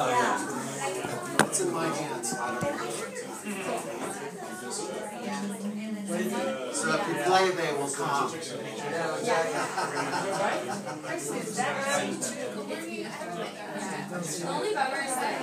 Oh, 0.00 1.36
it's 1.40 1.60
in 1.60 1.72
my 1.72 1.88
hands. 1.88 2.32
I 2.34 2.60
don't 2.60 2.62
know. 2.62 2.68
So 6.72 6.94
if 6.94 7.08
you 7.08 7.14
play, 7.24 7.50
they 7.50 7.72
will 7.72 7.90
come. 7.90 8.30
The 8.30 8.36
only 14.48 14.74
bummers 14.74 15.14
that 15.16 15.40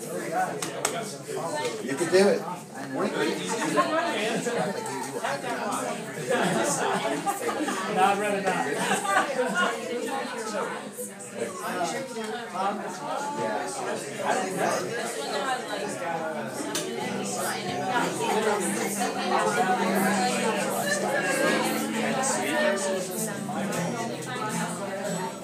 You 0.00 1.94
can 1.96 2.10
do 2.12 2.28
it. 2.28 2.40
No, 7.94 8.02
I'd 8.04 8.18
not. 8.44 8.68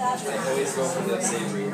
I 0.04 0.36
always 0.50 0.76
go 0.76 0.84
for 0.84 1.08
the 1.08 1.18
savory. 1.22 1.64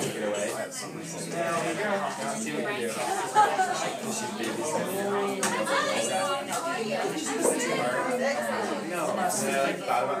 Get 0.00 0.26
away. 0.26 0.48
See 2.36 2.52
what 2.52 2.80
you 2.80 2.88
do. 2.88 2.92
She's 7.16 8.79
babysitting. 9.06 9.50
And 9.52 9.56
I 9.56 9.62
like 9.62 9.78
thought 9.78 10.04
about 10.04 10.20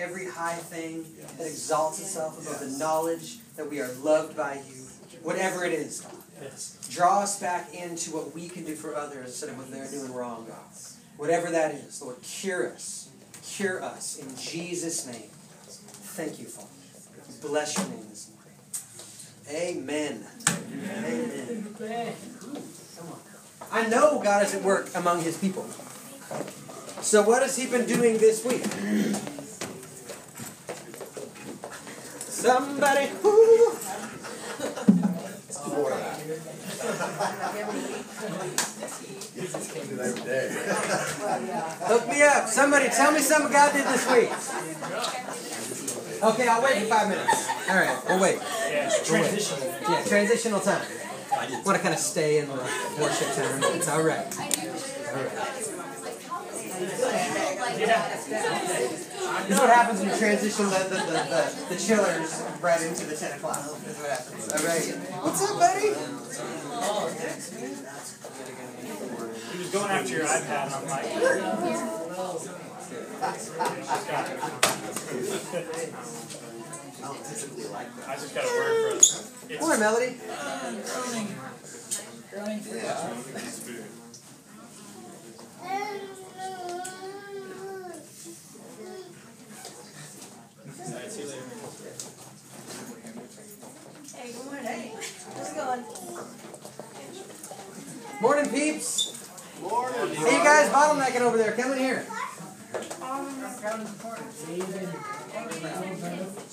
every 0.00 0.26
high 0.26 0.54
thing 0.54 1.04
that 1.36 1.46
exalts 1.46 2.00
itself 2.00 2.40
above 2.40 2.60
the 2.60 2.78
knowledge 2.78 3.38
that 3.56 3.68
we 3.68 3.80
are 3.80 3.92
loved 4.02 4.36
by 4.36 4.54
you. 4.54 4.86
Whatever 5.22 5.64
it 5.64 5.72
is, 5.72 6.00
God. 6.00 6.14
Yes. 6.40 6.78
Draw 6.90 7.20
us 7.20 7.38
back 7.38 7.74
into 7.74 8.10
what 8.12 8.34
we 8.34 8.48
can 8.48 8.64
do 8.64 8.74
for 8.74 8.96
others 8.96 9.26
instead 9.26 9.50
of 9.50 9.58
what 9.58 9.70
they're 9.70 9.90
doing 9.90 10.12
wrong, 10.14 10.46
God. 10.48 10.58
Whatever 11.18 11.50
that 11.50 11.74
is, 11.74 12.00
Lord, 12.00 12.16
cure 12.22 12.72
us. 12.72 13.10
Cure 13.42 13.82
us 13.82 14.18
in 14.18 14.34
Jesus' 14.36 15.06
name. 15.06 15.28
Thank 16.16 16.38
you, 16.38 16.46
Father. 16.46 16.68
Bless 17.42 17.76
your 17.76 17.86
name 17.88 18.06
this 18.08 18.30
morning. 19.50 19.76
Amen. 19.78 20.26
Amen. 20.88 22.16
Come 22.96 23.08
on. 23.12 23.20
I 23.70 23.86
know 23.88 24.20
God 24.22 24.44
is 24.44 24.54
at 24.54 24.62
work 24.62 24.88
among 24.94 25.22
his 25.22 25.36
people. 25.36 25.66
So 27.02 27.22
what 27.22 27.42
has 27.42 27.56
he 27.56 27.66
been 27.66 27.86
doing 27.86 28.18
this 28.18 28.44
week? 28.44 28.64
Somebody 32.40 33.06
who 33.20 33.70
hook 41.84 42.08
me 42.08 42.22
up. 42.22 42.48
Somebody 42.48 42.88
tell 42.88 43.12
me 43.12 43.20
something 43.20 43.52
God 43.52 43.74
did 43.74 43.84
this 43.88 44.10
week. 44.10 44.30
Okay, 46.22 46.48
I'll 46.48 46.62
wait 46.62 46.78
for 46.78 46.86
five 46.86 47.08
minutes. 47.10 47.48
All 47.68 47.76
right, 47.76 47.98
we'll 48.08 48.20
wait. 48.20 48.38
Yes. 48.40 49.06
Transition. 49.06 49.58
Yeah, 49.82 50.02
transitional 50.04 50.60
time. 50.60 50.82
Want 51.66 51.76
to 51.76 51.82
kind 51.82 51.92
of 51.92 52.00
stay 52.00 52.38
in 52.38 52.46
the 52.48 52.54
worship 52.54 53.34
time. 53.34 53.62
It's 53.74 53.88
all 53.88 54.02
right. 54.02 54.26
This 56.80 56.96
is 56.98 57.04
what 59.60 59.68
happens 59.70 60.00
when 60.00 60.08
you 60.08 60.16
transition 60.16 60.64
the, 60.64 60.78
the, 60.88 60.96
the, 60.96 61.12
the, 61.28 61.44
the 61.74 61.76
chillers 61.76 62.40
right 62.62 62.80
into 62.80 63.04
the 63.04 63.14
10 63.16 63.32
o'clock. 63.36 63.58
This 63.84 63.96
is 63.96 64.00
what 64.00 64.08
happens. 64.10 64.48
All 64.48 64.64
right. 64.64 64.96
What's 65.22 65.42
up, 65.44 65.58
buddy? 65.58 65.92
He 69.52 69.58
was 69.58 69.68
going 69.70 69.90
after 69.90 70.12
your 70.12 70.24
iPad, 70.24 70.66
and 70.66 70.74
I'm 70.74 70.86
like, 70.88 71.04
I 77.02 77.06
don't 77.06 77.24
typically 77.24 77.64
like 77.68 77.96
that. 77.96 78.08
I 78.08 78.14
just 78.14 78.34
got 78.34 78.44
a 78.44 78.46
word 78.46 78.80
for 78.80 78.88
it. 78.96 79.00
It's 79.50 79.60
Morning, 79.60 79.80
Melody. 79.80 80.16
Hey, 94.20 94.32
good 94.32 94.44
morning. 94.44 94.92
How's 95.34 95.50
it 95.50 95.56
going? 95.56 95.82
Morning, 98.20 98.50
peeps. 98.52 99.16
Morning. 99.62 100.14
Hey, 100.14 100.36
you 100.36 100.44
guys 100.44 100.68
bottlenecking 100.68 101.22
over 101.22 101.38
there. 101.38 101.52
Come 101.52 101.72
in 101.72 101.78
here. 101.78 102.00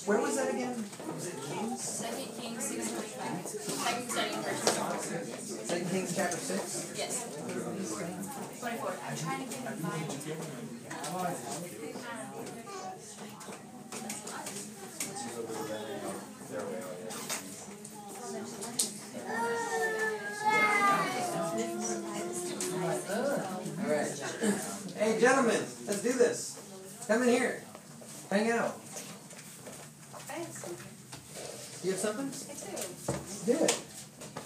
Where 0.06 0.22
was 0.22 0.38
that 0.38 0.54
again? 0.54 0.82
Second 1.76 2.30
Kings 2.40 2.64
six 2.64 2.90
twenty-five. 2.90 3.46
Second 3.46 4.10
studying 4.12 4.42
verse. 4.44 4.64
Second 5.68 5.90
Kings 5.90 6.16
chapter 6.16 6.38
6. 6.38 6.94
Yes. 6.96 7.26
Twenty-four. 8.62 8.94
I'm 9.10 9.18
trying 9.18 9.46
to 9.46 9.54
get 9.54 9.68
a 9.68 9.76
Bible. 9.84 10.16
All 18.28 18.34
right. 23.88 24.24
Hey, 24.98 25.18
gentlemen, 25.22 25.64
let's 25.86 26.04
do 26.04 26.12
this. 26.12 26.60
Come 27.08 27.24
in 27.24 27.30
here. 27.30 27.64
Hang 28.30 28.52
out. 28.52 28.82
Thanks. 30.28 30.66
You 31.86 31.92
have 31.92 32.00
something? 32.02 32.30
I 32.50 32.56
do. 33.46 33.60
Do 33.60 33.64
it. 33.64 33.82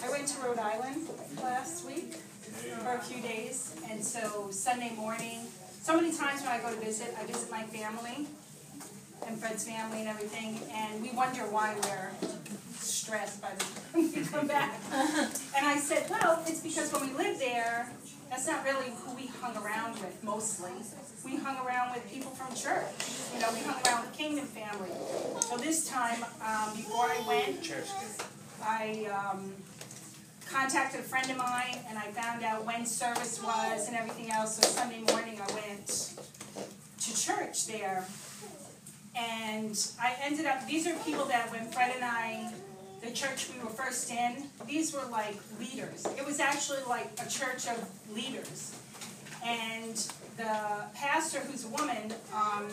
I 0.04 0.10
went 0.10 0.28
to 0.28 0.40
Rhode 0.42 0.60
Island 0.60 1.08
last 1.42 1.84
week 1.84 2.14
for 2.14 2.94
a 2.94 3.00
few 3.00 3.20
days, 3.20 3.74
and 3.90 4.04
so 4.04 4.52
Sunday 4.52 4.92
morning, 4.94 5.40
so 5.80 5.96
many 5.96 6.16
times 6.16 6.42
when 6.42 6.52
I 6.52 6.60
go 6.60 6.72
to 6.72 6.80
visit, 6.80 7.16
I 7.18 7.24
visit 7.26 7.50
my 7.50 7.64
family 7.64 8.28
and 9.26 9.38
Fred's 9.38 9.64
family 9.64 10.00
and 10.00 10.08
everything, 10.08 10.60
and 10.72 11.02
we 11.02 11.10
wonder 11.12 11.42
why 11.42 11.74
we're 11.84 12.10
stressed 12.74 13.40
by 13.40 13.50
the 13.54 13.64
time 13.64 14.12
we 14.14 14.24
come 14.24 14.46
back. 14.46 14.80
And 14.92 15.66
I 15.66 15.78
said, 15.78 16.08
well, 16.10 16.42
it's 16.46 16.60
because 16.60 16.92
when 16.92 17.08
we 17.08 17.14
lived 17.14 17.40
there, 17.40 17.90
that's 18.30 18.46
not 18.46 18.64
really 18.64 18.92
who 19.04 19.14
we 19.14 19.26
hung 19.26 19.56
around 19.62 19.92
with 20.00 20.22
mostly. 20.24 20.72
We 21.24 21.36
hung 21.36 21.64
around 21.66 21.94
with 21.94 22.10
people 22.10 22.30
from 22.30 22.54
church. 22.56 22.86
You 23.34 23.40
know, 23.40 23.48
we 23.52 23.60
hung 23.60 23.80
around 23.86 24.06
with 24.06 24.16
Kingdom 24.16 24.46
family. 24.46 24.90
So 25.40 25.56
this 25.58 25.88
time, 25.88 26.22
um, 26.40 26.74
before 26.74 27.06
I 27.06 27.22
went, 27.28 27.62
church. 27.62 27.88
I 28.64 29.06
um, 29.06 29.52
contacted 30.48 31.00
a 31.00 31.02
friend 31.02 31.30
of 31.30 31.36
mine 31.36 31.78
and 31.88 31.98
I 31.98 32.10
found 32.12 32.44
out 32.44 32.64
when 32.64 32.86
service 32.86 33.42
was 33.42 33.88
and 33.88 33.96
everything 33.96 34.30
else. 34.30 34.56
So 34.56 34.68
Sunday 34.68 35.00
morning 35.12 35.40
I 35.40 35.52
went 35.54 36.14
to 37.00 37.20
church 37.20 37.66
there. 37.66 38.06
And 39.14 39.78
I 40.00 40.14
ended 40.22 40.46
up, 40.46 40.66
these 40.66 40.86
are 40.86 40.94
people 41.04 41.26
that 41.26 41.50
when 41.50 41.66
Fred 41.66 41.92
and 41.94 42.04
I, 42.04 42.52
the 43.02 43.10
church 43.10 43.48
we 43.54 43.62
were 43.62 43.70
first 43.70 44.10
in, 44.10 44.44
these 44.66 44.94
were 44.94 45.04
like 45.10 45.36
leaders. 45.58 46.06
It 46.16 46.24
was 46.24 46.40
actually 46.40 46.82
like 46.88 47.10
a 47.24 47.28
church 47.28 47.66
of 47.68 47.88
leaders. 48.14 48.78
And 49.44 49.96
the 50.36 50.86
pastor, 50.94 51.40
who's 51.40 51.64
a 51.64 51.68
woman, 51.68 52.14
um, 52.34 52.68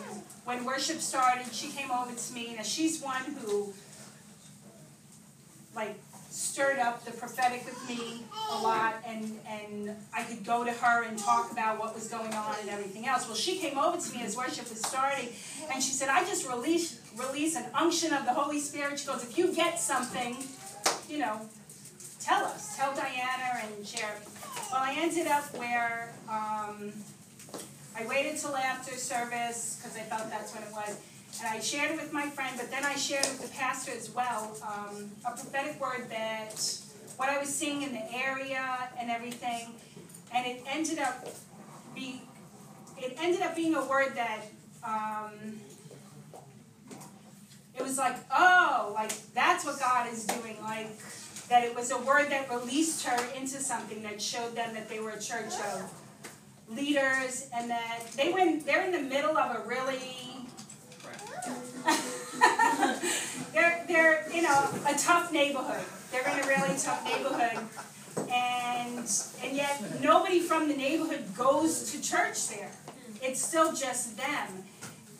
when 0.46 0.64
worship 0.64 1.02
started, 1.02 1.52
she 1.52 1.70
came 1.70 1.92
over 1.92 2.14
to 2.14 2.34
me. 2.34 2.56
and 2.56 2.66
she's 2.66 3.02
one 3.02 3.24
who 3.42 3.74
like 5.76 6.00
stirred 6.30 6.78
up 6.78 7.04
the 7.06 7.12
prophetic 7.12 7.66
with 7.66 7.90
me 7.90 8.24
a 8.52 8.62
lot 8.62 8.96
and 9.06 9.40
and 9.48 9.96
I 10.14 10.24
could 10.24 10.46
go 10.46 10.64
to 10.64 10.72
her 10.72 11.04
and 11.04 11.18
talk 11.18 11.52
about 11.52 11.80
what 11.80 11.96
was 11.96 12.08
going 12.08 12.34
on 12.34 12.56
and 12.62 12.70
everything 12.70 13.08
else. 13.08 13.26
Well 13.26 13.36
she 13.36 13.58
came 13.58 13.78
over 13.80 13.98
to 13.98 14.16
me 14.16 14.24
as 14.24 14.38
worship 14.38 14.70
was 14.70 14.80
starting 14.80 15.30
and 15.74 15.82
she 15.82 15.92
said, 15.92 16.10
I 16.10 16.24
just 16.26 16.48
release 16.48 17.02
release 17.18 17.56
an 17.56 17.66
unction 17.74 18.14
of 18.14 18.26
the 18.26 18.34
Holy 18.34 18.60
Spirit. 18.60 19.00
She 19.00 19.08
goes, 19.08 19.24
if 19.24 19.38
you 19.38 19.54
get 19.54 19.80
something, 19.80 20.38
you 21.10 21.18
know, 21.18 21.42
tell 22.20 22.46
us. 22.46 22.78
Tell 22.78 22.94
Diana 22.94 23.62
and 23.64 23.86
share. 23.86 24.16
Well 24.72 24.84
I 24.84 24.96
ended 25.00 25.28
up 25.28 25.46
where 25.58 26.14
um, 26.30 26.94
I 27.98 28.06
waited 28.08 28.38
till 28.38 28.56
after 28.56 28.96
service 28.96 29.80
because 29.82 29.98
I 29.98 30.02
felt 30.02 30.30
that's 30.30 30.54
when 30.54 30.64
it 30.64 30.72
was. 30.72 30.96
And 31.38 31.48
I 31.48 31.60
shared 31.60 31.92
it 31.92 31.98
with 31.98 32.12
my 32.12 32.30
friend, 32.30 32.56
but 32.58 32.70
then 32.70 32.84
I 32.84 32.96
shared 32.96 33.26
it 33.26 33.32
with 33.32 33.52
the 33.52 33.58
pastor 33.58 33.92
as 33.92 34.10
well, 34.10 34.58
um, 34.64 35.12
a 35.26 35.32
prophetic 35.32 35.80
word 35.80 36.10
that 36.10 36.56
what 37.18 37.30
I 37.30 37.38
was 37.38 37.54
seeing 37.54 37.82
in 37.82 37.94
the 37.94 38.14
area 38.14 38.90
and 39.00 39.10
everything, 39.10 39.70
and 40.34 40.46
it 40.46 40.64
ended 40.68 41.00
up 41.00 41.28
be, 41.96 42.22
it 42.98 43.18
ended 43.22 43.42
up 43.42 43.56
being 43.56 43.76
a 43.76 43.86
word 43.86 44.16
that 44.16 44.42
um, 44.84 45.60
it 47.78 47.84
was 47.84 47.98
like, 47.98 48.16
oh, 48.36 48.92
like 48.94 49.12
that's 49.34 49.66
what 49.66 49.80
God 49.80 50.12
is 50.12 50.26
doing, 50.26 50.58
like 50.62 50.90
that 51.50 51.64
it 51.64 51.76
was 51.76 51.92
a 51.92 51.98
word 52.00 52.30
that 52.30 52.50
released 52.50 53.06
her 53.06 53.18
into 53.36 53.60
something 53.60 54.04
that 54.04 54.22
showed 54.22 54.56
them 54.56 54.74
that 54.74 54.88
they 54.88 55.00
were 55.00 55.12
a 55.12 55.20
church 55.20 55.54
of 55.74 55.92
leaders 56.70 57.50
and 57.54 57.70
that 57.70 58.04
they 58.16 58.32
went 58.32 58.66
they're 58.66 58.86
in 58.86 58.92
the 58.92 59.02
middle 59.02 59.36
of 59.36 59.56
a 59.56 59.68
really 59.68 60.39
they're 63.54 63.84
they're 63.88 64.26
you 64.34 64.42
know 64.42 64.70
a 64.88 64.96
tough 64.98 65.32
neighborhood. 65.32 65.86
They're 66.12 66.28
in 66.28 66.44
a 66.44 66.48
really 66.48 66.76
tough 66.78 67.04
neighborhood, 67.06 67.60
and 68.32 69.10
and 69.44 69.56
yet 69.56 70.02
nobody 70.02 70.40
from 70.40 70.68
the 70.68 70.76
neighborhood 70.76 71.24
goes 71.38 71.92
to 71.92 72.02
church 72.02 72.48
there. 72.50 72.72
It's 73.22 73.42
still 73.42 73.74
just 73.74 74.18
them. 74.18 74.64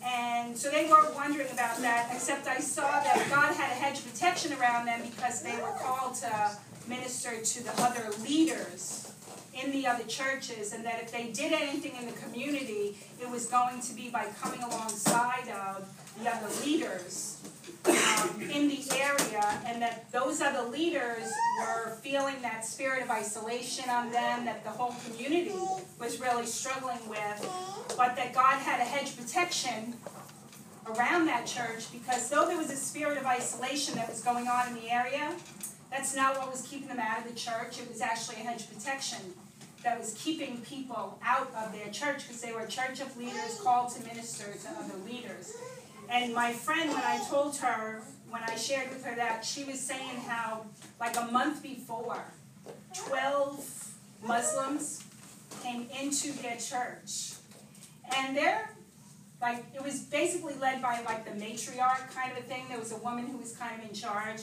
And 0.02 0.58
so 0.58 0.72
they 0.72 0.90
weren't 0.90 1.14
wondering 1.14 1.52
about 1.52 1.82
that, 1.82 2.10
except 2.14 2.48
I 2.48 2.60
saw 2.60 2.84
that 2.84 3.28
God 3.30 3.54
had 3.54 3.72
a 3.72 3.76
hedge 3.76 4.00
of 4.00 4.14
protection 4.14 4.54
around 4.54 4.86
them 4.86 5.02
because 5.04 5.42
they 5.42 5.58
were 5.58 5.74
called 5.78 6.16
to 6.16 6.58
minister 6.88 7.42
to 7.42 7.64
the 7.64 7.82
other 7.82 8.10
leaders 8.24 9.12
in 9.54 9.72
the 9.72 9.88
other 9.88 10.06
churches, 10.06 10.74
and 10.74 10.86
that 10.86 11.02
if 11.04 11.12
they 11.12 11.32
did 11.32 11.52
anything 11.52 11.96
in 12.00 12.06
the 12.06 12.14
community, 12.14 12.98
it 13.22 13.30
was 13.30 13.48
going 13.48 13.82
to 13.82 13.94
be 13.94 14.10
by 14.10 14.26
coming 14.42 14.64
alongside 14.64 15.50
of 15.50 15.86
the 16.22 16.30
other 16.30 16.48
leaders 16.66 17.42
um, 17.86 18.42
in 18.42 18.68
the 18.68 18.84
area, 18.98 19.62
and 19.66 19.82
that 19.82 20.12
those 20.12 20.42
other 20.42 20.70
leaders 20.70 21.32
were 21.60 21.96
feeling 22.02 22.42
that 22.42 22.66
spirit 22.66 23.04
of 23.04 23.10
isolation 23.10 23.90
on 23.90 24.12
them 24.12 24.46
that 24.46 24.64
the 24.64 24.70
whole 24.70 24.96
community 25.06 25.56
was 26.00 26.20
really 26.20 26.46
struggling 26.46 27.00
with, 27.08 27.50
but 27.98 28.16
that 28.16 28.34
God 28.34 28.58
had 28.60 28.80
a 28.80 28.84
hedge 28.84 29.16
protection 29.16 29.94
around 30.96 31.26
that 31.28 31.46
church 31.46 31.92
because 31.92 32.30
though 32.30 32.48
there 32.48 32.58
was 32.58 32.72
a 32.72 32.76
spirit 32.76 33.18
of 33.18 33.26
isolation 33.26 33.96
that 33.96 34.10
was 34.10 34.22
going 34.22 34.48
on 34.48 34.70
in 34.70 34.74
the 34.76 34.90
area, 34.90 35.34
that's 35.92 36.16
not 36.16 36.38
what 36.38 36.52
was 36.52 36.62
keeping 36.64 36.88
them 36.88 37.00
out 37.00 37.20
of 37.20 37.28
the 37.28 37.36
church. 37.36 37.80
It 37.80 37.90
was 37.90 38.02
actually 38.02 38.38
a 38.38 38.46
hedge 38.46 38.68
protection 38.72 39.20
that 39.84 39.98
was 39.98 40.14
keeping 40.22 40.58
people 40.62 41.18
out 41.24 41.52
of 41.56 41.72
their 41.72 41.92
church 41.92 42.28
because 42.28 42.42
they 42.42 42.52
were 42.52 42.62
a 42.62 42.68
church 42.68 43.00
of 43.00 43.16
leaders 43.18 43.60
called 43.64 43.94
to 43.96 44.04
minister 44.04 44.46
to 44.46 44.70
other 44.70 44.96
leaders. 45.06 45.56
And 46.10 46.34
my 46.34 46.52
friend, 46.52 46.90
when 46.90 47.04
I 47.04 47.24
told 47.30 47.56
her, 47.58 48.02
when 48.30 48.42
I 48.44 48.56
shared 48.56 48.90
with 48.90 49.06
her 49.06 49.16
that, 49.16 49.46
she 49.46 49.64
was 49.64 49.80
saying 49.80 50.22
how, 50.28 50.66
like 51.00 51.16
a 51.18 51.26
month 51.26 51.62
before, 51.62 52.24
12 52.96 53.94
Muslims 54.26 55.04
came 55.62 55.88
into 56.02 56.32
their 56.42 56.58
church. 56.58 57.34
And 58.18 58.36
they're, 58.36 58.72
like, 59.40 59.64
it 59.76 59.84
was 59.84 60.00
basically 60.00 60.56
led 60.56 60.82
by, 60.82 61.02
like, 61.06 61.26
the 61.26 61.40
matriarch 61.40 62.12
kind 62.14 62.32
of 62.32 62.40
a 62.40 62.42
thing. 62.42 62.66
There 62.70 62.80
was 62.80 62.92
a 62.92 62.98
woman 62.98 63.28
who 63.28 63.38
was 63.38 63.56
kind 63.56 63.80
of 63.80 63.88
in 63.88 63.94
charge. 63.94 64.42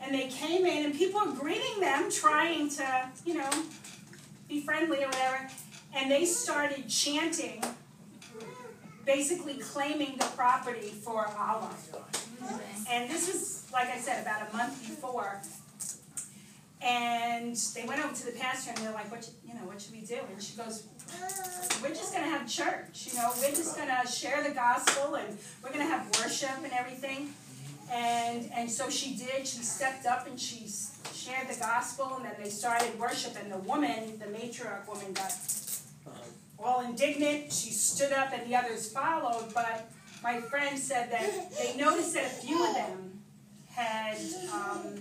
And 0.00 0.12
they 0.12 0.26
came 0.28 0.66
in, 0.66 0.86
and 0.86 0.94
people 0.94 1.24
were 1.24 1.32
greeting 1.32 1.80
them, 1.80 2.10
trying 2.10 2.68
to, 2.70 3.08
you 3.24 3.34
know, 3.34 3.50
be 4.48 4.60
friendly 4.60 5.04
or 5.04 5.06
whatever. 5.06 5.48
And 5.94 6.10
they 6.10 6.24
started 6.24 6.88
chanting 6.88 7.62
basically 9.06 9.54
claiming 9.54 10.16
the 10.18 10.26
property 10.36 10.88
for 10.88 11.26
Allah. 11.38 11.70
Mm-hmm. 11.72 12.56
And 12.90 13.10
this 13.10 13.32
was, 13.32 13.66
like 13.72 13.88
I 13.88 13.98
said, 13.98 14.20
about 14.22 14.50
a 14.52 14.56
month 14.56 14.86
before. 14.86 15.40
And 16.82 17.56
they 17.74 17.84
went 17.84 18.04
over 18.04 18.14
to 18.14 18.26
the 18.26 18.38
pastor 18.38 18.70
and 18.70 18.78
they're 18.78 18.92
like, 18.92 19.10
"What, 19.10 19.28
you 19.46 19.54
know, 19.54 19.60
what 19.60 19.80
should 19.80 19.92
we 19.92 20.02
do?" 20.02 20.18
And 20.30 20.42
she 20.42 20.56
goes, 20.56 20.84
"We're 21.82 21.88
just 21.88 22.12
going 22.12 22.24
to 22.24 22.30
have 22.30 22.46
church. 22.46 23.08
You 23.10 23.14
know, 23.18 23.32
we're 23.40 23.50
just 23.50 23.76
going 23.76 23.88
to 23.88 24.06
share 24.06 24.42
the 24.42 24.54
gospel 24.54 25.14
and 25.14 25.38
we're 25.62 25.70
going 25.70 25.80
to 25.80 25.90
have 25.90 26.06
worship 26.18 26.58
and 26.62 26.72
everything." 26.72 27.32
And 27.90 28.50
and 28.52 28.70
so 28.70 28.90
she 28.90 29.16
did. 29.16 29.46
She 29.46 29.62
stepped 29.62 30.06
up 30.06 30.26
and 30.26 30.38
she 30.38 30.68
shared 31.14 31.48
the 31.48 31.58
gospel, 31.58 32.16
and 32.16 32.24
then 32.24 32.34
they 32.42 32.50
started 32.50 32.98
worship. 32.98 33.36
And 33.40 33.50
the 33.50 33.58
woman, 33.58 34.18
the 34.18 34.26
matriarch 34.26 34.86
woman, 34.86 35.12
got 35.12 35.32
all 36.58 36.84
indignant. 36.84 37.52
She 37.52 37.70
stood 37.70 38.12
up 38.12 38.32
and 38.32 38.50
the 38.50 38.56
others 38.56 38.90
followed, 38.90 39.52
but 39.54 39.90
my 40.22 40.40
friend 40.40 40.78
said 40.78 41.10
that 41.12 41.56
they 41.58 41.76
noticed 41.76 42.14
that 42.14 42.24
a 42.24 42.28
few 42.28 42.66
of 42.66 42.74
them 42.74 43.20
had, 43.70 44.16
um, 44.52 45.00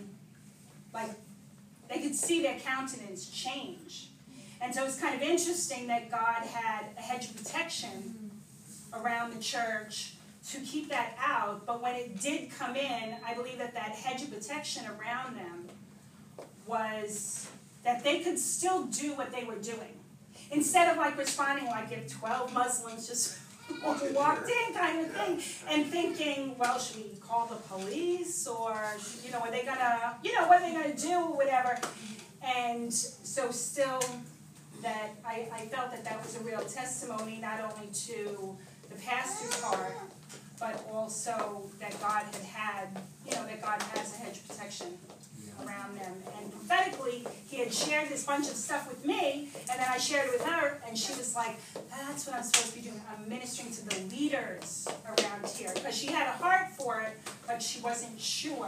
like, 0.93 1.11
they 1.89 1.99
could 1.99 2.15
see 2.15 2.41
their 2.41 2.59
countenance 2.59 3.29
change. 3.29 4.09
And 4.61 4.73
so 4.73 4.85
it's 4.85 4.99
kind 4.99 5.15
of 5.15 5.21
interesting 5.21 5.87
that 5.87 6.09
God 6.09 6.43
had 6.43 6.85
a 6.97 7.01
hedge 7.01 7.29
of 7.29 7.37
protection 7.37 8.31
around 8.93 9.33
the 9.33 9.41
church 9.41 10.13
to 10.49 10.59
keep 10.59 10.89
that 10.89 11.15
out. 11.19 11.65
But 11.65 11.81
when 11.81 11.95
it 11.95 12.19
did 12.21 12.51
come 12.51 12.75
in, 12.75 13.15
I 13.25 13.33
believe 13.33 13.57
that 13.57 13.73
that 13.73 13.91
hedge 13.91 14.23
of 14.23 14.31
protection 14.31 14.85
around 14.87 15.37
them 15.37 15.67
was 16.65 17.49
that 17.83 18.03
they 18.03 18.19
could 18.21 18.39
still 18.39 18.85
do 18.85 19.13
what 19.15 19.31
they 19.31 19.43
were 19.43 19.57
doing 19.57 19.99
instead 20.51 20.89
of 20.89 20.97
like 20.97 21.17
responding 21.17 21.65
like 21.67 21.91
if 21.91 22.11
12 22.19 22.53
Muslims 22.53 23.07
just 23.07 23.37
walked 24.13 24.49
in 24.49 24.73
kind 24.73 25.05
of 25.05 25.11
thing 25.11 25.41
and 25.69 25.85
thinking, 25.87 26.55
well, 26.57 26.79
should 26.79 26.97
we 26.97 27.17
call 27.19 27.47
the 27.47 27.55
police 27.55 28.47
or, 28.47 28.79
you 29.23 29.31
know, 29.31 29.39
are 29.39 29.51
they 29.51 29.63
gonna, 29.63 30.17
you 30.23 30.33
know, 30.33 30.47
what 30.47 30.61
are 30.61 30.67
they 30.67 30.73
gonna 30.73 30.95
do 30.95 31.13
or 31.13 31.35
whatever. 31.35 31.77
And 32.43 32.93
so 32.93 33.49
still 33.51 34.03
that 34.81 35.09
I, 35.25 35.47
I 35.51 35.59
felt 35.65 35.91
that 35.91 36.03
that 36.03 36.21
was 36.23 36.35
a 36.35 36.39
real 36.41 36.61
testimony 36.61 37.39
not 37.41 37.59
only 37.59 37.91
to 37.91 38.55
the 38.89 38.95
pastor's 39.03 39.59
heart, 39.61 39.95
but 40.59 40.85
also 40.91 41.63
that 41.79 41.99
God 41.99 42.23
had 42.23 42.43
had, 42.43 42.87
you 43.25 43.31
know, 43.31 43.45
that 43.45 43.61
God 43.61 43.81
has 43.81 44.13
a 44.13 44.17
hedge 44.17 44.37
of 44.37 44.47
protection 44.47 44.97
around 45.63 45.97
them. 45.97 46.13
And 46.39 46.51
prophetically, 46.51 47.25
he 47.47 47.57
had 47.57 47.73
shared 47.73 48.09
this 48.09 48.25
bunch 48.25 48.47
of 48.49 48.55
stuff 48.55 48.87
with 48.87 49.05
me, 49.05 49.49
and 49.69 49.79
then 49.79 49.87
I 49.89 49.97
shared 49.97 50.27
it 50.27 50.33
with 50.33 50.45
her, 50.45 50.81
and 50.87 50.97
she 50.97 51.13
was 51.13 51.35
like, 51.35 51.59
that's 51.89 52.25
what 52.27 52.35
I'm 52.35 52.43
supposed 52.43 52.73
to 52.73 52.75
be 52.75 52.81
doing. 52.81 53.01
I'm 53.09 53.27
ministering 53.29 53.71
to 53.71 53.85
the 53.89 54.15
leaders 54.15 54.87
around 55.05 55.47
here. 55.47 55.71
Because 55.73 55.95
she 55.95 56.07
had 56.07 56.27
a 56.27 56.31
heart 56.31 56.71
for 56.71 57.01
it, 57.01 57.17
but 57.47 57.61
she 57.61 57.81
wasn't 57.81 58.19
sure 58.19 58.67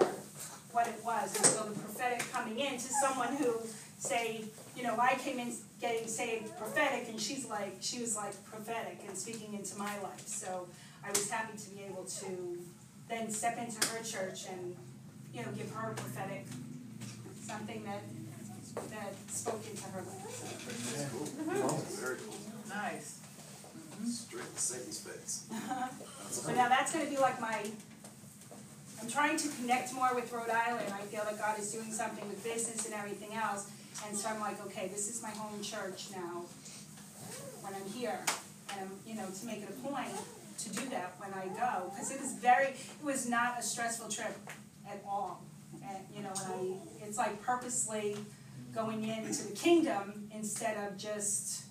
what 0.72 0.88
it 0.88 1.00
was. 1.04 1.36
And 1.36 1.46
so 1.46 1.64
the 1.64 1.80
prophetic 1.80 2.32
coming 2.32 2.60
in 2.60 2.74
to 2.74 2.90
someone 3.02 3.36
who, 3.36 3.62
say, 3.98 4.46
you 4.76 4.84
know, 4.84 4.96
I 5.00 5.16
came 5.16 5.40
in 5.40 5.54
getting 5.82 6.08
saved 6.08 6.56
prophetic, 6.58 7.10
and 7.10 7.20
she's 7.20 7.48
like, 7.48 7.78
she 7.82 8.00
was 8.00 8.16
like 8.16 8.34
prophetic 8.46 9.00
and 9.08 9.18
speaking 9.18 9.54
into 9.54 9.78
my 9.78 10.00
life. 10.00 10.28
So 10.28 10.68
I 11.04 11.10
was 11.10 11.30
happy 11.30 11.58
to 11.58 11.70
be 11.72 11.82
able 11.84 12.04
to 12.04 12.60
then 13.10 13.32
step 13.32 13.58
into 13.58 13.88
her 13.88 14.04
church 14.04 14.46
and, 14.52 14.76
you 15.34 15.42
know, 15.42 15.52
give 15.58 15.72
her 15.72 15.92
a 15.92 15.96
prophetic 15.96 16.46
something 17.48 17.84
that 17.84 18.02
that 18.90 19.14
spoke 19.30 19.64
into 19.70 19.84
her 19.86 20.02
life. 20.02 20.50
Very 22.00 22.18
cool. 22.18 22.36
Nice. 22.70 23.20
Straight 24.06 24.54
to 24.56 24.62
Satan's 24.62 25.00
face. 25.00 25.48
So 26.30 26.54
now 26.54 26.70
that's 26.70 26.94
going 26.94 27.06
to 27.06 27.12
be 27.12 27.18
like 27.18 27.42
my. 27.42 27.66
I'm 29.02 29.10
trying 29.10 29.38
to 29.38 29.48
connect 29.50 29.94
more 29.94 30.14
with 30.14 30.32
Rhode 30.32 30.50
Island. 30.50 30.94
I 30.94 31.02
feel 31.02 31.24
that 31.24 31.38
God 31.40 31.58
is 31.60 31.72
doing 31.72 31.92
something 31.92 32.28
with 32.28 32.44
business 32.44 32.86
and 32.86 32.94
everything 32.94 33.34
else, 33.34 33.70
and 34.08 34.18
so 34.18 34.30
I'm 34.30 34.40
like, 34.40 34.64
okay, 34.68 34.88
this 34.88 35.10
is 35.10 35.22
my 35.24 35.30
home 35.30 35.62
church 35.62 36.10
now. 36.12 36.46
When 37.62 37.74
I'm 37.74 37.90
here, 37.90 38.20
and 38.72 38.82
I'm, 38.82 38.92
you 39.06 39.16
know, 39.16 39.28
to 39.30 39.46
make 39.46 39.62
it 39.62 39.70
a 39.70 39.88
point 39.88 40.14
to 40.60 40.70
do 40.70 40.90
that 40.90 41.16
when 41.18 41.34
I 41.34 41.48
go, 41.48 41.90
because 41.92 42.12
it 42.12 42.20
was 42.20 42.34
very, 42.34 42.68
it 42.70 43.04
was 43.04 43.28
not 43.28 43.60
a 43.60 43.64
stressful 43.64 44.10
trip 44.10 44.36
at 44.88 45.02
all. 45.08 45.42
And 45.88 45.98
you 46.16 46.24
know, 46.24 46.30
when 46.30 46.78
I, 47.02 47.06
it's 47.06 47.18
like 47.18 47.42
purposely 47.42 48.18
going 48.74 49.08
into 49.08 49.44
the 49.44 49.56
kingdom 49.56 50.30
instead 50.34 50.78
of 50.88 50.98
just, 50.98 51.64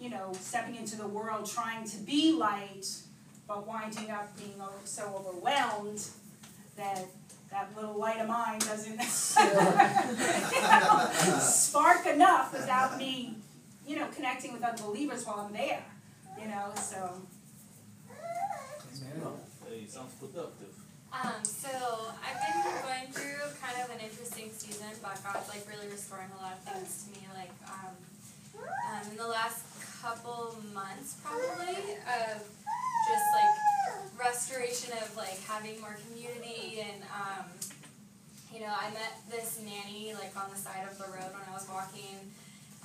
you 0.00 0.10
know, 0.10 0.32
stepping 0.40 0.76
into 0.76 0.96
the 0.96 1.06
world 1.06 1.48
trying 1.50 1.84
to 1.88 1.96
be 1.98 2.32
light, 2.32 2.86
but 3.46 3.66
winding 3.66 4.10
up 4.10 4.36
being 4.36 4.60
so 4.84 5.14
overwhelmed 5.18 6.04
that 6.76 7.04
that 7.50 7.68
little 7.74 7.98
light 7.98 8.20
of 8.20 8.28
mine 8.28 8.60
doesn't 8.60 8.92
you 10.52 10.60
know, 10.60 11.10
spark 11.40 12.06
enough 12.06 12.52
without 12.52 12.96
me, 12.96 13.34
you 13.86 13.96
know, 13.96 14.06
connecting 14.14 14.52
with 14.52 14.62
other 14.62 14.82
believers 14.82 15.24
while 15.24 15.40
I'm 15.40 15.52
there. 15.52 15.84
You 16.40 16.48
know, 16.48 16.70
so 16.76 17.20
Hey, 19.68 19.86
sounds 19.86 20.14
productive. 20.14 20.59
Um, 21.12 21.42
so 21.42 21.68
I've 22.22 22.38
been 22.38 22.62
going 22.86 23.10
through 23.10 23.42
kind 23.58 23.82
of 23.82 23.90
an 23.90 24.00
interesting 24.00 24.50
season, 24.54 24.86
but 25.02 25.18
God's 25.26 25.48
like 25.48 25.66
really 25.66 25.90
restoring 25.90 26.30
a 26.38 26.42
lot 26.42 26.54
of 26.54 26.62
things 26.62 27.04
to 27.04 27.18
me. 27.18 27.26
Like 27.34 27.50
um, 27.66 27.94
um, 28.62 29.10
in 29.10 29.16
the 29.16 29.26
last 29.26 29.66
couple 30.02 30.54
months, 30.72 31.18
probably 31.22 31.98
of 32.06 32.38
just 33.10 33.26
like 33.34 33.54
restoration 34.18 34.92
of 35.02 35.16
like 35.16 35.40
having 35.44 35.80
more 35.80 35.98
community 36.06 36.86
and 36.86 37.02
um, 37.10 37.46
you 38.54 38.60
know 38.60 38.70
I 38.70 38.90
met 38.94 39.18
this 39.30 39.58
nanny 39.64 40.14
like 40.14 40.32
on 40.36 40.50
the 40.50 40.56
side 40.56 40.86
of 40.90 40.96
the 40.96 41.04
road 41.10 41.34
when 41.34 41.42
I 41.42 41.52
was 41.52 41.66
walking, 41.68 42.22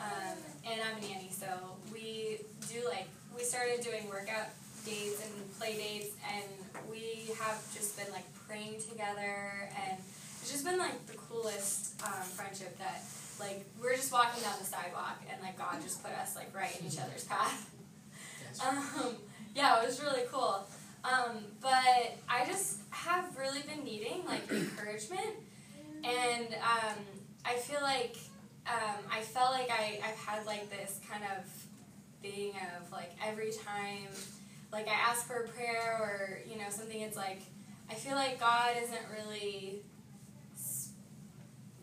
um, 0.02 0.38
and 0.66 0.82
I'm 0.82 0.98
a 0.98 1.02
nanny, 1.02 1.30
so 1.30 1.46
we 1.94 2.42
do 2.74 2.82
like 2.90 3.08
we 3.38 3.44
started 3.44 3.82
doing 3.82 4.10
workout 4.10 4.50
dates 4.86 5.22
and 5.26 5.60
play 5.60 5.76
dates 5.76 6.16
and 6.34 6.46
we 6.90 7.34
have 7.40 7.62
just 7.74 7.98
been 7.98 8.12
like 8.12 8.26
praying 8.48 8.80
together 8.90 9.70
and 9.84 9.98
it's 10.42 10.52
just 10.52 10.64
been 10.64 10.78
like 10.78 11.06
the 11.08 11.18
coolest 11.18 12.02
um, 12.04 12.24
friendship 12.24 12.78
that 12.78 13.04
like 13.40 13.66
we're 13.82 13.96
just 13.96 14.12
walking 14.12 14.42
down 14.44 14.54
the 14.60 14.66
sidewalk 14.66 15.22
and 15.32 15.42
like 15.42 15.58
God 15.58 15.82
just 15.82 16.04
put 16.04 16.14
us 16.14 16.36
like 16.36 16.56
right 16.56 16.80
in 16.80 16.88
each 16.88 17.00
other's 17.00 17.24
path. 17.30 17.70
Um, 18.66 19.16
yeah, 19.56 19.82
it 19.82 19.86
was 19.86 20.02
really 20.02 20.24
cool. 20.32 20.68
Um, 21.04 21.44
but 21.62 22.18
I 22.30 22.46
just 22.46 22.80
have 22.92 23.38
really 23.38 23.62
been 23.62 23.84
needing 23.84 24.24
like 24.26 24.50
encouragement 24.52 25.36
and 26.04 26.48
um, 26.54 26.98
I 27.44 27.56
feel 27.56 27.82
like 27.82 28.18
um, 28.68 29.04
I 29.12 29.22
felt 29.22 29.52
like 29.52 29.70
I, 29.70 30.00
I've 30.04 30.18
had 30.18 30.46
like 30.46 30.70
this 30.70 31.00
kind 31.10 31.24
of 31.38 31.46
thing 32.22 32.54
of 32.78 32.92
like 32.92 33.12
every 33.24 33.52
time 33.52 34.10
like 34.76 34.90
I 34.90 35.10
ask 35.10 35.26
for 35.26 35.36
a 35.36 35.48
prayer 35.48 35.98
or 36.02 36.40
you 36.46 36.58
know 36.58 36.70
something 36.70 37.00
it's 37.00 37.16
like 37.16 37.42
I 37.90 37.94
feel 37.94 38.16
like 38.16 38.42
God 38.42 38.72
isn't 38.84 39.06
really 39.18 39.80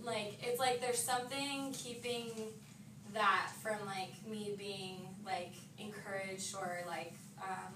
like 0.03 0.37
it's 0.43 0.61
like 0.61 0.83
there's 0.83 0.99
something 0.99 1.73
keeping 1.73 2.33
that 3.15 3.51
from 3.63 3.79
like 3.87 4.13
me 4.29 4.55
being 4.59 5.09
like 5.25 5.55
encouraged 5.79 6.55
or 6.55 6.81
like 6.87 7.15
um, 7.41 7.73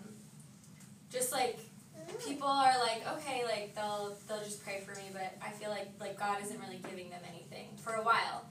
just 1.11 1.33
like 1.33 1.61
people 2.27 2.47
are 2.47 2.79
like 2.81 3.03
okay 3.17 3.43
like 3.45 3.75
they'll 3.75 4.19
they'll 4.29 4.45
just 4.45 4.63
pray 4.63 4.83
for 4.85 4.95
me 5.01 5.09
but 5.15 5.35
I 5.43 5.51
feel 5.51 5.71
like 5.71 5.89
like 5.99 6.19
God 6.19 6.43
isn't 6.43 6.61
really 6.61 6.81
giving 6.91 7.09
them 7.09 7.21
anything 7.27 7.69
for 7.79 7.95
a 7.95 8.03
while 8.03 8.45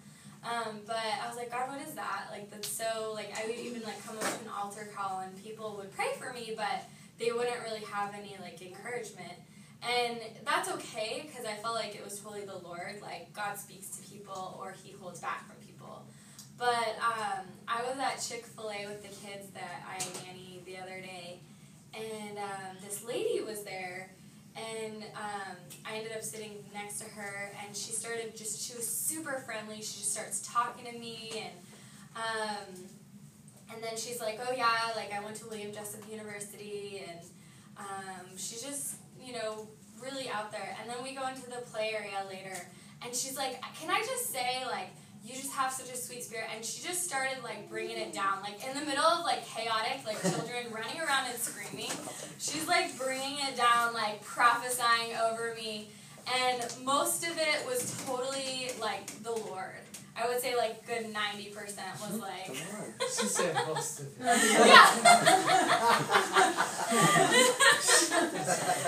um, 0.45 0.81
but 0.85 0.97
I 0.97 1.27
was 1.27 1.35
like 1.35 1.51
God 1.51 1.69
what 1.69 1.81
is 1.81 1.93
that? 1.95 2.27
Like 2.31 2.49
that's 2.51 2.67
so 2.67 3.11
like 3.13 3.33
I 3.37 3.47
would 3.47 3.55
even 3.55 3.81
like 3.83 4.03
come 4.05 4.17
up 4.17 4.23
to 4.23 4.45
an 4.45 4.51
altar 4.55 4.89
call 4.95 5.19
and 5.19 5.43
people 5.43 5.75
would 5.77 5.91
pray 5.95 6.13
for 6.19 6.31
me 6.33 6.53
but 6.55 6.85
they 7.19 7.31
wouldn't 7.31 7.61
really 7.63 7.83
have 7.91 8.13
any 8.13 8.37
like 8.41 8.61
encouragement. 8.61 9.33
And 9.81 10.19
that's 10.43 10.71
okay 10.71 11.25
because 11.27 11.45
I 11.45 11.53
felt 11.55 11.75
like 11.75 11.95
it 11.95 12.03
was 12.03 12.19
totally 12.19 12.45
the 12.45 12.57
Lord 12.57 12.99
like 13.01 13.33
God 13.33 13.57
speaks 13.57 13.89
to 13.97 14.09
people 14.09 14.57
or 14.59 14.75
he 14.83 14.91
holds 14.91 15.19
back 15.19 15.47
from 15.47 15.57
people. 15.65 16.03
But 16.57 16.95
um, 17.01 17.45
I 17.67 17.83
was 17.83 17.97
at 17.99 18.21
Chick-fil-A 18.21 18.87
with 18.87 19.01
the 19.01 19.09
kids 19.27 19.49
that 19.53 19.83
I 19.85 19.97
nanny 20.25 20.61
the 20.65 20.77
other 20.77 21.01
day 21.01 21.39
and 21.93 22.37
um, 22.37 22.77
this 22.83 23.03
lady 23.03 23.41
was 23.41 23.63
there 23.63 24.11
and 24.55 25.03
um, 25.15 25.55
i 25.85 25.95
ended 25.97 26.11
up 26.13 26.23
sitting 26.23 26.63
next 26.73 26.99
to 26.99 27.09
her 27.09 27.51
and 27.65 27.75
she 27.75 27.91
started 27.91 28.35
just 28.35 28.61
she 28.61 28.75
was 28.75 28.87
super 28.87 29.43
friendly. 29.45 29.77
She 29.77 29.99
just 29.99 30.13
starts 30.13 30.41
talking 30.47 30.85
to 30.91 30.97
me 30.97 31.31
and 31.35 31.53
um, 32.15 32.83
and 33.73 33.83
then 33.83 33.97
she's 33.97 34.21
like 34.21 34.39
oh 34.47 34.53
yeah 34.55 34.91
like 34.95 35.11
i 35.13 35.23
went 35.23 35.35
to 35.37 35.45
william 35.47 35.73
jessup 35.73 36.01
university 36.09 37.03
and 37.07 37.19
um, 37.77 38.25
she's 38.37 38.61
just 38.63 38.95
you 39.21 39.33
know 39.33 39.67
really 40.01 40.29
out 40.29 40.51
there. 40.51 40.75
And 40.79 40.89
then 40.89 40.97
we 41.03 41.15
go 41.15 41.27
into 41.27 41.45
the 41.49 41.63
play 41.71 41.91
area 41.93 42.23
later 42.29 42.55
and 43.03 43.13
she's 43.13 43.37
like 43.37 43.61
can 43.79 43.89
i 43.89 43.99
just 43.99 44.31
say 44.31 44.63
like 44.67 44.89
you 45.25 45.33
just 45.33 45.51
have 45.53 45.71
such 45.71 45.91
a 45.91 45.97
sweet 45.97 46.23
spirit. 46.23 46.45
And 46.55 46.63
she 46.63 46.85
just 46.85 47.03
started 47.03 47.43
like 47.43 47.67
bringing 47.69 47.97
it 47.97 48.13
down. 48.13 48.41
Like 48.43 48.63
in 48.67 48.79
the 48.79 48.85
middle 48.85 49.03
of 49.03 49.25
like 49.25 49.43
chaotic 49.47 50.05
like 50.05 50.21
children 50.21 50.65
running 50.71 51.01
around 51.01 51.25
and 51.29 51.39
screaming 51.39 51.89
she's 52.37 52.67
like 52.67 52.95
bringing 52.97 53.37
it 53.39 53.55
down 53.55 53.93
like 53.93 54.21
prophesying 54.21 55.15
over 55.29 55.55
me. 55.55 55.89
And 56.43 56.75
most 56.83 57.23
of 57.23 57.37
it 57.37 57.65
was 57.65 57.95
totally 58.05 58.71
like 58.79 59.07
the 59.23 59.31
lord. 59.31 59.73
I 60.17 60.29
would 60.29 60.39
say 60.39 60.55
like 60.55 60.87
good 60.87 61.13
90% 61.13 61.53
was 61.53 62.11
hmm? 62.11 62.19
like 62.19 62.55
She 63.01 63.27
said 63.27 63.53
most 63.67 63.99
of 63.99 64.05
it. 64.05 64.13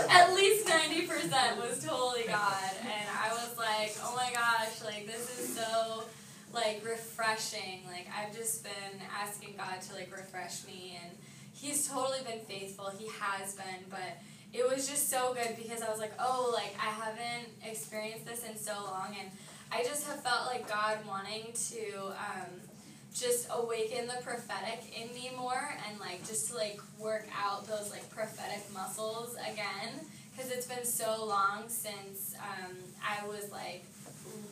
At 0.10 0.34
least 0.34 0.66
90% 0.68 1.58
was 1.58 1.84
totally 1.84 2.24
God. 2.28 2.72
And 2.82 3.10
I 3.10 3.34
was 3.34 3.58
like, 3.58 3.94
oh 4.04 4.16
my 4.16 4.32
gosh, 4.34 4.82
like 4.86 5.06
this 5.06 5.30
is 5.38 5.54
so 5.56 6.06
like 6.54 6.82
refreshing. 6.86 7.82
Like 7.88 8.08
I've 8.16 8.36
just 8.36 8.64
been 8.64 9.02
asking 9.22 9.56
God 9.58 9.82
to 9.82 9.94
like 9.94 10.12
refresh 10.12 10.66
me 10.66 11.00
and 11.04 11.18
he's 11.54 11.88
totally 11.88 12.20
been 12.26 12.40
faithful. 12.42 12.92
He 12.98 13.08
has 13.20 13.56
been, 13.56 13.84
but 13.90 14.18
it 14.54 14.68
was 14.68 14.88
just 14.88 15.10
so 15.10 15.34
good 15.34 15.56
because 15.58 15.82
I 15.82 15.90
was 15.90 16.00
like, 16.00 16.14
oh, 16.20 16.52
like 16.54 16.76
I 16.80 16.90
haven't 16.90 17.50
experienced 17.66 18.26
this 18.26 18.44
in 18.44 18.58
so 18.58 18.74
long 18.74 19.16
and 19.20 19.30
I 19.72 19.84
just 19.84 20.08
have 20.08 20.24
felt 20.24 20.48
like 20.48 20.68
God 20.68 20.98
wanting 21.06 21.52
to 21.72 22.08
um, 22.08 22.50
just 23.14 23.48
awaken 23.54 24.08
the 24.08 24.22
prophetic 24.24 24.80
in 24.96 25.14
me 25.14 25.32
more 25.38 25.76
and 25.90 26.00
like 26.00 26.26
just 26.28 26.50
to 26.50 26.56
like 26.56 26.80
work 27.00 27.28
out 27.36 27.68
those 27.68 27.92
like 27.92 28.10
prophetic 28.10 28.64
muscles 28.74 29.36
again 29.52 30.06
because 30.32 30.52
it's 30.52 30.68
been 30.68 30.86
so 30.86 31.26
long 31.26 31.64
since 31.68 32.36
um, 32.40 32.76
I 33.04 33.26
was 33.28 33.52
like 33.52 33.84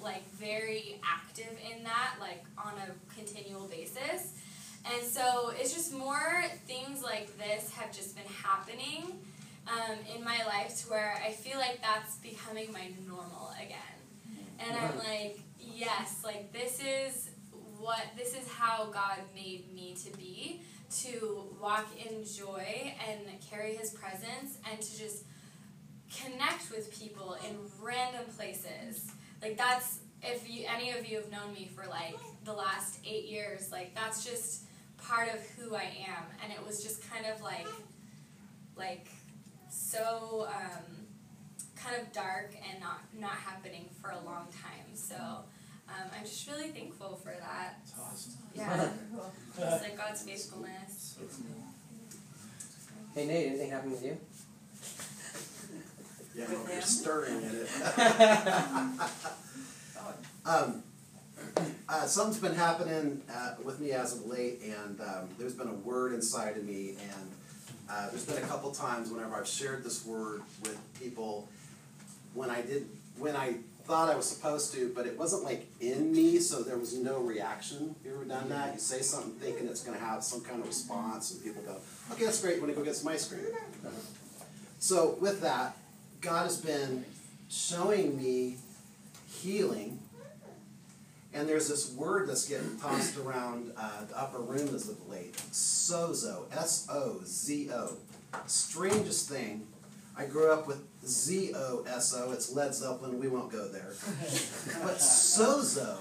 like 0.04 0.30
very 0.34 1.00
active 1.04 1.58
in 1.72 1.84
that 1.84 2.16
like 2.20 2.44
on 2.58 2.74
a 2.88 3.16
continual 3.16 3.68
basis. 3.68 4.34
And 4.86 5.04
so 5.04 5.52
it's 5.60 5.74
just 5.74 5.94
more 5.94 6.46
things 6.68 7.04
like 7.04 7.36
this 7.38 7.72
have 7.74 7.92
just 7.92 8.16
been 8.16 8.32
happening 8.44 9.20
um, 9.68 9.98
in 10.16 10.24
my 10.24 10.44
life 10.46 10.78
to 10.84 10.90
where 10.90 11.20
I 11.26 11.32
feel 11.32 11.58
like 11.58 11.82
that's 11.82 12.18
becoming 12.18 12.72
my 12.72 12.92
normal 13.08 13.52
again. 13.60 13.78
And 14.60 14.78
I'm 14.78 14.98
like 15.00 15.40
yes 15.60 16.22
like 16.24 16.54
this 16.54 16.80
is 16.80 17.30
what 17.80 18.02
this 18.18 18.36
is 18.36 18.48
how 18.48 18.86
God 18.86 19.18
made 19.36 19.74
me 19.74 19.96
to 20.06 20.18
be 20.18 20.62
to 21.02 21.44
walk 21.62 21.88
in 21.98 22.24
joy 22.24 22.94
and 23.10 23.20
carry 23.50 23.76
his 23.76 23.90
presence 23.92 24.58
and 24.70 24.80
to 24.80 24.98
just 24.98 25.24
connect 26.16 26.72
with 26.72 26.98
people 26.98 27.36
in 27.48 27.56
random 27.82 28.24
places. 28.38 29.12
Like 29.46 29.58
that's 29.58 30.00
if 30.24 30.50
you 30.50 30.66
any 30.68 30.90
of 30.90 31.08
you 31.08 31.18
have 31.18 31.30
known 31.32 31.54
me 31.54 31.70
for 31.76 31.88
like 31.88 32.18
the 32.46 32.54
last 32.54 32.98
8 33.06 33.26
years, 33.26 33.72
like 33.72 33.94
that's 33.94 34.26
just 34.26 34.64
part 34.98 35.28
of 35.32 35.40
who 35.52 35.76
I 35.76 35.84
am 36.08 36.24
and 36.44 36.52
it 36.52 36.66
was 36.66 36.82
just 36.82 37.08
kind 37.08 37.28
of 37.28 37.40
like 37.44 37.68
like 38.76 39.08
so 39.70 40.48
um, 40.50 41.06
kind 41.76 42.02
of 42.02 42.12
dark 42.12 42.56
and 42.72 42.80
not 42.80 43.02
not 43.16 43.34
happening 43.34 43.88
for 44.02 44.10
a 44.10 44.20
long 44.26 44.48
time. 44.48 44.96
So 44.96 45.16
um, 45.16 46.10
I'm 46.18 46.24
just 46.24 46.50
really 46.50 46.70
thankful 46.70 47.20
for 47.22 47.36
that. 47.40 47.82
It's 47.84 47.94
awesome. 48.00 48.34
Yeah. 48.56 48.90
Just 49.60 49.84
like 49.84 49.96
God's 49.96 50.24
faithfulness. 50.24 51.20
Hey 53.14 53.28
Nate, 53.28 53.48
anything 53.50 53.70
happen 53.70 53.92
with 53.92 54.04
you? 54.04 54.18
Yeah, 56.36 56.48
you're 56.70 56.82
stirring 56.82 57.42
in 57.42 57.56
it. 57.56 57.70
um, 60.46 60.84
uh, 61.88 62.06
something's 62.06 62.40
been 62.40 62.56
happening 62.56 63.22
uh, 63.34 63.54
with 63.64 63.80
me 63.80 63.92
as 63.92 64.18
of 64.18 64.26
late, 64.26 64.62
and 64.62 65.00
um, 65.00 65.30
there's 65.38 65.54
been 65.54 65.70
a 65.70 65.74
word 65.74 66.14
inside 66.14 66.58
of 66.58 66.66
me, 66.66 66.98
and 67.02 67.32
uh, 67.90 68.10
there's 68.10 68.26
been 68.26 68.44
a 68.44 68.48
couple 68.48 68.72
times 68.72 69.12
whenever 69.12 69.34
I've 69.36 69.48
shared 69.48 69.86
this 69.86 70.06
word 70.06 70.42
with 70.64 70.78
people 71.00 71.48
when 72.34 72.50
I 72.50 72.62
did 72.62 72.86
when 73.18 73.38
I 73.38 73.56
thought 73.86 74.10
I 74.10 74.16
was 74.16 74.26
supposed 74.28 74.74
to, 74.74 74.92
but 74.94 75.06
it 75.06 75.18
wasn't 75.18 75.46
like 75.46 75.68
in 75.80 76.12
me, 76.12 76.40
so 76.40 76.64
there 76.64 76.78
was 76.78 76.96
no 76.96 77.20
reaction. 77.20 77.96
You 78.04 78.14
ever 78.14 78.26
done 78.26 78.50
that? 78.50 78.74
You 78.74 78.80
say 78.80 79.02
something 79.02 79.32
thinking 79.34 79.68
it's 79.68 79.84
going 79.84 79.98
to 79.98 80.04
have 80.04 80.22
some 80.22 80.42
kind 80.42 80.60
of 80.60 80.68
response, 80.68 81.32
and 81.32 81.42
people 81.42 81.62
go, 81.62 81.78
"Okay, 82.12 82.26
that's 82.26 82.42
great. 82.42 82.60
Want 82.60 82.74
to 82.74 82.78
go 82.78 82.84
get 82.84 82.98
some 82.98 83.08
ice 83.08 83.26
cream?" 83.26 83.46
So 84.80 85.18
with 85.22 85.40
that, 85.42 85.78
God 86.26 86.46
has 86.46 86.58
been 86.58 87.06
showing 87.50 88.18
me 88.18 88.58
healing, 89.28 90.00
and 91.36 91.48
there's 91.48 91.70
this 91.70 91.94
word 91.94 92.28
that's 92.28 92.50
getting 92.50 92.80
tossed 92.80 93.16
around 93.20 93.72
uh, 93.78 94.06
the 94.10 94.20
upper 94.20 94.40
room 94.40 94.74
as 94.74 94.90
of 94.90 95.08
late. 95.08 95.36
Sozo, 95.52 96.52
S 96.52 96.88
O 96.92 97.22
Z 97.24 97.70
O. 97.72 97.98
Strangest 98.48 99.30
thing. 99.30 99.68
I 100.18 100.26
grew 100.26 100.52
up 100.52 100.66
with 100.66 100.80
Z 101.06 101.52
O 101.56 101.86
S 101.88 102.16
O. 102.18 102.32
It's 102.32 102.52
Led 102.52 102.74
Zeppelin. 102.74 103.20
We 103.20 103.28
won't 103.28 103.52
go 103.52 103.68
there. 103.68 103.94
But 104.82 104.98
sozo, 104.98 105.98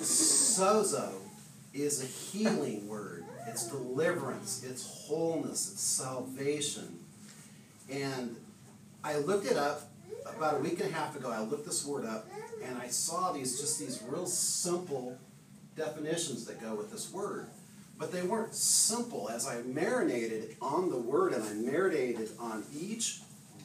sozo, 0.00 1.12
is 1.72 2.02
a 2.02 2.06
healing 2.06 2.86
word. 2.86 3.24
It's 3.46 3.68
deliverance. 3.68 4.62
It's 4.68 5.06
wholeness. 5.06 5.72
It's 5.72 5.80
salvation. 5.80 6.98
And 7.90 8.36
I 9.04 9.18
looked 9.18 9.46
it 9.46 9.56
up 9.56 9.82
about 10.26 10.56
a 10.56 10.58
week 10.58 10.80
and 10.80 10.90
a 10.90 10.92
half 10.92 11.16
ago. 11.16 11.30
I 11.30 11.40
looked 11.40 11.66
this 11.66 11.84
word 11.84 12.04
up, 12.06 12.26
and 12.64 12.78
I 12.78 12.88
saw 12.88 13.32
these 13.32 13.60
just 13.60 13.78
these 13.78 14.02
real 14.06 14.26
simple 14.26 15.18
definitions 15.76 16.44
that 16.46 16.60
go 16.60 16.74
with 16.74 16.90
this 16.90 17.12
word. 17.12 17.48
But 17.98 18.12
they 18.12 18.22
weren't 18.22 18.54
simple. 18.54 19.28
As 19.28 19.46
I 19.46 19.62
marinated 19.62 20.56
on 20.60 20.90
the 20.90 20.98
word 20.98 21.32
and 21.32 21.42
I 21.42 21.52
marinated 21.52 22.30
on 22.38 22.64
each 22.76 23.20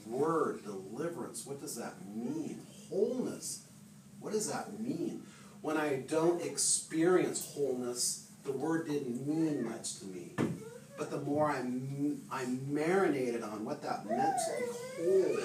word, 0.06 0.64
deliverance, 0.64 1.46
what 1.46 1.60
does 1.62 1.76
that 1.76 1.94
mean? 2.16 2.60
Wholeness, 2.90 3.64
what 4.20 4.34
does 4.34 4.52
that 4.52 4.80
mean? 4.80 5.24
When 5.62 5.78
I 5.78 5.98
don't 6.08 6.42
experience 6.42 7.54
wholeness, 7.54 8.28
the 8.44 8.52
word 8.52 8.88
didn't 8.88 9.28
mean 9.28 9.66
much 9.66 10.00
to 10.00 10.06
me. 10.06 10.32
But 10.98 11.12
the 11.12 11.22
more 11.22 11.50
I, 11.50 11.64
I 12.32 12.46
marinated 12.68 13.44
on 13.44 13.64
what 13.66 13.82
that 13.84 14.06
meant 14.10 14.36
to 14.46 14.64
be 14.64 15.04
whole, 15.04 15.38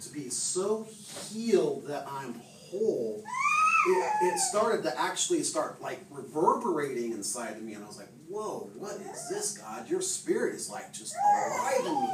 to 0.00 0.08
be 0.12 0.28
so 0.28 0.86
healed 1.30 1.86
that 1.86 2.06
I'm 2.10 2.34
whole, 2.70 3.22
it, 3.86 4.12
it 4.22 4.38
started 4.38 4.82
to 4.82 5.00
actually 5.00 5.44
start 5.44 5.80
like 5.80 6.00
reverberating 6.10 7.12
inside 7.12 7.56
of 7.56 7.62
me. 7.62 7.74
And 7.74 7.84
I 7.84 7.86
was 7.86 7.98
like, 7.98 8.08
whoa, 8.28 8.70
what 8.76 8.96
is 8.96 9.28
this, 9.28 9.58
God? 9.58 9.88
Your 9.88 10.00
spirit 10.00 10.54
is 10.54 10.68
like 10.68 10.92
just 10.92 11.14
alive 11.14 11.86
in 11.86 12.02
me. 12.02 12.08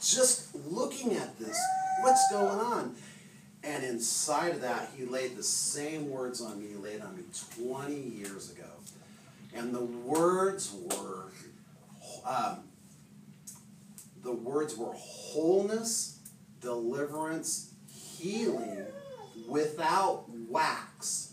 Just 0.00 0.54
looking 0.66 1.14
at 1.14 1.38
this, 1.38 1.60
what's 2.00 2.30
going 2.30 2.58
on? 2.58 2.94
And 3.64 3.84
inside 3.84 4.52
of 4.52 4.60
that, 4.62 4.90
he 4.96 5.04
laid 5.04 5.36
the 5.36 5.42
same 5.42 6.08
words 6.08 6.40
on 6.40 6.60
me 6.60 6.68
he 6.68 6.76
laid 6.76 7.00
on 7.00 7.16
me 7.16 7.24
20 7.62 7.94
years 7.94 8.50
ago. 8.52 8.64
And 9.54 9.74
the 9.74 9.84
words 9.84 10.74
were, 10.90 11.27
um, 12.28 12.64
the 14.22 14.32
words 14.32 14.76
were 14.76 14.92
wholeness, 14.94 16.18
deliverance, 16.60 17.72
healing 17.90 18.84
without 19.48 20.24
wax. 20.48 21.32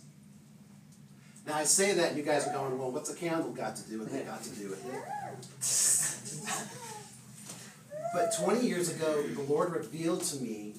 Now 1.46 1.56
I 1.56 1.66
say 1.66 1.94
that 1.94 2.10
and 2.10 2.18
you 2.18 2.24
guys 2.24 2.48
are 2.48 2.54
going, 2.54 2.78
well, 2.80 2.92
what's 2.92 3.10
a 3.12 3.16
candle 3.16 3.52
got 3.52 3.76
to 3.76 3.90
do 3.90 4.00
with 4.00 4.14
it? 4.16 4.26
Got 4.26 4.44
to 4.44 4.50
do 4.52 4.70
with 4.70 4.86
it. 4.86 5.04
But 8.14 8.34
20 8.34 8.66
years 8.66 8.90
ago, 8.90 9.22
the 9.24 9.42
Lord 9.42 9.74
revealed 9.74 10.22
to 10.24 10.38
me 10.38 10.76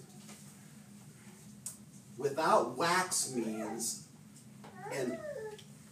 without 2.16 2.78
wax 2.78 3.34
means, 3.34 4.04
and 4.90 5.18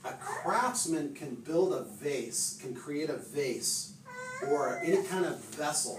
a 0.06 0.12
craftsman 0.14 1.14
can 1.14 1.34
build 1.34 1.74
a 1.74 1.82
vase, 1.82 2.58
can 2.62 2.74
create 2.74 3.10
a 3.10 3.18
vase, 3.18 3.93
or 4.50 4.80
any 4.84 5.02
kind 5.04 5.24
of 5.24 5.42
vessel, 5.44 5.98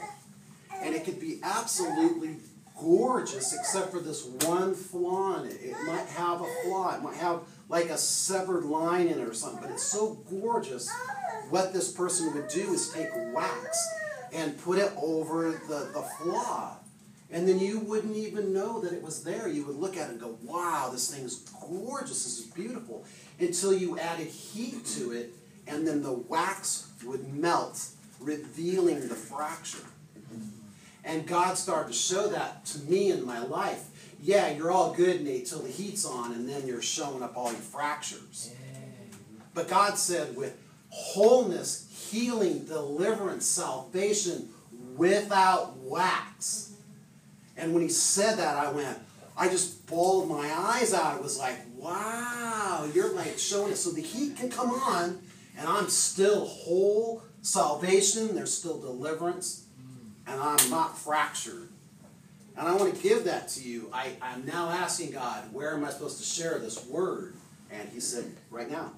and 0.81 0.95
it 0.95 1.05
could 1.05 1.19
be 1.19 1.39
absolutely 1.43 2.37
gorgeous 2.79 3.53
except 3.53 3.91
for 3.91 3.99
this 3.99 4.25
one 4.25 4.73
flaw 4.73 5.41
in 5.41 5.49
it. 5.49 5.59
It 5.61 5.75
might 5.87 6.07
have 6.07 6.41
a 6.41 6.47
flaw, 6.63 6.95
it 6.95 7.01
might 7.01 7.15
have 7.15 7.41
like 7.69 7.89
a 7.89 7.97
severed 7.97 8.65
line 8.65 9.07
in 9.07 9.19
it 9.19 9.27
or 9.27 9.33
something, 9.33 9.61
but 9.61 9.71
it's 9.71 9.83
so 9.83 10.15
gorgeous. 10.29 10.89
What 11.49 11.73
this 11.73 11.91
person 11.91 12.33
would 12.33 12.47
do 12.47 12.73
is 12.73 12.89
take 12.89 13.09
wax 13.33 13.87
and 14.33 14.59
put 14.61 14.77
it 14.77 14.91
over 14.97 15.51
the, 15.67 15.89
the 15.93 16.05
flaw. 16.19 16.77
And 17.31 17.47
then 17.47 17.59
you 17.59 17.79
wouldn't 17.79 18.15
even 18.15 18.53
know 18.53 18.81
that 18.81 18.93
it 18.93 19.01
was 19.01 19.23
there. 19.23 19.47
You 19.47 19.65
would 19.65 19.75
look 19.75 19.97
at 19.97 20.07
it 20.07 20.11
and 20.11 20.19
go, 20.19 20.37
wow, 20.43 20.89
this 20.91 21.13
thing 21.13 21.25
is 21.25 21.49
gorgeous, 21.67 22.23
this 22.23 22.39
is 22.39 22.45
beautiful. 22.45 23.03
Until 23.39 23.73
you 23.73 23.97
added 23.97 24.27
heat 24.27 24.85
to 24.97 25.11
it, 25.11 25.33
and 25.67 25.87
then 25.87 26.03
the 26.03 26.13
wax 26.13 26.87
would 27.03 27.33
melt, 27.33 27.87
revealing 28.19 29.07
the 29.07 29.15
fracture. 29.15 29.85
And 31.03 31.27
God 31.27 31.57
started 31.57 31.93
to 31.93 31.97
show 31.97 32.27
that 32.29 32.65
to 32.65 32.79
me 32.79 33.11
in 33.11 33.25
my 33.25 33.39
life. 33.39 34.15
Yeah, 34.21 34.49
you're 34.49 34.71
all 34.71 34.93
good, 34.93 35.23
Nate, 35.23 35.45
till 35.45 35.59
the 35.59 35.69
heat's 35.69 36.05
on, 36.05 36.33
and 36.33 36.49
then 36.49 36.65
you're 36.65 36.81
showing 36.81 37.21
up 37.21 37.37
all 37.37 37.51
your 37.51 37.61
fractures. 37.61 38.51
But 39.53 39.67
God 39.67 39.97
said, 39.97 40.35
with 40.35 40.57
wholeness, 40.89 42.09
healing, 42.11 42.65
deliverance, 42.65 43.45
salvation, 43.45 44.49
without 44.95 45.77
wax. 45.77 46.73
And 47.55 47.73
when 47.73 47.83
he 47.83 47.89
said 47.89 48.37
that, 48.37 48.57
I 48.57 48.71
went, 48.71 48.97
I 49.37 49.49
just 49.49 49.85
bawled 49.87 50.29
my 50.29 50.49
eyes 50.51 50.93
out. 50.93 51.17
It 51.17 51.23
was 51.23 51.37
like, 51.37 51.57
wow, 51.77 52.89
you're 52.93 53.13
like 53.13 53.37
showing 53.37 53.71
it. 53.71 53.75
So 53.75 53.91
the 53.91 54.01
heat 54.01 54.37
can 54.37 54.49
come 54.49 54.71
on, 54.71 55.19
and 55.57 55.67
I'm 55.67 55.89
still 55.89 56.45
whole, 56.45 57.21
salvation, 57.45 58.33
there's 58.35 58.53
still 58.53 58.79
deliverance, 58.79 59.65
and 60.27 60.41
I'm 60.41 60.69
not 60.69 60.97
fractured. 60.97 61.69
And 62.57 62.67
I 62.67 62.73
want 62.75 62.95
to 62.95 63.01
give 63.01 63.25
that 63.25 63.49
to 63.49 63.63
you. 63.63 63.89
I, 63.93 64.13
I'm 64.21 64.45
now 64.45 64.69
asking 64.69 65.11
God, 65.11 65.53
where 65.53 65.73
am 65.73 65.85
I 65.85 65.89
supposed 65.89 66.17
to 66.17 66.23
share 66.23 66.57
this 66.57 66.85
word? 66.87 67.35
And 67.71 67.87
he 67.89 67.99
said, 67.99 68.25
right 68.49 68.69
now. 68.69 68.91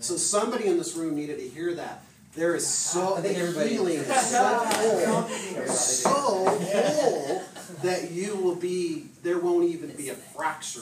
So 0.00 0.16
somebody 0.16 0.66
in 0.66 0.76
this 0.76 0.96
room 0.96 1.14
needed 1.14 1.38
to 1.38 1.48
hear 1.48 1.74
that. 1.74 2.02
There 2.34 2.56
is 2.56 2.66
so 2.66 3.16
I 3.16 3.20
think 3.20 3.38
everybody- 3.38 3.70
healing 3.70 3.98
is 3.98 4.26
so 4.26 4.44
whole, 4.64 5.66
so 5.68 6.10
whole 6.10 7.42
that 7.84 8.10
you 8.10 8.34
will 8.34 8.56
be. 8.56 9.06
There 9.22 9.38
won't 9.38 9.66
even 9.66 9.90
be 9.90 10.08
a 10.08 10.14
fracture. 10.14 10.80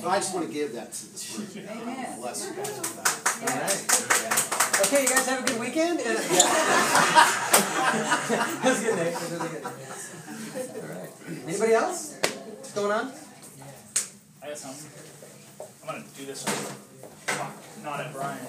So 0.00 0.08
I 0.08 0.16
just 0.16 0.32
want 0.34 0.46
to 0.46 0.52
give 0.52 0.72
that 0.72 0.92
to 0.94 1.12
this 1.12 1.36
room. 1.36 1.46
Amen. 1.68 2.18
Bless 2.20 2.48
you 2.48 2.54
guys 2.56 2.78
with 2.80 2.96
that. 2.96 3.12
All 3.42 3.48
right. 3.60 3.76
Okay, 4.86 5.02
you 5.02 5.08
guys 5.10 5.26
have 5.26 5.44
a 5.44 5.46
good 5.46 5.60
weekend. 5.60 6.00
And, 6.00 6.08
yeah. 6.08 6.14
That's 8.64 8.80
good, 8.82 8.96
Nick. 8.96 9.12
That's 9.12 9.30
really 9.30 9.48
good. 9.50 9.64
All 9.66 9.72
right. 10.88 11.10
Anybody 11.46 11.74
else? 11.74 12.14
What's 12.16 12.72
going 12.72 12.92
on? 12.92 13.12
I 14.42 14.48
got 14.48 14.56
something. 14.56 14.90
I'm 15.82 15.86
gonna 15.86 16.02
do 16.16 16.24
this 16.24 16.46
one. 16.46 16.56
Not 17.84 18.00
at 18.00 18.10
Brian. 18.14 18.40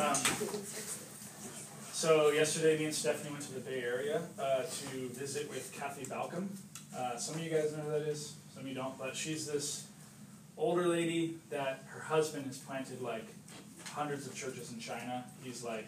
Um, 0.00 0.14
so 1.92 2.30
yesterday, 2.30 2.78
me 2.78 2.84
and 2.84 2.94
Stephanie 2.94 3.32
went 3.32 3.42
to 3.46 3.54
the 3.54 3.60
Bay 3.60 3.82
Area 3.82 4.22
uh, 4.38 4.62
to 4.62 5.08
visit 5.08 5.50
with 5.50 5.72
Kathy 5.76 6.04
Balcombe. 6.04 6.46
Uh, 6.96 7.16
some 7.16 7.34
of 7.34 7.40
you 7.42 7.50
guys 7.50 7.72
know 7.76 7.82
who 7.82 7.90
that 7.90 8.02
is. 8.02 8.34
Some 8.54 8.62
of 8.62 8.68
you 8.68 8.74
don't. 8.76 8.96
But 8.96 9.16
she's 9.16 9.48
this 9.48 9.88
older 10.56 10.86
lady 10.86 11.36
that 11.50 11.84
her 11.88 12.00
husband 12.00 12.46
has 12.46 12.58
planted 12.58 13.00
like 13.02 13.26
hundreds 13.90 14.26
of 14.26 14.34
churches 14.34 14.72
in 14.72 14.80
China. 14.80 15.24
He's 15.42 15.62
like 15.64 15.86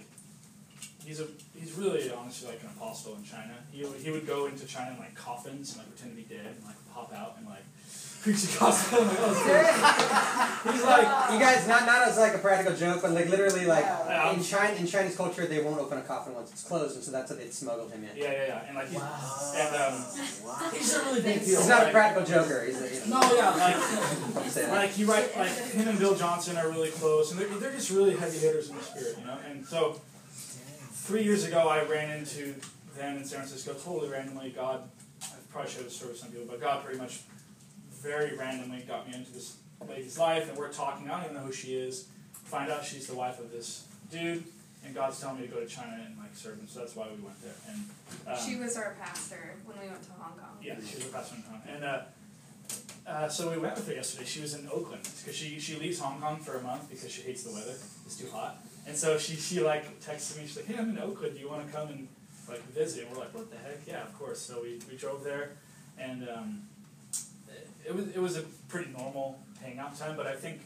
he's 1.04 1.20
a 1.20 1.26
he's 1.54 1.72
really 1.72 2.10
honestly 2.10 2.48
like 2.48 2.62
an 2.62 2.70
apostle 2.76 3.16
in 3.16 3.24
China. 3.24 3.54
He 3.70 3.86
he 4.02 4.10
would 4.10 4.26
go 4.26 4.46
into 4.46 4.66
China 4.66 4.92
in 4.92 4.98
like 4.98 5.14
coffins 5.14 5.72
and 5.72 5.78
like 5.78 5.88
pretend 5.94 6.16
to 6.16 6.22
be 6.22 6.34
dead 6.34 6.54
and 6.56 6.64
like 6.64 6.76
pop 6.92 7.12
out 7.14 7.36
and 7.38 7.46
like 7.46 7.64
preach 8.24 8.40
the 8.42 8.58
gospel. 8.58 9.00
I'm 9.00 9.08
like, 9.08 9.18
it's 9.20 9.42
great. 9.44 10.72
he's 10.74 10.82
like 10.82 11.32
You 11.32 11.38
guys, 11.38 11.68
not 11.68 11.84
not 11.84 12.08
as 12.08 12.16
like 12.16 12.34
a 12.34 12.38
practical 12.38 12.74
joke, 12.74 13.02
but 13.02 13.10
like 13.12 13.28
literally, 13.28 13.66
like 13.66 13.84
Yeah. 13.84 14.32
in 14.32 14.42
China, 14.42 14.74
in 14.74 14.86
Chinese 14.86 15.14
culture, 15.16 15.46
they 15.46 15.62
won't 15.62 15.78
open 15.78 15.98
a 15.98 16.02
coffin 16.02 16.34
once 16.34 16.50
it's 16.50 16.64
closed, 16.64 16.94
and 16.96 17.04
so 17.04 17.10
that's 17.12 17.30
how 17.30 17.36
they 17.36 17.48
smuggled 17.50 17.92
him 17.92 18.02
in. 18.04 18.16
yeah 18.16 18.32
yeah 18.32 18.46
yeah 18.46 18.66
and 18.68 18.74
like 18.76 18.88
he's 18.88 19.02
and 19.60 19.76
um 19.76 20.72
He's 20.72 20.94
a 20.94 21.04
really 21.04 21.20
big 21.22 21.44
deal. 21.44 21.60
He's 21.60 21.68
not 21.68 21.86
a 21.88 21.90
practical 21.90 22.24
joker. 22.26 22.64
He's 22.66 22.80
a, 22.80 22.88
you 23.06 23.10
know, 23.12 23.20
no 23.20 23.34
yeah 23.36 23.50
like 23.50 23.76
I'm 24.64 24.70
like 24.70 24.90
he 24.90 25.04
write 25.04 25.36
like 25.36 25.50
him 25.50 25.88
and 25.88 25.98
Bill 25.98 26.14
Johnson 26.16 26.56
are 26.56 26.68
really 26.70 26.90
close 26.90 27.30
and 27.30 27.38
they're, 27.40 27.48
they're 27.60 27.72
just 27.72 27.90
really 27.90 28.16
heavy 28.16 28.38
hitters 28.38 28.70
in 28.70 28.76
the 28.76 28.82
spirit 28.82 29.16
you 29.20 29.26
know 29.26 29.36
and 29.50 29.64
so 29.66 30.00
three 31.06 31.22
years 31.22 31.44
ago 31.44 31.68
I 31.68 31.84
ran 31.84 32.18
into 32.18 32.54
them 32.96 33.18
in 33.18 33.24
San 33.24 33.40
Francisco 33.40 33.74
totally 33.74 34.10
randomly 34.10 34.50
God 34.50 34.88
I 35.22 35.26
probably 35.52 35.70
showed 35.70 35.84
this 35.86 35.96
story 35.96 36.12
with 36.12 36.20
some 36.20 36.30
people 36.30 36.46
but 36.48 36.60
God 36.60 36.82
pretty 36.84 36.98
much 36.98 37.20
very 38.04 38.36
randomly 38.36 38.84
got 38.86 39.08
me 39.08 39.14
into 39.14 39.32
this 39.32 39.56
lady's 39.88 40.18
life 40.18 40.48
and 40.48 40.56
we're 40.58 40.72
talking 40.72 41.08
I 41.10 41.16
don't 41.16 41.24
even 41.24 41.36
know 41.36 41.42
who 41.42 41.52
she 41.52 41.74
is 41.74 42.06
find 42.32 42.70
out 42.70 42.84
she's 42.84 43.06
the 43.06 43.14
wife 43.14 43.38
of 43.40 43.50
this 43.50 43.86
dude 44.12 44.44
and 44.84 44.94
God's 44.94 45.18
telling 45.20 45.40
me 45.40 45.46
to 45.46 45.52
go 45.52 45.60
to 45.60 45.66
China 45.66 45.98
and 46.06 46.16
like 46.18 46.34
serve 46.34 46.58
him 46.58 46.68
so 46.68 46.80
that's 46.80 46.94
why 46.94 47.06
we 47.08 47.22
went 47.22 47.40
there 47.42 47.54
and 47.70 47.80
um, 48.28 48.36
She 48.46 48.56
was 48.56 48.76
our 48.76 48.94
pastor 49.00 49.54
when 49.64 49.78
we 49.80 49.88
went 49.88 50.02
to 50.04 50.12
Hong 50.12 50.32
Kong. 50.38 50.56
yeah, 50.62 50.76
she 50.86 50.96
was 50.96 51.06
a 51.06 51.08
pastor 51.08 51.36
in 51.36 51.42
Hong 51.42 51.60
Kong. 51.60 51.74
And 51.74 51.84
uh, 51.84 52.02
uh, 53.06 53.28
so 53.28 53.50
we 53.50 53.58
went 53.58 53.74
with 53.74 53.86
her 53.86 53.94
yesterday. 53.94 54.24
She 54.24 54.40
was 54.40 54.54
in 54.54 54.66
Oakland 54.72 55.02
because 55.18 55.36
she, 55.36 55.58
she 55.58 55.78
leaves 55.78 55.98
Hong 56.00 56.20
Kong 56.20 56.38
for 56.40 56.56
a 56.56 56.62
month 56.62 56.88
because 56.88 57.10
she 57.10 57.20
hates 57.22 57.42
the 57.42 57.52
weather. 57.52 57.74
It's 58.06 58.16
too 58.16 58.28
hot. 58.32 58.56
And 58.86 58.96
so 58.96 59.18
she, 59.18 59.36
she 59.36 59.60
like 59.60 60.00
texted 60.00 60.38
me. 60.38 60.46
She's 60.46 60.56
like, 60.56 60.66
"Hey, 60.66 60.76
I'm 60.78 60.90
in 60.90 60.98
Oakland. 60.98 61.34
Do 61.34 61.40
you 61.40 61.48
want 61.50 61.66
to 61.66 61.72
come 61.72 61.88
and 61.88 62.08
like 62.48 62.62
visit?" 62.72 63.04
And 63.06 63.12
we're 63.12 63.20
like, 63.20 63.34
"What 63.34 63.50
the 63.50 63.58
heck? 63.58 63.80
Yeah, 63.86 64.02
of 64.02 64.18
course." 64.18 64.40
So 64.40 64.62
we, 64.62 64.78
we 64.90 64.96
drove 64.96 65.22
there, 65.22 65.50
and 65.98 66.26
um, 66.30 66.62
it, 67.86 67.94
was 67.94 68.08
it 68.08 68.20
was 68.20 68.36
a 68.36 68.42
pretty 68.68 68.90
normal 68.92 69.38
hangout 69.62 69.98
time. 69.98 70.16
But 70.16 70.26
I 70.26 70.34
think 70.34 70.60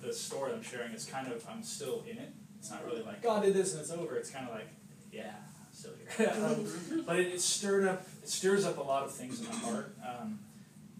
the 0.00 0.12
story 0.12 0.52
I'm 0.52 0.62
sharing 0.62 0.92
is 0.92 1.04
kind 1.04 1.30
of 1.32 1.44
I'm 1.48 1.62
still 1.62 2.04
in 2.08 2.18
it. 2.18 2.32
It's 2.58 2.70
not 2.70 2.84
really 2.86 3.02
like 3.02 3.22
God 3.22 3.42
did 3.42 3.54
this 3.54 3.72
and 3.72 3.80
it's 3.80 3.90
over. 3.90 4.16
It's 4.16 4.30
kind 4.30 4.48
of 4.48 4.54
like, 4.54 4.68
yeah, 5.12 5.32
I'm 5.60 5.72
still 5.72 5.92
here. 6.16 6.32
um, 6.44 7.04
but 7.06 7.18
it, 7.18 7.34
it 7.34 7.40
stirred 7.40 7.86
up 7.86 8.06
it 8.22 8.28
stirs 8.28 8.64
up 8.64 8.78
a 8.78 8.82
lot 8.82 9.04
of 9.04 9.12
things 9.12 9.40
in 9.40 9.46
my 9.46 9.54
heart. 9.54 9.94
Um, 10.06 10.38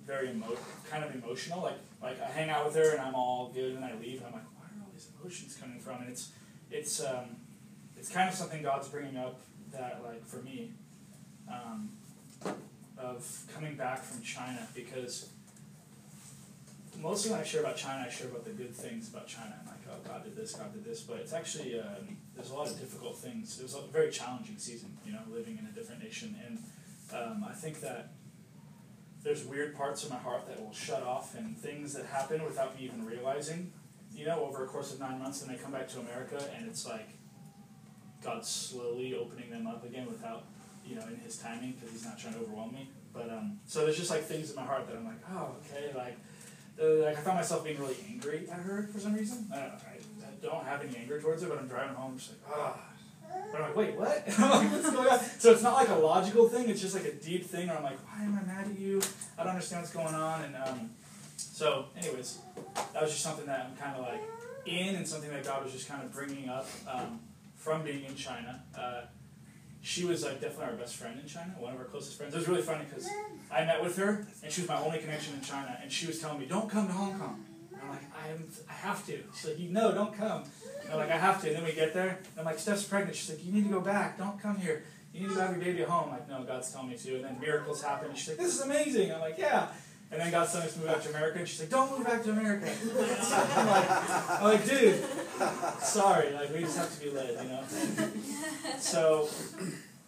very 0.05 0.31
emo- 0.31 0.57
kind 0.89 1.05
of 1.05 1.15
emotional. 1.15 1.63
Like 1.63 1.79
like 2.03 2.21
I 2.21 2.27
hang 2.27 2.51
out 2.51 2.67
with 2.67 2.77
her 2.77 2.93
and 2.93 3.01
I'm 3.01 3.15
all 3.15 3.51
good 3.55 3.75
and 3.75 3.85
I 3.85 3.95
leave 3.95 4.19
and 4.19 4.27
I'm 4.27 4.33
like, 4.33 4.45
where 4.57 4.67
are 4.67 4.85
all 4.85 4.91
these 4.93 5.09
emotions 5.21 5.57
coming 5.61 5.81
from? 5.81 6.03
And 6.03 6.11
it's 6.11 6.31
it's 6.71 7.03
um, 7.05 7.37
it's 7.97 8.11
kind 8.11 8.29
of 8.29 8.35
something 8.35 8.63
God's 8.63 8.89
bringing 8.89 9.17
up 9.17 9.41
that 9.73 10.01
like 10.05 10.25
for 10.25 10.39
me 10.39 10.71
um, 11.51 11.91
of 12.99 13.45
coming 13.55 13.77
back 13.77 14.03
from 14.03 14.23
China 14.23 14.67
because 14.75 15.31
mostly 17.01 17.31
when 17.31 17.41
I 17.41 17.45
share 17.45 17.61
about 17.61 17.77
China, 17.77 18.05
I 18.07 18.11
share 18.11 18.29
about 18.29 18.45
the 18.45 18.51
good 18.51 18.75
things 18.75 19.09
about 19.09 19.27
China. 19.27 19.55
I'm 19.61 19.67
like, 19.67 19.77
oh, 19.91 20.09
God 20.09 20.25
did 20.25 20.37
this, 20.37 20.55
God 20.55 20.73
did 20.73 20.85
this, 20.85 21.03
but 21.03 21.19
it's 21.19 21.33
actually 21.33 21.79
um, 21.79 22.17
there's 22.35 22.51
a 22.51 22.55
lot 22.55 22.69
of 22.69 22.79
difficult 22.79 23.19
things. 23.19 23.59
It 23.59 23.63
was 23.63 23.75
a 23.75 23.83
very 23.93 24.11
challenging 24.11 24.59
season, 24.59 24.97
you 25.05 25.13
know, 25.13 25.21
living 25.31 25.59
in 25.59 25.67
a 25.67 25.73
different 25.73 26.03
nation, 26.03 26.37
and 26.47 26.59
um, 27.15 27.45
I 27.49 27.53
think 27.53 27.81
that 27.81 28.13
there's 29.23 29.45
weird 29.45 29.75
parts 29.75 30.05
of 30.05 30.11
my 30.11 30.17
heart 30.17 30.47
that 30.47 30.63
will 30.63 30.73
shut 30.73 31.03
off 31.03 31.35
and 31.35 31.59
things 31.59 31.93
that 31.95 32.07
happen 32.07 32.45
without 32.45 32.79
me 32.79 32.85
even 32.85 33.05
realizing, 33.05 33.73
you 34.15 34.25
know, 34.25 34.45
over 34.45 34.65
a 34.65 34.67
course 34.69 34.93
of 34.93 35.01
nine 35.01 35.19
months, 35.19 35.43
and 35.43 35.51
they 35.51 35.61
come 35.61 35.73
back 35.73 35.89
to 35.89 36.01
America, 36.01 36.43
and 36.57 36.69
it's 36.69 36.87
like 36.87 37.09
God's 38.23 38.49
slowly 38.49 39.15
opening 39.15 39.51
them 39.51 39.67
up 39.67 39.85
again 39.85 40.07
without, 40.07 40.45
you 40.87 40.97
know, 40.97 41.07
in 41.09 41.17
His 41.17 41.37
timing, 41.39 41.73
because 41.73 41.91
He's 41.91 42.05
not 42.05 42.19
trying 42.19 42.35
to 42.35 42.41
overwhelm 42.41 42.73
me. 42.73 42.89
But 43.13 43.31
um, 43.31 43.59
so 43.67 43.85
there's 43.85 43.97
just 43.97 44.11
like 44.11 44.25
things 44.25 44.51
in 44.51 44.57
my 44.57 44.65
heart 44.65 44.87
that 44.87 44.97
I'm 44.97 45.07
like, 45.07 45.23
oh, 45.33 45.57
okay, 45.65 45.97
like 45.97 46.19
uh, 46.81 47.07
like 47.07 47.17
I 47.17 47.21
found 47.21 47.37
myself 47.37 47.65
being 47.65 47.79
really 47.79 47.97
angry 48.09 48.47
at 48.51 48.61
her 48.61 48.89
for 48.93 49.01
some 49.01 49.15
reason. 49.15 49.49
I 49.53 49.57
don't, 49.57 49.73
I, 49.73 49.97
don't 50.43 50.65
have 50.65 50.83
any 50.85 50.97
anger 50.97 51.21
towards 51.21 51.43
her, 51.43 51.49
but 51.49 51.59
I'm 51.59 51.67
driving 51.67 51.95
home, 51.95 52.19
just 52.19 52.31
like, 52.31 52.59
ah. 52.59 52.79
But 53.51 53.61
I'm 53.61 53.69
like, 53.69 53.77
wait, 53.77 53.97
what? 53.97 54.23
What's 54.27 54.91
going 54.91 55.09
on? 55.09 55.19
So 55.39 55.53
it's 55.53 55.63
not 55.63 55.75
like 55.75 55.89
a 55.89 55.95
logical 55.95 56.49
thing. 56.49 56.69
It's 56.69 56.81
just 56.81 56.95
like 56.95 57.05
a 57.05 57.13
deep 57.13 57.45
thing 57.47 57.69
where 57.69 57.77
I'm 57.77 57.83
like, 57.83 57.99
why 58.07 58.25
am 58.25 58.39
I 58.39 58.47
mad 58.47 58.67
at 58.67 58.79
you? 58.79 59.01
I 59.39 59.43
don't 59.43 59.53
understand 59.53 59.83
what's 59.83 59.93
going 59.93 60.15
on. 60.15 60.45
And 60.45 60.57
um, 60.57 60.91
so, 61.37 61.87
anyways, 61.97 62.39
that 62.93 63.03
was 63.03 63.11
just 63.11 63.23
something 63.23 63.47
that 63.47 63.67
I'm 63.69 63.77
kind 63.77 63.97
of 63.97 64.03
like 64.03 64.23
in, 64.67 64.95
and 64.95 65.07
something 65.07 65.31
that 65.31 65.45
God 65.45 65.65
was 65.65 65.73
just 65.73 65.89
kind 65.89 66.03
of 66.03 66.13
bringing 66.13 66.49
up 66.49 66.69
um, 66.89 67.21
from 67.57 67.83
being 67.83 68.05
in 68.05 68.15
China. 68.15 68.63
Uh, 68.79 69.03
she 69.87 70.05
was 70.05 70.25
like 70.25 70.41
definitely 70.41 70.65
our 70.65 70.73
best 70.73 70.97
friend 70.97 71.17
in 71.23 71.29
China, 71.29 71.55
one 71.59 71.73
of 71.73 71.79
our 71.79 71.85
closest 71.85 72.19
friends. 72.19 72.35
It 72.35 72.39
was 72.39 72.49
really 72.49 72.63
funny 72.63 72.85
because 72.89 73.09
I 73.53 73.65
met 73.65 73.81
with 73.81 73.97
her, 73.99 74.27
and 74.43 74.53
she 74.53 74.63
was 74.63 74.69
my 74.69 74.81
only 74.81 74.99
connection 74.99 75.35
in 75.35 75.43
China, 75.43 75.79
and 75.81 75.93
she 75.93 76.09
was 76.09 76.19
telling 76.19 76.41
me, 76.41 76.47
"Don't 76.47 76.69
come 76.69 76.89
to 76.89 76.93
Hong 76.93 77.17
Kong." 77.17 77.45
And 77.73 77.81
I'm 77.81 77.89
like, 77.91 78.03
I 78.13 78.29
am, 78.31 78.49
I 78.69 78.73
have 78.73 79.07
to. 79.07 79.23
She's 79.35 79.51
like, 79.51 79.59
no, 79.71 79.93
don't 79.93 80.13
come. 80.13 80.43
And 80.83 80.93
I'm 80.93 80.99
like, 80.99 81.11
I 81.11 81.19
have 81.19 81.41
to. 81.43 81.49
And 81.49 81.57
then 81.59 81.65
we 81.65 81.73
get 81.73 81.95
there, 81.95 82.09
and 82.09 82.39
I'm 82.39 82.45
like, 82.45 82.59
Steph's 82.59 82.85
pregnant. 82.85 83.17
She's 83.17 83.31
like, 83.31 83.45
you 83.45 83.53
need 83.53 83.65
to 83.65 83.71
go 83.71 83.81
back. 83.81 84.19
Don't 84.19 84.41
come 84.41 84.57
here. 84.57 84.83
You 85.13 85.29
need 85.29 85.35
to 85.35 85.41
have 85.41 85.51
your 85.51 85.61
baby 85.61 85.83
at 85.83 85.89
home. 85.89 86.05
I'm 86.07 86.11
like, 86.11 86.29
no, 86.29 86.43
God's 86.43 86.73
telling 86.73 86.89
me 86.89 86.97
to. 86.97 87.17
And 87.17 87.25
then 87.25 87.39
miracles 87.41 87.83
happen. 87.83 88.09
And 88.09 88.19
she's 88.19 88.29
like, 88.29 88.39
this 88.39 88.55
is 88.55 88.61
amazing. 88.63 89.13
I'm 89.13 89.21
like, 89.21 89.39
yeah. 89.39 89.69
And 90.13 90.21
then 90.21 90.31
God 90.31 90.49
sent 90.49 90.65
us 90.65 90.75
to 90.75 90.79
move 90.79 90.89
back 90.89 91.03
to 91.03 91.09
America. 91.09 91.39
And 91.41 91.49
she's 91.49 91.61
like, 91.61 91.71
don't 91.71 91.91
move 91.91 92.07
back 92.07 92.23
to 92.25 92.31
America. 92.31 92.71
I'm 92.73 93.67
like, 93.67 94.41
I'm 94.41 94.45
like, 94.45 94.65
dude, 94.69 95.05
sorry. 95.81 96.33
Like, 96.33 96.55
we 96.55 96.61
just 96.61 96.79
have 96.79 96.95
to 96.97 97.05
be 97.05 97.11
led, 97.11 97.31
you 97.43 97.49
know? 97.49 97.63
So, 98.79 99.29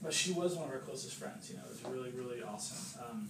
but 0.03 0.13
she 0.13 0.33
was 0.33 0.55
one 0.55 0.69
of 0.69 0.75
our 0.75 0.81
closest 0.81 1.17
friends. 1.17 1.51
You 1.51 1.57
know, 1.57 1.63
it 1.67 1.71
was 1.71 1.93
really, 1.93 2.11
really 2.13 2.43
awesome. 2.43 3.03
Um, 3.05 3.29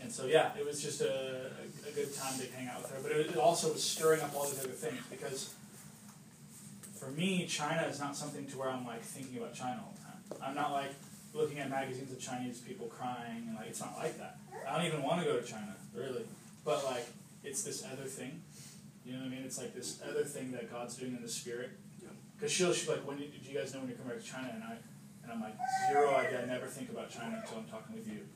and 0.00 0.10
so, 0.10 0.26
yeah, 0.26 0.52
it 0.58 0.64
was 0.64 0.80
just 0.80 1.00
a, 1.00 1.10
a, 1.10 1.88
a 1.88 1.92
good 1.94 2.14
time 2.14 2.38
to 2.38 2.46
hang 2.56 2.68
out 2.68 2.82
with 2.82 2.90
her. 2.92 2.98
But 3.02 3.12
it, 3.12 3.30
it 3.30 3.36
also 3.36 3.72
was 3.72 3.82
stirring 3.82 4.20
up 4.20 4.34
all 4.36 4.44
these 4.44 4.60
other 4.60 4.68
things 4.68 5.00
because 5.10 5.52
for 7.02 7.10
me, 7.10 7.46
China 7.46 7.82
is 7.82 7.98
not 7.98 8.16
something 8.16 8.46
to 8.46 8.58
where 8.58 8.68
I'm 8.68 8.86
like 8.86 9.02
thinking 9.02 9.38
about 9.38 9.54
China 9.54 9.82
all 9.84 9.94
the 9.96 10.36
time. 10.38 10.48
I'm 10.48 10.54
not 10.54 10.70
like 10.70 10.92
looking 11.34 11.58
at 11.58 11.70
magazines 11.70 12.12
of 12.12 12.20
Chinese 12.20 12.60
people 12.60 12.86
crying 12.86 13.44
and 13.48 13.56
like 13.56 13.68
it's 13.68 13.80
not 13.80 13.96
like 13.96 14.18
that. 14.18 14.38
I 14.68 14.76
don't 14.76 14.86
even 14.86 15.02
want 15.02 15.20
to 15.20 15.26
go 15.26 15.38
to 15.38 15.46
China, 15.46 15.74
really. 15.94 16.24
But 16.64 16.84
like 16.84 17.06
it's 17.44 17.62
this 17.62 17.84
other 17.84 18.04
thing. 18.04 18.42
You 19.04 19.14
know 19.14 19.20
what 19.20 19.26
I 19.26 19.30
mean? 19.30 19.42
It's 19.44 19.58
like 19.58 19.74
this 19.74 20.00
other 20.08 20.24
thing 20.24 20.52
that 20.52 20.70
God's 20.70 20.96
doing 20.96 21.16
in 21.16 21.22
the 21.22 21.28
spirit. 21.28 21.70
Because 22.36 22.52
she'll 22.52 22.72
she's 22.72 22.88
like, 22.88 23.06
when 23.06 23.18
do 23.18 23.24
you 23.24 23.58
guys 23.58 23.72
know 23.72 23.80
when 23.80 23.88
you 23.90 23.94
come 23.94 24.08
back 24.08 24.18
to 24.18 24.24
China? 24.24 24.50
And 24.54 24.64
I 24.64 24.76
and 25.22 25.32
I'm 25.32 25.40
like, 25.40 25.54
zero 25.88 26.14
idea. 26.16 26.42
I 26.42 26.46
never 26.46 26.66
think 26.66 26.90
about 26.90 27.10
China 27.10 27.40
until 27.40 27.58
I'm 27.58 27.64
talking 27.64 27.96
with 27.96 28.06
you. 28.08 28.26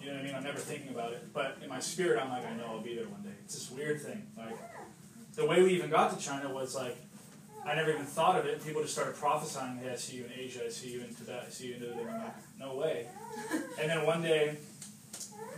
You 0.00 0.08
know 0.08 0.12
what 0.14 0.20
I 0.20 0.24
mean? 0.24 0.34
I'm 0.34 0.44
never 0.44 0.58
thinking 0.58 0.90
about 0.90 1.12
it. 1.12 1.32
But 1.32 1.58
in 1.62 1.68
my 1.68 1.80
spirit, 1.80 2.22
I'm 2.22 2.30
like, 2.30 2.46
I 2.46 2.54
know 2.54 2.64
I'll 2.66 2.80
be 2.80 2.94
there 2.94 3.08
one 3.08 3.22
day. 3.22 3.36
It's 3.44 3.54
this 3.54 3.70
weird 3.70 4.00
thing. 4.00 4.26
Like 4.36 4.56
the 5.34 5.44
way 5.44 5.62
we 5.62 5.74
even 5.74 5.90
got 5.90 6.16
to 6.16 6.24
China 6.24 6.52
was 6.52 6.74
like 6.74 6.96
I 7.66 7.74
never 7.74 7.90
even 7.90 8.04
thought 8.04 8.38
of 8.38 8.46
it. 8.46 8.64
People 8.64 8.82
just 8.82 8.94
started 8.94 9.16
prophesying, 9.16 9.78
hey, 9.78 9.90
I 9.90 9.96
see 9.96 10.18
you 10.18 10.24
in 10.24 10.30
Asia, 10.38 10.60
I 10.64 10.68
see 10.68 10.90
you 10.90 11.00
in 11.00 11.12
Tibet, 11.12 11.44
I 11.46 11.50
see 11.50 11.68
you 11.68 11.74
in 11.74 11.80
the 11.80 11.90
I'm 11.90 12.22
like, 12.22 12.34
no 12.60 12.74
way. 12.76 13.06
And 13.80 13.90
then 13.90 14.06
one 14.06 14.22
day, 14.22 14.56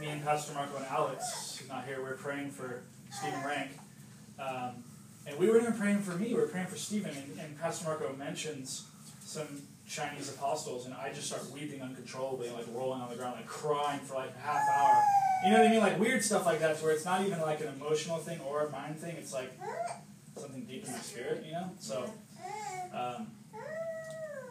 me 0.00 0.08
and 0.08 0.24
Pastor 0.24 0.54
Marco 0.54 0.76
and 0.76 0.86
Alex, 0.86 1.58
who's 1.58 1.68
not 1.68 1.84
here, 1.84 2.02
we 2.02 2.08
are 2.08 2.14
praying 2.14 2.50
for 2.50 2.82
Stephen 3.10 3.44
Rank. 3.44 3.70
Um, 4.38 4.82
and 5.26 5.38
we 5.38 5.48
weren't 5.48 5.62
even 5.62 5.78
praying 5.78 6.00
for 6.00 6.12
me, 6.12 6.28
we 6.28 6.34
were 6.34 6.48
praying 6.48 6.66
for 6.68 6.76
Stephen. 6.76 7.10
And, 7.14 7.38
and 7.38 7.60
Pastor 7.60 7.84
Marco 7.84 8.12
mentions 8.16 8.86
some 9.20 9.62
Chinese 9.86 10.30
apostles, 10.30 10.86
and 10.86 10.94
I 10.94 11.12
just 11.12 11.26
start 11.26 11.50
weeping 11.52 11.82
uncontrollably, 11.82 12.50
like 12.50 12.66
rolling 12.72 13.00
on 13.00 13.10
the 13.10 13.16
ground, 13.16 13.36
like 13.36 13.46
crying 13.46 14.00
for 14.00 14.14
like 14.14 14.32
a 14.34 14.40
half 14.40 14.62
hour. 14.74 15.02
You 15.44 15.52
know 15.52 15.58
what 15.58 15.68
I 15.68 15.70
mean? 15.70 15.80
Like 15.80 16.00
weird 16.00 16.24
stuff 16.24 16.46
like 16.46 16.60
that, 16.60 16.82
where 16.82 16.92
it's 16.92 17.04
not 17.04 17.20
even 17.20 17.40
like 17.40 17.60
an 17.60 17.68
emotional 17.68 18.18
thing 18.18 18.40
or 18.40 18.66
a 18.66 18.70
mind 18.70 18.98
thing. 18.98 19.16
It's 19.18 19.32
like 19.32 19.52
something 20.38 20.64
deep 20.64 20.84
in 20.86 20.92
the 20.92 20.98
spirit, 20.98 21.44
you 21.46 21.52
know? 21.52 21.70
So, 21.78 22.10
um, 22.94 23.28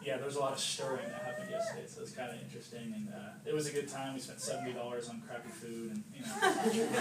yeah, 0.02 0.16
there 0.16 0.26
was 0.26 0.36
a 0.36 0.40
lot 0.40 0.52
of 0.52 0.58
stirring 0.58 1.06
that 1.08 1.22
happened 1.22 1.50
yesterday, 1.50 1.84
so 1.86 2.02
it's 2.02 2.12
kind 2.12 2.30
of 2.30 2.40
interesting. 2.42 2.92
And 2.94 3.08
uh, 3.08 3.48
it 3.48 3.54
was 3.54 3.66
a 3.66 3.72
good 3.72 3.88
time. 3.88 4.14
We 4.14 4.20
spent 4.20 4.38
$70 4.38 5.10
on 5.10 5.22
crappy 5.26 5.50
food 5.50 5.90
and, 5.90 6.02
you 6.14 6.22
know. 6.22 6.88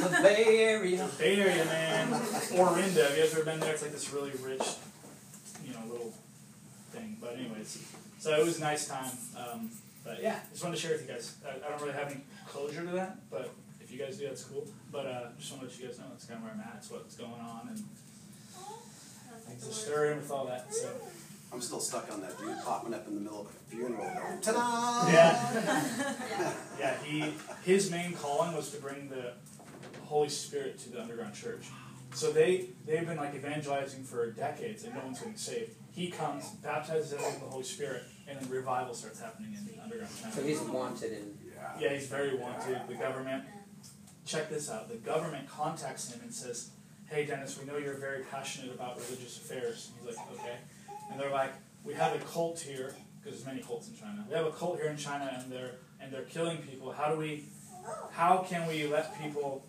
The 0.00 0.08
Bay 0.22 0.58
Area. 0.64 1.08
Bay 1.18 1.40
Area, 1.40 1.64
man. 1.64 2.12
Orinda, 2.56 3.04
have 3.08 3.16
you 3.16 3.24
ever 3.24 3.44
been 3.44 3.60
there? 3.60 3.72
It's 3.72 3.82
like 3.82 3.92
this 3.92 4.12
really 4.12 4.30
rich, 4.42 4.62
you 5.66 5.72
know, 5.72 5.80
little 5.90 6.12
thing. 6.92 7.16
But, 7.20 7.36
anyways, 7.36 7.82
so 8.18 8.38
it 8.38 8.44
was 8.44 8.58
a 8.58 8.60
nice 8.60 8.86
time. 8.88 9.10
Um, 9.36 9.70
but 10.04 10.22
yeah, 10.22 10.40
just 10.50 10.62
wanted 10.64 10.76
to 10.76 10.82
share 10.82 10.92
with 10.92 11.02
you 11.06 11.12
guys. 11.12 11.36
I, 11.44 11.66
I 11.66 11.70
don't 11.70 11.80
really 11.80 11.94
have 11.94 12.10
any 12.10 12.20
closure 12.48 12.84
to 12.84 12.90
that, 12.92 13.18
but 13.30 13.50
if 13.90 13.98
you 13.98 14.04
guys 14.04 14.18
do, 14.18 14.26
that's 14.28 14.44
cool. 14.44 14.66
But 14.92 15.06
uh, 15.06 15.22
just 15.38 15.50
want 15.50 15.64
to 15.64 15.68
let 15.68 15.78
you 15.80 15.86
guys 15.88 15.98
know 15.98 16.04
that's 16.10 16.24
kind 16.24 16.38
of 16.38 16.44
where 16.44 16.52
I'm 16.52 16.60
at. 16.60 16.74
It's 16.78 16.90
what's 16.90 17.16
going 17.16 17.32
on, 17.32 17.68
and 17.68 17.84
things 19.48 19.68
are 19.68 19.72
stirring 19.72 20.18
with 20.18 20.30
all 20.30 20.46
that. 20.46 20.72
So 20.72 20.88
I'm 21.52 21.60
still 21.60 21.80
stuck 21.80 22.10
on 22.12 22.20
that 22.20 22.38
dude 22.38 22.56
popping 22.64 22.94
up 22.94 23.08
in 23.08 23.16
the 23.16 23.20
middle 23.20 23.40
of 23.40 23.46
a 23.46 23.50
funeral 23.68 24.04
going, 24.04 24.40
ta-da! 24.40 25.10
yeah, 25.10 26.52
yeah. 26.78 27.02
He 27.02 27.32
his 27.64 27.90
main 27.90 28.12
calling 28.12 28.54
was 28.54 28.70
to 28.70 28.80
bring 28.80 29.08
the 29.08 29.32
Holy 30.04 30.28
Spirit 30.28 30.78
to 30.80 30.90
the 30.90 31.02
underground 31.02 31.34
church. 31.34 31.66
So 32.14 32.30
they 32.30 32.68
they've 32.86 33.06
been 33.06 33.16
like 33.16 33.34
evangelizing 33.34 34.04
for 34.04 34.30
decades, 34.30 34.84
and 34.84 34.94
no 34.94 35.00
one's 35.00 35.18
getting 35.18 35.36
saved. 35.36 35.72
He 35.90 36.10
comes, 36.10 36.48
baptizes 36.62 37.12
everyone 37.12 37.34
with 37.34 37.42
the 37.42 37.50
Holy 37.50 37.64
Spirit, 37.64 38.04
and 38.28 38.38
then 38.38 38.48
revival 38.48 38.94
starts 38.94 39.20
happening 39.20 39.54
in 39.54 39.66
the 39.66 39.82
underground 39.82 40.12
church. 40.22 40.32
So 40.32 40.42
he's 40.42 40.60
wanted 40.60 41.12
in. 41.12 41.38
Yeah, 41.78 41.92
he's 41.92 42.06
very 42.06 42.36
wanted. 42.36 42.80
The 42.88 42.94
government, 42.94 43.44
check 44.30 44.48
this 44.48 44.70
out. 44.70 44.88
The 44.88 44.96
government 44.96 45.48
contacts 45.48 46.12
him 46.12 46.20
and 46.22 46.32
says, 46.32 46.70
"Hey, 47.08 47.26
Dennis, 47.26 47.58
we 47.58 47.64
know 47.66 47.78
you're 47.78 47.94
very 47.94 48.22
passionate 48.24 48.74
about 48.74 48.96
religious 48.96 49.38
affairs." 49.38 49.90
He's 49.96 50.16
like, 50.16 50.30
"Okay," 50.32 50.56
and 51.10 51.18
they're 51.18 51.30
like, 51.30 51.52
"We 51.84 51.94
have 51.94 52.14
a 52.14 52.24
cult 52.24 52.60
here 52.60 52.94
because 53.18 53.38
there's 53.38 53.46
many 53.46 53.62
cults 53.62 53.88
in 53.88 53.96
China. 53.96 54.24
We 54.28 54.34
have 54.34 54.46
a 54.46 54.52
cult 54.52 54.76
here 54.76 54.90
in 54.90 54.96
China, 54.96 55.26
and 55.34 55.52
they're 55.52 55.74
and 56.00 56.12
they're 56.12 56.22
killing 56.22 56.58
people. 56.58 56.92
How 56.92 57.12
do 57.12 57.18
we, 57.18 57.44
how 58.12 58.38
can 58.48 58.66
we 58.68 58.86
let 58.86 59.20
people?" 59.20 59.66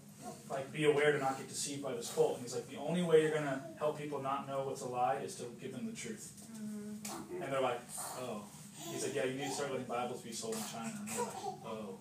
Like 0.49 0.71
be 0.71 0.83
aware 0.83 1.13
to 1.13 1.17
not 1.17 1.37
get 1.37 1.47
deceived 1.47 1.81
by 1.81 1.93
this 1.93 2.13
cult. 2.13 2.35
And 2.35 2.43
he's 2.43 2.53
like, 2.53 2.67
the 2.69 2.75
only 2.77 3.01
way 3.01 3.21
you're 3.21 3.33
gonna 3.33 3.59
help 3.79 3.97
people 3.97 4.21
not 4.21 4.47
know 4.47 4.65
what's 4.65 4.81
a 4.81 4.85
lie 4.85 5.15
is 5.15 5.35
to 5.35 5.45
give 5.59 5.71
them 5.71 5.85
the 5.89 5.95
truth. 5.95 6.25
Mm-hmm. 6.53 7.41
And 7.41 7.51
they're 7.51 7.61
like, 7.61 7.79
oh. 8.19 8.43
He's 8.91 9.03
like, 9.03 9.15
yeah, 9.15 9.25
you 9.25 9.35
need 9.35 9.45
to 9.45 9.51
start 9.51 9.71
letting 9.71 9.85
Bibles 9.85 10.21
be 10.21 10.31
sold 10.31 10.55
in 10.55 10.61
China. 10.71 10.93
And 10.99 11.09
they're 11.09 11.23
like, 11.23 11.33
oh, 11.65 11.99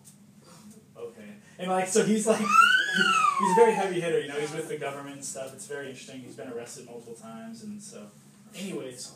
okay. 1.09 1.31
And 1.59 1.71
like, 1.71 1.89
so 1.89 2.05
he's 2.05 2.27
like, 2.27 2.39
he's 3.39 3.53
a 3.53 3.55
very 3.57 3.73
heavy 3.73 4.01
hitter. 4.01 4.21
You 4.21 4.29
know, 4.29 4.41
he's 4.41 4.53
with 4.53 4.69
the 4.69 4.77
government 4.77 5.17
and 5.17 5.25
stuff. 5.25 5.53
It's 5.55 5.67
very 5.67 5.89
interesting. 5.89 6.21
He's 6.21 6.37
been 6.37 6.49
arrested 6.49 6.87
multiple 6.87 7.15
times, 7.15 7.63
and 7.63 7.83
so, 7.83 8.07
anyways. 8.57 9.13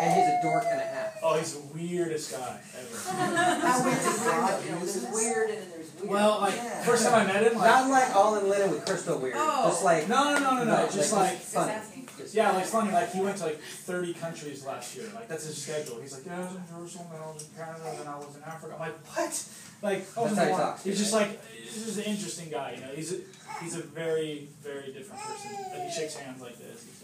And 0.00 0.12
he's 0.12 0.26
a 0.26 0.40
dork 0.42 0.64
and 0.70 0.80
a 0.80 0.84
half. 0.84 1.18
Oh, 1.22 1.38
he's 1.38 1.54
the 1.54 1.66
weirdest 1.74 2.32
guy 2.32 2.60
ever. 2.78 2.96
How 3.66 3.84
weird 3.84 3.98
is 3.98 4.18
God? 4.18 4.64
You 4.64 4.70
know, 4.72 4.78
there's 4.78 5.06
weird 5.12 5.50
and 5.50 5.58
then 5.58 5.70
there's 5.70 5.73
weird. 6.08 6.20
Well, 6.20 6.40
like 6.40 6.54
Yeah. 6.56 6.82
first 6.84 7.04
time 7.06 7.14
I 7.14 7.24
met 7.32 7.42
him, 7.42 7.58
like 7.58 7.70
Not 7.70 7.90
like 7.90 8.14
all 8.16 8.36
in 8.36 8.48
linen 8.48 8.70
with 8.70 8.84
crystal 8.86 9.18
weird. 9.18 9.34
Oh. 9.36 9.68
Just 9.68 9.84
like 9.84 10.08
no, 10.08 10.34
no, 10.34 10.38
no, 10.38 10.50
no, 10.58 10.64
no, 10.64 10.88
just 10.90 11.12
like. 11.12 11.38
funny. 11.40 11.74
Just- 12.16 12.34
Yeah, 12.34 12.52
like 12.52 12.66
funny, 12.66 12.92
like 12.92 13.10
he 13.12 13.20
went 13.20 13.36
to 13.38 13.44
like 13.46 13.60
30 13.60 14.14
countries 14.14 14.64
last 14.64 14.94
year. 14.96 15.06
Like 15.14 15.28
that's 15.28 15.46
his 15.46 15.60
schedule. 15.60 16.00
He's 16.00 16.12
like, 16.12 16.26
yeah, 16.26 16.36
I 16.38 16.40
was 16.42 16.54
in 16.54 16.62
Jerusalem, 16.70 17.06
and 17.12 17.22
I 17.22 17.26
was 17.32 17.42
in 17.42 17.48
Canada, 17.56 17.96
and 18.00 18.08
I 18.08 18.16
was 18.16 18.36
in 18.36 18.42
Africa. 18.44 18.74
I'm 18.74 18.80
like, 18.80 19.16
what? 19.16 19.44
Like, 19.82 20.06
I 20.16 20.20
was 20.20 20.34
That's 20.34 20.38
how 20.38 20.44
he 20.56 20.62
talks, 20.62 20.84
He's 20.84 20.98
just 20.98 21.12
right? 21.12 21.28
like, 21.28 21.44
he's 21.60 21.84
just 21.84 21.98
an 21.98 22.04
interesting 22.04 22.48
guy. 22.50 22.72
You 22.76 22.80
know, 22.82 22.92
he's 22.94 23.12
a, 23.12 23.16
he's 23.60 23.74
a 23.76 23.82
very, 23.82 24.48
very 24.62 24.92
different 24.92 25.20
person. 25.22 25.50
Like 25.72 25.82
he 25.88 25.92
shakes 25.92 26.14
hands 26.14 26.40
like 26.40 26.56
this. 26.56 26.84
He's 26.86 27.02
like, 27.02 27.03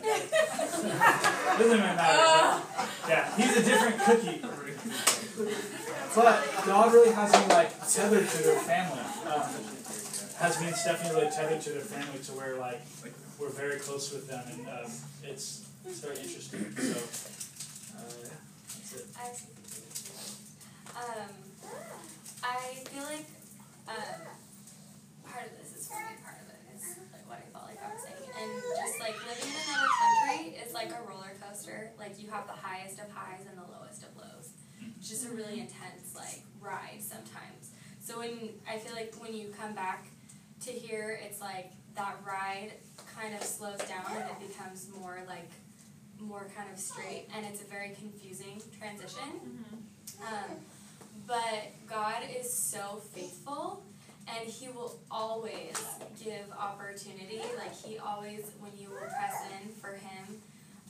doesn't 1.58 1.66
even 1.66 1.80
matter. 1.80 2.62
but, 2.76 3.08
yeah, 3.08 3.36
he's 3.36 3.56
a 3.56 3.62
different 3.62 3.98
cookie. 4.00 4.42
But 6.14 6.44
God 6.66 6.92
really 6.92 7.12
has 7.12 7.32
me 7.32 7.54
like 7.54 7.70
tethered 7.88 8.28
to 8.28 8.42
their 8.42 8.60
family. 8.60 9.00
Um, 9.26 9.48
has 10.38 10.60
me 10.60 10.66
and 10.66 10.76
Stephanie 10.76 11.14
really 11.14 11.30
tethered 11.30 11.60
to 11.62 11.70
their 11.70 11.80
family 11.80 12.18
to 12.24 12.32
where 12.32 12.56
like 12.56 12.80
we're 13.38 13.48
very 13.50 13.78
close 13.78 14.12
with 14.12 14.28
them, 14.28 14.42
and 14.52 14.66
um, 14.68 14.90
it's 15.22 15.68
it's 15.86 16.00
very 16.00 16.16
interesting. 16.16 16.74
So 16.76 16.98
uh, 17.96 18.28
that's 18.68 18.94
it. 18.94 19.06
I 19.16 19.30
um, 20.98 21.30
I 22.42 22.58
feel 22.90 23.04
like 23.04 23.26
um, 23.88 24.20
part 25.24 25.46
of 25.46 25.52
this 25.58 25.74
is 25.78 25.88
for 25.88 25.98
me, 25.98 26.18
part 26.22 26.38
of 26.42 26.50
it 26.50 26.60
is 26.76 26.98
like 27.14 27.24
what 27.26 27.38
I 27.38 27.46
felt 27.54 27.66
like 27.70 27.80
I 27.82 27.94
was 27.94 28.02
saying, 28.02 28.26
and 28.26 28.50
just 28.82 29.00
like 29.00 29.16
living 29.26 29.46
in 29.46 29.62
another 29.62 29.90
country 29.94 30.58
is 30.58 30.71
like 30.84 30.92
a 30.98 31.08
roller 31.08 31.32
coaster. 31.40 31.90
Like 31.98 32.20
you 32.20 32.30
have 32.30 32.46
the 32.46 32.52
highest 32.52 32.98
of 32.98 33.10
highs 33.10 33.46
and 33.48 33.58
the 33.58 33.70
lowest 33.72 34.02
of 34.02 34.16
lows. 34.16 34.50
It's 34.98 35.08
just 35.08 35.26
a 35.26 35.30
really 35.30 35.60
intense 35.60 36.14
like 36.14 36.42
ride 36.60 37.00
sometimes. 37.00 37.70
So 38.00 38.18
when 38.18 38.50
I 38.68 38.78
feel 38.78 38.94
like 38.94 39.14
when 39.18 39.34
you 39.34 39.48
come 39.58 39.74
back 39.74 40.06
to 40.64 40.70
here, 40.70 41.20
it's 41.24 41.40
like 41.40 41.72
that 41.94 42.16
ride 42.26 42.72
kind 43.16 43.34
of 43.34 43.42
slows 43.42 43.78
down 43.78 44.04
and 44.10 44.24
it 44.24 44.48
becomes 44.48 44.88
more 44.98 45.18
like 45.26 45.50
more 46.20 46.46
kind 46.56 46.68
of 46.72 46.78
straight, 46.78 47.26
and 47.34 47.44
it's 47.44 47.62
a 47.62 47.64
very 47.64 47.94
confusing 47.98 48.62
transition. 48.78 49.64
Um, 50.24 50.56
but 51.26 51.72
God 51.88 52.22
is 52.38 52.52
so 52.52 53.02
faithful, 53.12 53.82
and 54.28 54.48
He 54.48 54.68
will 54.68 54.98
always 55.10 55.74
give 56.22 56.44
opportunity. 56.56 57.40
Like 57.58 57.74
He 57.74 57.98
always, 57.98 58.50
when 58.60 58.72
you 58.78 58.88
will 58.88 58.98
press 58.98 59.42
in 59.62 59.72
for 59.72 59.94
Him, 59.94 60.40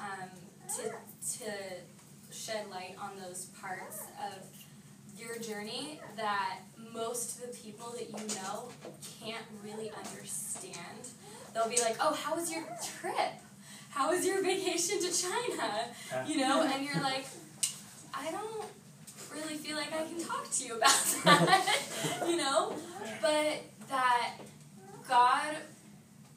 um, 0.03 0.29
to 0.77 0.83
to 1.39 1.53
shed 2.31 2.69
light 2.71 2.97
on 3.01 3.11
those 3.23 3.47
parts 3.61 4.03
of 4.33 4.45
your 5.19 5.39
journey 5.39 6.01
that 6.17 6.59
most 6.93 7.39
of 7.39 7.43
the 7.43 7.57
people 7.57 7.93
that 7.93 8.09
you 8.09 8.37
know 8.37 8.69
can't 9.21 9.45
really 9.65 9.91
understand. 9.91 10.77
They'll 11.55 11.69
be 11.69 11.81
like, 11.81 11.97
"Oh, 12.01 12.15
how 12.15 12.35
was 12.35 12.51
your 12.51 12.65
trip? 13.01 13.33
How 13.91 14.11
was 14.11 14.27
your 14.27 14.43
vacation 14.43 14.99
to 15.01 15.13
China?" 15.13 15.87
You 16.27 16.39
know, 16.39 16.63
and 16.63 16.85
you're 16.85 17.03
like, 17.03 17.27
"I 18.15 18.31
don't 18.31 18.65
really 19.33 19.57
feel 19.57 19.77
like 19.77 19.93
I 19.93 20.05
can 20.05 20.23
talk 20.25 20.51
to 20.51 20.65
you 20.65 20.77
about 20.77 21.17
that." 21.25 21.79
you 22.27 22.37
know, 22.37 22.75
but 23.21 23.63
that 23.89 24.35
God, 25.09 25.57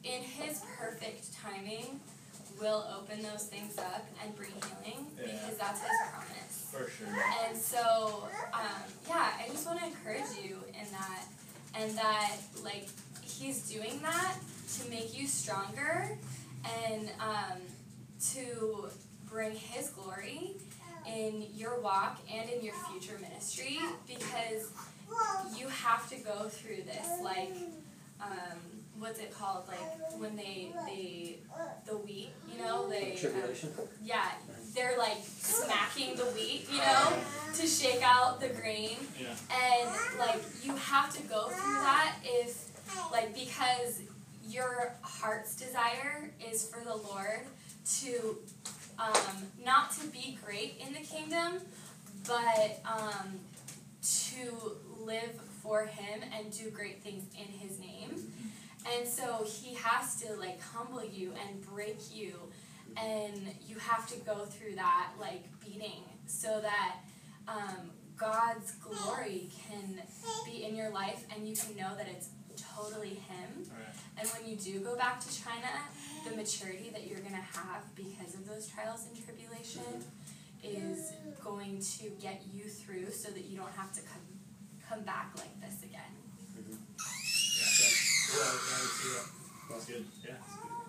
in 0.04 0.22
His 0.22 0.62
perfect 0.78 1.34
timing, 1.34 2.00
will 2.60 2.86
open 2.98 3.22
those 3.22 3.44
things 3.44 3.78
up 3.78 4.06
and 4.22 4.34
bring 4.36 4.50
healing 4.50 5.06
Yeah. 5.18 5.24
because 5.26 5.56
that's 5.58 5.80
His 5.80 5.90
promise. 6.12 6.66
For 6.70 6.90
sure. 6.90 7.22
And 7.48 7.56
so, 7.56 8.28
um, 8.52 8.82
yeah, 9.08 9.30
I 9.42 9.48
just 9.50 9.66
want 9.66 9.78
to 9.80 9.86
encourage 9.86 10.36
you 10.42 10.56
in 10.68 10.90
that, 10.92 11.24
and 11.78 11.96
that 11.98 12.32
like 12.64 12.88
He's 13.22 13.68
doing 13.68 14.00
that 14.02 14.34
to 14.80 14.90
make 14.90 15.16
you 15.18 15.26
stronger 15.26 16.16
and 16.86 17.10
um, 17.20 17.58
to 18.32 18.88
bring 19.30 19.52
His 19.54 19.90
glory 19.90 20.52
in 21.06 21.46
your 21.54 21.78
walk 21.80 22.18
and 22.32 22.48
in 22.50 22.64
your 22.64 22.74
future 22.90 23.18
ministry 23.20 23.78
because 24.08 24.70
you 25.56 25.68
have 25.68 26.08
to 26.10 26.16
go 26.16 26.48
through 26.48 26.82
this 26.82 27.06
like 27.22 27.52
um, 28.20 28.58
what's 28.98 29.18
it 29.20 29.32
called 29.34 29.64
like 29.68 30.20
when 30.20 30.36
they 30.36 30.72
they 30.86 31.38
the 31.86 31.96
wheat 31.96 32.30
you 32.50 32.58
know 32.62 32.88
they 32.88 33.12
um, 33.12 33.16
Tribulation. 33.18 33.70
yeah 34.02 34.30
they're 34.74 34.96
like 34.98 35.18
smacking 35.24 36.16
the 36.16 36.24
wheat 36.26 36.66
you 36.70 36.78
know 36.78 37.12
to 37.54 37.66
shake 37.66 38.02
out 38.02 38.40
the 38.40 38.48
grain 38.48 38.96
Yeah. 39.20 39.28
and 39.50 39.90
like 40.18 40.40
you 40.62 40.74
have 40.76 41.14
to 41.16 41.22
go 41.24 41.48
through 41.48 41.74
that 41.74 42.16
if 42.24 42.70
like 43.12 43.34
because 43.34 44.00
your 44.48 44.94
heart's 45.02 45.56
desire 45.56 46.30
is 46.50 46.68
for 46.68 46.82
the 46.84 46.94
lord 46.96 47.40
to 48.00 48.38
um, 48.98 49.36
not 49.64 49.90
to 49.92 50.06
be 50.08 50.38
great 50.44 50.80
in 50.86 50.92
the 50.94 51.00
kingdom 51.00 51.60
but 52.26 52.80
um, 52.86 53.38
to 54.02 54.76
live 55.04 55.32
for 55.62 55.84
him 55.86 56.20
and 56.36 56.50
do 56.56 56.70
great 56.70 57.02
things 57.02 57.24
in 57.38 57.46
his 57.46 57.78
name 57.78 57.85
and 58.94 59.06
so 59.08 59.44
he 59.44 59.74
has 59.74 60.20
to 60.22 60.34
like 60.36 60.60
humble 60.62 61.04
you 61.04 61.32
and 61.46 61.60
break 61.62 61.98
you. 62.12 62.34
And 62.96 63.42
you 63.66 63.76
have 63.78 64.06
to 64.08 64.18
go 64.20 64.46
through 64.46 64.76
that 64.76 65.08
like 65.20 65.44
beating 65.60 66.02
so 66.26 66.60
that 66.62 66.96
um, 67.46 67.90
God's 68.16 68.72
glory 68.76 69.50
can 69.68 70.00
be 70.46 70.64
in 70.64 70.74
your 70.74 70.90
life 70.90 71.24
and 71.34 71.46
you 71.48 71.54
can 71.54 71.76
know 71.76 71.94
that 71.96 72.06
it's 72.08 72.28
totally 72.74 73.10
him. 73.28 73.66
Right. 73.68 73.94
and 74.18 74.28
when 74.30 74.50
you 74.50 74.56
do 74.56 74.80
go 74.80 74.96
back 74.96 75.20
to 75.20 75.42
China 75.44 75.68
the 76.28 76.34
maturity 76.34 76.90
that 76.92 77.06
you're 77.06 77.20
gonna 77.20 77.36
have 77.36 77.82
because 77.94 78.34
of 78.34 78.48
those 78.48 78.66
trials 78.66 79.06
and 79.06 79.22
tribulation 79.24 79.82
is 80.64 81.12
going 81.44 81.78
to 81.98 82.08
get 82.20 82.42
you 82.52 82.64
through 82.64 83.10
so 83.10 83.30
that 83.30 83.44
you 83.44 83.56
don't 83.58 83.72
have 83.76 83.92
to 83.92 84.00
come 84.00 84.22
come 84.88 85.02
back 85.04 85.32
like 85.36 85.60
this 85.60 85.82
again 85.82 86.12
Yeah, 86.56 87.02
yeah, 87.02 87.04
I 87.04 87.18
can 87.18 87.24
see 87.24 88.10
that. 88.10 88.15
That's 89.70 89.84
good. 89.86 90.04
Yeah. 90.24 90.32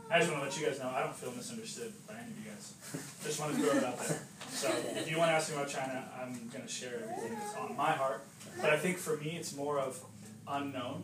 I 0.10 0.20
just 0.20 0.32
want 0.32 0.44
to 0.44 0.50
let 0.50 0.60
you 0.60 0.66
guys 0.66 0.80
know 0.80 0.90
I 0.90 1.02
don't 1.04 1.16
feel 1.16 1.32
misunderstood 1.32 1.94
by 2.08 2.14
any 2.16 2.32
of 2.32 2.38
you 2.40 2.50
guys. 2.52 2.74
Just 3.24 3.42
want 3.42 3.56
to 3.56 3.62
throw 3.62 3.78
it 3.78 3.84
out 3.84 4.00
there. 4.00 4.20
So 4.52 4.70
if 4.96 5.12
you 5.12 5.18
want 5.18 5.30
to 5.30 5.34
ask 5.34 5.50
me 5.52 5.58
about 5.58 5.68
China, 5.70 6.06
I'm 6.22 6.32
going 6.48 6.64
to 6.64 6.68
share 6.72 6.94
everything 7.04 7.38
that's 7.38 7.56
on 7.58 7.76
my 7.76 7.92
heart. 7.92 8.24
But 8.62 8.70
I 8.70 8.78
think 8.78 8.98
for 8.98 9.18
me, 9.18 9.36
it's 9.38 9.54
more 9.54 9.80
of 9.80 10.00
unknown. 10.48 11.04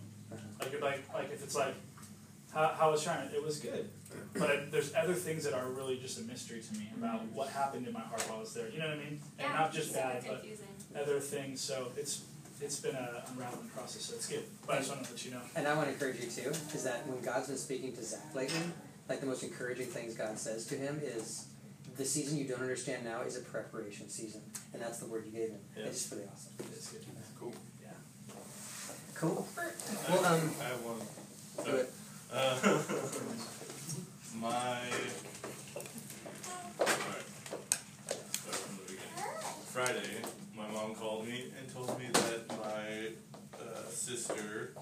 Like, 0.59 0.73
if- 0.73 0.81
like, 0.81 1.13
like 1.13 1.31
if 1.33 1.43
it's 1.43 1.55
like, 1.55 1.75
how, 2.53 2.67
how 2.77 2.91
was 2.91 3.03
China? 3.03 3.29
It 3.35 3.43
was 3.43 3.59
good. 3.59 3.89
But 4.33 4.49
I, 4.49 4.59
there's 4.71 4.93
other 4.95 5.15
things 5.15 5.43
that 5.43 5.53
are 5.53 5.67
really 5.67 5.97
just 5.97 6.19
a 6.19 6.23
mystery 6.23 6.61
to 6.61 6.79
me 6.79 6.89
about 6.97 7.23
what 7.33 7.49
happened 7.49 7.85
in 7.87 7.93
my 7.93 7.99
heart 7.99 8.21
while 8.29 8.37
I 8.37 8.41
was 8.41 8.53
there. 8.53 8.69
You 8.69 8.79
know 8.79 8.87
what 8.87 8.93
I 8.97 8.99
mean? 8.99 9.19
And 9.37 9.49
yeah 9.51 9.53
not 9.53 9.73
just 9.73 9.87
super 9.89 9.99
bad, 9.99 10.23
but 10.27 10.45
other 11.01 11.19
things. 11.19 11.59
So 11.59 11.87
it's 11.97 12.23
it's 12.61 12.79
been 12.79 12.95
a 12.95 13.23
unraveling 13.31 13.69
process. 13.69 14.03
So 14.03 14.15
it's 14.15 14.27
good. 14.27 14.43
But 14.65 14.75
I 14.75 14.77
just 14.79 14.89
want 14.91 15.03
to 15.03 15.11
let 15.11 15.25
you 15.25 15.31
know. 15.31 15.41
And 15.55 15.67
I 15.67 15.75
want 15.75 15.87
to 15.87 15.93
encourage 15.93 16.19
you 16.19 16.29
too, 16.29 16.49
is 16.49 16.83
that 16.83 17.07
when 17.07 17.21
God's 17.21 17.47
been 17.47 17.57
speaking 17.57 17.93
to 17.93 18.03
Zach 18.03 18.33
lately, 18.35 18.59
like 19.09 19.19
the 19.19 19.25
most 19.25 19.43
encouraging 19.43 19.87
things 19.87 20.15
God 20.15 20.37
says 20.37 20.65
to 20.67 20.75
him 20.75 21.01
is, 21.03 21.47
the 21.97 22.05
season 22.05 22.37
you 22.37 22.45
don't 22.45 22.61
understand 22.61 23.03
now 23.05 23.21
is 23.21 23.37
a 23.37 23.41
preparation 23.41 24.09
season, 24.09 24.41
and 24.73 24.81
that's 24.81 24.99
the 24.99 25.05
word 25.05 25.25
you 25.25 25.31
gave 25.31 25.49
him. 25.49 25.59
Yeah. 25.77 25.85
It's 25.85 25.99
just 25.99 26.11
really 26.11 26.25
awesome. 26.31 26.53
It's 26.59 26.91
good. 26.91 27.05
Cool. 27.39 27.53
Yeah. 27.81 27.89
Cool. 29.15 29.47
Well, 30.09 30.25
um, 30.25 30.51
I 30.59 30.63
have 30.63 30.81
one. 30.83 31.65
do 31.65 31.75
it. 31.75 31.93
Uh, 32.33 32.55
my. 34.41 34.79
Alright. 36.79 37.27
Start 38.07 38.57
from 38.57 38.75
the 38.77 38.83
beginning. 38.83 39.13
Friday, 39.67 40.21
my 40.23 40.42
mom 40.73 40.95
called 40.95 41.27
me 41.27 41.45
and 41.57 41.71
told 41.71 41.97
me 41.99 42.07
that 42.11 42.49
my 42.49 43.09
uh, 43.61 43.87
sister 43.89 44.73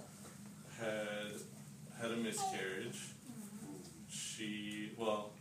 had 0.79 1.33
had 1.99 2.11
a 2.11 2.15
miscarriage. 2.15 3.09
She, 4.09 4.91
well, 4.97 5.31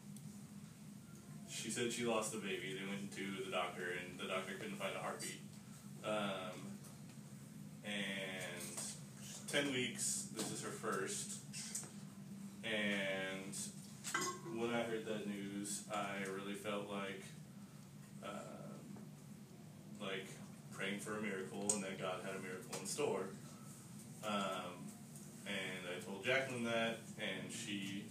she 1.49 1.71
said 1.71 1.93
she 1.93 2.05
lost 2.05 2.33
the 2.33 2.39
baby. 2.39 2.77
They 2.79 2.89
went 2.89 3.13
to 3.13 3.45
the 3.45 3.51
doctor 3.51 3.95
and 4.01 4.19
the 4.19 4.27
doctor 4.27 4.55
couldn't 4.61 4.77
find 4.77 4.95
a 4.97 4.99
heartbeat. 4.99 5.41
Um, 6.05 6.77
and 7.85 8.77
10 9.49 9.73
weeks, 9.73 10.29
this 10.35 10.51
is 10.51 10.63
her 10.63 10.71
first. 10.71 11.35
And 12.65 13.55
when 14.59 14.75
I 14.75 14.83
heard 14.83 15.07
that 15.07 15.29
news, 15.29 15.83
I 15.95 16.29
really 16.29 16.55
felt 16.55 16.91
like, 16.91 17.25
um, 18.25 18.97
like 20.01 20.27
praying 20.81 20.99
for 20.99 21.19
a 21.19 21.21
miracle 21.21 21.67
and 21.75 21.85
that 21.85 22.01
God 22.01 22.21
had 22.25 22.35
a 22.35 22.41
miracle 22.41 22.81
in 22.81 22.87
store. 22.87 23.25
Um, 24.27 24.89
and 25.47 25.85
I 25.87 26.01
told 26.03 26.25
Jacqueline 26.25 26.65
that, 26.65 27.01
and 27.19 27.53
she 27.53 28.05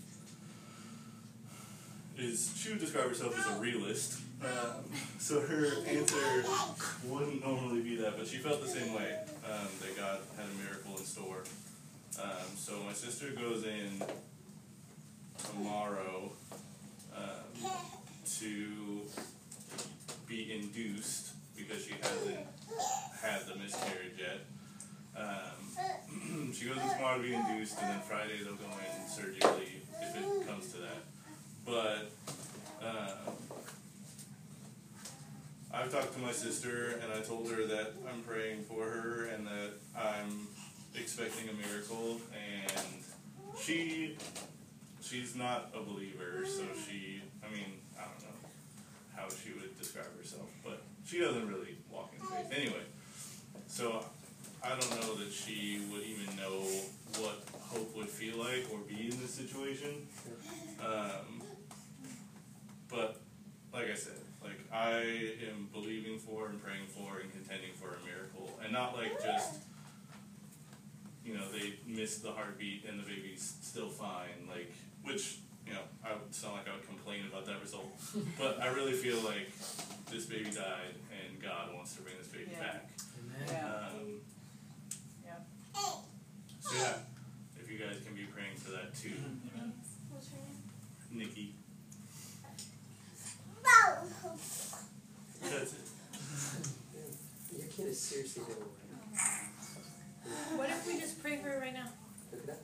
is 2.18 2.54
she 2.56 2.70
would 2.70 2.80
describe 2.80 3.08
herself 3.08 3.38
as 3.40 3.58
a 3.58 3.60
realist. 3.60 4.20
Um, 4.42 4.84
so 5.18 5.42
her 5.42 5.68
answer 5.88 6.44
wouldn't 7.06 7.44
normally 7.44 7.82
be 7.82 7.96
that, 7.98 8.18
but 8.18 8.28
she 8.28 8.38
felt 8.38 8.62
the 8.62 8.70
same 8.70 8.94
way 8.94 9.20
um, 9.46 9.68
that 9.82 9.98
God 9.98 10.20
had 10.38 10.46
a 10.46 10.64
miracle 10.64 10.92
in 10.98 11.04
store. 11.04 11.44
Um, 12.22 12.56
so 12.56 12.74
my 12.86 12.94
sister 12.94 13.32
goes 13.32 13.66
in 13.66 14.04
tomorrow 15.38 16.32
um, 17.16 17.72
to 18.40 19.02
be 20.28 20.54
induced 20.54 21.29
because 21.70 21.86
she 21.86 21.94
hasn't 22.02 22.48
had 23.22 23.46
the 23.46 23.56
miscarriage 23.56 24.18
yet. 24.18 24.42
Um, 25.16 26.54
she 26.54 26.66
goes 26.66 26.78
tomorrow 26.94 27.18
to 27.18 27.24
be 27.24 27.34
induced, 27.34 27.80
and 27.82 27.92
then 27.92 28.02
Friday 28.02 28.40
they'll 28.44 28.56
go 28.56 28.66
in 28.66 29.08
surgically 29.08 29.82
if 30.02 30.16
it 30.18 30.48
comes 30.48 30.72
to 30.74 30.78
that. 30.80 31.04
But 31.66 32.12
um, 32.82 33.36
I've 35.72 35.92
talked 35.92 36.14
to 36.14 36.20
my 36.20 36.32
sister, 36.32 37.00
and 37.04 37.14
I 37.14 37.22
told 37.22 37.52
her 37.52 37.66
that 37.68 37.94
I'm 38.12 38.22
praying 38.22 38.64
for 38.64 38.84
her 38.84 39.30
and 39.34 39.46
that 39.46 39.74
I'm 39.96 40.48
expecting 40.96 41.50
a 41.50 41.54
miracle, 41.54 42.20
and 42.34 43.04
she 43.60 44.18
she's 45.02 45.36
not 45.36 45.72
a 45.76 45.84
believer, 45.84 46.46
so 46.46 46.64
she 46.88 47.22
I 47.46 47.54
mean 47.54 47.80
I 47.98 48.04
don't 48.04 48.22
know 48.22 48.50
how 49.16 49.28
she 49.30 49.54
would 49.54 49.78
describe 49.78 50.18
herself, 50.18 50.50
but 50.64 50.82
she 51.10 51.20
doesn't 51.20 51.48
really 51.48 51.78
walk 51.90 52.14
in 52.14 52.26
faith 52.26 52.52
anyway. 52.56 52.84
So 53.68 54.04
I 54.64 54.70
don't 54.70 54.90
know 55.02 55.16
that 55.16 55.32
she 55.32 55.82
would 55.92 56.04
even 56.04 56.36
know 56.36 56.62
what 57.20 57.42
hope 57.62 57.96
would 57.96 58.10
feel 58.10 58.38
like 58.38 58.68
or 58.72 58.80
be 58.88 59.10
in 59.10 59.20
this 59.20 59.32
situation. 59.32 60.08
Um, 60.86 61.42
but 62.90 63.20
like 63.74 63.90
I 63.90 63.96
said, 63.96 64.20
like 64.44 64.60
I 64.72 65.00
am 65.50 65.70
believing 65.74 66.20
for 66.20 66.48
and 66.48 66.62
praying 66.62 66.88
for 66.88 67.20
and 67.20 67.32
contending 67.32 67.74
for 67.74 67.88
a 67.88 68.06
miracle, 68.06 68.60
and 68.64 68.72
not 68.72 68.96
like 68.96 69.22
just 69.24 69.62
you 71.26 71.34
know 71.34 71.44
they 71.52 71.74
missed 71.88 72.24
the 72.24 72.32
heartbeat 72.32 72.86
and 72.88 73.00
the 73.00 73.04
baby's 73.04 73.56
still 73.62 73.90
fine, 73.90 74.48
like 74.48 74.72
which 75.04 75.38
you 75.70 75.76
know 75.76 75.82
I 76.04 76.14
would 76.14 76.34
sound 76.34 76.56
like 76.56 76.68
I 76.68 76.74
would 76.74 76.88
complain 76.88 77.22
about 77.32 77.46
that 77.46 77.62
result, 77.62 77.94
but 78.38 78.60
I 78.62 78.68
really 78.74 78.94
feel 78.94 79.22
like 79.22 79.54
this 80.10 80.26
baby 80.26 80.50
died 80.50 80.98
and 81.14 81.40
God 81.42 81.70
wants 81.76 81.96
to 81.96 82.02
bring 82.02 82.16
this 82.18 82.28
baby 82.28 82.50
Yeah. 82.52 82.60
back. 82.60 82.90
Yeah. 83.48 83.88
Um, 83.94 84.22
Yep. 85.24 85.48
So 86.62 86.76
yeah, 86.76 86.94
if 87.62 87.70
you 87.72 87.78
guys 87.78 87.98
can 88.06 88.16
be 88.16 88.24
praying 88.24 88.56
for 88.58 88.72
that 88.72 88.96
too, 88.96 89.14
what's 90.10 90.30
her 90.30 90.38
name 90.38 91.20
Nikki. 91.28 91.54
That's 95.42 95.74
it. 95.74 95.80
Your 97.58 97.68
kid 97.68 97.88
is 97.88 98.00
seriously 98.00 98.44
doing 98.46 98.58
What 100.58 100.70
if 100.70 100.86
we 100.88 101.00
just 101.00 101.22
pray 101.22 101.38
for 101.38 101.50
her 101.50 101.60
right 101.60 101.74
now? 101.74 101.88
Look 102.32 102.42
at 102.42 102.48
that. 102.48 102.60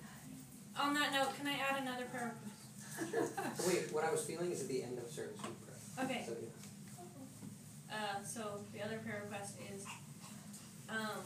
On 0.77 0.93
that 0.93 1.13
note, 1.13 1.35
can 1.37 1.47
I 1.47 1.53
add 1.53 1.81
another 1.81 2.05
prayer 2.05 2.33
request? 3.01 3.33
Sure. 3.57 3.67
Wait, 3.67 3.93
what 3.93 4.03
I 4.03 4.11
was 4.11 4.23
feeling 4.23 4.51
is 4.51 4.61
at 4.61 4.67
the 4.67 4.83
end 4.83 4.97
of 4.97 5.09
service 5.11 5.37
we 5.43 5.49
pray. 5.65 6.05
Okay, 6.05 6.25
So, 6.25 6.33
yeah. 6.41 7.95
uh, 7.95 8.23
so 8.23 8.59
the 8.73 8.83
other 8.83 8.97
prayer 8.99 9.21
request 9.23 9.55
is, 9.73 9.85
um, 10.89 11.23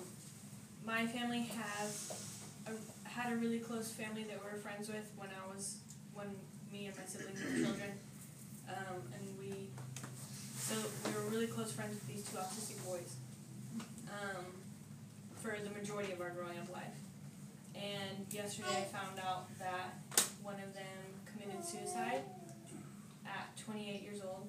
my 0.86 1.06
family 1.08 1.50
has, 1.56 2.14
a, 2.68 3.10
had 3.10 3.34
a 3.34 3.36
really 3.36 3.60
close 3.60 3.92
family 3.92 4.24
that 4.24 4.38
we 4.44 4.52
were 4.52 4.58
friends 4.58 4.88
with 4.88 5.10
when 5.18 5.30
I 5.30 5.48
was 5.54 5.78
when 6.14 6.28
me 6.72 6.86
and 6.88 6.96
my 6.98 7.06
siblings 7.06 7.40
were 7.44 7.66
children, 7.66 7.92
um, 8.70 9.02
and 9.14 9.24
we 9.40 9.68
so 10.58 10.76
we 11.06 11.16
were 11.16 11.30
really 11.30 11.48
close 11.48 11.72
friends 11.72 11.96
with 11.96 12.08
these 12.08 12.24
two 12.26 12.38
autistic 12.38 12.84
boys 12.86 13.16
um, 14.12 14.46
for 15.42 15.56
the 15.64 15.70
majority 15.72 16.12
of 16.12 16.22
our 16.22 16.30
growing 16.32 16.58
up 16.60 16.72
life. 16.72 16.94
And 17.76 18.26
yesterday 18.32 18.68
I 18.70 18.84
found 18.96 19.20
out 19.20 19.48
that 19.60 19.98
one 20.44 20.56
of 20.56 20.74
them 20.74 20.99
committed 21.50 21.66
suicide 21.66 22.22
at 23.26 23.58
28 23.58 24.02
years 24.02 24.22
old, 24.22 24.48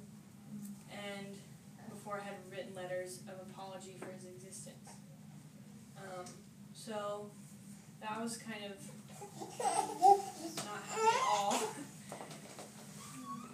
and 0.90 1.26
before 1.88 2.18
had 2.18 2.34
written 2.50 2.74
letters 2.74 3.20
of 3.28 3.34
apology 3.48 3.96
for 3.98 4.10
his 4.12 4.24
existence. 4.24 4.88
Um, 5.96 6.24
so 6.74 7.30
that 8.00 8.20
was 8.20 8.36
kind 8.36 8.64
of 8.64 8.76
not 10.56 10.82
happy 10.88 11.08
at 11.08 11.22
all. 11.30 11.62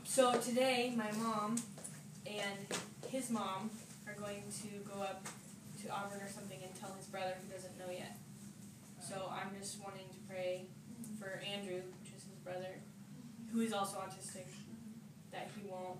So 0.04 0.38
today, 0.40 0.92
my 0.96 1.12
mom 1.12 1.56
and 2.26 2.78
his 3.08 3.30
mom 3.30 3.70
are 4.06 4.14
going 4.14 4.42
to 4.62 4.68
go 4.90 5.02
up 5.02 5.24
to 5.82 5.90
Auburn 5.90 6.20
or 6.20 6.30
something 6.30 6.58
and 6.62 6.74
tell 6.80 6.92
his 6.96 7.06
brother 7.06 7.34
who 7.42 7.52
doesn't 7.52 7.78
know 7.78 7.92
yet. 7.92 8.16
So 9.06 9.30
I'm 9.30 9.50
just 9.60 9.80
wanting 9.82 10.08
to 10.08 10.32
pray 10.32 10.64
for 11.20 11.40
Andrew, 11.46 11.82
which 12.00 12.12
is 12.16 12.24
his 12.24 12.38
brother, 12.42 12.80
who 13.52 13.60
is 13.60 13.72
also 13.72 13.98
autistic, 13.98 14.46
that 15.32 15.48
he 15.54 15.68
won't 15.68 15.98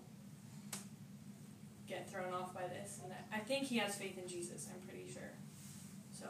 get 1.89 2.11
thrown 2.11 2.33
off 2.33 2.55
by 2.55 2.67
this, 2.69 3.01
and 3.03 3.11
that 3.11 3.27
I 3.33 3.39
think 3.39 3.67
he 3.67 3.79
has 3.79 3.95
faith 3.95 4.19
in 4.19 4.29
Jesus. 4.29 4.69
I'm 4.73 4.81
pretty 4.87 5.11
sure. 5.13 5.31
So, 6.13 6.27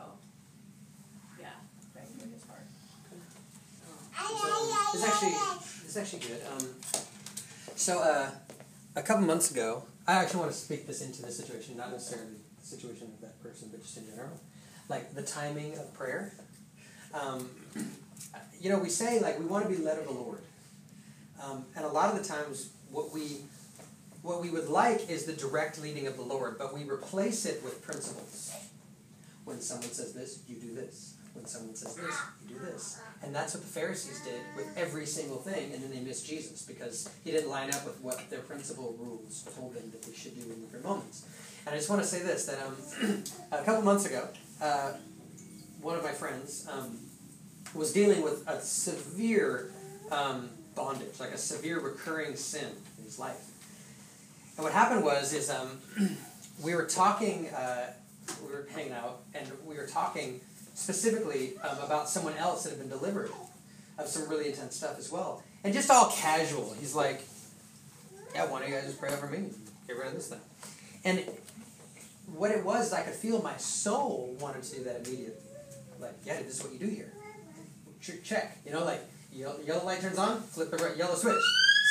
yeah, 1.40 1.48
praying 1.92 2.08
for 2.18 2.28
his 2.28 2.44
heart. 2.46 2.66
It's 4.94 5.04
actually 5.04 5.56
actually 5.96 6.20
good. 6.20 6.40
Um, 6.52 6.68
so 7.74 8.00
uh, 8.00 8.30
a 8.96 9.02
couple 9.02 9.26
months 9.26 9.50
ago, 9.50 9.84
I 10.06 10.14
actually 10.14 10.40
want 10.40 10.52
to 10.52 10.56
speak 10.56 10.86
this 10.86 11.02
into 11.02 11.22
the 11.22 11.32
situation, 11.32 11.76
not 11.76 11.90
necessarily 11.90 12.34
the 12.60 12.66
situation 12.66 13.08
of 13.14 13.20
that 13.20 13.42
person, 13.42 13.68
but 13.70 13.82
just 13.82 13.96
in 13.96 14.06
general, 14.06 14.40
like 14.88 15.14
the 15.14 15.22
timing 15.22 15.74
of 15.78 15.92
prayer. 15.94 16.34
Um, 17.12 17.48
you 18.60 18.70
know, 18.70 18.78
we 18.78 18.88
say 18.88 19.20
like 19.20 19.38
we 19.38 19.46
want 19.46 19.68
to 19.68 19.74
be 19.74 19.82
led 19.82 19.98
of 19.98 20.06
the 20.06 20.12
Lord, 20.12 20.40
um, 21.44 21.64
and 21.74 21.84
a 21.84 21.88
lot 21.88 22.14
of 22.14 22.22
the 22.22 22.26
times 22.26 22.70
what 22.90 23.12
we 23.12 23.38
what 24.22 24.42
we 24.42 24.50
would 24.50 24.68
like 24.68 25.08
is 25.08 25.24
the 25.24 25.32
direct 25.32 25.80
leading 25.80 26.08
of 26.08 26.16
the 26.16 26.22
Lord, 26.22 26.58
but 26.58 26.74
we 26.74 26.82
replace 26.82 27.46
it 27.46 27.62
with 27.62 27.80
principles. 27.80 28.52
When 29.44 29.60
someone 29.60 29.90
says 29.90 30.14
this, 30.14 30.40
you 30.48 30.56
do 30.56 30.74
this. 30.74 31.14
When 31.32 31.46
someone 31.46 31.76
says 31.76 31.94
this, 31.94 32.14
you 32.42 32.56
do 32.56 32.64
this. 32.64 33.00
And 33.22 33.32
that's 33.32 33.54
what 33.54 33.62
the 33.62 33.68
Pharisees 33.68 34.20
did 34.24 34.40
with 34.56 34.66
every 34.76 35.06
single 35.06 35.36
thing, 35.36 35.72
and 35.72 35.82
then 35.82 35.90
they 35.90 36.00
missed 36.00 36.26
Jesus 36.26 36.62
because 36.62 37.08
he 37.22 37.30
didn't 37.30 37.50
line 37.50 37.70
up 37.70 37.84
with 37.84 38.00
what 38.00 38.28
their 38.28 38.40
principal 38.40 38.96
rules 38.98 39.46
told 39.54 39.74
them 39.74 39.90
that 39.92 40.02
they 40.02 40.12
should 40.12 40.34
do 40.34 40.50
in 40.50 40.60
different 40.60 40.84
moments. 40.84 41.24
And 41.64 41.74
I 41.74 41.78
just 41.78 41.88
want 41.88 42.02
to 42.02 42.08
say 42.08 42.22
this 42.22 42.46
that 42.46 42.58
um, 42.66 43.22
a 43.52 43.62
couple 43.62 43.82
months 43.82 44.06
ago, 44.06 44.28
uh, 44.60 44.92
one 45.80 45.96
of 45.96 46.02
my 46.02 46.12
friends 46.12 46.66
um, 46.72 46.98
was 47.74 47.92
dealing 47.92 48.22
with 48.22 48.48
a 48.48 48.60
severe 48.60 49.70
um, 50.10 50.50
bondage, 50.76 51.18
like 51.18 51.32
a 51.32 51.38
severe 51.38 51.80
recurring 51.80 52.36
sin 52.36 52.70
in 52.98 53.04
his 53.04 53.18
life. 53.18 53.50
And 54.56 54.64
what 54.64 54.72
happened 54.72 55.04
was, 55.04 55.32
is 55.32 55.50
um, 55.50 55.80
we 56.62 56.74
were 56.74 56.84
talking, 56.84 57.48
uh, 57.48 57.92
we 58.44 58.52
were 58.52 58.68
hanging 58.72 58.92
out, 58.92 59.22
and 59.34 59.50
we 59.64 59.76
were 59.76 59.86
talking 59.86 60.40
specifically 60.74 61.54
um, 61.68 61.78
about 61.78 62.08
someone 62.08 62.34
else 62.34 62.62
that 62.64 62.70
had 62.70 62.78
been 62.78 62.88
delivered 62.88 63.30
of 63.98 64.06
some 64.06 64.28
really 64.28 64.48
intense 64.48 64.76
stuff 64.76 64.98
as 64.98 65.10
well. 65.10 65.42
And 65.64 65.74
just 65.74 65.90
all 65.90 66.10
casual. 66.10 66.74
He's 66.78 66.94
like, 66.94 67.22
yeah, 68.34 68.46
why 68.46 68.60
don't 68.60 68.68
you 68.68 68.74
guys 68.74 68.84
just 68.84 69.00
pray 69.00 69.10
over 69.12 69.26
me? 69.26 69.48
Get 69.88 69.96
rid 69.96 70.08
of 70.08 70.14
this 70.14 70.28
thing. 70.28 70.40
And 71.04 71.24
what 72.34 72.50
it 72.50 72.64
was, 72.64 72.92
I 72.92 73.02
could 73.02 73.14
feel 73.14 73.40
my 73.42 73.56
soul 73.56 74.36
wanted 74.40 74.62
to 74.64 74.76
do 74.76 74.84
that 74.84 75.06
immediately. 75.06 75.40
Like, 75.98 76.14
yeah, 76.24 76.42
this 76.42 76.58
is 76.58 76.62
what 76.62 76.72
you 76.72 76.78
do 76.78 76.86
here. 76.86 77.12
Check. 78.22 78.58
You 78.64 78.72
know, 78.72 78.84
like, 78.84 79.00
yellow, 79.36 79.58
yellow 79.66 79.84
light 79.84 80.00
turns 80.00 80.18
on, 80.18 80.40
flip 80.40 80.70
the 80.70 80.94
yellow 80.96 81.14
switch. 81.14 81.42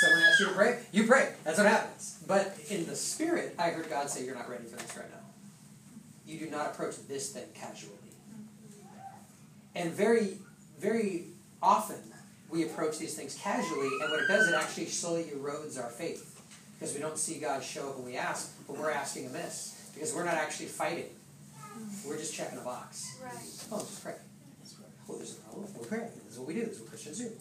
Someone 0.02 0.24
asks 0.24 0.40
you 0.42 0.48
to 0.48 0.54
pray, 0.54 0.80
you 0.92 1.08
pray. 1.08 1.34
That's 1.44 1.58
what 1.58 1.68
happens. 1.68 2.20
But 2.28 2.58
in 2.70 2.86
the 2.86 2.96
spirit, 2.96 3.56
I 3.58 3.70
heard 3.70 3.90
God 3.90 4.10
say, 4.10 4.26
you're 4.26 4.36
not 4.36 4.50
ready 4.50 4.66
for 4.66 4.76
this 4.76 4.98
right 4.98 5.10
now. 5.10 5.22
You 6.26 6.40
do 6.40 6.50
not 6.50 6.68
approach 6.68 6.96
this 7.08 7.32
thing 7.32 7.46
casually. 7.54 7.94
And 9.76 9.92
very, 9.92 10.38
very 10.80 11.26
often 11.62 11.98
we 12.50 12.64
approach 12.64 12.98
these 12.98 13.16
things 13.16 13.36
casually, 13.36 13.90
and 14.02 14.12
what 14.12 14.22
it 14.22 14.28
does, 14.28 14.48
it 14.48 14.56
actually 14.56 14.86
slowly 14.88 15.24
erodes 15.36 15.82
our 15.82 15.90
faith. 15.90 16.32
Because 16.78 16.94
we 16.94 17.00
don't 17.00 17.18
see 17.18 17.40
God 17.40 17.64
show 17.64 17.90
up 17.90 17.98
when 17.98 18.06
we 18.06 18.18
ask, 18.18 18.54
but 18.68 18.78
we're 18.78 18.92
asking 18.92 19.28
amiss. 19.28 19.92
Because 19.94 20.14
we're 20.14 20.26
not 20.26 20.34
actually 20.34 20.68
fighting. 20.68 21.10
We're 22.06 22.18
just 22.18 22.34
checking 22.34 22.58
a 22.58 22.62
box. 22.62 23.18
Right. 23.24 23.34
Oh, 23.72 23.80
just 23.80 24.04
pray. 24.04 24.16
Well, 25.08 25.18
there's 25.18 25.38
a 25.38 25.42
problem. 25.42 25.68
We 25.80 25.86
pray. 25.86 26.08
This 26.26 26.34
is 26.34 26.40
what 26.40 26.48
we 26.48 26.54
do. 26.56 26.66
This 26.66 26.76
is 26.76 26.82
what 26.82 26.90
Christians 26.90 27.20
do. 27.20 27.32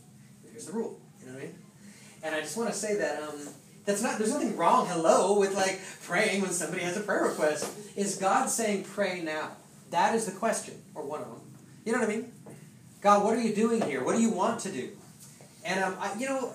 Here's 0.50 0.66
the 0.66 0.72
rule. 0.72 1.00
You 1.20 1.26
know 1.26 1.32
what 1.34 1.42
I 1.42 1.46
mean? 1.46 1.54
And 2.22 2.34
I 2.34 2.40
just 2.40 2.56
want 2.56 2.70
to 2.70 2.74
say 2.74 2.96
that 2.96 3.22
um, 3.22 3.48
that's 3.84 4.02
not. 4.02 4.18
There's 4.18 4.32
nothing 4.32 4.56
wrong. 4.56 4.86
Hello, 4.86 5.38
with 5.38 5.54
like 5.54 5.80
praying 6.04 6.42
when 6.42 6.50
somebody 6.50 6.82
has 6.82 6.96
a 6.96 7.00
prayer 7.00 7.24
request. 7.24 7.70
Is 7.96 8.16
God 8.16 8.48
saying 8.48 8.84
pray 8.84 9.20
now? 9.22 9.50
That 9.90 10.14
is 10.14 10.26
the 10.26 10.32
question, 10.32 10.74
or 10.94 11.04
one 11.04 11.20
of 11.20 11.28
them. 11.28 11.40
You 11.84 11.92
know 11.92 12.00
what 12.00 12.08
I 12.08 12.12
mean? 12.12 12.32
God, 13.00 13.22
what 13.24 13.36
are 13.36 13.40
you 13.40 13.54
doing 13.54 13.82
here? 13.82 14.02
What 14.02 14.16
do 14.16 14.22
you 14.22 14.30
want 14.30 14.60
to 14.60 14.70
do? 14.70 14.90
And 15.64 15.84
um, 15.84 15.96
I, 16.00 16.18
you 16.18 16.26
know, 16.26 16.52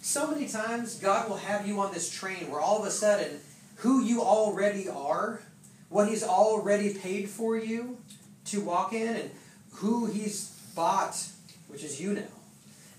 so 0.00 0.30
many 0.30 0.48
times 0.48 0.94
God 0.94 1.28
will 1.28 1.36
have 1.36 1.66
you 1.66 1.80
on 1.80 1.92
this 1.92 2.10
train 2.10 2.50
where 2.50 2.60
all 2.60 2.78
of 2.78 2.86
a 2.86 2.90
sudden, 2.90 3.40
who 3.76 4.02
you 4.02 4.22
already 4.22 4.88
are, 4.88 5.40
what 5.88 6.08
He's 6.08 6.22
already 6.22 6.94
paid 6.94 7.28
for 7.28 7.56
you 7.56 7.98
to 8.46 8.60
walk 8.60 8.92
in, 8.92 9.16
and 9.16 9.30
who 9.78 10.06
He's 10.06 10.50
bought, 10.74 11.16
which 11.68 11.84
is 11.84 12.00
you 12.00 12.14
now, 12.14 12.22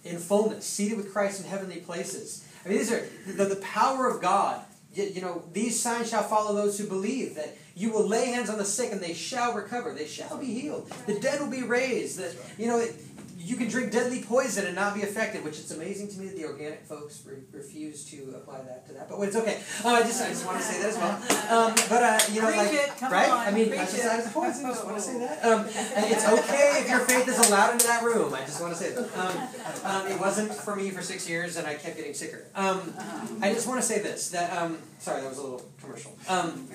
in 0.04 0.18
fullness, 0.18 0.66
seated 0.66 0.98
with 0.98 1.14
Christ 1.14 1.44
in 1.44 1.50
heavenly 1.50 1.78
places. 1.78 2.46
I 2.66 2.70
mean, 2.70 2.78
these 2.78 2.92
are 2.92 3.06
the, 3.28 3.46
the 3.46 3.56
power 3.58 4.10
of 4.10 4.22
God. 4.22 4.62
You, 4.94 5.04
you 5.04 5.22
know, 5.22 5.44
these 5.54 5.80
signs 5.80 6.10
shall 6.10 6.24
follow 6.24 6.56
those 6.56 6.78
who 6.78 6.88
believe 6.88 7.36
that 7.36 7.56
you 7.76 7.92
will 7.92 8.08
lay 8.08 8.26
hands 8.32 8.50
on 8.50 8.58
the 8.58 8.66
sick 8.66 8.92
and 8.92 9.00
they 9.00 9.14
shall 9.14 9.54
recover. 9.54 9.94
They 9.94 10.08
shall 10.08 10.38
be 10.38 10.48
healed. 10.48 10.92
The 11.06 11.20
dead 11.20 11.40
will 11.40 11.50
be 11.50 11.64
raised. 11.64 12.20
That 12.20 12.36
you 12.58 12.68
know, 12.68 12.80
it, 12.80 12.96
you 13.40 13.56
can 13.56 13.70
drink 13.70 13.92
deadly 13.92 14.22
poison 14.22 14.66
and 14.66 14.76
not 14.76 14.94
be 14.94 15.02
affected, 15.02 15.44
which 15.46 15.60
it's 15.60 15.72
amazing 15.72 16.10
to 16.10 16.20
me 16.20 16.28
that 16.28 16.36
the 16.36 16.46
organic 16.46 16.84
folks 16.84 17.24
re- 17.26 17.38
refuse 17.54 18.04
to 18.12 18.34
apply 18.36 18.62
that 18.64 18.86
to 18.88 18.94
that. 18.94 19.10
But 19.10 19.20
it's 19.22 19.36
okay. 19.38 19.62
Uh, 19.84 19.90
I 19.90 20.02
just 20.02 20.22
I 20.22 20.28
just 20.28 20.46
want 20.46 20.58
to 20.58 20.64
say 20.64 20.82
that 20.82 20.90
as 20.90 20.98
well. 20.98 21.16
Um, 21.50 21.74
but 21.88 22.04
uh, 22.04 22.20
you 22.32 22.42
know, 22.42 22.48
Preach 22.48 22.58
like 22.58 22.74
it, 22.74 22.90
come 23.00 23.14
right? 23.14 23.30
on, 23.30 23.48
I 23.48 23.52
mean, 23.52 23.72
it. 23.72 23.78
the 23.78 24.32
poison. 24.34 24.66
Just 24.66 24.84
want 24.84 24.98
to 24.98 25.02
say 25.02 25.20
that. 25.20 25.46
Um, 25.46 25.62
and 25.96 26.06
it's 26.12 26.28
okay 26.28 26.82
if 26.82 26.90
your 26.90 27.00
faith 27.00 27.28
is 27.30 27.48
allowed 27.48 27.74
into 27.74 27.88
that 27.88 28.04
room. 28.04 28.34
I 28.34 28.42
just 28.42 28.62
want 28.62 28.76
to 28.76 28.80
say 28.80 28.92
that. 28.92 29.18
Um, 29.18 29.38
um, 29.86 30.12
it 30.12 30.20
wasn't 30.20 30.54
for 30.54 30.76
me 30.76 30.90
for 30.90 31.02
six 31.02 31.30
years, 31.30 31.56
and 31.56 31.66
I 31.66 31.76
kept 31.76 31.96
getting 31.96 32.14
sicker. 32.14 32.46
Um, 32.56 32.94
I 33.42 33.54
just 33.54 33.68
want 33.68 33.80
to 33.80 33.88
say 33.88 34.00
this. 34.00 34.30
That 34.32 34.52
um, 34.52 34.80
sorry, 35.00 35.22
that 35.22 35.30
was 35.30 35.38
a 35.38 35.44
little 35.44 35.66
commercial. 35.82 36.12
Um, 36.28 36.68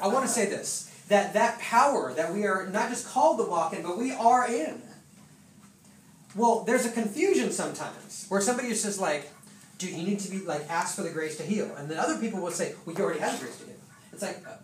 I 0.00 0.08
want 0.08 0.24
to 0.24 0.30
say 0.32 0.46
this. 0.46 0.94
That 1.08 1.34
that 1.34 1.58
power 1.58 2.14
that 2.14 2.32
we 2.32 2.46
are 2.46 2.68
not 2.68 2.88
just 2.88 3.06
called 3.06 3.38
to 3.38 3.44
walk 3.44 3.74
in, 3.74 3.82
but 3.82 3.98
we 3.98 4.12
are 4.12 4.46
in. 4.48 4.82
Well, 6.34 6.64
there's 6.64 6.86
a 6.86 6.90
confusion 6.90 7.50
sometimes 7.50 8.26
where 8.28 8.40
somebody 8.40 8.68
is 8.68 8.82
just 8.82 9.00
like, 9.00 9.30
dude, 9.78 9.90
you 9.90 10.04
need 10.04 10.20
to 10.20 10.30
be 10.30 10.38
like 10.38 10.68
ask 10.70 10.96
for 10.96 11.02
the 11.02 11.10
grace 11.10 11.36
to 11.38 11.42
heal, 11.42 11.74
and 11.76 11.90
then 11.90 11.98
other 11.98 12.18
people 12.18 12.40
will 12.40 12.50
say, 12.50 12.74
well, 12.84 12.94
you 12.96 13.04
already 13.04 13.20
have 13.20 13.38
the 13.38 13.46
grace 13.46 13.58
to 13.58 13.66
heal. 13.66 13.74
It's 14.12 14.22
like, 14.22 14.38
uh, 14.46 14.56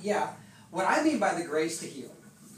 yeah. 0.00 0.30
What 0.70 0.86
I 0.88 1.04
mean 1.04 1.18
by 1.18 1.34
the 1.34 1.44
grace 1.44 1.78
to 1.80 1.86
heal, 1.86 2.10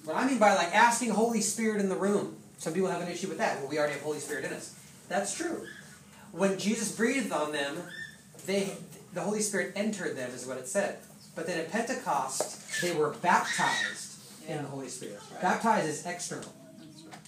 what 0.04 0.16
I 0.16 0.26
mean 0.26 0.38
by 0.38 0.54
like 0.54 0.74
asking 0.74 1.10
Holy 1.10 1.40
Spirit 1.40 1.80
in 1.80 1.88
the 1.88 1.96
room. 1.96 2.36
Some 2.58 2.72
people 2.72 2.88
have 2.88 3.02
an 3.02 3.08
issue 3.08 3.28
with 3.28 3.38
that. 3.38 3.60
Well, 3.60 3.68
we 3.68 3.78
already 3.78 3.92
have 3.92 4.02
Holy 4.02 4.20
Spirit 4.20 4.46
in 4.46 4.52
us. 4.54 4.74
That's 5.08 5.34
true. 5.34 5.66
When 6.32 6.58
Jesus 6.58 6.96
breathed 6.96 7.32
on 7.32 7.52
them, 7.52 7.76
they 8.46 8.72
the 9.12 9.20
Holy 9.20 9.40
Spirit 9.40 9.72
entered 9.76 10.16
them, 10.16 10.30
is 10.30 10.46
what 10.46 10.56
it 10.58 10.68
said. 10.68 10.98
But 11.34 11.46
then 11.46 11.58
at 11.58 11.70
Pentecost, 11.70 12.80
they 12.80 12.94
were 12.94 13.10
baptized 13.20 14.20
in 14.48 14.58
the 14.58 14.68
Holy 14.68 14.88
Spirit. 14.88 15.20
Baptized 15.42 15.86
is 15.86 16.06
external. 16.06 16.52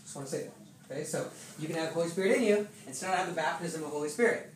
Just 0.02 0.16
want 0.16 0.28
to 0.28 0.34
say 0.34 0.44
that. 0.44 0.57
Okay, 0.90 1.04
so 1.04 1.26
you 1.58 1.66
can 1.66 1.76
have 1.76 1.90
Holy 1.90 2.08
Spirit 2.08 2.38
in 2.38 2.44
you 2.44 2.68
and 2.86 2.94
still 2.94 3.10
not 3.10 3.18
have 3.18 3.28
the 3.28 3.34
baptism 3.34 3.84
of 3.84 3.90
Holy 3.90 4.08
Spirit. 4.08 4.50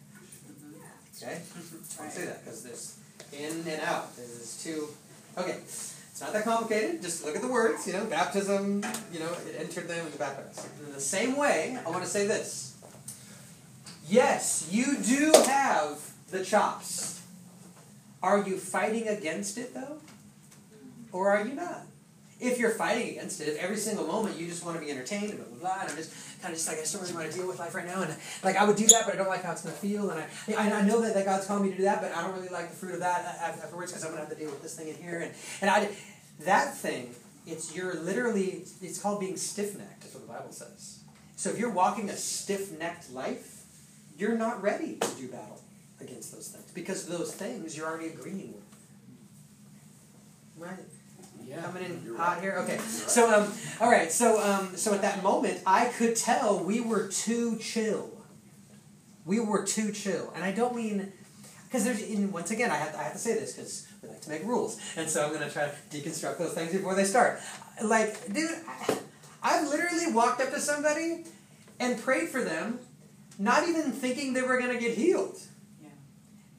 Okay, 1.23 1.35
I 1.35 2.09
say 2.09 2.25
that 2.25 2.45
because 2.45 2.63
there's 2.65 2.99
in 3.33 3.65
and 3.69 3.83
out. 3.83 4.17
There's 4.17 4.61
two. 4.63 4.89
Okay, 5.37 5.53
it's 5.53 6.21
not 6.21 6.33
that 6.33 6.45
complicated. 6.45 7.03
Just 7.03 7.25
look 7.25 7.37
at 7.37 7.43
the 7.43 7.49
words. 7.49 7.87
You 7.87 7.93
know, 7.93 8.05
baptism. 8.07 8.83
You 9.13 9.21
know, 9.21 9.33
it 9.47 9.57
entered 9.59 9.89
them 9.89 10.07
and 10.07 10.19
baptized. 10.19 10.67
In 10.87 10.93
the 10.93 11.01
same 11.01 11.37
way, 11.37 11.79
I 11.85 11.91
want 11.91 12.03
to 12.03 12.09
say 12.09 12.27
this. 12.27 12.77
Yes, 14.09 14.69
you 14.71 14.97
do 14.99 15.33
have 15.47 16.01
the 16.31 16.45
chops. 16.45 17.23
Are 18.23 18.43
you 18.43 18.57
fighting 18.57 19.09
against 19.09 19.59
it 19.59 19.75
though, 19.75 19.99
or 21.13 21.31
are 21.31 21.47
you 21.47 21.55
not? 21.55 21.83
If 22.43 22.59
you're 22.59 22.71
fighting 22.71 23.11
against 23.11 23.41
it, 23.41 23.49
if 23.49 23.59
every 23.59 23.77
single 23.77 24.05
moment 24.05 24.37
you 24.37 24.49
just 24.49 24.65
want 24.65 24.77
to 24.77 24.85
be 24.85 24.91
entertained 24.91 25.31
and 25.31 25.39
blah 25.39 25.47
blah 25.47 25.59
blah, 25.59 25.81
and 25.83 25.91
I'm 25.91 25.97
just 25.97 26.13
kind 26.43 26.53
of 26.53 26.59
just 26.59 26.67
like 26.67 26.79
I 26.79 26.81
just 26.81 26.93
don't 26.93 27.03
really 27.03 27.15
want 27.15 27.31
to 27.31 27.39
deal 27.39 27.47
with 27.47 27.61
life 27.61 27.75
right 27.75 27.87
now, 27.87 28.03
and 28.03 28.15
like 28.43 28.57
I 28.57 28.65
would 28.65 28.77
do 28.77 28.87
that, 28.89 29.05
but 29.07 29.15
I 29.15 29.17
don't 29.17 29.29
like 29.29 29.45
how 29.45 29.53
it's 29.53 29.63
gonna 29.63 29.77
feel, 29.77 30.11
and 30.11 30.21
I 30.21 30.71
I, 30.71 30.83
know 30.83 31.01
that, 31.01 31.15
that 31.15 31.25
God's 31.25 31.47
calling 31.47 31.65
me 31.65 31.71
to 31.71 31.77
do 31.77 31.85
that, 31.85 32.03
but 32.03 32.15
I 32.15 32.23
don't 32.23 32.35
really 32.35 32.49
like 32.49 32.71
the 32.71 32.77
fruit 32.77 32.95
of 32.95 33.01
that 33.01 33.25
uh, 33.25 33.47
afterwards 33.47 33.93
because 33.93 34.05
I'm 34.05 34.11
gonna 34.11 34.23
have 34.23 34.31
to 34.31 34.37
deal 34.37 34.51
with 34.51 34.61
this 34.61 34.75
thing 34.75 34.89
in 34.89 34.97
here, 34.97 35.21
and 35.21 35.33
and 35.61 35.71
I 35.71 35.89
that 36.41 36.77
thing, 36.77 37.15
it's 37.47 37.77
you're 37.77 37.95
literally 37.95 38.65
it's 38.83 38.99
called 38.99 39.21
being 39.21 39.37
stiff 39.37 39.79
necked. 39.79 40.01
That's 40.01 40.15
what 40.15 40.27
the 40.27 40.33
Bible 40.33 40.53
says. 40.53 40.99
So 41.37 41.51
if 41.51 41.59
you're 41.59 41.71
walking 41.71 42.11
a 42.11 42.17
stiff 42.17 42.77
necked 42.77 43.13
life, 43.13 43.65
you're 44.19 44.37
not 44.37 44.61
ready 44.63 44.97
to 44.97 45.09
do 45.17 45.29
battle 45.29 45.61
against 46.01 46.33
those 46.33 46.49
things 46.49 46.71
because 46.73 47.07
those 47.07 47.33
things 47.33 47.77
you're 47.77 47.87
already 47.87 48.09
agreeing 48.09 48.53
with. 48.53 48.63
Right 50.59 51.02
Yeah. 51.47 51.63
coming 51.63 51.85
in 51.85 52.15
hot 52.17 52.35
right. 52.35 52.43
here. 52.43 52.53
Okay, 52.59 52.79
so 52.79 53.33
um, 53.33 53.53
all 53.81 53.91
right, 53.91 54.11
so 54.11 54.43
um, 54.43 54.77
so 54.77 54.95
at 54.95 55.03
that 55.03 55.23
moment, 55.23 55.61
I 55.67 55.87
could 55.87 56.17
tell 56.17 56.63
we 56.63 56.81
were 56.81 57.09
too 57.09 57.59
chill. 57.59 58.11
We 59.25 59.41
were 59.41 59.65
too 59.65 59.93
chill, 59.93 60.33
and 60.35 60.45
I 60.45 60.53
don't 60.53 60.75
mean 60.75 61.13
because 61.65 61.85
there's 61.85 62.03
in 62.03 62.33
once 62.33 62.51
again 62.51 62.71
I 62.71 62.77
have 62.77 62.95
I 62.95 63.05
have 63.05 63.13
to 63.15 63.19
say 63.19 63.35
this 63.35 63.53
because 63.53 63.89
we 64.03 64.09
like 64.09 64.21
to 64.23 64.31
make 64.31 64.45
rules, 64.45 64.81
and 64.97 65.09
so 65.09 65.25
I'm 65.25 65.33
gonna 65.33 65.51
try 65.51 65.69
to 65.69 65.97
deconstruct 65.97 66.39
those 66.39 66.53
things 66.53 66.73
before 66.73 66.95
they 66.95 67.05
start. 67.05 67.41
Like, 67.83 68.33
dude, 68.33 68.51
I, 68.69 68.99
I've 69.43 69.69
literally 69.69 70.13
walked 70.13 70.41
up 70.41 70.51
to 70.51 70.61
somebody 70.61 71.25
and 71.81 72.01
prayed 72.01 72.29
for 72.29 72.43
them, 72.43 72.79
not 73.39 73.69
even 73.69 73.93
thinking 73.93 74.35
they 74.35 74.43
were 74.43 74.61
gonna 74.61 74.79
get 74.79 74.97
healed. 74.97 75.39
Yeah. 75.83 75.89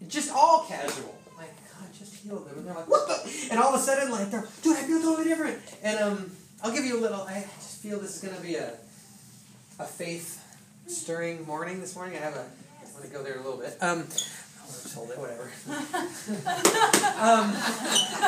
Just 0.07 0.31
all 0.31 0.65
casual. 0.67 1.12
Just 2.03 2.23
heal 2.23 2.39
them. 2.39 2.57
And 2.57 2.67
they're 2.67 2.73
like, 2.73 2.89
what 2.89 3.07
the? 3.07 3.47
And 3.51 3.59
all 3.59 3.73
of 3.73 3.79
a 3.79 3.83
sudden, 3.83 4.11
like, 4.11 4.29
they're, 4.29 4.45
dude, 4.61 4.75
I 4.75 4.81
feel 4.81 5.01
totally 5.01 5.23
different. 5.23 5.59
And 5.83 5.99
um, 5.99 6.31
I'll 6.61 6.73
give 6.73 6.83
you 6.83 6.99
a 6.99 7.01
little, 7.01 7.21
I 7.21 7.45
just 7.55 7.81
feel 7.81 7.99
this 7.99 8.17
is 8.17 8.21
going 8.21 8.35
to 8.35 8.41
be 8.41 8.55
a, 8.55 8.73
a 9.79 9.85
faith 9.85 10.43
stirring 10.87 11.45
morning 11.45 11.79
this 11.79 11.95
morning. 11.95 12.17
I 12.17 12.21
have 12.21 12.35
a, 12.35 12.41
I 12.41 12.91
want 12.93 13.05
to 13.05 13.09
go 13.09 13.23
there 13.23 13.35
a 13.35 13.41
little 13.41 13.57
bit. 13.57 13.77
Um, 13.79 13.99
I'll 13.99 14.67
just 14.67 14.95
hold 14.95 15.11
it, 15.11 15.17
whatever. 15.17 15.43
um, 17.19 17.53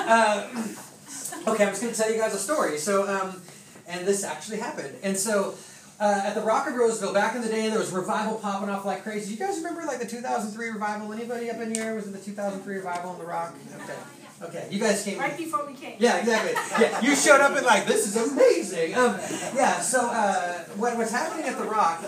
uh, 0.07 1.51
okay, 1.51 1.63
I'm 1.65 1.71
just 1.71 1.81
going 1.81 1.93
to 1.93 1.99
tell 1.99 2.11
you 2.11 2.17
guys 2.17 2.33
a 2.33 2.39
story. 2.39 2.77
So, 2.77 3.09
um, 3.09 3.41
and 3.87 4.07
this 4.07 4.23
actually 4.23 4.59
happened. 4.59 4.95
And 5.03 5.17
so, 5.17 5.55
uh, 5.99 6.21
at 6.25 6.35
the 6.35 6.41
Rock 6.41 6.67
of 6.67 6.75
Roseville, 6.75 7.13
back 7.13 7.35
in 7.35 7.41
the 7.41 7.47
day, 7.47 7.69
there 7.69 7.79
was 7.79 7.91
revival 7.91 8.37
popping 8.37 8.69
off 8.69 8.85
like 8.85 9.03
crazy. 9.03 9.33
You 9.33 9.39
guys 9.39 9.57
remember 9.57 9.83
like 9.83 9.99
the 9.99 10.05
2003 10.05 10.69
revival? 10.69 11.13
Anybody 11.13 11.49
up 11.49 11.57
in 11.57 11.73
here? 11.73 11.95
Was 11.95 12.07
it 12.07 12.11
the 12.11 12.19
2003 12.19 12.75
revival 12.75 13.13
in 13.13 13.19
the 13.19 13.25
Rock? 13.25 13.55
Okay. 13.83 13.93
Okay. 14.41 14.67
You 14.69 14.79
guys 14.79 15.03
came. 15.03 15.17
Right 15.17 15.37
before 15.37 15.65
we 15.65 15.73
came. 15.73 15.95
Yeah, 15.97 16.17
exactly. 16.17 16.53
Yeah, 16.79 17.01
you 17.01 17.15
showed 17.15 17.39
up 17.39 17.55
and 17.55 17.65
like, 17.65 17.85
this 17.85 18.05
is 18.05 18.31
amazing. 18.31 18.93
Um, 18.95 19.17
yeah. 19.55 19.79
So 19.79 20.09
uh, 20.11 20.65
what, 20.75 20.97
what's 20.97 21.11
happening 21.11 21.45
at 21.45 21.57
the 21.57 21.63
Rock 21.63 22.03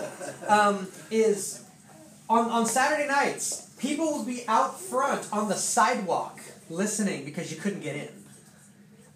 um, 0.46 0.86
is 1.10 1.64
on 2.28 2.50
on 2.50 2.66
Saturday 2.66 3.08
nights, 3.08 3.70
people 3.78 4.06
will 4.12 4.24
be 4.24 4.44
out 4.46 4.78
front 4.78 5.28
on 5.32 5.48
the 5.48 5.54
sidewalk 5.54 6.40
listening 6.68 7.24
because 7.24 7.50
you 7.50 7.58
couldn't 7.58 7.80
get 7.80 7.96
in. 7.96 8.08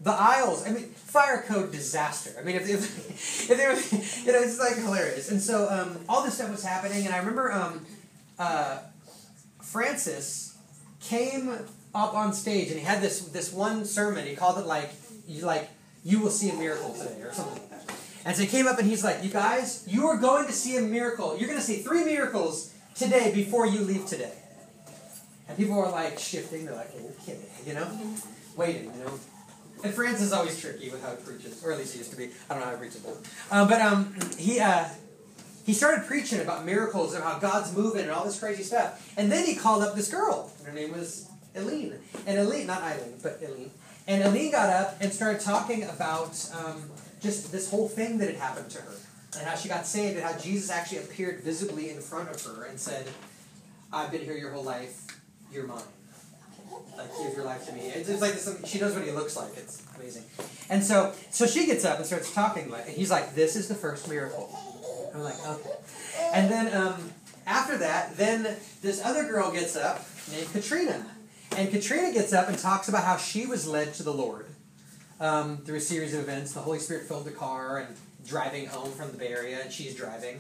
The 0.03 0.11
aisles, 0.11 0.67
I 0.67 0.71
mean, 0.71 0.85
fire 0.85 1.45
code 1.47 1.71
disaster. 1.71 2.33
I 2.39 2.43
mean, 2.43 2.57
if, 2.57 2.69
if, 2.69 3.51
if 3.51 3.57
they 3.57 3.67
were, 3.67 3.75
you 4.27 4.33
know, 4.33 4.45
it's 4.45 4.59
like 4.59 4.77
hilarious. 4.77 5.31
And 5.31 5.41
so 5.41 5.69
um, 5.69 5.99
all 6.09 6.25
this 6.25 6.35
stuff 6.35 6.51
was 6.51 6.65
happening, 6.65 7.07
and 7.07 7.15
I 7.15 7.19
remember 7.19 7.53
um, 7.53 7.87
uh, 8.39 8.79
Francis 9.61 10.57
came 11.01 11.51
up 11.95 12.15
on 12.15 12.33
stage 12.33 12.71
and 12.71 12.79
he 12.79 12.85
had 12.85 13.03
this 13.03 13.21
this 13.29 13.53
one 13.53 13.85
sermon. 13.85 14.27
He 14.27 14.35
called 14.35 14.59
it 14.59 14.67
like 14.67 14.91
you 15.27 15.45
like 15.45 15.69
you 16.05 16.21
will 16.21 16.31
see 16.31 16.51
a 16.51 16.55
miracle 16.55 16.93
today 16.95 17.21
or 17.23 17.33
something 17.33 17.55
like 17.55 17.71
that. 17.71 17.95
And 18.25 18.37
so 18.37 18.43
he 18.43 18.49
came 18.49 18.67
up 18.67 18.79
and 18.79 18.89
he's 18.89 19.03
like, 19.03 19.23
you 19.23 19.31
guys, 19.31 19.85
you 19.89 20.07
are 20.07 20.17
going 20.17 20.47
to 20.47 20.53
see 20.53 20.77
a 20.77 20.81
miracle. 20.81 21.37
You're 21.37 21.49
going 21.49 21.61
to 21.61 21.65
see 21.65 21.77
three 21.77 22.05
miracles 22.05 22.73
today 22.95 23.33
before 23.35 23.67
you 23.67 23.81
leave 23.81 24.07
today. 24.07 24.33
And 25.49 25.57
people 25.57 25.79
are 25.81 25.91
like 25.91 26.19
shifting. 26.19 26.67
They're 26.67 26.75
like, 26.75 26.91
okay, 27.23 27.39
you 27.67 27.75
know, 27.75 27.89
waiting, 28.57 28.85
you 28.85 29.05
know. 29.05 29.19
And 29.85 29.93
Francis 29.93 30.27
is 30.27 30.33
always 30.33 30.61
tricky 30.61 30.91
with 30.91 31.03
how 31.03 31.11
he 31.11 31.23
preaches, 31.23 31.63
or 31.65 31.73
at 31.73 31.79
least 31.79 31.93
he 31.93 31.99
used 31.99 32.11
to 32.13 32.17
be. 32.17 32.31
I 32.49 32.55
don't 32.55 32.61
know 32.61 32.67
how 32.67 32.73
he 32.73 32.79
preaches, 32.79 33.01
but 33.01 33.17
um, 33.51 33.69
but 33.69 33.81
um, 33.81 34.15
he 34.39 34.61
uh, 34.61 34.85
he 35.65 35.73
started 35.73 36.07
preaching 36.07 36.41
about 36.41 36.65
miracles 36.65 37.15
and 37.15 37.23
how 37.23 37.39
God's 37.39 37.77
moving 37.77 38.03
and 38.03 38.11
all 38.11 38.25
this 38.25 38.39
crazy 38.39 38.63
stuff. 38.63 39.13
And 39.17 39.31
then 39.31 39.47
he 39.47 39.55
called 39.55 39.83
up 39.83 39.95
this 39.95 40.11
girl. 40.11 40.53
Her 40.65 40.73
name 40.73 40.93
was 40.93 41.29
Eileen. 41.57 41.95
And 42.27 42.39
Eileen, 42.39 42.67
not 42.67 42.83
Eileen, 42.83 43.19
but 43.23 43.41
Eileen. 43.43 43.71
And 44.07 44.23
Eileen 44.25 44.51
got 44.51 44.69
up 44.71 44.97
and 45.01 45.13
started 45.13 45.41
talking 45.41 45.85
about 45.85 46.51
um, 46.57 46.91
just 47.21 47.53
this 47.53 47.71
whole 47.71 47.89
thing 47.89 48.19
that 48.19 48.29
had 48.29 48.39
happened 48.39 48.71
to 48.71 48.79
her. 48.83 48.95
And 49.39 49.47
how 49.47 49.55
she 49.55 49.69
got 49.69 49.87
saved 49.87 50.17
and 50.17 50.25
how 50.25 50.37
Jesus 50.39 50.71
actually 50.71 50.99
appeared 50.99 51.41
visibly 51.41 51.91
in 51.91 52.01
front 52.01 52.29
of 52.29 52.45
her 52.45 52.65
and 52.65 52.79
said, 52.79 53.07
I've 53.93 54.11
been 54.11 54.23
here 54.23 54.37
your 54.37 54.51
whole 54.51 54.65
life. 54.65 55.07
You're 55.53 55.67
mine. 55.67 55.83
Like, 56.97 57.09
give 57.17 57.35
your 57.35 57.45
life 57.45 57.67
to 57.67 57.73
me. 57.73 57.81
It's, 57.81 58.09
it's 58.09 58.21
like 58.21 58.35
she 58.67 58.79
knows 58.79 58.95
what 58.95 59.05
he 59.05 59.11
looks 59.11 59.37
like. 59.37 59.57
It's 59.57 59.83
amazing. 59.97 60.25
And 60.69 60.85
so, 60.85 61.13
so 61.31 61.47
she 61.47 61.67
gets 61.67 61.85
up 61.85 61.99
and 61.99 62.07
starts 62.07 62.33
talking. 62.33 62.71
Like, 62.71 62.87
and 62.87 62.97
he's 62.97 63.11
like, 63.11 63.35
"This 63.35 63.57
is 63.57 63.69
the 63.69 63.75
first 63.75 64.09
miracle." 64.09 64.49
I'm 65.15 65.23
like, 65.23 65.47
"Okay." 65.47 65.71
And 66.33 66.51
then 66.51 66.75
um, 66.75 67.11
after 67.47 67.79
that, 67.79 68.17
then 68.17 68.57
this 68.83 69.05
other 69.05 69.25
girl 69.25 69.51
gets 69.51 69.77
up 69.77 70.05
named 70.31 70.53
Katrina, 70.53 71.07
and 71.57 71.71
Katrina 71.71 72.13
gets 72.13 72.33
up 72.33 72.49
and 72.49 72.59
talks 72.59 72.89
about 72.89 73.05
how 73.05 73.17
she 73.17 73.47
was 73.47 73.67
led 73.67 73.95
to 73.95 74.03
the 74.03 74.13
Lord 74.13 74.47
um, 75.21 75.59
through 75.59 75.77
a 75.77 75.81
series 75.81 76.15
of 76.15 76.21
events. 76.21 76.53
The 76.53 76.61
Holy 76.61 76.79
Spirit 76.79 77.05
filled 77.05 77.25
the 77.25 77.31
car 77.31 77.79
and 77.79 77.97
driving 78.27 78.67
home 78.67 78.91
from 78.93 79.13
the 79.13 79.19
Bay 79.19 79.29
Area, 79.29 79.61
and 79.63 79.73
she's 79.73 79.95
driving. 79.95 80.39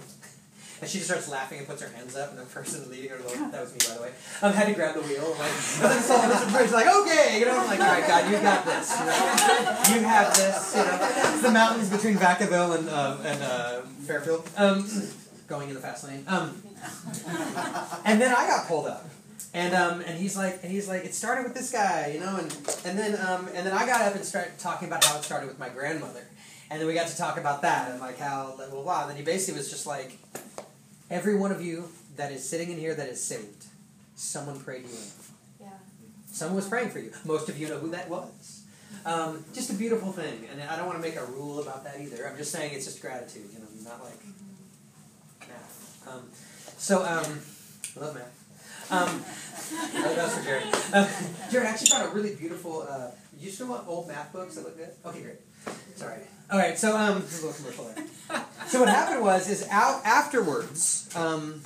And 0.82 0.90
she 0.90 0.98
just 0.98 1.08
starts 1.08 1.28
laughing 1.28 1.58
and 1.58 1.68
puts 1.68 1.80
her 1.80 1.88
hands 1.96 2.16
up, 2.16 2.30
and 2.30 2.40
the 2.40 2.44
person 2.46 2.90
leading 2.90 3.10
her, 3.10 3.16
that 3.16 3.60
was 3.60 3.72
me, 3.72 3.78
by 3.88 3.94
the 3.94 4.02
way, 4.02 4.10
um, 4.42 4.52
had 4.52 4.66
to 4.66 4.74
grab 4.74 4.96
the 4.96 5.02
wheel. 5.02 5.30
Like, 5.38 5.52
and 5.78 5.92
then 5.92 6.02
so 6.02 6.20
this 6.26 6.42
person's 6.50 6.72
like, 6.72 6.88
okay, 6.88 7.38
you 7.38 7.46
know, 7.46 7.56
I'm 7.56 7.68
like, 7.68 7.78
all 7.78 7.86
right, 7.86 8.04
God, 8.04 8.28
you 8.28 8.36
got 8.40 8.64
this. 8.64 8.98
You, 8.98 9.06
know, 9.06 9.94
you 9.94 10.06
have 10.08 10.34
this. 10.34 10.74
You 10.74 10.82
know, 10.82 10.98
it's 11.34 11.42
the 11.42 11.52
mountains 11.52 11.88
between 11.88 12.16
Vacaville 12.16 12.76
and 12.76 12.88
uh, 12.88 13.16
and 13.24 13.42
uh, 13.44 13.82
Fairfield, 14.08 14.50
um, 14.56 14.84
going 15.46 15.68
in 15.68 15.76
the 15.76 15.80
fast 15.80 16.02
lane. 16.02 16.24
Um, 16.26 16.60
and 18.04 18.20
then 18.20 18.34
I 18.34 18.48
got 18.48 18.66
pulled 18.66 18.88
up. 18.88 19.08
And 19.54 19.74
um, 19.74 20.00
and 20.00 20.18
he's 20.18 20.36
like 20.36 20.64
and 20.64 20.72
he's 20.72 20.88
like 20.88 21.04
it 21.04 21.14
started 21.14 21.44
with 21.44 21.54
this 21.54 21.70
guy, 21.70 22.10
you 22.12 22.18
know, 22.18 22.38
and 22.38 22.50
and 22.84 22.98
then 22.98 23.14
um, 23.24 23.48
and 23.54 23.64
then 23.66 23.72
I 23.72 23.86
got 23.86 24.00
up 24.00 24.16
and 24.16 24.24
started 24.24 24.58
talking 24.58 24.88
about 24.88 25.04
how 25.04 25.18
it 25.18 25.22
started 25.22 25.46
with 25.46 25.60
my 25.60 25.68
grandmother, 25.68 26.26
and 26.70 26.80
then 26.80 26.88
we 26.88 26.94
got 26.94 27.06
to 27.08 27.16
talk 27.16 27.38
about 27.38 27.62
that 27.62 27.90
and 27.90 28.00
like 28.00 28.18
how 28.18 28.54
blah 28.56 28.68
blah 28.68 28.82
blah. 28.82 29.00
And 29.02 29.10
then 29.10 29.16
he 29.18 29.22
basically 29.22 29.58
was 29.58 29.70
just 29.70 29.86
like, 29.86 30.18
every 31.12 31.36
one 31.36 31.52
of 31.52 31.60
you 31.62 31.88
that 32.16 32.32
is 32.32 32.48
sitting 32.48 32.70
in 32.70 32.78
here 32.78 32.94
that 32.94 33.08
is 33.08 33.22
saved, 33.22 33.64
someone 34.16 34.58
prayed 34.60 34.82
you 34.84 34.90
in. 34.90 35.66
Yeah. 35.66 35.66
Someone 36.30 36.56
was 36.56 36.68
praying 36.68 36.90
for 36.90 36.98
you. 36.98 37.12
Most 37.24 37.48
of 37.48 37.58
you 37.58 37.68
know 37.68 37.78
who 37.78 37.90
that 37.90 38.08
was. 38.08 38.62
Um, 39.04 39.44
just 39.54 39.70
a 39.70 39.74
beautiful 39.74 40.12
thing, 40.12 40.46
and 40.50 40.62
I 40.62 40.76
don't 40.76 40.86
want 40.86 40.98
to 41.02 41.02
make 41.02 41.16
a 41.16 41.24
rule 41.24 41.60
about 41.60 41.84
that 41.84 42.00
either. 42.00 42.28
I'm 42.28 42.36
just 42.36 42.52
saying 42.52 42.72
it's 42.74 42.84
just 42.84 43.00
gratitude, 43.00 43.48
you 43.52 43.58
know, 43.58 43.66
not 43.84 44.02
like 44.02 44.20
math. 45.48 46.08
Um, 46.08 46.28
so, 46.78 46.98
um, 47.00 47.40
I 47.96 48.00
love 48.00 48.14
math. 48.14 48.90
Um, 48.90 49.24
that- 50.02 50.16
that's 50.16 50.34
for 50.36 50.44
Jared. 50.44 50.64
Um, 50.92 51.08
Jared, 51.50 51.66
I 51.66 51.70
actually 51.70 51.88
found 51.90 52.10
a 52.10 52.14
really 52.14 52.34
beautiful. 52.34 52.86
Uh, 52.88 53.10
you 53.38 53.50
still 53.50 53.68
want 53.68 53.88
old 53.88 54.06
math 54.08 54.32
books 54.32 54.54
that 54.54 54.64
look 54.64 54.76
good? 54.76 54.90
Okay, 55.04 55.22
great. 55.22 55.40
Sorry. 55.96 56.18
All 56.52 56.58
right. 56.58 56.78
So, 56.78 56.96
um, 56.96 57.20
there's 57.20 57.42
a 57.42 57.46
little 57.46 57.62
commercial 57.64 57.84
there. 57.94 58.04
So 58.68 58.78
what 58.80 58.88
happened 58.88 59.22
was, 59.22 59.50
is 59.50 59.68
out 59.70 60.00
afterwards. 60.06 61.10
Um, 61.14 61.60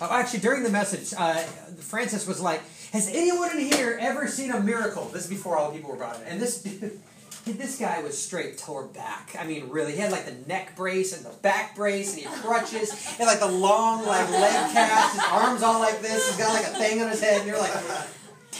oh, 0.00 0.08
actually, 0.10 0.40
during 0.40 0.62
the 0.62 0.68
message, 0.68 1.14
uh, 1.16 1.36
Francis 1.80 2.26
was 2.26 2.38
like, 2.38 2.60
"Has 2.92 3.08
anyone 3.08 3.56
in 3.56 3.72
here 3.72 3.96
ever 3.98 4.28
seen 4.28 4.50
a 4.50 4.60
miracle?" 4.60 5.04
This 5.06 5.24
is 5.24 5.30
before 5.30 5.56
all 5.56 5.70
the 5.70 5.76
people 5.76 5.90
were 5.90 5.96
brought 5.96 6.20
in, 6.20 6.26
and 6.26 6.40
this 6.40 6.62
dude. 6.62 7.00
This 7.46 7.78
guy 7.78 8.02
was 8.02 8.20
straight 8.22 8.58
tore 8.58 8.88
back. 8.88 9.34
I 9.38 9.46
mean, 9.46 9.70
really, 9.70 9.92
he 9.92 9.98
had 9.98 10.12
like 10.12 10.26
the 10.26 10.36
neck 10.46 10.76
brace 10.76 11.16
and 11.16 11.24
the 11.24 11.34
back 11.38 11.74
brace, 11.74 12.12
and 12.12 12.20
he 12.20 12.28
had 12.28 12.36
crutches, 12.42 12.90
and 13.18 13.26
like 13.26 13.40
the 13.40 13.48
long 13.48 14.04
like 14.04 14.28
leg 14.28 14.72
cast. 14.72 15.14
His 15.14 15.24
arms 15.32 15.62
all 15.62 15.80
like 15.80 16.02
this. 16.02 16.28
He's 16.28 16.36
got 16.36 16.52
like 16.52 16.66
a 16.66 16.76
thing 16.76 17.00
on 17.00 17.08
his 17.08 17.22
head, 17.22 17.38
and 17.38 17.46
you're 17.46 17.58
like, 17.58 17.72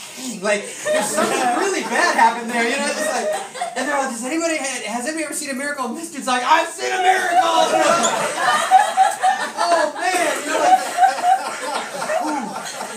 like 0.43 0.63
there's 0.85 1.07
something 1.07 1.41
really 1.59 1.83
bad 1.83 2.17
happened 2.17 2.51
there, 2.51 2.65
you 2.65 2.77
know? 2.77 2.87
It's 2.87 3.07
like, 3.07 3.29
and 3.77 3.89
they're 3.89 3.97
all, 3.97 4.11
does 4.11 4.25
anybody 4.25 4.57
has 4.59 5.07
anybody 5.07 5.25
ever 5.25 5.35
seen 5.35 5.51
a 5.51 5.55
miracle? 5.55 5.87
And 5.87 5.97
this 5.97 6.11
dude's 6.13 6.27
like, 6.27 6.43
I've 6.43 6.69
seen 6.69 6.93
a 6.93 7.03
miracle. 7.03 7.39
oh 9.59 9.93
man, 9.95 10.43
you're 10.47 10.61
like. 10.61 10.99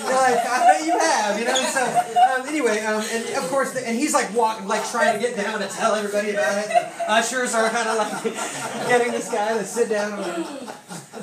You're 0.01 0.19
like, 0.19 0.45
I 0.45 0.65
bet 0.65 0.85
you 0.85 0.97
have, 0.97 1.39
you 1.39 1.45
know. 1.45 1.55
So 1.71 1.85
um, 1.85 2.47
anyway, 2.47 2.79
um, 2.81 3.03
and 3.11 3.35
of 3.35 3.49
course, 3.49 3.71
the, 3.71 3.87
and 3.87 3.97
he's 3.97 4.13
like 4.13 4.33
walking, 4.35 4.67
like 4.67 4.83
trying 4.89 5.13
to 5.13 5.19
get 5.19 5.37
down 5.37 5.61
and 5.61 5.71
tell 5.71 5.95
everybody 5.95 6.31
about 6.31 6.57
it. 6.57 6.71
Ushers 7.07 7.53
are 7.53 7.69
kind 7.69 7.87
of 7.87 7.97
like 7.97 8.23
getting 8.87 9.11
this 9.11 9.29
guy 9.31 9.57
to 9.57 9.63
sit 9.63 9.89
down. 9.89 10.19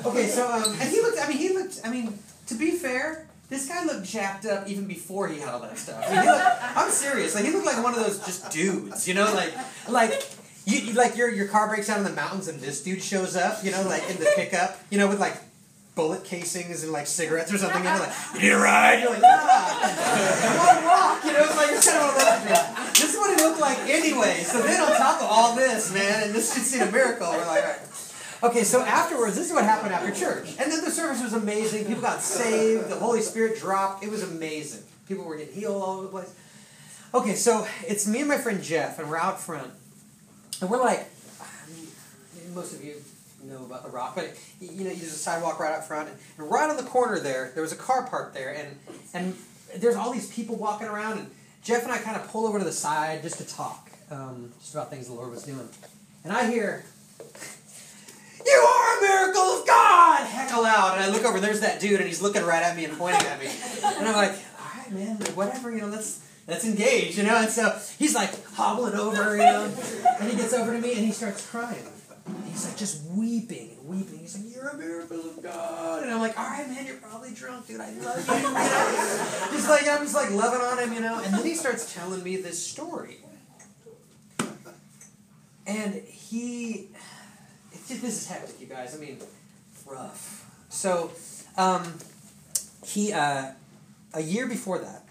Okay, 0.05 0.27
so 0.27 0.49
um, 0.49 0.63
and 0.79 0.89
he 0.89 1.01
looked. 1.01 1.19
I 1.19 1.27
mean, 1.27 1.37
he 1.37 1.49
looked. 1.53 1.81
I 1.83 1.89
mean, 1.91 2.17
to 2.47 2.55
be 2.55 2.71
fair, 2.71 3.27
this 3.49 3.67
guy 3.67 3.83
looked 3.83 4.05
jacked 4.05 4.45
up 4.45 4.67
even 4.67 4.85
before 4.85 5.27
he 5.27 5.39
had 5.39 5.49
all 5.49 5.59
that 5.59 5.77
stuff. 5.77 6.03
I 6.07 6.15
mean, 6.15 6.25
looked, 6.25 6.77
I'm 6.77 6.91
serious. 6.91 7.35
Like 7.35 7.45
he 7.45 7.51
looked 7.51 7.65
like 7.65 7.83
one 7.83 7.93
of 7.93 7.99
those 7.99 8.19
just 8.19 8.51
dudes, 8.51 9.07
you 9.07 9.13
know, 9.13 9.33
like 9.33 9.53
like 9.89 10.23
You, 10.65 10.77
you 10.79 10.93
like 10.93 11.17
your 11.17 11.29
your 11.29 11.47
car 11.47 11.67
breaks 11.67 11.87
down 11.87 11.97
in 11.99 12.03
the 12.03 12.11
mountains 12.13 12.47
and 12.47 12.59
this 12.59 12.83
dude 12.83 13.01
shows 13.01 13.35
up, 13.35 13.63
you 13.63 13.71
know, 13.71 13.81
like 13.83 14.07
in 14.09 14.17
the 14.17 14.31
pickup, 14.35 14.77
you 14.91 14.99
know, 14.99 15.07
with 15.07 15.19
like 15.19 15.35
bullet 15.95 16.23
casings 16.23 16.83
and 16.83 16.91
like 16.93 17.07
cigarettes 17.07 17.51
or 17.51 17.57
something, 17.57 17.83
and 17.83 17.89
you're 17.89 18.07
like, 18.07 18.15
you 18.35 18.39
need 18.41 18.51
a 18.53 18.57
ride? 18.57 19.01
You're 19.01 19.09
like, 19.09 19.21
nah. 19.21 19.27
I 19.27 20.55
want 20.61 20.85
walk, 20.85 21.25
you 21.25 21.33
know, 21.33 21.43
it's 21.43 21.57
like 21.57 21.73
kind 21.81 21.97
of 22.05 22.13
one. 22.13 22.93
This 22.93 23.09
is 23.11 23.17
what 23.17 23.31
it 23.31 23.41
looked 23.41 23.59
like 23.59 23.79
anyway. 23.89 24.43
So 24.43 24.61
then 24.61 24.79
on 24.79 24.95
top 24.95 25.21
of 25.21 25.27
all 25.29 25.55
this, 25.55 25.91
man, 25.91 26.23
and 26.23 26.33
this 26.35 26.53
should 26.53 26.63
seem 26.63 26.83
a 26.87 26.91
miracle, 26.91 27.31
we're 27.31 27.47
like, 27.47 27.63
all 27.63 27.69
right. 27.69 27.79
Okay, 28.41 28.63
so 28.63 28.81
afterwards, 28.81 29.35
this 29.35 29.47
is 29.47 29.53
what 29.53 29.65
happened 29.65 29.93
after 29.93 30.11
church. 30.13 30.55
And 30.59 30.71
then 30.71 30.83
the 30.83 30.91
service 30.91 31.21
was 31.21 31.33
amazing. 31.33 31.85
People 31.85 32.01
got 32.01 32.21
saved. 32.21 32.89
The 32.89 32.95
Holy 32.95 33.21
Spirit 33.21 33.59
dropped. 33.59 34.03
It 34.03 34.09
was 34.09 34.23
amazing. 34.23 34.83
People 35.07 35.25
were 35.25 35.35
getting 35.37 35.53
healed 35.53 35.81
all 35.81 35.97
over 35.97 36.03
the 36.03 36.09
place. 36.09 36.35
Okay, 37.13 37.35
so 37.35 37.67
it's 37.87 38.07
me 38.07 38.19
and 38.19 38.27
my 38.27 38.37
friend 38.37 38.63
Jeff, 38.63 38.99
and 38.99 39.09
we're 39.09 39.17
out 39.17 39.41
front. 39.41 39.71
And 40.61 40.69
we're 40.69 40.79
like, 40.79 41.07
most 42.53 42.73
of 42.73 42.83
you 42.83 42.95
know 43.43 43.65
about 43.65 43.83
the 43.83 43.89
rock, 43.89 44.15
but 44.15 44.37
you 44.59 44.83
know, 44.83 44.89
there's 44.89 45.03
a 45.03 45.09
sidewalk 45.09 45.59
right 45.59 45.73
out 45.73 45.87
front, 45.87 46.09
and 46.37 46.51
right 46.51 46.69
on 46.69 46.77
the 46.77 46.83
corner 46.83 47.19
there, 47.19 47.51
there 47.53 47.63
was 47.63 47.71
a 47.71 47.77
car 47.77 48.07
parked 48.07 48.33
there, 48.33 48.53
and 48.53 48.77
and 49.13 49.35
there's 49.77 49.95
all 49.95 50.11
these 50.11 50.31
people 50.33 50.55
walking 50.55 50.87
around, 50.87 51.19
and 51.19 51.31
Jeff 51.63 51.83
and 51.83 51.91
I 51.91 51.97
kind 51.99 52.17
of 52.17 52.27
pull 52.27 52.45
over 52.45 52.59
to 52.59 52.65
the 52.65 52.71
side 52.71 53.21
just 53.23 53.37
to 53.37 53.47
talk, 53.47 53.89
um, 54.11 54.51
just 54.59 54.73
about 54.73 54.89
things 54.89 55.07
the 55.07 55.13
Lord 55.13 55.31
was 55.31 55.43
doing, 55.43 55.67
and 56.23 56.33
I 56.33 56.49
hear, 56.51 56.83
"You 58.45 58.53
are 58.53 58.97
a 58.97 59.01
miracle 59.01 59.41
of 59.41 59.67
God!" 59.67 60.25
heckle 60.25 60.65
out, 60.65 60.95
and 60.95 61.03
I 61.03 61.09
look 61.09 61.23
over, 61.25 61.37
and 61.37 61.43
there's 61.43 61.61
that 61.61 61.79
dude, 61.79 61.99
and 61.99 62.07
he's 62.07 62.21
looking 62.21 62.43
right 62.43 62.63
at 62.63 62.75
me 62.75 62.85
and 62.85 62.97
pointing 62.97 63.25
at 63.27 63.39
me, 63.39 63.47
and 63.83 64.07
I'm 64.07 64.15
like, 64.15 64.31
"All 64.31 64.71
right, 64.77 64.91
man, 64.91 65.17
whatever, 65.35 65.71
you 65.71 65.81
know, 65.81 65.87
let's." 65.87 66.21
Let's 66.47 66.65
engage, 66.65 67.15
you 67.15 67.21
know. 67.25 67.35
And 67.35 67.49
so 67.51 67.79
he's 67.99 68.15
like 68.15 68.43
hobbling 68.53 68.95
over, 68.95 69.37
you 69.37 69.43
know, 69.43 69.71
and 70.19 70.31
he 70.31 70.35
gets 70.35 70.51
over 70.51 70.73
to 70.73 70.79
me 70.79 70.93
and 70.93 71.05
he 71.05 71.11
starts 71.11 71.45
crying. 71.45 71.85
He's 72.47 72.65
like 72.65 72.75
just 72.75 73.05
weeping 73.11 73.77
and 73.77 73.87
weeping. 73.87 74.19
He's 74.19 74.35
like, 74.35 74.53
"You're 74.55 74.69
a 74.69 74.75
miracle 74.75 75.19
of 75.19 75.43
God," 75.43 76.01
and 76.01 76.11
I'm 76.11 76.19
like, 76.19 76.37
"All 76.39 76.49
right, 76.49 76.67
man, 76.67 76.87
you're 76.87 76.97
probably 76.97 77.33
drunk, 77.33 77.67
dude. 77.67 77.79
I 77.79 77.91
love 77.91 78.27
you." 78.27 78.35
you 78.35 78.41
know? 78.41 79.47
Just 79.51 79.69
like 79.69 79.87
I'm 79.87 80.01
just 80.01 80.15
like 80.15 80.31
loving 80.31 80.61
on 80.61 80.79
him, 80.79 80.93
you 80.93 81.01
know. 81.01 81.19
And 81.19 81.33
then 81.33 81.45
he 81.45 81.53
starts 81.55 81.93
telling 81.93 82.23
me 82.23 82.37
this 82.37 82.65
story, 82.65 83.17
and 85.67 85.93
he, 86.05 86.89
this 87.95 88.21
is 88.21 88.27
hectic, 88.27 88.59
you 88.61 88.67
guys. 88.67 88.95
I 88.95 88.99
mean, 88.99 89.17
rough. 89.85 90.45
So, 90.69 91.11
um, 91.57 91.93
he 92.85 93.11
uh, 93.11 93.51
a 94.13 94.21
year 94.21 94.47
before 94.47 94.79
that, 94.79 95.03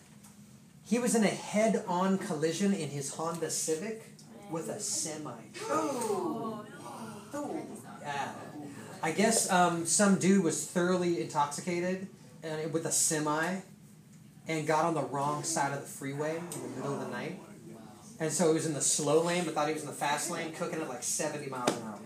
he 0.85 0.99
was 0.99 1.15
in 1.15 1.25
a 1.25 1.29
head-on 1.29 2.19
collision 2.19 2.73
in 2.73 2.89
his 2.89 3.15
Honda 3.15 3.51
Civic 3.51 4.03
with 4.51 4.69
a 4.69 4.81
semi. 4.81 5.33
Oh, 5.71 6.65
Yeah. 8.01 8.33
I 9.03 9.13
guess 9.13 9.51
um, 9.53 9.85
some 9.85 10.19
dude 10.19 10.43
was 10.43 10.65
thoroughly 10.65 11.21
intoxicated 11.21 12.09
and 12.43 12.73
with 12.73 12.87
a 12.87 12.91
semi 12.91 13.57
and 14.49 14.67
got 14.67 14.87
on 14.87 14.95
the 14.95 15.03
wrong 15.03 15.45
side 15.45 15.75
of 15.75 15.81
the 15.83 15.87
freeway 15.87 16.37
in 16.39 16.63
the 16.63 16.69
middle 16.77 16.95
of 16.95 17.01
the 17.01 17.09
night. 17.09 17.39
And 18.19 18.33
so 18.33 18.49
he 18.49 18.55
was 18.55 18.65
in 18.65 18.73
the 18.73 18.81
slow 18.81 19.23
lane 19.23 19.45
but 19.45 19.53
thought 19.55 19.69
he 19.69 19.75
was 19.75 19.83
in 19.83 19.89
the 19.89 19.95
fast 19.95 20.31
lane, 20.31 20.53
cooking 20.53 20.81
at 20.81 20.89
like 20.89 21.03
70 21.03 21.51
miles 21.51 21.71
an 21.77 21.83
hour. 21.83 21.99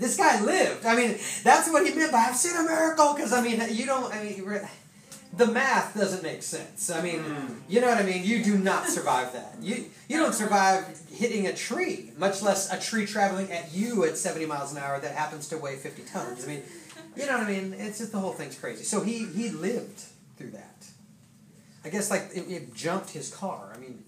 This 0.00 0.16
guy 0.16 0.42
lived. 0.42 0.86
I 0.86 0.96
mean, 0.96 1.18
that's 1.44 1.70
what 1.70 1.86
he 1.86 1.94
meant 1.94 2.10
by 2.10 2.18
I've 2.18 2.36
seen 2.36 2.56
a 2.56 2.62
miracle 2.62 3.14
because, 3.14 3.32
I 3.32 3.42
mean, 3.42 3.62
you 3.70 3.86
don't, 3.86 4.12
I 4.12 4.24
mean, 4.24 4.62
the 5.32 5.46
math 5.46 5.94
doesn't 5.94 6.22
make 6.22 6.42
sense. 6.42 6.90
I 6.90 7.02
mean, 7.02 7.20
mm-hmm. 7.20 7.54
you 7.68 7.80
know 7.80 7.88
what 7.88 7.98
I 7.98 8.02
mean? 8.02 8.24
You 8.24 8.42
do 8.42 8.58
not 8.58 8.88
survive 8.88 9.32
that. 9.34 9.54
You 9.60 9.84
you 10.08 10.16
don't 10.16 10.34
survive 10.34 10.84
hitting 11.12 11.46
a 11.46 11.54
tree, 11.54 12.12
much 12.18 12.42
less 12.42 12.72
a 12.72 12.80
tree 12.80 13.06
traveling 13.06 13.52
at 13.52 13.72
you 13.72 14.04
at 14.04 14.18
70 14.18 14.46
miles 14.46 14.72
an 14.72 14.78
hour 14.78 14.98
that 14.98 15.14
happens 15.14 15.48
to 15.48 15.58
weigh 15.58 15.76
50 15.76 16.02
tons. 16.02 16.44
I 16.44 16.48
mean, 16.48 16.62
you 17.16 17.26
know 17.26 17.38
what 17.38 17.46
I 17.46 17.50
mean? 17.50 17.74
It's 17.74 17.98
just 17.98 18.10
the 18.10 18.18
whole 18.18 18.32
thing's 18.32 18.58
crazy. 18.58 18.82
So 18.82 19.02
he 19.02 19.26
he 19.26 19.50
lived 19.50 20.02
through 20.36 20.50
that. 20.50 20.86
I 21.84 21.90
guess 21.90 22.10
like 22.10 22.30
it, 22.34 22.50
it 22.50 22.74
jumped 22.74 23.10
his 23.10 23.32
car. 23.32 23.72
I 23.74 23.78
mean, 23.78 24.02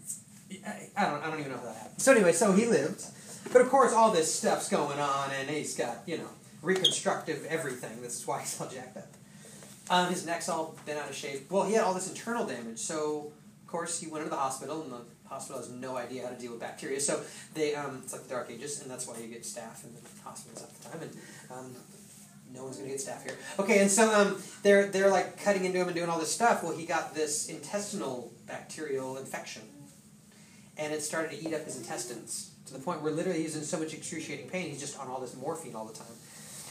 I, 0.67 0.89
I 0.97 1.11
don't 1.11 1.23
I 1.23 1.31
don't 1.31 1.39
even 1.39 1.53
know 1.53 1.59
how 1.59 1.65
that 1.65 1.77
happened. 1.77 2.03
So 2.03 2.13
anyway, 2.13 2.33
so 2.33 2.53
he 2.53 2.67
lived, 2.67 3.05
but 3.51 3.63
of 3.63 3.71
course 3.71 3.93
all 3.93 4.11
this 4.11 4.33
stuff's 4.33 4.69
going 4.69 4.99
on, 4.99 5.31
and 5.33 5.49
he's 5.51 5.77
got 5.77 5.99
you 6.07 6.19
know 6.19 6.29
reconstructive 6.63 7.45
everything. 7.49 8.01
This 8.01 8.21
is 8.21 8.27
why 8.27 8.41
he's 8.41 8.61
all 8.61 8.69
jacked 8.69 8.97
up. 8.97 9.09
Um, 9.91 10.11
his 10.11 10.25
neck's 10.25 10.49
all 10.49 10.77
bent 10.87 10.99
out 10.99 11.11
of 11.11 11.17
shape. 11.17 11.51
Well, 11.51 11.65
he 11.65 11.75
had 11.75 11.85
all 11.85 11.95
this 11.95 12.09
internal 12.09 12.47
damage, 12.47 12.79
so 12.79 13.33
of 13.63 13.67
course 13.67 14.01
he 14.01 14.07
went 14.07 14.25
into 14.25 14.31
the 14.31 14.41
hospital, 14.41 14.83
and 14.83 14.93
the 14.93 15.01
hospital 15.29 15.61
has 15.61 15.71
no 15.71 15.97
idea 15.97 16.23
how 16.25 16.31
to 16.31 16.39
deal 16.39 16.53
with 16.53 16.61
bacteria. 16.61 17.01
So 17.01 17.23
they, 17.55 17.75
um, 17.75 18.01
it's 18.03 18.13
like 18.13 18.23
the 18.23 18.29
Dark 18.29 18.51
Ages, 18.51 18.81
and 18.81 18.91
that's 18.91 19.07
why 19.07 19.19
you 19.19 19.27
get 19.27 19.43
staph 19.43 19.85
in 19.85 19.93
the 19.95 20.01
hospitals 20.23 20.63
at 20.63 20.75
the 20.75 20.89
time. 20.89 21.03
And 21.03 21.17
um, 21.51 21.77
no 22.55 22.65
one's 22.65 22.77
gonna 22.77 22.91
get 22.91 22.99
staph 22.99 23.23
here. 23.25 23.37
Okay, 23.59 23.81
and 23.81 23.91
so 23.91 24.13
um, 24.15 24.41
they're 24.63 24.87
they're 24.87 25.11
like 25.11 25.43
cutting 25.43 25.65
into 25.65 25.79
him 25.79 25.89
and 25.89 25.97
doing 25.97 26.09
all 26.09 26.19
this 26.19 26.33
stuff. 26.33 26.63
Well, 26.63 26.77
he 26.77 26.87
got 26.87 27.15
this 27.15 27.49
intestinal 27.49 28.33
bacterial 28.47 29.17
infection, 29.17 29.63
and 30.77 30.93
it 30.93 31.03
started 31.03 31.33
to 31.33 31.49
eat 31.49 31.53
up 31.53 31.65
his 31.65 31.77
intestines 31.77 32.52
to 32.73 32.79
the 32.79 32.85
point 32.85 33.03
where 33.03 33.13
literally 33.13 33.43
he's 33.43 33.57
in 33.57 33.63
so 33.63 33.79
much 33.79 33.95
excruciating 33.95 34.49
pain. 34.49 34.71
He's 34.71 34.81
just 34.81 34.99
on 34.99 35.09
all 35.09 35.21
this 35.21 35.37
morphine 35.37 35.75
all 35.75 35.85
the 35.85 35.95
time. 35.95 36.15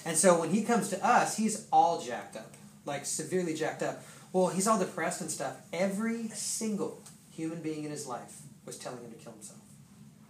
And 0.05 0.17
so 0.17 0.39
when 0.39 0.49
he 0.49 0.63
comes 0.63 0.89
to 0.89 1.05
us, 1.05 1.37
he's 1.37 1.67
all 1.71 2.01
jacked 2.01 2.35
up 2.35 2.51
like 2.85 3.05
severely 3.05 3.53
jacked 3.53 3.83
up. 3.83 4.03
Well, 4.33 4.47
he's 4.47 4.67
all 4.67 4.79
depressed 4.79 5.21
and 5.21 5.29
stuff. 5.29 5.57
Every 5.73 6.29
single 6.29 7.01
human 7.31 7.61
being 7.61 7.83
in 7.83 7.91
his 7.91 8.07
life 8.07 8.41
was 8.65 8.77
telling 8.77 9.01
him 9.01 9.11
to 9.11 9.17
kill 9.17 9.33
himself, 9.33 9.59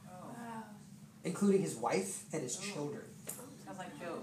Wow. 0.06 0.64
including 1.24 1.62
his 1.62 1.76
wife 1.76 2.24
and 2.34 2.42
his 2.42 2.60
oh. 2.62 2.74
children. 2.74 3.04
Sounds 3.66 3.78
like 3.78 4.00
Joe. 4.00 4.20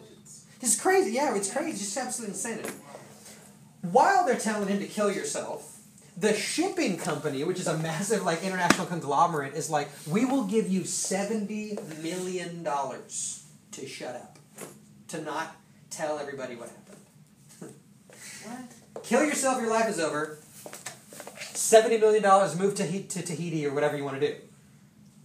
This 0.60 0.74
is 0.74 0.80
crazy. 0.80 1.12
Yeah, 1.12 1.36
it's 1.36 1.52
crazy. 1.52 1.78
Just 1.78 1.96
absolutely 1.96 2.34
insanity. 2.34 2.70
While 3.82 4.26
they're 4.26 4.38
telling 4.38 4.68
him 4.68 4.80
to 4.80 4.86
kill 4.86 5.12
yourself, 5.12 5.77
the 6.18 6.34
shipping 6.34 6.96
company, 6.96 7.44
which 7.44 7.60
is 7.60 7.66
a 7.66 7.78
massive 7.78 8.24
like 8.24 8.42
international 8.42 8.86
conglomerate, 8.86 9.54
is 9.54 9.70
like, 9.70 9.88
we 10.06 10.24
will 10.24 10.44
give 10.44 10.68
you 10.68 10.84
seventy 10.84 11.78
million 12.02 12.62
dollars 12.62 13.44
to 13.72 13.86
shut 13.86 14.16
up, 14.16 14.38
to 15.08 15.22
not 15.22 15.56
tell 15.90 16.18
everybody 16.18 16.56
what 16.56 16.70
happened. 16.70 17.74
What? 18.44 19.04
Kill 19.04 19.24
yourself. 19.24 19.60
Your 19.60 19.70
life 19.70 19.88
is 19.88 20.00
over. 20.00 20.38
Seventy 21.52 21.98
million 21.98 22.22
dollars. 22.22 22.58
Move 22.58 22.74
to 22.76 22.84
Tahiti, 22.84 23.08
to 23.08 23.22
Tahiti 23.22 23.66
or 23.66 23.74
whatever 23.74 23.96
you 23.96 24.04
want 24.04 24.20
to 24.20 24.26
do. 24.26 24.34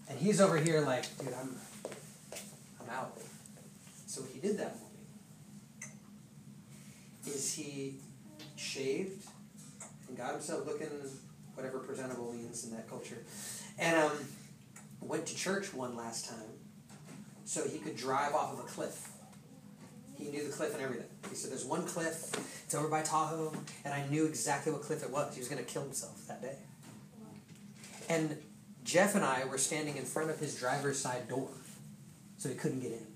And 0.09 0.19
he's 0.19 0.39
over 0.41 0.57
here 0.57 0.81
like, 0.81 1.05
dude, 1.17 1.33
I'm, 1.33 1.55
I'm 2.81 2.89
out. 2.89 3.17
So 4.05 4.21
he 4.31 4.39
did 4.39 4.57
that 4.59 4.75
morning. 4.79 4.89
Is 7.25 7.53
he 7.55 7.95
shaved 8.55 9.22
got 10.23 10.33
himself 10.33 10.65
looking 10.65 10.87
whatever 11.55 11.79
presentable 11.79 12.31
means 12.33 12.63
in 12.63 12.71
that 12.71 12.89
culture, 12.89 13.23
and 13.77 13.95
um, 13.97 14.11
went 15.01 15.25
to 15.25 15.35
church 15.35 15.73
one 15.73 15.95
last 15.95 16.29
time, 16.29 16.49
so 17.45 17.67
he 17.67 17.77
could 17.77 17.95
drive 17.95 18.33
off 18.33 18.53
of 18.53 18.59
a 18.59 18.63
cliff. 18.63 19.09
He 20.17 20.29
knew 20.29 20.43
the 20.43 20.53
cliff 20.53 20.73
and 20.73 20.81
everything. 20.81 21.07
He 21.29 21.35
said, 21.35 21.51
"There's 21.51 21.65
one 21.65 21.85
cliff. 21.85 22.31
It's 22.65 22.73
over 22.73 22.87
by 22.87 23.01
Tahoe, 23.01 23.53
and 23.83 23.93
I 23.93 24.07
knew 24.07 24.25
exactly 24.25 24.71
what 24.71 24.81
cliff 24.81 25.03
it 25.03 25.11
was. 25.11 25.33
He 25.33 25.39
was 25.39 25.49
going 25.49 25.63
to 25.63 25.69
kill 25.69 25.83
himself 25.83 26.25
that 26.27 26.41
day." 26.41 26.55
And 28.09 28.37
Jeff 28.83 29.15
and 29.15 29.23
I 29.23 29.45
were 29.45 29.57
standing 29.57 29.97
in 29.97 30.05
front 30.05 30.29
of 30.29 30.39
his 30.39 30.55
driver's 30.55 30.99
side 30.99 31.27
door, 31.27 31.49
so 32.37 32.49
he 32.49 32.55
couldn't 32.55 32.79
get 32.79 32.91
in. 32.91 33.07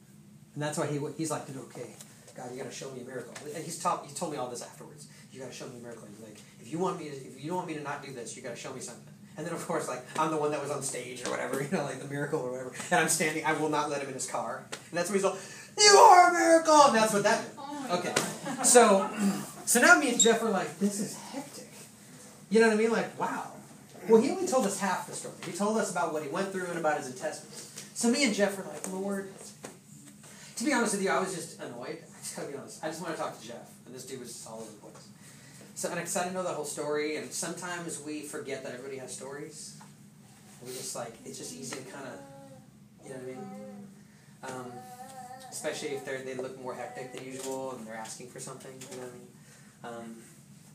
And 0.53 0.63
that's 0.63 0.77
why 0.77 0.87
he 0.87 0.99
he's 1.17 1.31
like, 1.31 1.43
okay, 1.49 1.95
God, 2.35 2.51
you 2.51 2.57
got 2.57 2.69
to 2.69 2.75
show 2.75 2.91
me 2.91 3.01
a 3.01 3.05
miracle." 3.05 3.33
And 3.55 3.63
he's 3.63 3.79
taught 3.79 4.05
he 4.05 4.13
told 4.13 4.33
me 4.33 4.37
all 4.37 4.49
this 4.49 4.61
afterwards. 4.61 5.07
You 5.31 5.39
got 5.39 5.51
to 5.51 5.55
show 5.55 5.67
me 5.67 5.77
a 5.77 5.81
miracle. 5.81 6.07
He's 6.09 6.27
like, 6.27 6.39
"If 6.67 6.73
you 6.73 6.79
want 6.79 6.99
me 6.99 7.05
to, 7.05 7.15
if 7.15 7.41
you 7.41 7.47
don't 7.47 7.55
want 7.55 7.69
me 7.69 7.75
to 7.75 7.81
not 7.81 8.05
do 8.05 8.11
this, 8.11 8.35
you 8.35 8.43
got 8.43 8.49
to 8.49 8.55
show 8.57 8.73
me 8.73 8.81
something." 8.81 9.13
And 9.37 9.45
then 9.45 9.53
of 9.53 9.65
course, 9.65 9.87
like 9.87 10.03
I'm 10.19 10.31
the 10.31 10.37
one 10.37 10.51
that 10.51 10.61
was 10.61 10.69
on 10.69 10.83
stage 10.83 11.25
or 11.25 11.31
whatever, 11.31 11.63
you 11.63 11.69
know, 11.71 11.83
like 11.83 12.01
the 12.01 12.07
miracle 12.07 12.41
or 12.41 12.51
whatever. 12.51 12.73
And 12.91 12.99
I'm 12.99 13.07
standing. 13.07 13.45
I 13.45 13.53
will 13.53 13.69
not 13.69 13.89
let 13.89 14.01
him 14.01 14.09
in 14.09 14.15
his 14.15 14.29
car. 14.29 14.65
And 14.69 14.97
that's 14.97 15.09
what 15.09 15.15
he's 15.15 15.23
like, 15.23 15.39
"You 15.77 15.97
are 15.97 16.29
a 16.29 16.33
miracle." 16.33 16.81
And 16.87 16.95
that's 16.95 17.13
what 17.13 17.23
that 17.23 17.41
oh 17.57 17.87
meant. 17.87 18.05
Okay, 18.05 18.63
so 18.63 19.09
so 19.65 19.79
now 19.79 19.97
me 19.97 20.09
and 20.09 20.19
Jeff 20.19 20.43
are 20.43 20.49
like, 20.49 20.77
"This 20.79 20.99
is 20.99 21.15
hectic." 21.15 21.69
You 22.49 22.59
know 22.59 22.67
what 22.67 22.75
I 22.75 22.77
mean? 22.77 22.91
Like, 22.91 23.17
wow. 23.17 23.51
Well, 24.09 24.21
he 24.21 24.29
only 24.31 24.47
told 24.47 24.65
us 24.65 24.79
half 24.79 25.07
the 25.07 25.13
story. 25.13 25.35
He 25.45 25.51
told 25.51 25.77
us 25.77 25.91
about 25.91 26.13
what 26.13 26.23
he 26.23 26.29
went 26.29 26.51
through 26.51 26.67
and 26.67 26.79
about 26.79 26.97
his 26.97 27.07
intestines. 27.07 27.71
So 27.93 28.09
me 28.09 28.23
and 28.23 28.33
Jeff 28.33 28.57
were 28.57 28.63
like, 28.63 28.91
Lord. 28.91 29.31
To 30.57 30.63
be 30.63 30.73
honest 30.73 30.93
with 30.93 31.03
you, 31.03 31.09
I 31.11 31.19
was 31.19 31.35
just 31.35 31.61
annoyed. 31.61 31.99
I 32.01 32.19
just 32.19 32.35
gotta 32.35 32.47
be 32.47 32.57
honest. 32.57 32.83
I 32.83 32.87
just 32.87 33.01
want 33.01 33.15
to 33.15 33.21
talk 33.21 33.39
to 33.39 33.47
Jeff, 33.47 33.69
and 33.85 33.93
this 33.93 34.05
dude 34.05 34.19
was 34.19 34.29
just 34.33 34.47
all 34.47 34.59
over 34.59 34.71
the 34.71 34.77
place. 34.77 34.96
So, 35.77 35.91
and 35.91 35.99
I 35.99 36.01
excited 36.01 36.29
to 36.29 36.33
know 36.33 36.41
the 36.41 36.49
whole 36.49 36.65
story, 36.65 37.17
and 37.17 37.31
sometimes 37.31 38.01
we 38.01 38.21
forget 38.21 38.63
that 38.63 38.73
everybody 38.73 38.97
has 38.97 39.15
stories. 39.15 39.79
We 40.65 40.69
just 40.69 40.95
like 40.95 41.13
it's 41.23 41.37
just 41.37 41.55
easy 41.55 41.75
to 41.75 41.91
kind 41.91 42.07
of, 42.07 42.19
you 43.03 43.09
know 43.11 43.15
what 43.17 43.23
I 43.23 43.27
mean? 43.27 43.47
Um, 44.41 44.71
especially 45.51 45.89
if 45.89 46.03
they 46.03 46.23
they 46.23 46.33
look 46.33 46.59
more 46.59 46.73
hectic 46.73 47.13
than 47.13 47.23
usual 47.23 47.73
and 47.73 47.85
they're 47.85 47.93
asking 47.93 48.29
for 48.29 48.39
something. 48.39 48.71
You 48.89 48.97
know 48.97 49.03
what 49.03 49.93
I 49.93 49.93
mean? 49.99 50.07
Um, 50.07 50.15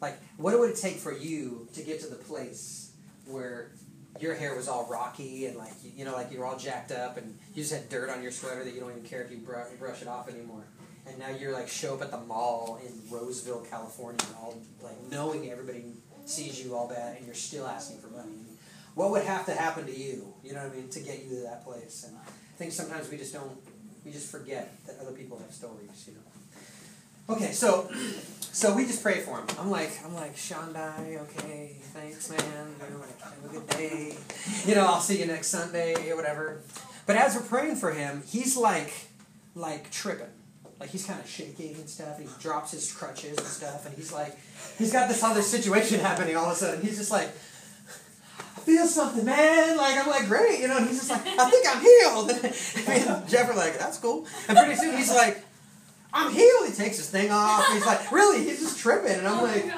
like, 0.00 0.20
what 0.36 0.56
would 0.56 0.70
it 0.70 0.76
take 0.76 0.98
for 0.98 1.12
you 1.12 1.66
to 1.74 1.82
get 1.82 1.98
to 2.02 2.06
the 2.06 2.14
place 2.14 2.92
where 3.26 3.72
your 4.20 4.36
hair 4.36 4.54
was 4.54 4.68
all 4.68 4.86
rocky 4.88 5.46
and 5.46 5.56
like 5.56 5.72
you, 5.82 5.90
you 5.96 6.04
know 6.04 6.12
like 6.12 6.30
you 6.30 6.38
were 6.38 6.46
all 6.46 6.58
jacked 6.58 6.92
up 6.92 7.16
and 7.16 7.36
you 7.56 7.62
just 7.64 7.74
had 7.74 7.88
dirt 7.88 8.08
on 8.08 8.22
your 8.22 8.30
sweater 8.30 8.62
that 8.62 8.72
you 8.72 8.78
don't 8.78 8.92
even 8.92 9.02
care 9.02 9.22
if 9.22 9.32
you 9.32 9.38
brush, 9.38 9.66
brush 9.80 10.00
it 10.00 10.06
off 10.06 10.28
anymore. 10.28 10.62
And 11.06 11.18
now 11.18 11.30
you're 11.30 11.52
like 11.52 11.68
show 11.68 11.94
up 11.94 12.02
at 12.02 12.10
the 12.10 12.20
mall 12.20 12.80
in 12.84 12.92
Roseville, 13.10 13.66
California, 13.68 14.24
all 14.40 14.56
like 14.82 14.96
knowing 15.10 15.50
everybody 15.50 15.84
sees 16.24 16.64
you 16.64 16.76
all 16.76 16.88
bad 16.88 17.16
and 17.16 17.26
you're 17.26 17.34
still 17.34 17.66
asking 17.66 17.98
for 17.98 18.08
money. 18.08 18.32
What 18.94 19.10
would 19.10 19.24
have 19.24 19.46
to 19.46 19.52
happen 19.52 19.86
to 19.86 19.98
you, 19.98 20.32
you 20.44 20.52
know 20.52 20.62
what 20.62 20.72
I 20.72 20.76
mean, 20.76 20.88
to 20.90 21.00
get 21.00 21.24
you 21.24 21.30
to 21.36 21.42
that 21.42 21.64
place? 21.64 22.04
And 22.06 22.16
I 22.16 22.30
think 22.56 22.72
sometimes 22.72 23.10
we 23.10 23.16
just 23.16 23.32
don't 23.32 23.58
we 24.04 24.12
just 24.12 24.30
forget 24.30 24.72
that 24.86 24.98
other 25.00 25.12
people 25.12 25.38
have 25.38 25.52
stories, 25.52 26.04
you 26.06 26.14
know. 26.14 27.34
Okay, 27.34 27.52
so 27.52 27.90
so 28.40 28.74
we 28.74 28.84
just 28.86 29.02
pray 29.02 29.20
for 29.20 29.38
him. 29.38 29.46
I'm 29.58 29.70
like, 29.70 29.90
I'm 30.04 30.14
like, 30.14 30.36
Shandai, 30.36 31.20
okay, 31.22 31.76
thanks, 31.94 32.30
man. 32.30 32.38
You 32.38 32.94
know, 32.94 33.00
like, 33.00 33.20
have 33.20 33.44
a 33.44 33.48
good 33.48 33.68
day. 33.68 34.14
You 34.66 34.74
know, 34.74 34.86
I'll 34.86 35.00
see 35.00 35.18
you 35.18 35.26
next 35.26 35.48
Sunday 35.48 36.10
or 36.10 36.16
whatever. 36.16 36.60
But 37.06 37.16
as 37.16 37.34
we're 37.34 37.42
praying 37.42 37.76
for 37.76 37.92
him, 37.92 38.22
he's 38.26 38.56
like, 38.56 38.92
like 39.54 39.90
tripping. 39.90 40.26
Like 40.82 40.90
he's 40.90 41.06
kind 41.06 41.20
of 41.20 41.28
shaking 41.28 41.76
and 41.76 41.88
stuff. 41.88 42.18
And 42.18 42.28
he 42.28 42.34
drops 42.40 42.72
his 42.72 42.92
crutches 42.92 43.38
and 43.38 43.46
stuff, 43.46 43.86
and 43.86 43.94
he's 43.94 44.12
like, 44.12 44.36
he's 44.78 44.92
got 44.92 45.08
this 45.08 45.22
other 45.22 45.40
situation 45.40 46.00
happening 46.08 46.36
all 46.36 46.46
of 46.46 46.52
a 46.52 46.56
sudden. 46.56 46.82
He's 46.82 46.98
just 46.98 47.12
like, 47.12 47.28
I 47.28 48.60
feel 48.62 48.88
something, 48.88 49.24
man. 49.24 49.76
Like 49.76 49.96
I'm 49.96 50.10
like, 50.10 50.26
great, 50.26 50.58
you 50.58 50.66
know. 50.66 50.78
And 50.78 50.88
he's 50.88 50.98
just 50.98 51.10
like, 51.10 51.24
I 51.24 51.48
think 51.48 51.66
I'm 51.68 51.80
healed. 51.80 52.30
And 52.74 52.88
me 52.88 53.14
and 53.14 53.28
Jeff 53.28 53.48
are 53.48 53.54
like, 53.54 53.78
that's 53.78 53.98
cool. 53.98 54.26
And 54.48 54.58
pretty 54.58 54.74
soon 54.74 54.96
he's 54.96 55.14
like, 55.14 55.44
I'm 56.12 56.32
healed. 56.32 56.66
He 56.66 56.74
takes 56.74 56.96
his 56.96 57.08
thing 57.08 57.30
off. 57.30 57.64
He's 57.72 57.86
like, 57.86 58.10
really? 58.10 58.42
He's 58.42 58.58
just 58.58 58.80
tripping. 58.80 59.12
And 59.12 59.28
I'm 59.28 59.38
oh 59.38 59.44
like, 59.44 59.72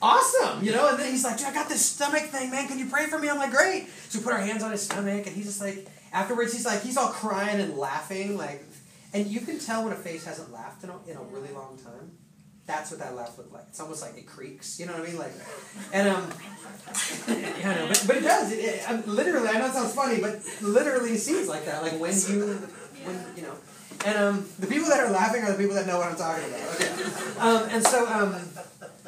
awesome, 0.00 0.62
you 0.62 0.70
know. 0.70 0.90
And 0.90 0.98
then 1.00 1.10
he's 1.10 1.24
like, 1.24 1.38
dude, 1.38 1.48
I 1.48 1.54
got 1.54 1.68
this 1.68 1.84
stomach 1.84 2.26
thing, 2.26 2.52
man. 2.52 2.68
Can 2.68 2.78
you 2.78 2.86
pray 2.86 3.06
for 3.06 3.18
me? 3.18 3.28
I'm 3.28 3.38
like, 3.38 3.50
great. 3.50 3.88
So 4.10 4.20
we 4.20 4.24
put 4.24 4.32
our 4.32 4.40
hands 4.40 4.62
on 4.62 4.70
his 4.70 4.82
stomach, 4.82 5.26
and 5.26 5.34
he's 5.34 5.46
just 5.46 5.60
like, 5.60 5.88
afterwards, 6.12 6.52
he's 6.52 6.64
like, 6.64 6.82
he's 6.82 6.96
all 6.96 7.08
crying 7.08 7.60
and 7.60 7.76
laughing, 7.76 8.36
like, 8.36 8.64
and 9.16 9.26
you 9.26 9.40
can 9.40 9.58
tell 9.58 9.84
when 9.84 9.92
a 9.92 9.96
face 9.96 10.24
hasn't 10.26 10.52
laughed 10.52 10.84
in 10.84 10.90
a, 10.90 10.98
in 11.08 11.16
a 11.16 11.22
really 11.22 11.52
long 11.54 11.78
time. 11.82 12.12
That's 12.66 12.90
what 12.90 13.00
that 13.00 13.14
laugh 13.14 13.38
looked 13.38 13.52
like. 13.52 13.64
It's 13.68 13.80
almost 13.80 14.02
like 14.02 14.18
it 14.18 14.26
creaks. 14.26 14.78
You 14.78 14.86
know 14.86 14.92
what 14.92 15.02
I 15.02 15.06
mean? 15.06 15.18
Like, 15.18 15.32
and 15.92 16.08
um, 16.08 16.28
yeah, 17.28 17.70
I 17.70 17.74
know, 17.76 17.88
but, 17.88 18.04
but 18.06 18.16
it 18.16 18.24
does. 18.24 18.52
It, 18.52 18.56
it, 18.56 18.90
um, 18.90 19.04
literally, 19.06 19.48
I 19.48 19.58
know 19.58 19.66
it 19.66 19.72
sounds 19.72 19.94
funny, 19.94 20.20
but 20.20 20.40
literally 20.60 21.12
it 21.12 21.20
seems 21.20 21.48
like 21.48 21.64
that. 21.64 21.82
Like 21.82 21.98
when 21.98 22.12
you, 22.12 22.58
when 23.04 23.24
you 23.36 23.42
know, 23.42 23.54
and 24.04 24.18
um, 24.18 24.48
the 24.58 24.66
people 24.66 24.88
that 24.88 25.00
are 25.00 25.10
laughing 25.10 25.44
are 25.44 25.52
the 25.52 25.58
people 25.58 25.76
that 25.76 25.86
know 25.86 25.98
what 25.98 26.08
I'm 26.08 26.16
talking 26.16 26.44
about. 26.44 26.74
Okay. 26.74 27.38
Um, 27.38 27.68
and 27.70 27.86
so 27.86 28.06
um, 28.08 28.34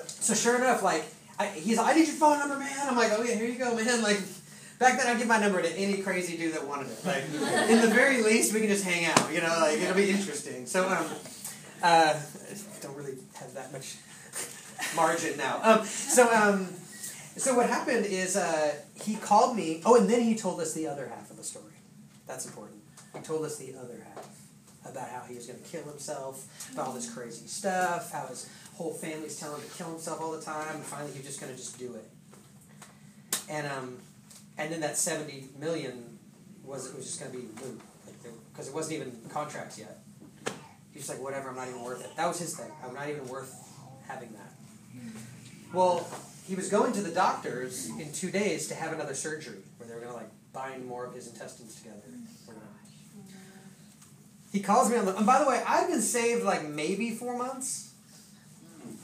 so 0.07 0.35
sure 0.35 0.57
enough, 0.57 0.83
like 0.83 1.05
I, 1.39 1.47
he's 1.47 1.79
like, 1.79 1.95
I 1.95 1.99
need 1.99 2.07
your 2.07 2.17
phone 2.17 2.39
number, 2.39 2.59
man. 2.59 2.89
I'm 2.89 2.97
like, 2.97 3.13
oh 3.13 3.23
yeah, 3.23 3.35
here 3.35 3.49
you 3.49 3.59
go, 3.59 3.75
man. 3.75 4.03
Like 4.03 4.21
back 4.79 4.99
then, 4.99 5.07
I'd 5.07 5.19
give 5.19 5.29
my 5.29 5.39
number 5.39 5.61
to 5.61 5.71
any 5.71 5.99
crazy 6.03 6.37
dude 6.37 6.55
that 6.55 6.67
wanted 6.67 6.91
it. 6.91 7.05
Like 7.05 7.25
in 7.71 7.81
the 7.81 7.89
very 7.89 8.23
least, 8.23 8.53
we 8.55 8.61
can 8.61 8.69
just 8.69 8.85
hang 8.85 9.07
out. 9.07 9.33
You 9.33 9.41
know, 9.41 9.57
like 9.61 9.79
it'll 9.79 9.95
be 9.95 10.11
interesting. 10.11 10.67
So 10.67 10.89
um, 10.89 11.07
uh, 11.83 12.19
don't 12.81 12.97
really 12.97 13.19
have 13.35 13.55
that 13.55 13.73
much 13.73 13.97
margin 14.95 15.37
now. 15.37 15.61
Um, 15.63 15.85
so 15.85 16.33
um, 16.33 16.67
so 17.37 17.55
what 17.55 17.69
happened 17.69 18.07
is 18.07 18.37
uh, 18.37 18.75
he 18.95 19.17
called 19.17 19.57
me. 19.57 19.83
Oh, 19.85 19.97
and 19.97 20.09
then 20.09 20.23
he 20.23 20.35
told 20.37 20.61
us 20.61 20.75
the 20.75 20.87
other 20.87 21.07
half 21.09 21.31
of 21.31 21.37
the 21.37 21.45
story. 21.45 21.65
That's 22.27 22.47
important. 22.47 22.81
He 23.15 23.21
told 23.21 23.45
us 23.45 23.57
the 23.57 23.75
other 23.77 24.05
half 24.15 24.29
about 24.85 25.09
how 25.09 25.23
he 25.29 25.35
was 25.35 25.47
going 25.47 25.61
to 25.61 25.69
kill 25.69 25.85
himself, 25.85 26.47
about 26.73 26.89
all 26.89 26.93
this 26.95 27.13
crazy 27.13 27.47
stuff, 27.47 28.11
how 28.13 28.27
his 28.27 28.49
whole 28.75 28.93
family's 28.93 29.39
telling 29.39 29.61
him 29.61 29.69
to 29.69 29.77
kill 29.77 29.91
himself 29.91 30.21
all 30.21 30.33
the 30.33 30.41
time, 30.41 30.77
and 30.77 30.85
finally 30.85 31.13
he 31.13 31.19
was 31.19 31.27
just 31.27 31.41
going 31.41 31.53
to 31.53 31.59
just 31.59 31.79
do 31.79 31.95
it. 31.95 32.09
And 33.51 33.67
um, 33.67 33.99
and 34.59 34.73
then 34.73 34.81
that 34.81 34.99
seventy 34.99 35.47
million 35.59 36.19
was 36.65 36.91
it 36.91 36.97
was 36.97 37.07
just 37.07 37.21
going 37.21 37.33
to 37.33 37.39
be 37.39 37.45
moot, 37.65 37.81
because 38.53 38.69
it 38.69 38.75
wasn't 38.75 38.97
even 38.97 39.17
contracts 39.31 39.79
yet. 39.79 39.99
He's 40.93 41.07
just 41.07 41.11
like, 41.11 41.23
whatever, 41.23 41.49
I'm 41.49 41.57
not 41.57 41.69
even 41.69 41.83
worth 41.83 42.05
it. 42.05 42.15
That 42.17 42.27
was 42.27 42.39
his 42.39 42.57
thing. 42.57 42.71
I'm 42.85 42.93
not 42.93 43.09
even 43.09 43.27
worth 43.29 43.55
having 44.07 44.31
that. 44.33 44.53
Well, 45.73 46.07
he 46.47 46.55
was 46.55 46.69
going 46.69 46.93
to 46.93 47.03
the 47.03 47.11
doctors 47.11 47.89
in 48.01 48.13
two 48.13 48.31
days 48.31 48.69
to 48.69 48.75
have 48.75 48.93
another 48.93 49.15
surgery 49.15 49.59
where 49.77 49.89
they 49.89 49.95
were 49.95 50.01
going 50.01 50.13
to 50.13 50.17
like 50.17 50.31
bind 50.53 50.87
more 50.87 51.05
of 51.07 51.15
his 51.15 51.29
intestines 51.29 51.77
together. 51.77 52.01
Oh 52.49 52.53
he 54.51 54.61
calls 54.61 54.91
me 54.91 54.97
on 54.97 55.05
the. 55.05 55.17
And 55.17 55.27
by 55.27 55.39
the 55.39 55.49
way, 55.49 55.63
I've 55.67 55.89
been 55.89 56.01
saved 56.01 56.43
like 56.43 56.67
maybe 56.67 57.11
four 57.11 57.37
months. 57.37 57.93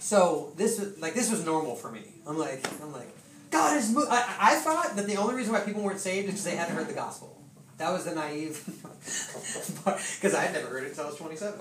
So 0.00 0.52
this 0.56 0.80
was 0.80 0.98
like 0.98 1.14
this 1.14 1.30
was 1.30 1.44
normal 1.44 1.76
for 1.76 1.90
me. 1.90 2.02
I'm 2.26 2.38
like 2.38 2.66
I'm 2.82 2.92
like 2.92 3.13
God 3.54 3.76
is. 3.76 3.96
I 3.96 4.36
I 4.40 4.54
thought 4.56 4.96
that 4.96 5.06
the 5.06 5.16
only 5.16 5.34
reason 5.34 5.52
why 5.52 5.60
people 5.60 5.82
weren't 5.82 6.00
saved 6.00 6.26
is 6.28 6.34
because 6.34 6.44
they 6.44 6.56
hadn't 6.56 6.74
heard 6.74 6.88
the 6.88 6.94
gospel. 6.94 7.42
That 7.78 7.92
was 7.92 8.04
the 8.04 8.14
naive 8.14 8.62
because 9.04 10.34
I 10.34 10.42
had 10.42 10.52
never 10.54 10.68
heard 10.68 10.84
it 10.84 10.90
until 10.90 11.04
I 11.04 11.06
was 11.08 11.16
27. 11.16 11.60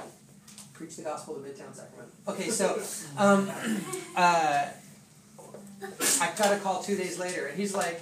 Preach 0.74 0.96
the 0.96 1.04
gospel 1.04 1.36
to 1.36 1.42
Midtown 1.42 1.74
Sacramento. 1.74 2.12
Okay, 2.28 2.50
so 2.50 2.82
um, 3.18 3.50
uh, 4.16 4.66
I 6.22 6.32
got 6.38 6.54
a 6.54 6.60
call 6.60 6.84
two 6.84 6.96
days 6.96 7.18
later, 7.20 7.48
and 7.48 7.58
he's 7.58 7.74
like, 7.74 8.02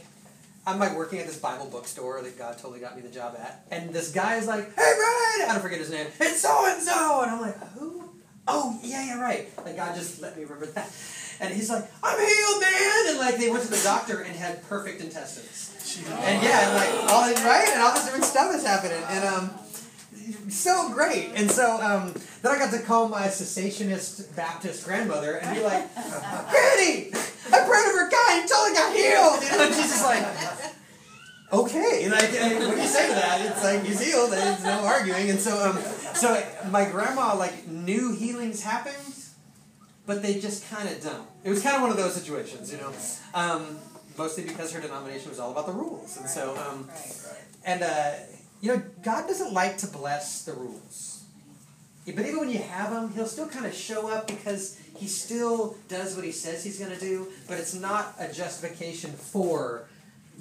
I'm 0.66 0.78
like 0.78 0.96
working 0.96 1.20
at 1.20 1.28
this 1.28 1.38
Bible 1.40 1.68
bookstore 1.68 2.22
that 2.22 2.38
God 2.38 2.58
totally 2.58 2.80
got 2.80 2.96
me 2.96 3.02
the 3.02 3.10
job 3.10 3.36
at, 3.40 3.66
and 3.72 3.92
this 3.94 4.12
guy 4.12 4.36
is 4.36 4.48
like, 4.48 4.66
"Hey, 4.76 4.94
Brian," 4.98 5.50
I 5.50 5.54
don't 5.54 5.62
forget 5.62 5.80
his 5.80 5.90
name. 5.90 6.08
It's 6.20 6.42
so 6.42 6.66
and 6.68 6.82
so, 6.82 7.22
and 7.24 7.32
I'm 7.32 7.42
like, 7.42 7.58
"Who? 7.74 8.10
Oh, 8.48 8.80
yeah, 8.84 9.06
yeah, 9.06 9.22
right." 9.22 9.50
Like 9.66 9.76
God 9.76 9.96
just 9.96 10.22
let 10.22 10.38
me 10.38 10.44
remember 10.44 10.68
that, 10.68 10.92
and 11.42 11.54
he's 11.54 11.70
like, 11.70 11.90
"I'm 12.04 12.20
healed, 12.20 12.62
man," 12.62 13.10
and 13.10 13.18
like 13.18 13.38
they 13.38 13.50
went 13.50 13.64
to 13.64 13.72
the 13.72 13.82
doctor 13.84 14.22
and 14.22 14.36
had 14.36 14.64
perfect 14.70 15.02
intestines, 15.02 15.74
and 16.08 16.44
yeah, 16.44 16.68
and 16.68 16.76
like 16.76 17.12
all 17.12 17.34
right, 17.44 17.68
and 17.74 17.82
all 17.82 17.94
this 17.94 18.06
different 18.06 18.26
stuff 18.26 18.56
is 18.56 18.66
happening, 18.66 19.04
and 19.10 19.26
um, 19.26 19.52
so 20.50 20.94
great, 20.94 21.32
and 21.36 21.50
so 21.50 21.82
um, 21.82 22.14
then 22.44 22.54
I 22.54 22.60
got 22.60 22.72
to 22.72 22.80
call 22.80 23.10
my 23.10 23.24
cessationist 23.24 24.36
Baptist 24.36 24.86
grandmother 24.86 25.36
and 25.38 25.56
be 25.56 25.64
like, 25.64 25.94
"Granny, 25.96 27.12
I 27.52 27.66
prayed 27.66 27.88
over 27.90 28.10
guy 28.10 28.40
and 28.40 28.48
totally 28.48 28.74
got 28.74 28.94
healed," 28.94 29.44
you 29.44 29.58
know, 29.58 29.66
and 29.66 29.76
she's 29.76 29.90
just 29.90 30.06
like 30.06 30.24
okay, 31.54 32.10
like 32.10 32.34
and 32.34 32.68
what 32.68 32.76
do 32.76 32.82
you 32.82 32.88
say 32.88 33.08
to 33.10 33.16
that? 33.16 33.42
It's 33.42 33.64
like 33.64 33.84
he's 33.84 34.02
healed. 34.02 34.32
There's 34.32 34.64
no 34.64 34.86
arguing. 34.86 35.30
And 35.30 35.40
so, 35.40 35.70
um, 35.70 35.78
so 36.16 36.42
my 36.70 36.86
grandma 36.86 37.36
like 37.36 37.68
knew 37.68 38.14
healings 38.16 38.62
happened, 38.62 38.96
but 40.12 40.22
they 40.22 40.34
just 40.42 40.70
kind 40.70 40.90
of 40.90 41.02
don't. 41.02 41.26
It 41.46 41.50
was 41.50 41.64
kind 41.64 41.78
of 41.78 41.82
one 41.82 41.90
of 41.90 41.96
those 41.96 42.14
situations, 42.14 42.70
you 42.70 42.78
know. 42.80 42.92
Um, 43.34 43.80
mostly 44.18 44.44
because 44.44 44.74
her 44.74 44.82
denomination 44.82 45.30
was 45.30 45.40
all 45.40 45.52
about 45.52 45.68
the 45.68 45.72
rules, 45.72 46.18
and 46.18 46.30
so, 46.30 46.54
um, 46.58 46.90
and 47.66 47.82
uh, 47.82 48.12
you 48.60 48.76
know, 48.76 48.84
God 49.04 49.26
doesn't 49.26 49.54
like 49.54 49.78
to 49.78 49.88
bless 49.88 50.44
the 50.44 50.52
rules. 50.52 51.24
But 52.06 52.26
even 52.26 52.40
when 52.40 52.50
you 52.50 52.58
have 52.60 52.92
them, 52.92 53.14
he'll 53.14 53.26
still 53.26 53.48
kind 53.48 53.66
of 53.66 53.74
show 53.74 54.10
up 54.10 54.28
because 54.28 54.78
he 54.98 55.08
still 55.08 55.78
does 55.88 56.18
what 56.18 56.26
he 56.26 56.34
says 56.34 56.62
he's 56.62 56.78
going 56.78 56.92
to 56.92 57.00
do, 57.00 57.28
but 57.48 57.58
it's 57.58 57.74
not 57.74 58.14
a 58.20 58.28
justification 58.34 59.12
for 59.12 59.88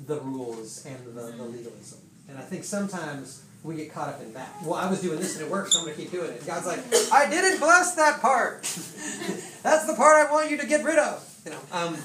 the 0.04 0.18
rules 0.20 0.84
and 0.84 1.14
the, 1.14 1.30
the 1.36 1.44
legalism. 1.44 2.00
And 2.28 2.36
I 2.38 2.40
think 2.40 2.64
sometimes 2.64 3.44
we 3.62 3.76
get 3.76 3.92
caught 3.92 4.08
up 4.08 4.22
in 4.22 4.32
that. 4.34 4.54
Well, 4.64 4.74
I 4.74 4.88
was 4.88 5.02
doing 5.02 5.18
this 5.18 5.36
and 5.36 5.44
it 5.44 5.50
worked, 5.50 5.72
so 5.72 5.80
I'm 5.80 5.84
going 5.84 5.96
to 5.96 6.02
keep 6.02 6.10
doing 6.10 6.30
it. 6.30 6.46
God's 6.46 6.66
like, 6.66 6.80
I 7.12 7.28
didn't 7.28 7.60
bless 7.60 7.94
that 7.96 8.20
part. 8.20 8.62
That's 9.62 9.86
the 9.86 9.94
part 9.94 10.26
I 10.26 10.32
want 10.32 10.50
you 10.50 10.56
to 10.58 10.66
get 10.66 10.84
rid 10.84 10.98
of. 10.98 11.26
You 11.44 11.52
know, 11.52 11.58
um, 11.72 11.96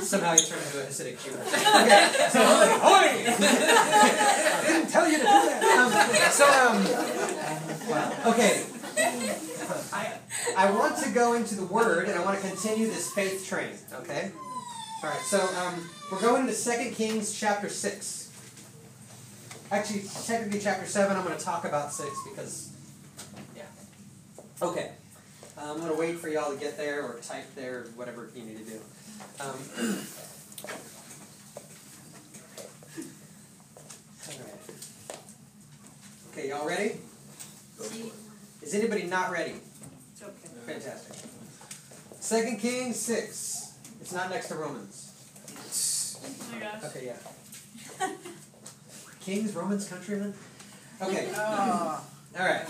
somehow 0.00 0.32
you 0.32 0.40
turn 0.40 0.58
into 0.58 0.82
a 0.82 0.86
Hasidic 0.86 1.22
Jew. 1.24 1.30
Okay, 1.36 2.28
so 2.30 2.40
Oi! 2.40 3.06
I 3.28 4.64
didn't 4.66 4.90
tell 4.90 5.08
you 5.08 5.18
to 5.18 5.22
do 5.22 5.28
that. 5.28 5.62
Um, 5.78 5.92
so, 6.32 6.46
um. 6.46 8.32
Okay. 8.32 8.64
I, 9.92 10.12
I 10.56 10.70
want 10.70 10.96
to 10.98 11.10
go 11.10 11.34
into 11.34 11.54
the 11.54 11.66
Word 11.66 12.08
and 12.08 12.18
I 12.18 12.24
want 12.24 12.40
to 12.40 12.48
continue 12.48 12.86
this 12.86 13.10
faith 13.12 13.46
train, 13.46 13.70
okay? 14.00 14.32
All 15.02 15.10
right, 15.10 15.20
so 15.20 15.40
um, 15.58 15.88
we're 16.10 16.20
going 16.20 16.46
to 16.46 16.54
2 16.54 16.90
Kings 16.92 17.38
chapter 17.38 17.68
6. 17.68 18.15
Actually, 19.70 20.02
technically 20.24 20.60
chapter 20.60 20.86
7, 20.86 21.16
I'm 21.16 21.24
going 21.24 21.36
to 21.36 21.44
talk 21.44 21.64
about 21.64 21.92
6 21.92 22.08
because, 22.30 22.72
yeah. 23.56 23.64
Okay. 24.62 24.92
I'm 25.58 25.78
going 25.78 25.90
to 25.90 25.98
wait 25.98 26.18
for 26.18 26.28
y'all 26.28 26.52
to 26.52 26.58
get 26.58 26.76
there 26.76 27.02
or 27.02 27.18
type 27.20 27.52
there, 27.56 27.86
whatever 27.96 28.30
you 28.34 28.44
need 28.44 28.58
to 28.58 28.64
do. 28.64 28.80
Um, 29.40 29.56
right. 30.62 30.78
Okay, 36.32 36.50
y'all 36.50 36.66
ready? 36.68 36.96
Is 38.60 38.74
anybody 38.74 39.04
not 39.04 39.32
ready? 39.32 39.54
It's 40.12 40.22
okay. 40.22 40.32
Fantastic. 40.66 41.16
Second 42.20 42.58
Kings 42.58 42.98
6. 43.00 43.72
It's 44.02 44.12
not 44.12 44.28
next 44.28 44.48
to 44.48 44.56
Romans. 44.56 46.18
Oh 46.22 46.54
my 46.54 46.60
gosh. 46.60 46.84
Okay, 46.84 47.06
yeah. 47.06 48.08
Kings, 49.26 49.56
Romans, 49.56 49.88
countrymen? 49.88 50.32
Okay. 51.02 51.28
Oh. 51.34 52.06
All 52.38 52.46
right. 52.46 52.64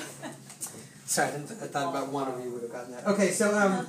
Sorry, 1.04 1.28
I, 1.28 1.30
didn't, 1.32 1.50
I 1.50 1.66
thought 1.66 1.90
about 1.90 2.10
one 2.10 2.28
of 2.28 2.42
you 2.42 2.50
would 2.50 2.62
have 2.62 2.72
gotten 2.72 2.92
that. 2.92 3.06
Okay, 3.08 3.30
so, 3.30 3.56
um, 3.56 3.86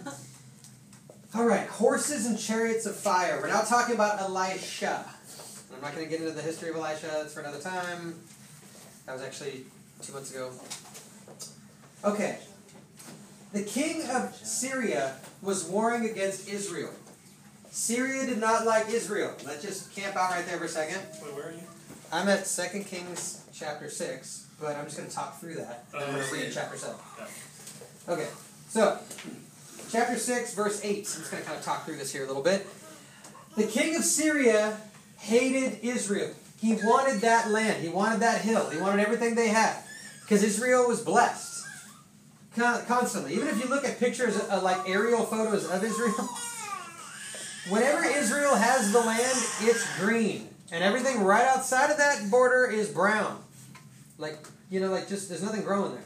all 1.35 1.45
right. 1.45 1.67
Horses 1.67 2.27
and 2.27 2.37
chariots 2.37 2.85
of 2.85 2.95
fire. 2.95 3.39
We're 3.41 3.47
now 3.47 3.61
talking 3.61 3.95
about 3.95 4.19
Elisha. 4.19 5.03
I'm 5.73 5.81
not 5.81 5.95
going 5.95 6.03
to 6.03 6.09
get 6.11 6.19
into 6.19 6.33
the 6.33 6.43
history 6.43 6.69
of 6.69 6.75
Elisha. 6.75 7.07
That's 7.07 7.33
for 7.33 7.39
another 7.39 7.59
time. 7.59 8.15
That 9.07 9.13
was 9.13 9.23
actually 9.23 9.65
two 10.03 10.13
months 10.13 10.31
ago. 10.31 10.51
Okay. 12.03 12.37
The 13.53 13.63
king 13.63 14.03
of 14.09 14.35
Syria 14.35 15.15
was 15.41 15.63
warring 15.65 16.05
against 16.05 16.47
Israel. 16.47 16.93
Syria 17.71 18.27
did 18.27 18.39
not 18.39 18.65
like 18.65 18.89
Israel. 18.89 19.33
Let's 19.45 19.63
just 19.63 19.95
camp 19.95 20.15
out 20.15 20.31
right 20.31 20.45
there 20.45 20.59
for 20.59 20.65
a 20.65 20.69
second. 20.69 21.01
Wait, 21.23 21.33
where 21.33 21.47
are 21.47 21.51
you? 21.51 21.61
I'm 22.11 22.29
at 22.29 22.45
2 22.45 22.83
Kings 22.83 23.45
chapter 23.53 23.89
6, 23.89 24.47
but 24.61 24.75
I'm 24.77 24.85
just 24.85 24.97
going 24.97 25.09
to 25.09 25.15
talk 25.15 25.39
through 25.39 25.55
that. 25.55 25.85
And 25.93 26.03
I'm 26.03 26.13
going 26.13 26.25
to 26.25 26.33
read 26.33 26.51
chapter 26.53 26.77
7. 26.77 26.95
Okay, 28.07 28.27
so 28.69 28.97
chapter 29.91 30.17
6, 30.17 30.53
verse 30.53 30.83
8. 30.85 30.97
I'm 30.97 31.03
just 31.03 31.31
going 31.31 31.43
to 31.43 31.47
kind 31.47 31.59
of 31.59 31.65
talk 31.65 31.85
through 31.85 31.97
this 31.97 32.13
here 32.13 32.23
a 32.23 32.27
little 32.27 32.43
bit. 32.43 32.65
The 33.57 33.65
king 33.65 33.95
of 33.97 34.03
Syria 34.03 34.77
hated 35.17 35.79
Israel. 35.83 36.33
He 36.61 36.73
wanted 36.73 37.21
that 37.21 37.51
land, 37.51 37.83
he 37.83 37.89
wanted 37.89 38.21
that 38.21 38.41
hill, 38.41 38.69
he 38.69 38.79
wanted 38.79 39.05
everything 39.05 39.35
they 39.35 39.49
had. 39.49 39.75
Because 40.21 40.43
Israel 40.43 40.87
was 40.87 41.01
blessed. 41.01 41.65
Constantly. 42.55 43.33
Even 43.33 43.49
if 43.49 43.63
you 43.63 43.69
look 43.69 43.85
at 43.85 43.99
pictures, 43.99 44.35
uh, 44.49 44.61
like 44.63 44.89
aerial 44.89 45.23
photos 45.23 45.69
of 45.69 45.83
Israel, 45.83 46.13
whenever 47.69 48.03
Israel 48.03 48.55
has 48.55 48.91
the 48.91 48.99
land, 48.99 49.37
it's 49.61 49.99
green. 49.99 50.49
And 50.71 50.83
everything 50.83 51.23
right 51.23 51.45
outside 51.45 51.89
of 51.91 51.97
that 51.97 52.29
border 52.29 52.69
is 52.69 52.89
brown. 52.89 53.41
Like, 54.17 54.37
you 54.69 54.79
know, 54.79 54.91
like 54.91 55.07
just, 55.07 55.29
there's 55.29 55.43
nothing 55.43 55.63
growing 55.63 55.93
there. 55.93 56.03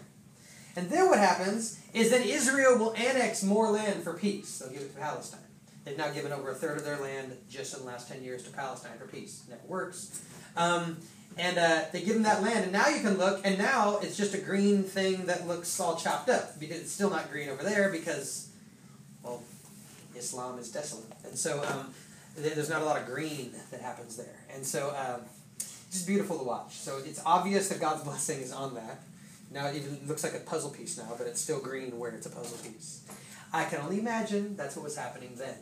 And 0.75 0.89
then 0.89 1.07
what 1.07 1.19
happens 1.19 1.79
is 1.93 2.11
that 2.11 2.25
Israel 2.25 2.77
will 2.77 2.93
annex 2.95 3.43
more 3.43 3.71
land 3.71 4.03
for 4.03 4.13
peace. 4.13 4.59
They'll 4.59 4.71
give 4.71 4.81
it 4.81 4.93
to 4.93 4.99
Palestine. 4.99 5.39
They've 5.83 5.97
now 5.97 6.11
given 6.11 6.31
over 6.31 6.51
a 6.51 6.53
third 6.53 6.77
of 6.77 6.85
their 6.85 6.99
land 6.99 7.35
just 7.49 7.73
in 7.73 7.81
the 7.81 7.88
last 7.88 8.07
10 8.07 8.23
years 8.23 8.43
to 8.43 8.51
Palestine 8.51 8.97
for 8.99 9.07
peace. 9.07 9.43
Never 9.49 9.61
works. 9.67 10.21
Um, 10.55 10.97
and 11.38 11.57
uh, 11.57 11.83
they 11.91 12.01
give 12.01 12.13
them 12.13 12.23
that 12.23 12.41
land, 12.41 12.63
and 12.63 12.73
now 12.73 12.88
you 12.89 13.01
can 13.01 13.17
look, 13.17 13.41
and 13.45 13.57
now 13.57 13.99
it's 14.01 14.17
just 14.17 14.33
a 14.33 14.38
green 14.38 14.83
thing 14.83 15.27
that 15.27 15.47
looks 15.47 15.79
all 15.79 15.95
chopped 15.95 16.29
up 16.29 16.59
because 16.59 16.79
it's 16.79 16.91
still 16.91 17.09
not 17.09 17.31
green 17.31 17.49
over 17.49 17.63
there 17.63 17.89
because, 17.89 18.49
well, 19.23 19.41
Islam 20.15 20.59
is 20.59 20.69
desolate, 20.69 21.09
and 21.23 21.38
so 21.38 21.63
um, 21.63 21.93
there's 22.35 22.69
not 22.69 22.81
a 22.81 22.85
lot 22.85 22.99
of 22.99 23.05
green 23.05 23.53
that 23.71 23.79
happens 23.79 24.17
there, 24.17 24.40
and 24.53 24.65
so 24.65 24.93
it's 25.57 25.91
just 25.91 26.07
beautiful 26.07 26.37
to 26.37 26.43
watch. 26.43 26.75
So 26.75 26.99
it's 27.05 27.21
obvious 27.25 27.69
that 27.69 27.79
God's 27.79 28.03
blessing 28.05 28.39
is 28.41 28.51
on 28.51 28.75
that. 28.75 29.01
Now 29.51 29.67
it 29.67 29.75
even 29.75 29.99
looks 30.07 30.23
like 30.23 30.33
a 30.33 30.39
puzzle 30.39 30.69
piece 30.69 30.97
now, 30.97 31.13
but 31.17 31.27
it's 31.27 31.41
still 31.41 31.59
green 31.59 31.99
where 31.99 32.11
it's 32.11 32.25
a 32.25 32.29
puzzle 32.29 32.57
piece. 32.59 33.03
I 33.53 33.65
can 33.65 33.81
only 33.81 33.99
imagine 33.99 34.55
that's 34.55 34.75
what 34.75 34.85
was 34.85 34.95
happening 34.95 35.31
then. 35.35 35.55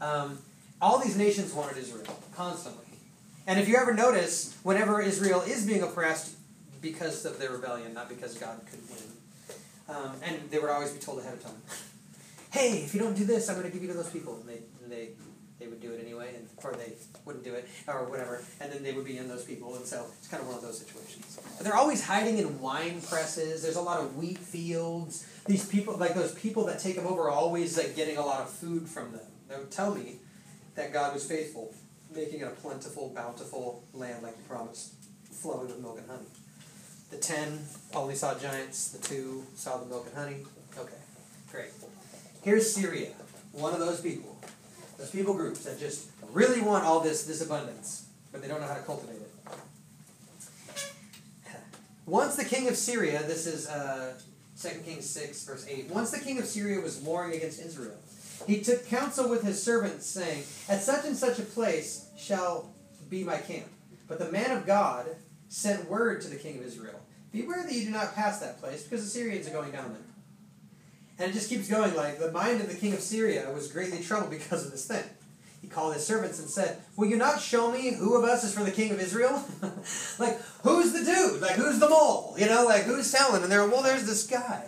Um, 0.00 0.38
all 0.80 0.98
these 0.98 1.16
nations 1.16 1.52
wanted 1.52 1.76
Israel 1.76 2.18
constantly. 2.34 2.86
And 3.46 3.60
if 3.60 3.68
you 3.68 3.76
ever 3.76 3.92
notice, 3.92 4.56
whenever 4.62 5.02
Israel 5.02 5.42
is 5.42 5.66
being 5.66 5.82
oppressed 5.82 6.36
because 6.80 7.24
of 7.26 7.38
their 7.38 7.50
rebellion, 7.50 7.92
not 7.92 8.08
because 8.08 8.34
God 8.38 8.60
could 8.70 8.80
win, 8.88 9.02
um, 9.88 10.12
and 10.22 10.50
they 10.50 10.58
would 10.58 10.70
always 10.70 10.92
be 10.92 11.00
told 11.00 11.18
ahead 11.18 11.34
of 11.34 11.42
time, 11.42 11.60
"Hey, 12.50 12.82
if 12.84 12.94
you 12.94 13.00
don't 13.00 13.16
do 13.16 13.24
this, 13.24 13.48
I'm 13.48 13.56
going 13.56 13.66
to 13.66 13.72
give 13.72 13.82
you 13.82 13.88
to 13.88 13.94
those 13.94 14.10
people," 14.10 14.36
and 14.36 14.48
they 14.48 14.60
and 14.82 14.90
they 14.90 15.08
they 15.60 15.68
would 15.68 15.80
do 15.80 15.92
it 15.92 16.00
anyway, 16.02 16.34
and 16.34 16.48
or 16.64 16.72
they 16.72 16.94
wouldn't 17.24 17.44
do 17.44 17.54
it 17.54 17.68
or 17.86 18.08
whatever, 18.08 18.42
and 18.60 18.72
then 18.72 18.82
they 18.82 18.92
would 18.92 19.04
be 19.04 19.18
in 19.18 19.28
those 19.28 19.44
people, 19.44 19.76
and 19.76 19.86
so 19.86 20.06
it's 20.18 20.26
kind 20.26 20.40
of 20.42 20.48
one 20.48 20.56
of 20.56 20.62
those 20.62 20.78
situations. 20.78 21.38
They're 21.60 21.76
always 21.76 22.02
hiding 22.02 22.38
in 22.38 22.58
wine 22.60 23.00
presses. 23.02 23.62
There's 23.62 23.76
a 23.76 23.82
lot 23.82 24.00
of 24.00 24.16
wheat 24.16 24.38
fields. 24.38 25.26
These 25.46 25.66
people, 25.66 25.96
like 25.96 26.14
those 26.14 26.34
people 26.34 26.64
that 26.66 26.80
take 26.80 26.96
them 26.96 27.06
over, 27.06 27.24
are 27.24 27.30
always 27.30 27.76
like 27.76 27.94
getting 27.94 28.16
a 28.16 28.24
lot 28.24 28.40
of 28.40 28.48
food 28.48 28.88
from 28.88 29.12
them. 29.12 29.26
They 29.48 29.56
would 29.56 29.70
tell 29.70 29.94
me 29.94 30.16
that 30.74 30.92
God 30.92 31.12
was 31.12 31.26
faithful, 31.26 31.74
making 32.14 32.40
it 32.40 32.44
a 32.44 32.50
plentiful, 32.50 33.12
bountiful 33.14 33.84
land 33.92 34.22
like 34.22 34.36
He 34.36 34.42
promised, 34.48 34.94
flowing 35.30 35.68
with 35.68 35.80
milk 35.80 35.98
and 35.98 36.08
honey. 36.08 36.26
The 37.10 37.18
ten 37.18 37.58
only 37.94 38.14
saw 38.14 38.38
giants. 38.38 38.90
The 38.90 39.06
two 39.06 39.44
saw 39.54 39.78
the 39.78 39.86
milk 39.86 40.06
and 40.06 40.16
honey. 40.16 40.36
Okay, 40.78 40.94
great. 41.50 41.70
Here's 42.42 42.72
Syria, 42.72 43.10
one 43.52 43.74
of 43.74 43.80
those 43.80 44.00
people, 44.00 44.29
those 45.00 45.10
people 45.10 45.34
groups 45.34 45.64
that 45.64 45.80
just 45.80 46.08
really 46.32 46.60
want 46.60 46.84
all 46.84 47.00
this 47.00 47.24
this 47.24 47.40
abundance, 47.40 48.06
but 48.30 48.40
they 48.42 48.48
don't 48.48 48.60
know 48.60 48.66
how 48.66 48.74
to 48.74 48.82
cultivate 48.82 49.16
it. 49.16 49.32
Once 52.06 52.36
the 52.36 52.44
king 52.44 52.68
of 52.68 52.76
Syria, 52.76 53.22
this 53.26 53.46
is 53.46 53.68
uh, 53.68 54.14
2 54.60 54.68
Kings 54.84 55.08
6, 55.08 55.44
verse 55.44 55.66
8. 55.68 55.90
Once 55.90 56.10
the 56.10 56.20
king 56.20 56.38
of 56.38 56.44
Syria 56.44 56.80
was 56.80 56.98
warring 56.98 57.34
against 57.34 57.60
Israel, 57.60 57.96
he 58.46 58.60
took 58.60 58.86
counsel 58.86 59.28
with 59.28 59.42
his 59.42 59.62
servants, 59.62 60.06
saying, 60.06 60.44
At 60.68 60.82
such 60.82 61.06
and 61.06 61.16
such 61.16 61.38
a 61.38 61.42
place 61.42 62.08
shall 62.16 62.70
be 63.08 63.24
my 63.24 63.38
camp. 63.38 63.66
But 64.06 64.18
the 64.18 64.30
man 64.30 64.50
of 64.56 64.66
God 64.66 65.06
sent 65.48 65.88
word 65.88 66.20
to 66.22 66.28
the 66.28 66.36
king 66.36 66.58
of 66.58 66.64
Israel 66.64 67.00
Beware 67.32 67.62
that 67.62 67.72
you 67.72 67.84
do 67.84 67.90
not 67.90 68.14
pass 68.14 68.40
that 68.40 68.60
place, 68.60 68.82
because 68.82 69.04
the 69.04 69.10
Syrians 69.10 69.46
are 69.46 69.52
going 69.52 69.70
down 69.70 69.92
there. 69.92 70.02
And 71.20 71.28
it 71.28 71.34
just 71.34 71.50
keeps 71.50 71.68
going 71.68 71.94
like 71.94 72.18
the 72.18 72.32
mind 72.32 72.62
of 72.62 72.68
the 72.68 72.74
king 72.74 72.94
of 72.94 73.00
Syria 73.00 73.50
was 73.52 73.70
greatly 73.70 74.02
troubled 74.02 74.30
because 74.30 74.64
of 74.64 74.72
this 74.72 74.86
thing. 74.86 75.04
He 75.60 75.68
called 75.68 75.92
his 75.92 76.06
servants 76.06 76.38
and 76.38 76.48
said, 76.48 76.78
Will 76.96 77.08
you 77.08 77.16
not 77.16 77.42
show 77.42 77.70
me 77.70 77.92
who 77.92 78.16
of 78.16 78.24
us 78.24 78.42
is 78.42 78.54
for 78.54 78.64
the 78.64 78.70
king 78.70 78.90
of 78.90 78.98
Israel? 78.98 79.44
like, 80.18 80.40
who's 80.62 80.94
the 80.94 81.04
dude? 81.04 81.42
Like, 81.42 81.56
who's 81.56 81.78
the 81.78 81.90
mole? 81.90 82.34
You 82.38 82.46
know, 82.46 82.64
like, 82.64 82.84
who's 82.84 83.12
telling? 83.12 83.42
And 83.42 83.52
they're, 83.52 83.68
well, 83.68 83.82
there's 83.82 84.06
this 84.06 84.26
guy. 84.26 84.64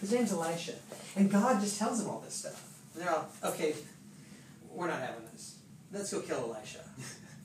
His 0.00 0.10
name's 0.10 0.32
Elisha. 0.32 0.72
And 1.14 1.30
God 1.30 1.60
just 1.60 1.78
tells 1.78 2.02
him 2.02 2.10
all 2.10 2.18
this 2.18 2.34
stuff. 2.34 2.68
And 2.94 3.04
they're 3.04 3.14
all, 3.14 3.28
okay, 3.44 3.76
we're 4.72 4.88
not 4.88 4.98
having 4.98 5.24
this. 5.32 5.58
Let's 5.92 6.12
go 6.12 6.20
kill 6.20 6.52
Elisha. 6.52 6.80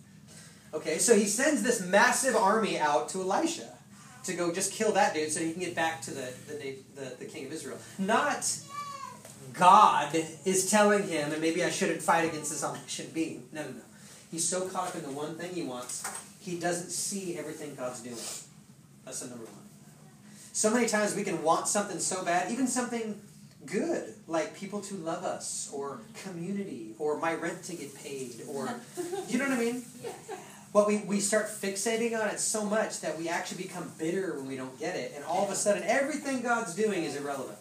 okay, 0.73 0.97
so 0.97 1.15
he 1.15 1.26
sends 1.26 1.61
this 1.61 1.85
massive 1.85 2.35
army 2.35 2.80
out 2.80 3.07
to 3.09 3.22
Elisha 3.22 3.77
to 4.23 4.34
go 4.34 4.53
just 4.53 4.72
kill 4.72 4.91
that 4.93 5.14
dude 5.14 5.31
so 5.31 5.39
he 5.39 5.52
can 5.52 5.61
get 5.61 5.76
back 5.76 6.02
to 6.03 6.11
the, 6.11 6.34
the, 6.48 6.76
the, 6.95 7.15
the 7.19 7.26
king 7.26 7.45
of 7.45 7.53
Israel. 7.53 7.77
Not 7.98 8.45
God 9.53 10.15
is 10.45 10.69
telling 10.69 11.07
him, 11.07 11.31
and 11.31 11.41
maybe 11.41 11.64
I 11.64 11.69
shouldn't 11.69 12.02
fight 12.02 12.27
against 12.30 12.52
this 12.52 12.64
omniscient 12.64 13.14
being. 13.14 13.48
No, 13.52 13.64
no, 13.64 13.69
no. 13.69 13.81
He's 14.31 14.48
so 14.48 14.68
caught 14.69 14.89
up 14.89 14.95
in 14.95 15.03
the 15.03 15.11
one 15.11 15.35
thing 15.35 15.53
he 15.53 15.64
wants, 15.64 16.03
he 16.39 16.57
doesn't 16.57 16.89
see 16.89 17.38
everything 17.38 17.76
God's 17.76 18.02
doing. 18.02 18.15
That's 19.03 19.19
the 19.19 19.30
number 19.30 19.45
one. 19.45 19.56
So 20.53 20.72
many 20.72 20.88
times 20.88 21.15
we 21.15 21.23
can 21.23 21.43
want 21.43 21.68
something 21.68 21.99
so 21.99 22.23
bad, 22.23 22.52
even 22.52 22.68
something 22.68 23.19
good, 23.65 24.14
like 24.27 24.56
people 24.56 24.81
to 24.81 24.95
love 24.95 25.23
us, 25.23 25.69
or 25.73 25.99
community, 26.23 26.95
or 26.98 27.18
my 27.18 27.34
rent 27.34 27.64
to 27.64 27.76
get 27.76 27.93
paid, 27.95 28.41
or 28.48 28.69
you 29.27 29.38
know 29.38 29.49
what 29.49 29.57
I 29.57 29.60
mean? 29.60 29.84
But 30.73 30.88
we, 30.88 30.99
we 30.99 31.19
start 31.19 31.48
fixating 31.48 32.18
on 32.18 32.30
it 32.30 32.39
so 32.39 32.65
much 32.65 33.02
that 33.02 33.18
we 33.18 33.27
actually 33.27 33.64
become 33.64 33.91
bitter 33.99 34.35
when 34.38 34.48
we 34.48 34.56
don't 34.56 34.77
get 34.80 34.95
it, 34.95 35.11
and 35.15 35.26
all 35.26 35.43
of 35.43 35.52
a 35.52 35.56
sudden 35.56 35.84
everything 35.85 36.41
God's 36.41 36.73
doing 36.76 37.03
is 37.03 37.15
irrelevant. 37.15 37.57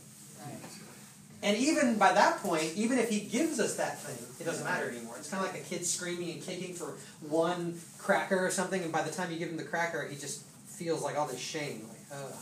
And 1.42 1.56
even 1.56 1.96
by 1.96 2.12
that 2.12 2.38
point, 2.42 2.72
even 2.76 2.98
if 2.98 3.08
he 3.08 3.20
gives 3.20 3.58
us 3.60 3.76
that 3.76 3.98
thing, 3.98 4.18
it 4.38 4.44
doesn't 4.44 4.64
matter 4.64 4.90
anymore. 4.90 5.14
It's 5.18 5.30
kind 5.30 5.44
of 5.44 5.50
like 5.50 5.60
a 5.60 5.64
kid 5.64 5.86
screaming 5.86 6.32
and 6.32 6.42
kicking 6.42 6.74
for 6.74 6.98
one 7.26 7.80
cracker 7.98 8.44
or 8.44 8.50
something, 8.50 8.82
and 8.82 8.92
by 8.92 9.02
the 9.02 9.10
time 9.10 9.32
you 9.32 9.38
give 9.38 9.48
him 9.48 9.56
the 9.56 9.64
cracker, 9.64 10.06
he 10.06 10.16
just 10.16 10.44
feels 10.66 11.02
like 11.02 11.16
all 11.16 11.26
this 11.26 11.40
shame. 11.40 11.86
Like, 11.88 11.98
ugh. 12.12 12.34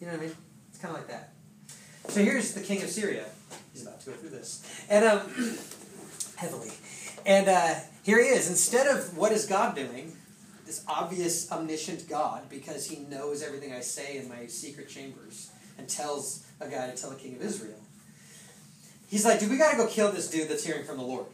You 0.00 0.06
know 0.06 0.14
what 0.14 0.22
I 0.22 0.24
mean? 0.26 0.36
It's 0.70 0.78
kind 0.78 0.94
of 0.94 1.00
like 1.00 1.08
that. 1.08 1.32
So 2.08 2.24
here's 2.24 2.54
the 2.54 2.62
king 2.62 2.82
of 2.82 2.88
Syria. 2.88 3.26
He's 3.72 3.82
about 3.82 4.00
to 4.00 4.10
go 4.10 4.16
through 4.16 4.30
this. 4.30 4.62
And, 4.88 5.04
um, 5.04 5.20
heavily. 6.36 6.72
And 7.26 7.48
uh, 7.48 7.74
here 8.08 8.22
he 8.22 8.30
is. 8.30 8.48
Instead 8.48 8.86
of 8.86 9.18
what 9.18 9.32
is 9.32 9.44
God 9.44 9.76
doing, 9.76 10.16
this 10.64 10.82
obvious 10.88 11.52
omniscient 11.52 12.08
God, 12.08 12.48
because 12.48 12.88
he 12.88 13.00
knows 13.00 13.42
everything 13.42 13.74
I 13.74 13.80
say 13.80 14.16
in 14.16 14.30
my 14.30 14.46
secret 14.46 14.88
chambers, 14.88 15.50
and 15.76 15.86
tells 15.86 16.46
a 16.58 16.68
guy 16.68 16.90
to 16.90 16.96
tell 16.96 17.10
the 17.10 17.16
king 17.16 17.36
of 17.36 17.42
Israel. 17.42 17.76
He's 19.10 19.26
like, 19.26 19.40
dude, 19.40 19.50
we 19.50 19.58
gotta 19.58 19.76
go 19.76 19.86
kill 19.86 20.10
this 20.10 20.30
dude 20.30 20.48
that's 20.48 20.64
hearing 20.64 20.86
from 20.86 20.96
the 20.96 21.02
Lord. 21.02 21.26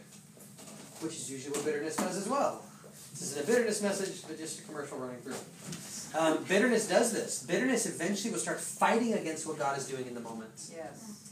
Which 0.99 1.13
is 1.13 1.31
usually 1.31 1.53
what 1.53 1.65
bitterness 1.65 1.95
does 1.95 2.17
as 2.17 2.29
well. 2.29 2.65
This 3.13 3.23
isn't 3.23 3.45
a 3.45 3.47
bitterness 3.47 3.81
message, 3.81 4.27
but 4.27 4.37
just 4.37 4.59
a 4.59 4.63
commercial 4.65 4.99
running 4.99 5.21
through. 5.21 6.19
Um, 6.19 6.43
bitterness 6.43 6.89
does 6.89 7.13
this. 7.13 7.45
Bitterness 7.45 7.87
eventually 7.87 8.33
will 8.33 8.41
start 8.41 8.59
fighting 8.59 9.13
against 9.13 9.47
what 9.47 9.61
God 9.61 9.79
is 9.79 9.87
doing 9.87 10.09
in 10.09 10.15
the 10.15 10.21
moment. 10.21 10.51
Yes. 10.75 11.31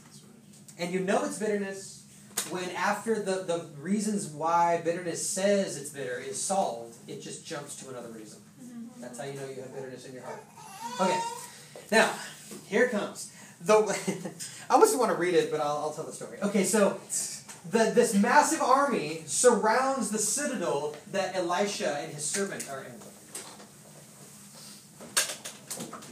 And 0.79 0.93
you 0.93 1.01
know 1.01 1.25
it's 1.25 1.37
bitterness 1.37 2.02
when 2.49 2.69
after 2.71 3.15
the, 3.15 3.43
the 3.43 3.67
reasons 3.79 4.27
why 4.27 4.81
bitterness 4.83 5.27
says 5.27 5.77
it's 5.77 5.89
bitter 5.89 6.19
is 6.19 6.41
solved, 6.41 6.95
it 7.07 7.21
just 7.21 7.45
jumps 7.45 7.75
to 7.77 7.89
another 7.89 8.09
reason. 8.09 8.39
Mm-hmm. 8.63 9.01
That's 9.01 9.19
how 9.19 9.25
you 9.25 9.33
know 9.33 9.47
you 9.47 9.61
have 9.61 9.73
bitterness 9.73 10.07
in 10.07 10.13
your 10.13 10.23
heart. 10.23 10.43
Okay. 10.99 11.19
Now, 11.91 12.11
here 12.67 12.89
comes. 12.89 13.31
The, 13.61 13.75
I 14.69 14.73
almost 14.73 14.97
want 14.97 15.11
to 15.11 15.17
read 15.17 15.33
it, 15.33 15.51
but 15.51 15.61
I'll, 15.61 15.77
I'll 15.77 15.93
tell 15.93 16.05
the 16.05 16.11
story. 16.11 16.37
Okay, 16.41 16.63
so 16.63 16.99
the, 17.69 17.91
this 17.93 18.13
massive 18.13 18.61
army 18.61 19.23
surrounds 19.25 20.09
the 20.09 20.17
citadel 20.17 20.95
that 21.11 21.35
Elisha 21.35 21.97
and 21.99 22.13
his 22.13 22.25
servant 22.25 22.69
are 22.69 22.83
in. 22.83 22.93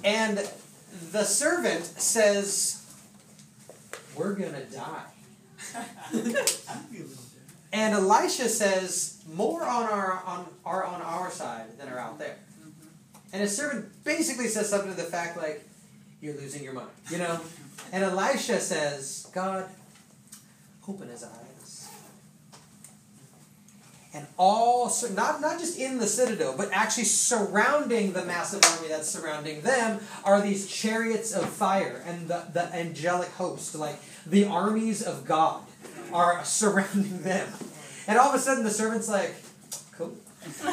And 0.03 0.49
the 1.11 1.23
servant 1.23 1.85
says, 1.85 2.85
We're 4.15 4.33
going 4.33 4.53
to 4.53 4.65
die. 4.65 5.03
And 7.73 7.93
Elisha 7.93 8.49
says, 8.49 9.21
more 9.31 9.63
on 9.63 9.83
our 9.83 10.21
on 10.25 10.45
are 10.65 10.83
on 10.83 11.01
our 11.01 11.31
side 11.31 11.77
than 11.77 11.87
are 11.89 11.99
out 11.99 12.19
there. 12.19 12.35
Mm-hmm. 12.59 12.87
And 13.33 13.41
his 13.41 13.55
servant 13.55 14.03
basically 14.03 14.47
says 14.47 14.69
something 14.69 14.91
to 14.91 14.97
the 14.97 15.03
fact 15.03 15.37
like, 15.37 15.63
You're 16.21 16.35
losing 16.35 16.63
your 16.63 16.73
mind. 16.73 16.89
You 17.09 17.19
know? 17.19 17.39
And 17.93 18.05
Elisha 18.05 18.61
says, 18.61 19.27
God, 19.33 19.65
open 20.87 21.09
his 21.09 21.25
eyes. 21.25 21.89
And 24.13 24.27
all, 24.37 24.89
not, 25.13 25.41
not 25.41 25.59
just 25.59 25.79
in 25.79 25.97
the 25.97 26.07
citadel, 26.07 26.53
but 26.55 26.69
actually 26.71 27.05
surrounding 27.05 28.13
the 28.13 28.23
massive 28.23 28.63
army 28.63 28.87
that's 28.87 29.09
surrounding 29.09 29.61
them 29.61 29.99
are 30.23 30.41
these 30.41 30.67
chariots 30.67 31.33
of 31.33 31.49
fire 31.49 32.03
and 32.05 32.27
the, 32.27 32.45
the 32.53 32.73
angelic 32.73 33.29
host, 33.29 33.73
like 33.75 33.99
the 34.25 34.45
armies 34.45 35.01
of 35.01 35.25
God 35.25 35.61
are 36.13 36.43
surrounding 36.45 37.21
them. 37.23 37.47
And 38.07 38.17
all 38.17 38.29
of 38.29 38.35
a 38.35 38.39
sudden 38.39 38.63
the 38.63 38.71
servant's 38.71 39.09
like, 39.09 39.35
cool. 39.93 40.15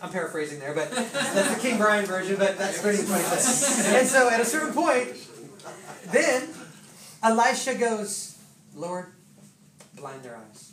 I'm 0.00 0.10
paraphrasing 0.10 0.58
there, 0.58 0.74
but 0.74 0.90
that's 0.90 1.54
the 1.54 1.60
King 1.60 1.76
Brian 1.78 2.06
version, 2.06 2.36
but 2.36 2.56
that's 2.56 2.80
pretty 2.80 3.02
much 3.02 3.20
it. 3.20 4.00
And 4.00 4.08
so 4.08 4.30
at 4.30 4.40
a 4.40 4.44
certain 4.44 4.72
point, 4.72 5.08
then 6.10 6.48
Elisha 7.22 7.74
goes, 7.74 8.38
Lord, 8.74 9.06
blind 9.94 10.22
their 10.22 10.36
eyes. 10.36 10.72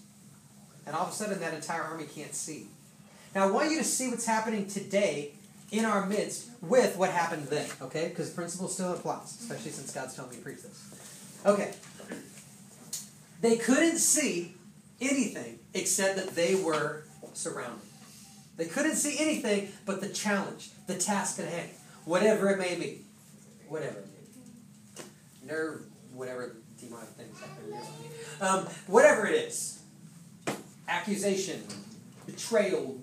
And 0.85 0.95
all 0.95 1.03
of 1.03 1.09
a 1.09 1.11
sudden 1.11 1.39
that 1.39 1.53
entire 1.53 1.83
army 1.83 2.05
can't 2.05 2.33
see. 2.33 2.67
Now 3.35 3.47
I 3.47 3.51
want 3.51 3.71
you 3.71 3.77
to 3.77 3.83
see 3.83 4.09
what's 4.09 4.25
happening 4.25 4.67
today 4.67 5.33
in 5.71 5.85
our 5.85 6.05
midst 6.05 6.49
with 6.61 6.97
what 6.97 7.11
happened 7.11 7.47
then, 7.47 7.67
okay? 7.81 8.09
Because 8.09 8.29
principle 8.31 8.67
still 8.67 8.93
applies, 8.93 9.37
especially 9.39 9.71
since 9.71 9.93
God's 9.93 10.15
telling 10.15 10.31
me 10.31 10.37
to 10.37 10.41
preach 10.41 10.61
this. 10.61 11.41
Okay. 11.45 11.73
They 13.41 13.57
couldn't 13.57 13.97
see 13.97 14.55
anything 14.99 15.59
except 15.73 16.17
that 16.17 16.35
they 16.35 16.55
were 16.55 17.03
surrounded. 17.33 17.81
They 18.57 18.65
couldn't 18.65 18.95
see 18.95 19.17
anything 19.19 19.69
but 19.85 20.01
the 20.01 20.09
challenge, 20.09 20.71
the 20.87 20.95
task 20.95 21.39
at 21.39 21.47
hand, 21.47 21.69
whatever 22.03 22.49
it 22.49 22.57
may 22.57 22.75
be. 22.75 23.05
Whatever. 23.69 24.03
Nerve, 25.45 25.83
whatever 26.13 26.57
demonic 26.77 27.09
things. 27.09 27.41
Um, 28.41 28.65
whatever 28.87 29.27
it 29.27 29.35
is. 29.35 29.79
Accusation, 30.87 31.63
betrayal, 32.25 32.99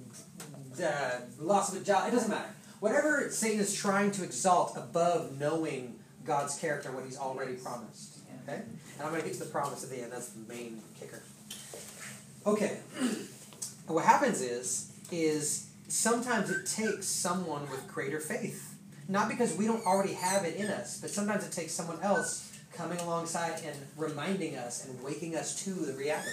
uh, 0.82 1.20
loss 1.38 1.74
of 1.74 1.80
a 1.80 1.84
job, 1.84 2.08
it 2.08 2.10
doesn't 2.10 2.30
matter. 2.30 2.50
Whatever 2.86 3.28
Satan 3.32 3.58
is 3.58 3.74
trying 3.74 4.12
to 4.12 4.22
exalt 4.22 4.76
above 4.76 5.40
knowing 5.40 5.98
God's 6.24 6.56
character, 6.56 6.92
what 6.92 7.04
he's 7.04 7.18
already 7.18 7.54
promised. 7.54 8.20
Okay? 8.44 8.62
And 8.62 9.02
I'm 9.02 9.08
going 9.08 9.22
to 9.22 9.26
get 9.26 9.36
to 9.38 9.44
the 9.44 9.50
promise 9.50 9.82
at 9.82 9.90
the 9.90 10.02
end. 10.02 10.12
That's 10.12 10.28
the 10.28 10.46
main 10.54 10.80
kicker. 10.98 11.20
Okay. 12.46 12.78
What 13.88 14.04
happens 14.04 14.40
is, 14.40 14.92
is 15.12 15.68
sometimes 15.86 16.50
it 16.50 16.66
takes 16.66 17.06
someone 17.06 17.62
with 17.70 17.86
greater 17.86 18.18
faith. 18.18 18.74
Not 19.08 19.28
because 19.28 19.56
we 19.56 19.64
don't 19.64 19.86
already 19.86 20.14
have 20.14 20.44
it 20.44 20.56
in 20.56 20.66
us, 20.66 21.00
but 21.00 21.10
sometimes 21.10 21.46
it 21.46 21.52
takes 21.52 21.72
someone 21.72 22.00
else 22.02 22.52
coming 22.72 22.98
alongside 22.98 23.62
and 23.64 23.76
reminding 23.96 24.56
us 24.56 24.84
and 24.86 25.00
waking 25.04 25.36
us 25.36 25.64
to 25.64 25.70
the 25.70 25.92
reality. 25.92 26.30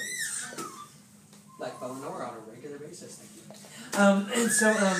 Like 1.60 1.80
Bo 1.80 1.94
and 1.94 2.04
on 2.06 2.12
a 2.12 2.52
regular 2.52 2.80
basis. 2.80 3.18
Thank 3.18 3.94
you. 3.94 4.00
Um, 4.00 4.28
and 4.34 4.52
so, 4.52 4.72
um, 4.72 4.98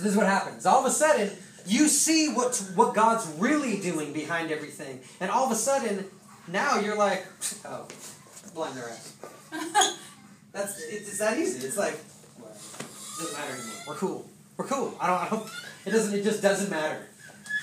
so 0.00 0.04
this 0.04 0.12
is 0.12 0.16
what 0.16 0.26
happens. 0.26 0.64
All 0.64 0.80
of 0.80 0.86
a 0.86 0.90
sudden, 0.90 1.30
you 1.66 1.88
see 1.88 2.32
what 2.32 2.56
what 2.74 2.94
God's 2.94 3.26
really 3.38 3.78
doing 3.80 4.14
behind 4.14 4.50
everything, 4.50 5.00
and 5.20 5.30
all 5.30 5.44
of 5.44 5.52
a 5.52 5.56
sudden, 5.56 6.06
now 6.48 6.78
you're 6.78 6.96
like, 6.96 7.26
oh, 7.66 7.86
blind 8.54 8.76
their 8.76 8.88
eyes. 8.88 9.14
That's 10.52 10.80
it's, 10.80 11.08
it's 11.08 11.18
that 11.18 11.38
easy. 11.38 11.66
It's 11.66 11.76
like, 11.76 11.98
well, 12.40 12.50
it 12.50 13.18
doesn't 13.18 13.38
matter 13.38 13.52
anymore. 13.52 13.76
We're 13.88 13.94
cool. 13.96 14.30
We're 14.56 14.66
cool. 14.66 14.96
I 14.98 15.06
don't. 15.06 15.20
I 15.20 15.28
don't 15.28 15.50
it 15.84 15.90
doesn't. 15.90 16.18
It 16.18 16.24
just 16.24 16.40
doesn't 16.40 16.70
matter. 16.70 17.06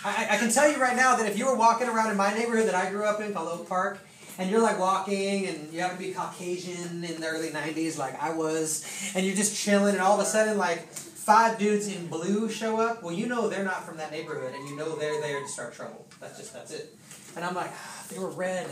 I, 0.05 0.27
I 0.31 0.37
can 0.37 0.51
tell 0.51 0.71
you 0.71 0.77
right 0.77 0.95
now 0.95 1.15
that 1.15 1.27
if 1.27 1.37
you 1.37 1.47
were 1.47 1.55
walking 1.55 1.89
around 1.89 2.11
in 2.11 2.17
my 2.17 2.31
neighborhood 2.33 2.67
that 2.67 2.75
I 2.75 2.91
grew 2.91 3.03
up 3.03 3.19
in, 3.19 3.33
called 3.33 3.47
Oak 3.47 3.67
Park, 3.67 3.99
and 4.37 4.51
you're 4.51 4.61
like 4.61 4.79
walking 4.79 5.47
and 5.47 5.73
you 5.73 5.81
happen 5.81 5.97
to 5.97 6.03
be 6.03 6.13
Caucasian 6.13 7.03
in 7.03 7.19
the 7.19 7.27
early 7.27 7.49
90s 7.49 7.97
like 7.97 8.21
I 8.21 8.31
was, 8.33 8.85
and 9.15 9.25
you're 9.25 9.35
just 9.35 9.55
chilling, 9.55 9.95
and 9.95 10.03
all 10.03 10.19
of 10.19 10.25
a 10.25 10.29
sudden, 10.29 10.57
like, 10.57 10.87
five 11.27 11.59
dudes 11.59 11.93
in 11.93 12.07
blue 12.07 12.49
show 12.49 12.79
up, 12.79 13.03
well, 13.03 13.13
you 13.13 13.27
know 13.27 13.49
they're 13.49 13.65
not 13.65 13.83
from 13.83 13.97
that 13.97 14.13
neighborhood, 14.13 14.55
and 14.55 14.69
you 14.69 14.77
know 14.77 14.95
they're 14.95 15.19
there 15.19 15.41
to 15.41 15.47
start 15.49 15.73
trouble. 15.73 16.07
That's 16.21 16.37
just, 16.37 16.53
that's 16.53 16.71
it. 16.71 16.95
And 17.35 17.43
I'm 17.43 17.53
like, 17.53 17.69
ah, 17.69 18.05
they 18.09 18.17
were 18.17 18.29
red. 18.29 18.65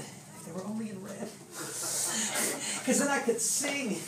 They 0.45 0.53
were 0.53 0.63
only 0.63 0.89
in 0.89 1.03
red. 1.03 1.27
Because 2.79 2.99
then 2.99 3.09
I 3.09 3.19
could 3.19 3.41
sing, 3.41 3.99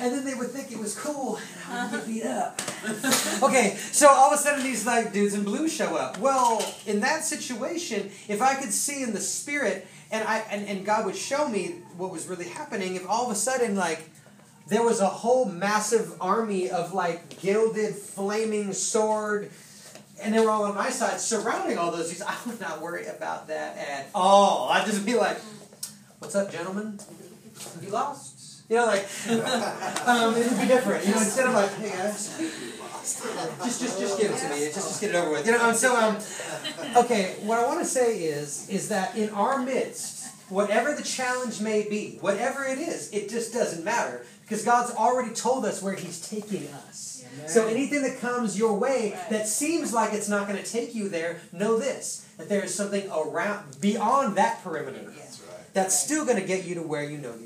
and 0.00 0.12
then 0.12 0.24
they 0.24 0.34
would 0.34 0.50
think 0.50 0.72
it 0.72 0.78
was 0.78 0.98
cool, 0.98 1.38
and 1.70 1.78
I 1.78 1.90
would 1.92 2.00
get 2.00 2.06
beat 2.06 2.24
up. 2.24 2.60
okay, 3.42 3.76
so 3.76 4.08
all 4.08 4.32
of 4.32 4.40
a 4.40 4.42
sudden 4.42 4.64
these 4.64 4.86
like 4.86 5.12
dudes 5.12 5.34
in 5.34 5.44
blue 5.44 5.68
show 5.68 5.96
up. 5.96 6.18
Well, 6.18 6.64
in 6.86 7.00
that 7.00 7.24
situation, 7.24 8.10
if 8.26 8.40
I 8.40 8.54
could 8.54 8.72
see 8.72 9.02
in 9.02 9.12
the 9.12 9.20
spirit, 9.20 9.86
and 10.10 10.26
I 10.26 10.38
and, 10.50 10.66
and 10.66 10.84
God 10.86 11.04
would 11.04 11.14
show 11.14 11.46
me 11.46 11.82
what 11.98 12.10
was 12.10 12.26
really 12.26 12.48
happening, 12.48 12.96
if 12.96 13.06
all 13.06 13.26
of 13.26 13.30
a 13.30 13.36
sudden 13.36 13.76
like 13.76 14.08
there 14.68 14.82
was 14.82 15.00
a 15.00 15.06
whole 15.06 15.46
massive 15.46 16.14
army 16.20 16.70
of 16.70 16.92
like 16.92 17.40
gilded 17.40 17.94
flaming 17.94 18.72
sword 18.72 19.50
and 20.22 20.34
they 20.34 20.40
were 20.40 20.50
all 20.50 20.64
on 20.64 20.74
my 20.74 20.90
side 20.90 21.20
surrounding 21.20 21.78
all 21.78 21.90
those 21.90 22.08
dudes. 22.08 22.22
I 22.22 22.34
would 22.46 22.60
not 22.60 22.80
worry 22.80 23.06
about 23.06 23.48
that 23.48 23.76
at 23.76 24.08
all. 24.14 24.68
I'd 24.70 24.86
just 24.86 25.04
be 25.04 25.14
like, 25.14 25.38
What's 26.18 26.34
up, 26.34 26.50
gentlemen? 26.50 26.98
You 27.82 27.90
lost? 27.90 28.62
You 28.68 28.76
know, 28.76 28.86
like 28.86 29.06
um, 30.08 30.34
it 30.34 30.50
would 30.50 30.60
be 30.60 30.66
different. 30.66 31.06
You 31.06 31.14
know, 31.14 31.20
instead 31.20 31.46
of 31.46 31.54
like, 31.54 31.72
hey 31.74 31.90
guys, 31.90 32.36
just 33.62 33.80
just 33.80 34.00
just 34.00 34.18
give 34.18 34.32
it 34.32 34.38
to 34.38 34.48
me. 34.48 34.64
Just 34.66 34.74
just 34.74 35.00
get 35.00 35.10
it 35.10 35.16
over 35.16 35.30
with. 35.30 35.46
You 35.46 35.52
know, 35.52 35.72
so 35.72 35.94
um, 35.94 36.16
okay. 37.04 37.36
What 37.42 37.58
I 37.58 37.66
want 37.66 37.80
to 37.80 37.84
say 37.84 38.18
is 38.24 38.68
is 38.68 38.88
that 38.88 39.14
in 39.16 39.30
our 39.30 39.62
midst, 39.62 40.34
whatever 40.48 40.94
the 40.94 41.02
challenge 41.02 41.60
may 41.60 41.88
be, 41.88 42.18
whatever 42.20 42.64
it 42.64 42.78
is, 42.78 43.10
it 43.12 43.28
just 43.28 43.52
doesn't 43.52 43.84
matter 43.84 44.26
because 44.46 44.64
God's 44.64 44.94
already 44.94 45.34
told 45.34 45.64
us 45.64 45.82
where 45.82 45.94
He's 45.94 46.20
taking 46.28 46.68
us. 46.68 47.24
So 47.48 47.66
anything 47.66 48.02
that 48.02 48.20
comes 48.20 48.56
your 48.56 48.78
way 48.78 49.18
that 49.28 49.48
seems 49.48 49.92
like 49.92 50.12
it's 50.12 50.28
not 50.28 50.46
going 50.48 50.62
to 50.62 50.68
take 50.68 50.94
you 50.94 51.08
there, 51.08 51.40
know 51.52 51.78
this: 51.78 52.26
that 52.38 52.48
there 52.48 52.62
is 52.62 52.74
something 52.74 53.10
around 53.10 53.80
beyond 53.80 54.36
that 54.36 54.62
perimeter 54.62 55.12
that's 55.72 55.98
still 55.98 56.24
going 56.24 56.40
to 56.40 56.46
get 56.46 56.64
you 56.64 56.76
to 56.76 56.82
where 56.82 57.04
you 57.04 57.18
know 57.18 57.34
you 57.34 57.38
need 57.40 57.40
to 57.40 57.45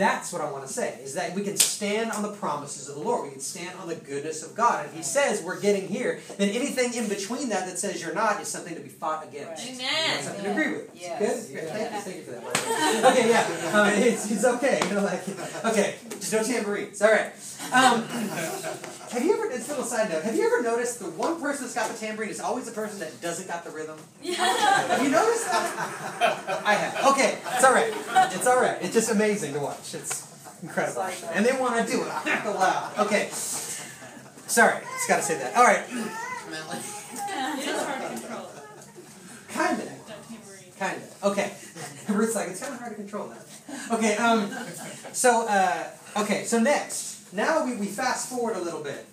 That's 0.00 0.32
what 0.32 0.40
I 0.40 0.50
want 0.50 0.66
to 0.66 0.72
say, 0.72 0.98
is 1.04 1.12
that 1.12 1.34
we 1.34 1.42
can 1.42 1.58
stand 1.58 2.10
on 2.10 2.22
the 2.22 2.32
promises 2.32 2.88
of 2.88 2.94
the 2.94 3.02
Lord. 3.02 3.24
We 3.24 3.32
can 3.32 3.40
stand 3.40 3.78
on 3.82 3.86
the 3.86 3.96
goodness 3.96 4.42
of 4.42 4.54
God. 4.54 4.80
And 4.80 4.88
if 4.88 4.96
He 4.96 5.02
says 5.02 5.42
we're 5.42 5.60
getting 5.60 5.88
here, 5.88 6.20
then 6.38 6.48
anything 6.48 6.94
in 6.94 7.06
between 7.06 7.50
that 7.50 7.66
that 7.66 7.78
says 7.78 8.00
you're 8.00 8.14
not 8.14 8.40
is 8.40 8.48
something 8.48 8.74
to 8.74 8.80
be 8.80 8.88
fought 8.88 9.28
against. 9.28 9.68
Amen. 9.68 9.78
That's 10.06 10.24
something 10.24 10.44
to 10.44 10.50
agree 10.52 10.72
with. 10.72 10.90
Yes. 10.94 11.48
Good? 11.48 11.54
Good. 11.54 11.68
Thank 11.68 11.92
you. 11.92 12.00
Thank 12.00 12.16
you 12.16 12.22
for 12.22 12.30
that. 12.30 13.02
by. 13.02 13.10
Okay, 13.10 13.28
yeah. 13.28 13.78
Um, 13.78 13.88
it's, 14.02 14.30
it's 14.30 14.44
okay. 14.46 14.80
You 14.88 14.94
know, 14.94 15.02
like, 15.02 15.28
okay, 15.66 15.96
just 16.18 16.32
no 16.32 16.42
tambourines. 16.44 17.02
All 17.02 17.12
right. 17.12 17.32
Um, 17.70 18.96
have 19.12 19.24
you 19.24 19.32
ever, 19.34 19.50
it's 19.50 19.66
a 19.66 19.70
little 19.70 19.84
side 19.84 20.08
note, 20.10 20.22
have 20.22 20.36
you 20.36 20.46
ever 20.46 20.62
noticed 20.62 21.00
the 21.00 21.10
one 21.10 21.40
person 21.40 21.64
that's 21.64 21.74
got 21.74 21.90
the 21.90 21.98
tambourine 21.98 22.30
is 22.30 22.40
always 22.40 22.66
the 22.66 22.72
person 22.72 23.00
that 23.00 23.20
doesn't 23.20 23.48
got 23.48 23.64
the 23.64 23.70
rhythm? 23.70 23.98
Yeah. 24.22 24.34
Have 24.34 25.02
you 25.02 25.10
noticed 25.10 25.46
that? 25.50 26.62
I 26.64 26.74
have. 26.74 27.12
Okay, 27.12 27.38
it's 27.54 27.64
all 27.64 27.72
right. 27.72 27.92
It's 28.34 28.46
all 28.46 28.60
right. 28.60 28.78
It's 28.80 28.94
just 28.94 29.10
amazing 29.10 29.54
to 29.54 29.60
watch. 29.60 29.94
It's 29.94 30.26
incredible. 30.62 31.02
And 31.32 31.44
they 31.44 31.58
want 31.58 31.84
to 31.84 31.92
do 31.92 32.02
it 32.02 32.06
loud. 32.44 32.98
Okay. 32.98 33.28
Sorry, 33.32 34.80
just 34.80 35.08
got 35.08 35.16
to 35.16 35.22
say 35.22 35.38
that. 35.38 35.56
All 35.56 35.64
right. 35.64 35.84
It 35.88 37.68
is 37.68 37.82
hard 37.82 38.02
to 38.02 38.20
control. 38.20 38.50
Kind 39.48 39.80
of. 39.80 40.76
Kind 40.78 40.96
of. 41.02 41.24
Okay. 41.24 41.52
Ruth's 42.08 42.34
like, 42.34 42.48
it's 42.48 42.60
kind 42.60 42.74
of 42.74 42.80
hard 42.80 42.92
to 42.92 42.96
control 42.96 43.28
that. 43.28 43.46
Okay, 43.92 44.16
um, 44.16 44.50
so, 45.12 45.46
uh, 45.48 45.84
okay, 46.16 46.44
so 46.44 46.58
next. 46.58 47.19
Now 47.32 47.64
we, 47.64 47.76
we 47.76 47.86
fast 47.86 48.28
forward 48.28 48.56
a 48.56 48.60
little 48.60 48.82
bit. 48.82 49.06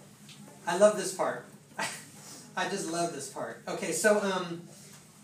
I 0.66 0.78
love 0.78 0.98
this 0.98 1.14
part. 1.14 1.46
I 2.58 2.70
just 2.70 2.92
love 2.92 3.14
this 3.14 3.30
part. 3.30 3.62
Okay, 3.68 3.92
so, 3.92 4.20
um, 4.22 4.62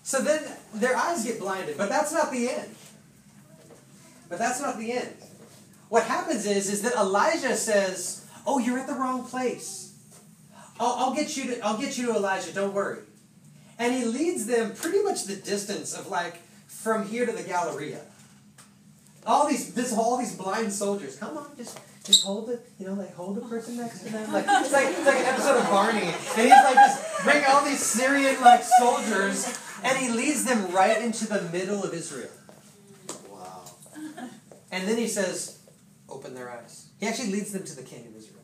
so 0.04 0.22
then 0.22 0.44
their 0.74 0.96
eyes 0.96 1.26
get 1.26 1.40
blinded, 1.40 1.78
but 1.78 1.90
that's 1.90 2.14
not 2.14 2.32
the 2.32 2.50
end. 2.50 2.76
But 4.30 4.40
that's 4.40 4.62
not 4.62 4.78
the 4.78 4.92
end. 4.92 5.16
What 5.90 6.04
happens 6.04 6.46
is, 6.46 6.72
is 6.72 6.82
that 6.84 6.96
Elijah 6.96 7.56
says, 7.56 8.26
"Oh, 8.48 8.58
you're 8.58 8.80
at 8.80 8.88
the 8.88 8.94
wrong 8.94 9.26
place. 9.26 9.94
I'll, 10.80 10.94
I'll 10.94 11.14
get 11.14 11.38
you 11.38 11.56
to, 11.56 11.60
I'll 11.62 11.78
get 11.78 11.98
you 11.98 12.08
to 12.08 12.16
Elijah. 12.16 12.52
Don't 12.52 12.74
worry." 12.74 13.00
And 13.78 13.94
he 13.94 14.06
leads 14.06 14.46
them 14.46 14.74
pretty 14.74 15.04
much 15.04 15.26
the 15.26 15.36
distance 15.36 15.94
of 15.94 16.08
like 16.08 16.38
from 16.68 17.08
here 17.08 17.26
to 17.26 17.32
the 17.32 17.44
Galleria. 17.44 18.02
All 19.26 19.48
these, 19.48 19.74
this, 19.74 19.94
all 19.94 20.18
these 20.18 20.36
blind 20.36 20.72
soldiers. 20.74 21.16
Come 21.16 21.38
on, 21.38 21.52
just, 21.58 21.80
just 22.04 22.26
hold 22.26 22.50
it. 22.50 22.60
You 22.80 22.88
know, 22.88 22.94
like 22.94 23.16
hold 23.16 23.38
the 23.38 23.42
person 23.42 23.78
next 23.78 24.00
to 24.00 24.12
them. 24.12 24.32
Like 24.32 24.46
it's 24.48 24.74
like 24.74 24.88
it's 24.88 25.06
like 25.06 25.20
an 25.20 25.26
episode 25.26 25.58
of 25.58 25.70
Barney, 25.70 26.02
and 26.02 26.42
he's 26.42 26.50
like 26.50 26.76
just 26.76 27.24
bring 27.24 27.44
all 27.48 27.64
these 27.64 27.82
Syrian 27.82 28.42
like 28.42 28.64
soldiers, 28.64 29.58
and 29.84 29.98
he 29.98 30.10
leads 30.10 30.44
them 30.44 30.72
right 30.72 31.02
into 31.02 31.28
the 31.28 31.42
middle 31.44 31.84
of 31.84 31.94
Israel. 31.94 32.30
Wow. 33.30 33.64
And 34.72 34.88
then 34.88 34.98
he 34.98 35.08
says, 35.08 35.60
Open 36.10 36.36
their 36.36 36.52
eyes. 36.52 36.88
He 37.00 37.08
actually 37.08 37.32
leads 37.32 37.52
them 37.52 37.64
to 37.64 37.76
the 37.76 37.84
king 37.84 38.06
of 38.08 38.16
Israel. 38.16 38.44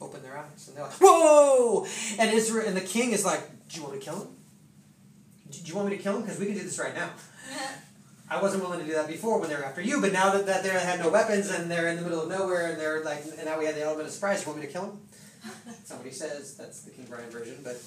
Open 0.00 0.22
their 0.22 0.38
eyes. 0.38 0.68
And 0.68 0.76
they're 0.76 0.84
like, 0.84 1.00
Whoa! 1.00 1.86
And 2.18 2.32
Israel 2.32 2.66
and 2.66 2.76
the 2.76 2.82
king 2.82 3.12
is 3.12 3.24
like, 3.24 3.40
Do 3.68 3.76
you 3.76 3.82
want 3.82 3.94
me 3.94 4.00
to 4.00 4.04
kill 4.04 4.20
him? 4.20 4.28
Do 5.50 5.58
you 5.64 5.74
want 5.74 5.88
me 5.88 5.96
to 5.96 6.02
kill 6.02 6.16
him? 6.16 6.22
Because 6.22 6.38
we 6.38 6.46
can 6.46 6.54
do 6.54 6.62
this 6.62 6.78
right 6.78 6.94
now. 6.94 7.10
I 8.30 8.40
wasn't 8.40 8.62
willing 8.62 8.78
to 8.80 8.86
do 8.86 8.92
that 8.92 9.08
before 9.08 9.40
when 9.40 9.50
they 9.50 9.56
were 9.56 9.64
after 9.64 9.82
you, 9.82 10.00
but 10.00 10.12
now 10.12 10.30
that, 10.30 10.46
that 10.46 10.62
they 10.62 10.70
had 10.70 11.00
no 11.00 11.10
weapons 11.10 11.50
and 11.50 11.68
they're 11.68 11.88
in 11.88 11.96
the 11.96 12.02
middle 12.02 12.22
of 12.22 12.28
nowhere 12.28 12.70
and 12.70 12.80
they're 12.80 13.02
like, 13.02 13.24
and 13.24 13.44
now 13.44 13.58
we 13.58 13.66
had 13.66 13.74
the 13.74 13.82
element 13.82 14.06
of 14.06 14.14
surprise, 14.14 14.42
you 14.42 14.48
want 14.48 14.60
me 14.60 14.66
to 14.66 14.72
kill 14.72 14.82
them? 14.82 15.00
Somebody 15.84 16.12
says, 16.12 16.56
that's 16.56 16.82
the 16.82 16.90
King 16.92 17.06
Brian 17.08 17.28
version, 17.30 17.58
but 17.64 17.82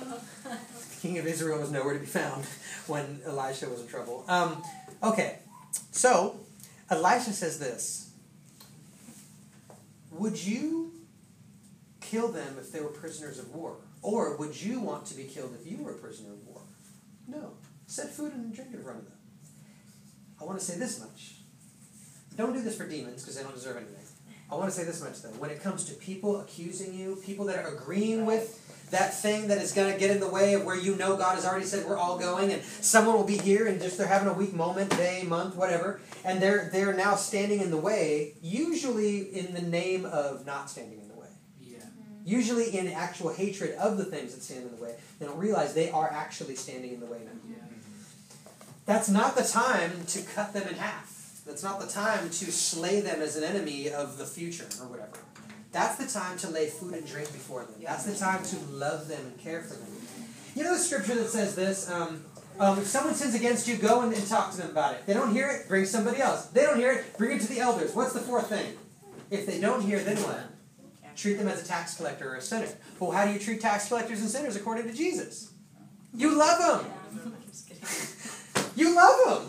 the 0.00 1.00
king 1.00 1.18
of 1.18 1.26
Israel 1.26 1.60
was 1.60 1.70
nowhere 1.70 1.94
to 1.94 2.00
be 2.00 2.06
found 2.06 2.44
when 2.86 3.20
Elisha 3.24 3.68
was 3.68 3.80
in 3.80 3.86
trouble. 3.86 4.24
Um, 4.26 4.62
okay, 5.02 5.38
so 5.92 6.40
Elisha 6.90 7.32
says 7.32 7.58
this 7.58 8.10
Would 10.12 10.44
you 10.44 10.92
kill 12.00 12.28
them 12.28 12.56
if 12.58 12.72
they 12.72 12.80
were 12.80 12.88
prisoners 12.88 13.38
of 13.38 13.54
war? 13.54 13.76
Or 14.02 14.36
would 14.36 14.60
you 14.60 14.80
want 14.80 15.06
to 15.06 15.14
be 15.14 15.24
killed 15.24 15.56
if 15.58 15.70
you 15.70 15.82
were 15.82 15.92
a 15.92 15.98
prisoner 15.98 16.32
of 16.32 16.46
war? 16.46 16.60
No. 17.26 17.52
Set 17.86 18.10
food 18.10 18.32
and 18.34 18.54
drink 18.54 18.74
in 18.74 18.82
front 18.82 18.98
of 18.98 19.04
them. 19.04 19.13
I 20.40 20.44
want 20.44 20.58
to 20.58 20.64
say 20.64 20.78
this 20.78 21.00
much. 21.00 21.36
Don't 22.36 22.52
do 22.52 22.60
this 22.60 22.76
for 22.76 22.86
demons 22.86 23.22
because 23.22 23.36
they 23.36 23.42
don't 23.42 23.54
deserve 23.54 23.76
anything. 23.76 24.04
I 24.50 24.56
want 24.56 24.70
to 24.70 24.76
say 24.76 24.84
this 24.84 25.02
much 25.02 25.22
though. 25.22 25.30
When 25.40 25.50
it 25.50 25.62
comes 25.62 25.84
to 25.86 25.94
people 25.94 26.40
accusing 26.40 26.94
you, 26.94 27.20
people 27.24 27.46
that 27.46 27.64
are 27.64 27.74
agreeing 27.74 28.26
with 28.26 28.60
that 28.90 29.14
thing 29.14 29.48
that 29.48 29.58
is 29.58 29.72
going 29.72 29.92
to 29.92 29.98
get 29.98 30.10
in 30.10 30.20
the 30.20 30.28
way 30.28 30.54
of 30.54 30.64
where 30.64 30.76
you 30.76 30.94
know 30.96 31.16
God 31.16 31.34
has 31.34 31.46
already 31.46 31.64
said 31.64 31.86
we're 31.86 31.96
all 31.96 32.18
going, 32.18 32.52
and 32.52 32.62
someone 32.62 33.16
will 33.16 33.24
be 33.24 33.38
here 33.38 33.66
and 33.66 33.80
just 33.80 33.98
they're 33.98 34.06
having 34.06 34.28
a 34.28 34.32
weak 34.32 34.52
moment, 34.52 34.90
day, 34.90 35.24
month, 35.26 35.56
whatever, 35.56 36.00
and 36.24 36.40
they're 36.40 36.68
they're 36.72 36.92
now 36.92 37.14
standing 37.14 37.60
in 37.60 37.70
the 37.70 37.76
way, 37.76 38.34
usually 38.42 39.22
in 39.22 39.54
the 39.54 39.62
name 39.62 40.04
of 40.04 40.44
not 40.44 40.70
standing 40.70 41.00
in 41.00 41.08
the 41.08 41.14
way. 41.14 41.28
Yeah. 41.60 41.78
Mm-hmm. 41.78 42.28
Usually 42.28 42.76
in 42.76 42.88
actual 42.88 43.32
hatred 43.32 43.74
of 43.76 43.96
the 43.96 44.04
things 44.04 44.34
that 44.34 44.42
stand 44.42 44.64
in 44.64 44.76
the 44.76 44.82
way. 44.82 44.94
They 45.18 45.26
don't 45.26 45.38
realize 45.38 45.74
they 45.74 45.90
are 45.90 46.10
actually 46.12 46.56
standing 46.56 46.92
in 46.92 47.00
the 47.00 47.06
way 47.06 47.18
now. 47.24 47.32
Yeah. 47.48 47.56
That's 48.86 49.08
not 49.08 49.36
the 49.36 49.44
time 49.44 50.04
to 50.08 50.22
cut 50.22 50.52
them 50.52 50.68
in 50.68 50.74
half. 50.74 51.40
That's 51.46 51.62
not 51.62 51.80
the 51.80 51.86
time 51.86 52.28
to 52.28 52.52
slay 52.52 53.00
them 53.00 53.20
as 53.20 53.36
an 53.36 53.44
enemy 53.44 53.90
of 53.90 54.18
the 54.18 54.26
future 54.26 54.66
or 54.80 54.88
whatever. 54.88 55.18
That's 55.72 55.96
the 55.96 56.06
time 56.06 56.38
to 56.38 56.50
lay 56.50 56.68
food 56.68 56.94
and 56.94 57.06
drink 57.06 57.32
before 57.32 57.64
them. 57.64 57.74
That's 57.82 58.04
the 58.04 58.14
time 58.14 58.44
to 58.44 58.56
love 58.70 59.08
them 59.08 59.20
and 59.24 59.38
care 59.38 59.62
for 59.62 59.74
them. 59.74 59.88
You 60.54 60.62
know 60.62 60.74
the 60.74 60.78
scripture 60.78 61.14
that 61.16 61.28
says 61.28 61.54
this? 61.54 61.90
Um, 61.90 62.24
um, 62.60 62.78
if 62.78 62.86
someone 62.86 63.14
sins 63.14 63.34
against 63.34 63.66
you, 63.66 63.76
go 63.76 64.02
and, 64.02 64.12
and 64.12 64.26
talk 64.26 64.52
to 64.52 64.58
them 64.58 64.70
about 64.70 64.94
it. 64.94 65.04
They 65.06 65.14
don't 65.14 65.32
hear 65.32 65.48
it, 65.50 65.68
bring 65.68 65.84
somebody 65.84 66.20
else. 66.20 66.46
They 66.46 66.62
don't 66.62 66.78
hear 66.78 66.92
it, 66.92 67.18
bring 67.18 67.36
it 67.36 67.40
to 67.42 67.48
the 67.48 67.58
elders. 67.58 67.94
What's 67.94 68.12
the 68.12 68.20
fourth 68.20 68.48
thing? 68.48 68.74
If 69.30 69.46
they 69.46 69.60
don't 69.60 69.80
hear, 69.80 69.98
then 69.98 70.16
what? 70.18 70.40
Treat 71.16 71.34
them 71.34 71.48
as 71.48 71.62
a 71.62 71.66
tax 71.66 71.96
collector 71.96 72.32
or 72.32 72.36
a 72.36 72.40
sinner. 72.40 72.68
Well, 73.00 73.10
how 73.10 73.24
do 73.24 73.32
you 73.32 73.38
treat 73.38 73.60
tax 73.60 73.88
collectors 73.88 74.20
and 74.20 74.30
sinners 74.30 74.56
according 74.56 74.86
to 74.86 74.92
Jesus? 74.92 75.52
You 76.14 76.36
love 76.36 76.82
them. 76.82 77.32
You 78.76 78.94
love 78.94 79.18
them. 79.26 79.48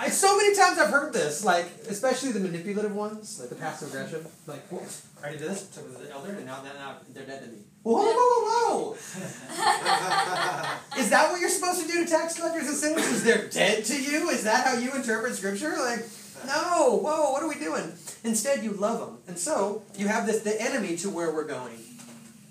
I 0.00 0.10
so 0.10 0.36
many 0.36 0.54
times 0.54 0.78
I've 0.78 0.90
heard 0.90 1.12
this, 1.12 1.44
like 1.44 1.66
especially 1.88 2.30
the 2.30 2.38
manipulative 2.38 2.94
ones, 2.94 3.40
like 3.40 3.48
the 3.48 3.56
passive 3.56 3.88
aggressive. 3.88 4.28
Like, 4.46 4.64
whoa, 4.68 4.86
I 5.26 5.32
did 5.32 5.40
this, 5.40 5.66
to 5.70 5.80
the 5.80 6.12
elder, 6.12 6.34
and 6.34 6.46
now, 6.46 6.62
now, 6.62 6.72
now 6.74 6.98
they're 7.12 7.26
dead 7.26 7.42
to 7.42 7.48
me. 7.48 7.58
Whoa, 7.82 7.96
whoa, 7.96 8.12
whoa, 8.12 8.14
whoa, 8.14 8.84
whoa! 8.84 8.92
Is 11.00 11.10
that 11.10 11.32
what 11.32 11.40
you're 11.40 11.50
supposed 11.50 11.80
to 11.82 11.88
do 11.88 12.04
to 12.04 12.10
tax 12.10 12.36
collectors 12.36 12.68
and 12.68 12.76
sinners? 12.76 13.08
Is 13.08 13.24
they're 13.24 13.48
dead 13.48 13.84
to 13.86 14.00
you? 14.00 14.30
Is 14.30 14.44
that 14.44 14.64
how 14.66 14.74
you 14.78 14.94
interpret 14.94 15.34
scripture? 15.34 15.76
Like, 15.76 16.06
no, 16.46 17.00
whoa, 17.02 17.32
what 17.32 17.42
are 17.42 17.48
we 17.48 17.56
doing? 17.56 17.92
Instead, 18.22 18.62
you 18.62 18.74
love 18.74 19.00
them, 19.00 19.18
and 19.26 19.36
so 19.36 19.82
you 19.96 20.06
have 20.06 20.26
this 20.26 20.42
the 20.42 20.62
enemy 20.62 20.96
to 20.98 21.10
where 21.10 21.32
we're 21.32 21.46
going. 21.46 21.76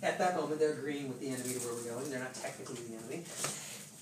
At 0.04 0.20
that 0.20 0.36
moment, 0.36 0.60
they're 0.60 0.74
agreeing 0.74 1.08
with 1.08 1.22
the 1.22 1.30
enemy 1.30 1.54
to 1.54 1.60
where 1.60 1.74
we're 1.74 1.92
going. 1.96 2.10
They're 2.10 2.20
not 2.20 2.34
technically 2.34 2.82
the 2.90 2.98
enemy. 2.98 3.24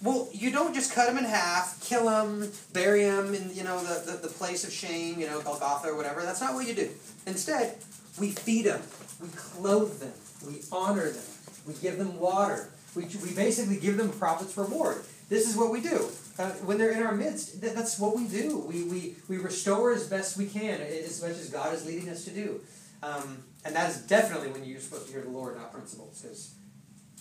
Well, 0.04 0.28
you 0.34 0.52
don't 0.52 0.74
just 0.74 0.94
cut 0.94 1.08
them 1.08 1.18
in 1.18 1.24
half, 1.24 1.82
kill 1.82 2.06
them, 2.06 2.52
bury 2.74 3.04
them 3.04 3.34
in 3.34 3.54
you 3.56 3.64
know 3.64 3.82
the, 3.82 4.12
the, 4.12 4.18
the 4.18 4.28
place 4.28 4.64
of 4.64 4.72
shame, 4.72 5.20
you 5.20 5.28
know 5.28 5.42
Golgotha 5.42 5.90
or 5.90 5.96
whatever. 5.96 6.22
That's 6.22 6.42
not 6.42 6.54
what 6.54 6.68
you 6.68 6.74
do. 6.74 6.90
Instead, 7.26 7.78
we 8.20 8.32
feed 8.32 8.66
them, 8.66 8.82
we 9.22 9.30
clothe 9.30 10.00
them, 10.00 10.14
we 10.46 10.62
honor 10.72 11.10
them, 11.10 11.24
we 11.66 11.74
give 11.76 11.98
them 11.98 12.20
water. 12.20 12.70
We, 12.96 13.04
we 13.24 13.34
basically 13.34 13.78
give 13.78 13.98
them 13.98 14.10
a 14.10 14.14
prophet's 14.14 14.56
reward. 14.58 15.04
This 15.28 15.50
is 15.50 15.58
what 15.58 15.72
we 15.72 15.82
do. 15.82 16.10
Uh, 16.38 16.52
when 16.64 16.78
they're 16.78 16.92
in 16.92 17.04
our 17.04 17.14
midst, 17.14 17.62
that, 17.62 17.76
that's 17.76 18.00
what 18.00 18.16
we 18.16 18.26
do. 18.26 18.60
We, 18.60 18.84
we, 18.84 19.16
we 19.28 19.38
restore 19.38 19.92
as 19.92 20.08
best 20.08 20.38
we 20.38 20.46
can, 20.46 20.82
as 20.82 21.22
much 21.22 21.32
as 21.32 21.50
God 21.50 21.74
is 21.74 21.86
leading 21.86 22.10
us 22.10 22.24
to 22.26 22.32
do. 22.32 22.62
Um, 23.04 23.44
and 23.66 23.76
that 23.76 23.90
is 23.90 23.98
definitely 24.02 24.50
when 24.50 24.64
you're 24.64 24.80
supposed 24.80 25.08
to 25.08 25.12
hear 25.12 25.22
the 25.22 25.30
Lord, 25.30 25.58
not 25.58 25.74
principles, 25.74 26.22
because 26.22 26.56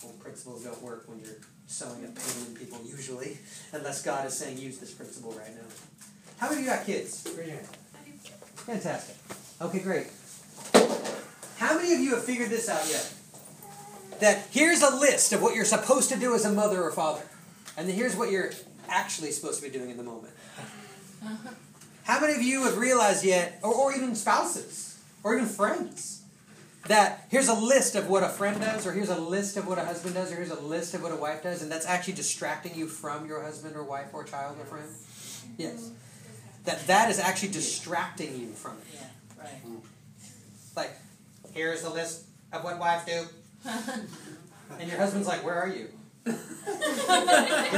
well, 0.03 0.13
principles 0.13 0.63
don't 0.63 0.81
work 0.81 1.07
when 1.07 1.19
you're 1.19 1.39
sowing 1.67 2.03
a 2.03 2.07
pain 2.07 2.47
in 2.47 2.55
people 2.55 2.79
usually, 2.85 3.37
unless 3.73 4.01
God 4.03 4.25
is 4.25 4.33
saying 4.33 4.57
use 4.57 4.77
this 4.77 4.93
principle 4.93 5.31
right 5.31 5.53
now. 5.55 5.67
How 6.37 6.49
many 6.49 6.61
of 6.61 6.65
you 6.65 6.71
got 6.71 6.85
kids? 6.85 7.23
Fantastic. 8.65 9.15
Okay, 9.61 9.79
great. 9.79 10.07
How 11.57 11.75
many 11.75 11.93
of 11.93 11.99
you 11.99 12.15
have 12.15 12.23
figured 12.23 12.49
this 12.49 12.67
out 12.69 12.87
yet? 12.89 13.13
That 14.19 14.47
here's 14.51 14.81
a 14.81 14.95
list 14.95 15.33
of 15.33 15.41
what 15.41 15.55
you're 15.55 15.65
supposed 15.65 16.09
to 16.09 16.19
do 16.19 16.35
as 16.35 16.45
a 16.45 16.51
mother 16.51 16.81
or 16.81 16.91
father, 16.91 17.23
and 17.77 17.87
then 17.87 17.95
here's 17.95 18.15
what 18.15 18.31
you're 18.31 18.51
actually 18.87 19.31
supposed 19.31 19.61
to 19.61 19.69
be 19.69 19.77
doing 19.77 19.89
in 19.89 19.97
the 19.97 20.03
moment. 20.03 20.33
How 22.03 22.19
many 22.19 22.35
of 22.35 22.41
you 22.41 22.63
have 22.63 22.77
realized 22.77 23.25
yet, 23.25 23.59
or, 23.63 23.73
or 23.73 23.93
even 23.93 24.15
spouses, 24.15 25.01
or 25.23 25.35
even 25.35 25.47
friends, 25.47 26.14
that 26.87 27.25
here's 27.29 27.47
a 27.47 27.53
list 27.53 27.95
of 27.95 28.09
what 28.09 28.23
a 28.23 28.29
friend 28.29 28.59
does, 28.59 28.85
or 28.85 28.93
here's 28.93 29.09
a 29.09 29.19
list 29.19 29.57
of 29.57 29.67
what 29.67 29.77
a 29.77 29.85
husband 29.85 30.15
does, 30.15 30.31
or 30.31 30.35
here's 30.35 30.51
a 30.51 30.59
list 30.59 30.93
of 30.93 31.01
what 31.01 31.11
a 31.11 31.15
wife 31.15 31.43
does, 31.43 31.61
and 31.61 31.71
that's 31.71 31.85
actually 31.85 32.13
distracting 32.13 32.75
you 32.75 32.87
from 32.87 33.25
your 33.25 33.41
husband 33.41 33.75
or 33.75 33.83
wife 33.83 34.07
or 34.13 34.23
child 34.23 34.57
or 34.59 34.65
friend? 34.65 34.87
Yes. 35.57 35.91
That 36.65 36.85
that 36.87 37.09
is 37.09 37.19
actually 37.19 37.49
distracting 37.49 38.39
you 38.39 38.47
from 38.47 38.73
it. 38.73 38.95
Yeah, 38.95 39.43
right. 39.43 39.65
Mm-hmm. 39.65 39.77
Like, 40.75 40.91
here's 41.53 41.83
the 41.83 41.89
list 41.89 42.25
of 42.51 42.63
what 42.63 42.79
wives 42.79 43.05
do. 43.05 43.25
And 44.79 44.89
your 44.89 44.97
husband's 44.97 45.27
like, 45.27 45.43
where 45.45 45.55
are 45.55 45.67
you? 45.67 45.89
You're 46.25 46.35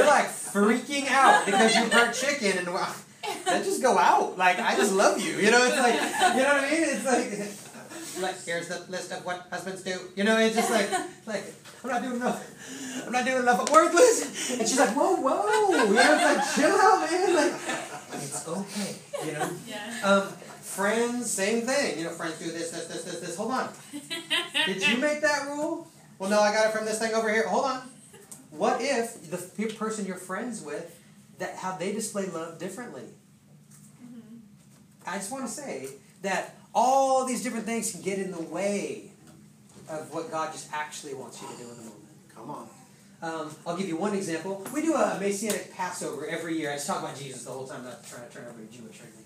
like 0.05 0.27
freaking 0.27 1.07
out 1.09 1.45
because 1.45 1.75
you 1.75 1.85
burnt 1.89 2.15
chicken 2.15 2.57
and 2.57 2.67
wow, 2.73 2.93
then 3.45 3.63
just 3.63 3.81
go 3.81 3.97
out. 3.97 4.37
Like 4.37 4.59
I 4.59 4.75
just 4.75 4.93
love 4.93 5.19
you. 5.19 5.35
You 5.35 5.51
know, 5.51 5.65
it's 5.65 5.77
like 5.77 5.93
you 5.93 6.43
know 6.43 6.53
what 6.53 6.63
I 6.63 6.71
mean? 6.71 6.83
It's 6.83 7.05
like 7.05 7.66
like 8.21 8.43
here's 8.43 8.67
the 8.67 8.79
list 8.89 9.11
of 9.11 9.25
what 9.25 9.47
husbands 9.49 9.83
do. 9.83 9.99
You 10.15 10.23
know, 10.23 10.37
it's 10.37 10.55
just 10.55 10.71
like 10.71 10.89
like 11.25 11.43
I'm 11.83 11.89
not 11.89 12.01
doing 12.01 12.15
enough. 12.15 13.05
I'm 13.05 13.11
not 13.11 13.25
doing 13.25 13.41
enough. 13.41 13.67
I'm 13.67 13.73
worthless. 13.73 14.51
And 14.51 14.67
she's 14.67 14.79
like, 14.79 14.95
whoa, 14.95 15.15
whoa. 15.15 15.69
You 15.85 15.93
know, 15.93 16.15
it's 16.15 16.55
like 16.55 16.55
chill 16.55 16.75
out, 16.75 17.09
man. 17.09 17.35
Like 17.35 17.53
it's 18.13 18.47
okay. 18.47 18.95
You 19.25 19.31
know. 19.33 19.49
Yeah. 19.67 19.99
Um, 20.03 20.27
friends, 20.61 21.31
same 21.31 21.61
thing. 21.61 21.97
You 21.97 22.05
know, 22.05 22.11
friends 22.11 22.39
do 22.39 22.51
this, 22.51 22.71
this, 22.71 22.87
this, 22.87 23.03
this, 23.03 23.19
this. 23.19 23.35
Hold 23.35 23.51
on. 23.51 23.69
Did 24.65 24.87
you 24.87 24.97
make 24.97 25.21
that 25.21 25.47
rule? 25.47 25.87
Well, 26.19 26.29
no, 26.29 26.39
I 26.39 26.53
got 26.53 26.67
it 26.67 26.77
from 26.77 26.85
this 26.85 26.99
thing 26.99 27.13
over 27.13 27.31
here. 27.31 27.47
Hold 27.47 27.65
on. 27.65 27.81
What 28.51 28.81
if 28.81 29.29
the 29.29 29.37
pe- 29.37 29.73
person 29.75 30.05
you're 30.05 30.17
friends 30.17 30.61
with, 30.61 30.99
that 31.37 31.55
how 31.55 31.77
they 31.77 31.91
display 31.93 32.25
love 32.27 32.57
differently? 32.57 33.03
I 35.05 35.17
just 35.17 35.31
want 35.31 35.45
to 35.45 35.51
say 35.51 35.87
that 36.21 36.55
all 36.79 37.25
these 37.25 37.41
different 37.41 37.65
things 37.65 37.91
can 37.91 38.01
get 38.03 38.19
in 38.19 38.29
the 38.29 38.41
way 38.41 39.09
of 39.89 40.13
what 40.13 40.29
God 40.29 40.51
just 40.51 40.71
actually 40.71 41.15
wants 41.15 41.41
you 41.41 41.47
to 41.47 41.55
do 41.55 41.63
in 41.63 41.69
the 41.69 41.83
moment. 41.83 41.93
Come 42.35 42.51
on. 42.51 42.69
Um, 43.19 43.55
I'll 43.65 43.75
give 43.75 43.87
you 43.87 43.97
one 43.97 44.13
example. 44.13 44.63
We 44.71 44.83
do 44.83 44.93
a 44.93 45.17
Messianic 45.19 45.73
Passover 45.73 46.27
every 46.27 46.55
year. 46.55 46.69
I 46.69 46.75
just 46.75 46.85
talk 46.85 46.99
about 46.99 47.17
Jesus 47.17 47.45
the 47.45 47.49
whole 47.49 47.65
time, 47.65 47.79
I'm 47.79 47.85
not 47.85 48.05
trying 48.05 48.27
to 48.27 48.31
turn 48.31 48.45
everybody 48.47 48.77
Jewish 48.77 48.99
or 48.99 49.05
anything. 49.05 49.23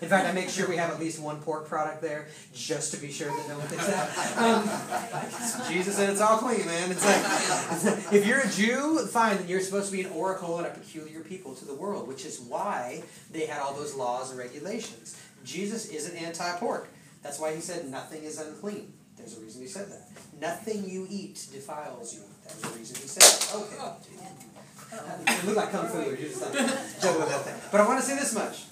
In 0.00 0.08
fact, 0.08 0.26
I 0.26 0.32
make 0.32 0.48
sure 0.48 0.66
we 0.66 0.78
have 0.78 0.90
at 0.90 0.98
least 0.98 1.20
one 1.20 1.42
pork 1.42 1.68
product 1.68 2.00
there, 2.00 2.28
just 2.54 2.94
to 2.94 3.00
be 3.00 3.12
sure 3.12 3.28
that 3.28 3.48
no 3.48 3.58
one 3.58 3.66
thinks 3.66 3.86
that. 3.86 4.08
Um, 4.38 5.70
Jesus 5.70 5.96
said 5.96 6.08
it's 6.08 6.22
all 6.22 6.38
clean, 6.38 6.64
man. 6.64 6.90
It's 6.90 7.04
like 7.04 8.14
if 8.14 8.26
you're 8.26 8.40
a 8.40 8.48
Jew, 8.48 9.06
fine, 9.06 9.36
then 9.36 9.46
you're 9.46 9.60
supposed 9.60 9.90
to 9.90 9.92
be 9.92 10.02
an 10.02 10.10
oracle 10.12 10.56
and 10.56 10.66
a 10.66 10.70
peculiar 10.70 11.20
people 11.20 11.54
to 11.56 11.66
the 11.66 11.74
world, 11.74 12.08
which 12.08 12.24
is 12.24 12.40
why 12.40 13.02
they 13.30 13.44
had 13.44 13.60
all 13.60 13.74
those 13.74 13.94
laws 13.94 14.30
and 14.30 14.38
regulations. 14.38 15.20
Jesus 15.44 15.90
isn't 15.90 16.16
anti-pork. 16.16 16.88
That's 17.24 17.40
why 17.40 17.54
he 17.54 17.60
said 17.60 17.90
nothing 17.90 18.22
is 18.22 18.38
unclean. 18.38 18.92
There's 19.16 19.36
a 19.38 19.40
reason 19.40 19.62
he 19.62 19.66
said 19.66 19.88
that. 19.90 20.08
Nothing 20.40 20.88
you 20.88 21.06
eat 21.10 21.46
defiles 21.50 22.14
you. 22.14 22.20
That's 22.44 22.60
the 22.60 22.68
reason 22.78 22.96
he 22.96 23.08
said 23.08 23.22
that. 23.22 23.54
Okay. 23.56 25.46
Looked 25.46 25.56
like 25.56 25.72
kung 25.72 25.88
fu. 25.88 25.98
You're 26.02 26.16
just 26.16 26.42
like 26.42 26.52
about 26.52 27.44
that. 27.46 27.72
But 27.72 27.80
I 27.80 27.86
want 27.88 28.00
to 28.00 28.06
say 28.06 28.14
this 28.16 28.34
much. 28.34 28.66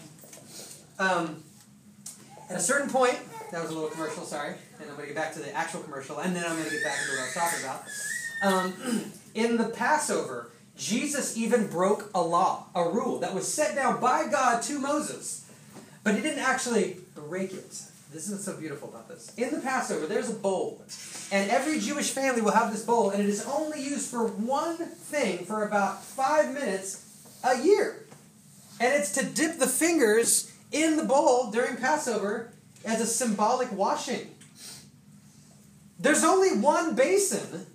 Um, 0.98 1.42
at 2.50 2.56
a 2.56 2.60
certain 2.60 2.90
point, 2.90 3.18
that 3.50 3.62
was 3.62 3.70
a 3.70 3.74
little 3.74 3.88
commercial, 3.88 4.24
sorry, 4.24 4.54
and 4.80 4.90
I'm 4.90 4.96
going 4.96 5.08
to 5.08 5.14
get 5.14 5.16
back 5.16 5.32
to 5.32 5.40
the 5.40 5.52
actual 5.54 5.80
commercial, 5.80 6.18
and 6.18 6.36
then 6.36 6.44
I'm 6.44 6.52
going 6.52 6.64
to 6.64 6.70
get 6.70 6.84
back 6.84 6.98
to 6.98 7.10
what 7.10 7.20
I 7.20 7.24
was 7.24 7.34
talking 7.34 7.64
about. 7.64 7.84
Um, 8.44 9.12
in 9.34 9.56
the 9.56 9.70
Passover, 9.70 10.50
Jesus 10.76 11.36
even 11.36 11.66
broke 11.68 12.10
a 12.14 12.20
law, 12.20 12.66
a 12.74 12.84
rule 12.88 13.18
that 13.20 13.34
was 13.34 13.52
set 13.52 13.74
down 13.74 14.00
by 14.00 14.28
God 14.28 14.62
to 14.64 14.78
Moses. 14.78 15.50
But 16.04 16.14
he 16.14 16.20
didn't 16.20 16.40
actually 16.40 16.98
break 17.14 17.52
it. 17.52 17.82
This 18.12 18.26
is 18.26 18.32
what's 18.32 18.44
so 18.44 18.56
beautiful 18.59 18.90
about 18.90 19.09
this. 19.09 19.32
In 19.39 19.55
the 19.55 19.60
Passover, 19.60 20.06
there's 20.06 20.28
a 20.28 20.34
bowl. 20.34 20.84
And 21.30 21.51
every 21.51 21.80
Jewish 21.80 22.10
family 22.10 22.43
will 22.43 22.52
have 22.52 22.70
this 22.70 22.84
bowl, 22.84 23.09
and 23.09 23.22
it 23.22 23.28
is 23.28 23.47
only 23.47 23.82
used 23.82 24.10
for 24.10 24.26
one 24.26 24.76
thing 24.76 25.47
for 25.47 25.66
about 25.66 26.05
five 26.05 26.52
minutes 26.52 27.06
a 27.43 27.62
year. 27.62 28.05
And 28.78 28.93
it's 28.93 29.12
to 29.12 29.24
dip 29.24 29.59
the 29.59 29.66
fingers 29.66 30.52
in 30.72 30.97
the 30.97 31.05
bowl 31.05 31.51
during 31.51 31.76
Passover 31.76 32.52
as 32.84 33.01
a 33.01 33.06
symbolic 33.06 33.72
washing. 33.72 34.34
There's 35.98 36.22
only 36.22 36.59
one 36.59 36.94
basin 36.94 37.66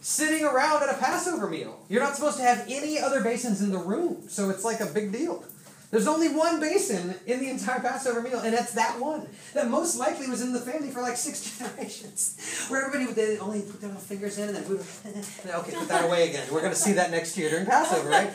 sitting 0.00 0.44
around 0.44 0.82
at 0.82 0.88
a 0.88 0.98
Passover 0.98 1.46
meal. 1.46 1.84
You're 1.90 2.02
not 2.02 2.14
supposed 2.14 2.38
to 2.38 2.42
have 2.42 2.64
any 2.70 2.98
other 2.98 3.22
basins 3.22 3.60
in 3.60 3.70
the 3.70 3.78
room, 3.78 4.28
so 4.28 4.48
it's 4.48 4.64
like 4.64 4.80
a 4.80 4.86
big 4.86 5.12
deal. 5.12 5.44
There's 5.90 6.06
only 6.06 6.28
one 6.28 6.60
basin 6.60 7.16
in 7.26 7.40
the 7.40 7.50
entire 7.50 7.80
Passover 7.80 8.22
meal, 8.22 8.38
and 8.38 8.54
that's 8.54 8.74
that 8.74 9.00
one. 9.00 9.26
That 9.54 9.68
most 9.68 9.98
likely 9.98 10.28
was 10.28 10.40
in 10.40 10.52
the 10.52 10.60
family 10.60 10.90
for 10.90 11.02
like 11.02 11.16
six 11.16 11.58
generations. 11.58 12.36
Where 12.68 12.86
everybody 12.86 13.06
would 13.06 13.16
they 13.16 13.38
only 13.38 13.62
put 13.62 13.80
their 13.80 13.88
little 13.90 14.02
fingers 14.02 14.38
in 14.38 14.48
and 14.48 14.56
then 14.56 14.68
move. 14.68 15.00
okay, 15.46 15.72
put 15.76 15.88
that 15.88 16.04
away 16.04 16.28
again. 16.28 16.46
We're 16.52 16.60
going 16.60 16.72
to 16.72 16.78
see 16.78 16.92
that 16.92 17.10
next 17.10 17.36
year 17.36 17.50
during 17.50 17.66
Passover, 17.66 18.08
right? 18.08 18.30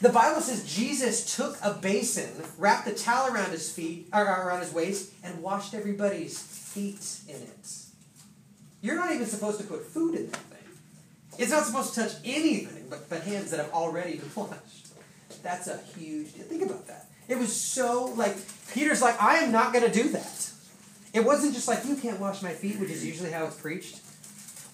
The 0.00 0.08
Bible 0.08 0.40
says 0.40 0.64
Jesus 0.64 1.36
took 1.36 1.58
a 1.62 1.74
basin, 1.74 2.30
wrapped 2.56 2.88
a 2.88 2.92
towel 2.92 3.32
around 3.32 3.50
his 3.50 3.70
feet, 3.70 4.08
or 4.12 4.22
around 4.22 4.60
his 4.60 4.72
waist, 4.72 5.12
and 5.22 5.42
washed 5.42 5.74
everybody's 5.74 6.38
feet 6.38 7.20
in 7.28 7.42
it. 7.42 7.72
You're 8.80 8.96
not 8.96 9.12
even 9.12 9.26
supposed 9.26 9.58
to 9.60 9.66
put 9.66 9.84
food 9.84 10.14
in 10.14 10.30
that 10.30 10.36
thing. 10.36 10.68
It's 11.38 11.50
not 11.50 11.64
supposed 11.64 11.94
to 11.94 12.02
touch 12.02 12.12
anything 12.24 12.86
but, 12.88 13.08
but 13.08 13.22
hands 13.22 13.50
that 13.50 13.60
have 13.60 13.72
already 13.72 14.16
been 14.16 14.30
washed. 14.34 14.75
That's 15.46 15.68
a 15.68 15.78
huge 15.96 16.34
deal. 16.34 16.42
Think 16.42 16.62
about 16.62 16.88
that. 16.88 17.06
It 17.28 17.38
was 17.38 17.54
so 17.54 18.06
like 18.16 18.34
Peter's 18.74 19.00
like, 19.00 19.22
I 19.22 19.36
am 19.38 19.52
not 19.52 19.72
gonna 19.72 19.92
do 19.92 20.08
that. 20.08 20.50
It 21.12 21.24
wasn't 21.24 21.54
just 21.54 21.68
like 21.68 21.84
you 21.84 21.94
can't 21.94 22.18
wash 22.18 22.42
my 22.42 22.50
feet, 22.50 22.80
which 22.80 22.90
is 22.90 23.06
usually 23.06 23.30
how 23.30 23.44
it's 23.44 23.60
preached. 23.60 24.00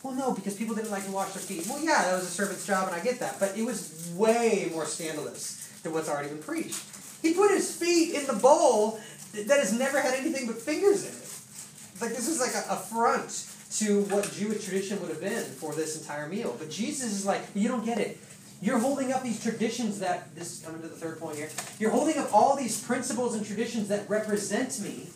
Well, 0.03 0.15
no, 0.15 0.33
because 0.33 0.55
people 0.55 0.75
didn't 0.75 0.91
like 0.91 1.05
to 1.05 1.11
wash 1.11 1.33
their 1.33 1.43
feet. 1.43 1.67
Well, 1.69 1.79
yeah, 1.85 2.03
that 2.03 2.15
was 2.15 2.25
a 2.25 2.27
servant's 2.27 2.67
job, 2.67 2.89
and 2.89 2.97
I 2.97 3.05
get 3.05 3.21
that. 3.21 3.39
But 3.39 3.57
it 3.57 3.67
was 3.67 4.11
way 4.17 4.71
more 4.73 4.87
scandalous 4.87 5.79
than 5.83 5.93
what's 5.93 6.09
already 6.09 6.31
been 6.31 6.43
preached. 6.43 6.83
He 7.21 7.35
put 7.35 7.51
his 7.51 7.77
feet 7.77 8.15
in 8.15 8.27
the 8.27 8.33
bowl 8.33 8.99
that 9.35 9.59
has 9.59 9.79
never 9.79 10.01
had 10.01 10.15
anything 10.15 10.47
but 10.47 10.57
fingers 10.57 11.05
in 11.05 11.11
it. 11.11 12.01
Like 12.01 12.17
this 12.17 12.29
is 12.29 12.41
like 12.41 12.55
a 12.55 12.73
affront 12.73 13.47
to 13.79 14.03
what 14.05 14.31
Jewish 14.33 14.65
tradition 14.65 15.01
would 15.01 15.11
have 15.11 15.21
been 15.21 15.45
for 15.45 15.75
this 15.75 16.01
entire 16.01 16.29
meal. 16.29 16.57
But 16.59 16.71
Jesus 16.71 17.13
is 17.13 17.27
like, 17.27 17.43
you 17.55 17.69
don't 17.69 17.85
get 17.85 17.99
it. 17.99 18.19
You're 18.63 18.79
holding 18.79 19.13
up 19.13 19.25
these 19.25 19.43
traditions 19.43 19.99
that, 19.99 20.33
this 20.37 20.53
is 20.53 20.65
coming 20.65 20.83
to 20.83 20.89
the 20.89 20.95
third 20.95 21.19
point 21.19 21.37
here. 21.37 21.51
You're 21.81 21.91
holding 21.91 22.17
up 22.17 22.33
all 22.33 22.57
these 22.57 22.81
principles 22.81 23.35
and 23.35 23.45
traditions 23.45 23.89
that 23.89 24.09
represent 24.09 24.79
me, 24.81 25.09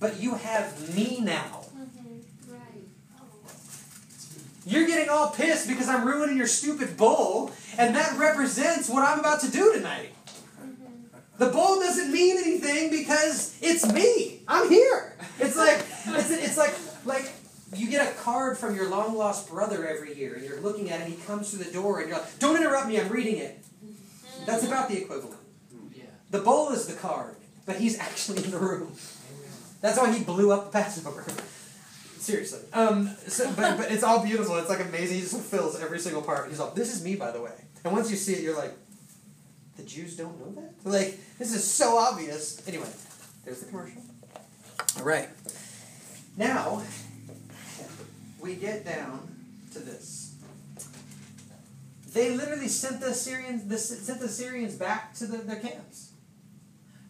but 0.00 0.18
you 0.18 0.36
have 0.36 0.96
me 0.96 1.20
now. 1.20 1.66
Mm-hmm. 1.76 2.54
Oh. 3.20 3.24
You're 4.64 4.86
getting 4.86 5.10
all 5.10 5.28
pissed 5.28 5.68
because 5.68 5.86
I'm 5.86 6.06
ruining 6.06 6.38
your 6.38 6.46
stupid 6.46 6.96
bowl, 6.96 7.52
and 7.76 7.94
that 7.94 8.18
represents 8.18 8.88
what 8.88 9.06
I'm 9.06 9.20
about 9.20 9.42
to 9.42 9.50
do 9.50 9.74
tonight. 9.74 10.14
Mm-hmm. 10.62 11.18
The 11.36 11.50
bowl 11.50 11.80
doesn't 11.80 12.10
mean 12.10 12.38
anything 12.38 12.90
because 12.90 13.58
it's 13.60 13.86
me. 13.92 14.40
I'm 14.48 14.70
here. 14.70 15.14
It's 15.38 15.56
like 15.56 15.84
it's, 16.06 16.30
it's 16.30 16.56
like 16.56 16.74
like 17.04 17.30
you 17.76 17.88
get 17.90 18.06
a 18.06 18.14
card 18.20 18.58
from 18.58 18.74
your 18.74 18.88
long 18.88 19.16
lost 19.16 19.48
brother 19.48 19.86
every 19.86 20.14
year, 20.14 20.34
and 20.34 20.44
you're 20.44 20.60
looking 20.60 20.90
at 20.90 21.00
it, 21.00 21.04
and 21.04 21.14
he 21.14 21.20
comes 21.22 21.50
through 21.50 21.64
the 21.64 21.72
door, 21.72 22.00
and 22.00 22.08
you're 22.08 22.18
like, 22.18 22.38
"Don't 22.38 22.56
interrupt 22.56 22.88
me. 22.88 23.00
I'm 23.00 23.08
reading 23.08 23.36
it." 23.36 23.64
That's 24.46 24.64
about 24.64 24.88
the 24.88 24.98
equivalent. 25.02 25.40
Yeah. 25.94 26.04
The 26.30 26.40
bowl 26.40 26.70
is 26.70 26.86
the 26.86 26.94
card, 26.94 27.36
but 27.66 27.76
he's 27.76 27.98
actually 27.98 28.44
in 28.44 28.50
the 28.50 28.58
room. 28.58 28.92
That's 29.80 29.98
why 29.98 30.12
he 30.12 30.24
blew 30.24 30.50
up 30.50 30.66
the 30.66 30.70
Passover. 30.70 31.24
Seriously. 32.18 32.60
Um, 32.72 33.14
so, 33.26 33.52
but, 33.54 33.76
but 33.76 33.92
it's 33.92 34.02
all 34.02 34.24
beautiful. 34.24 34.56
It's 34.56 34.70
like 34.70 34.80
amazing. 34.80 35.16
He 35.16 35.20
just 35.20 35.32
fulfills 35.32 35.78
every 35.78 35.98
single 35.98 36.22
part. 36.22 36.48
He's 36.48 36.58
like, 36.58 36.74
this 36.74 36.94
is 36.94 37.04
me, 37.04 37.16
by 37.16 37.30
the 37.30 37.42
way. 37.42 37.52
And 37.84 37.92
once 37.92 38.10
you 38.10 38.16
see 38.16 38.32
it, 38.32 38.42
you're 38.42 38.56
like, 38.56 38.72
the 39.76 39.82
Jews 39.82 40.16
don't 40.16 40.38
know 40.40 40.62
that? 40.62 40.90
Like, 40.90 41.18
this 41.38 41.54
is 41.54 41.70
so 41.70 41.98
obvious. 41.98 42.66
Anyway, 42.66 42.88
there's 43.44 43.60
the 43.60 43.66
commercial. 43.66 44.00
All 44.96 45.04
right. 45.04 45.28
Now, 46.38 46.82
we 48.44 48.54
get 48.56 48.84
down 48.84 49.26
to 49.72 49.78
this. 49.78 50.34
They 52.12 52.36
literally 52.36 52.68
sent 52.68 53.00
the 53.00 53.14
Syrians, 53.14 53.66
the, 53.66 53.78
sent 53.78 54.20
the 54.20 54.28
Syrians 54.28 54.74
back 54.74 55.14
to 55.14 55.26
the, 55.26 55.38
their 55.38 55.56
camps. 55.56 56.12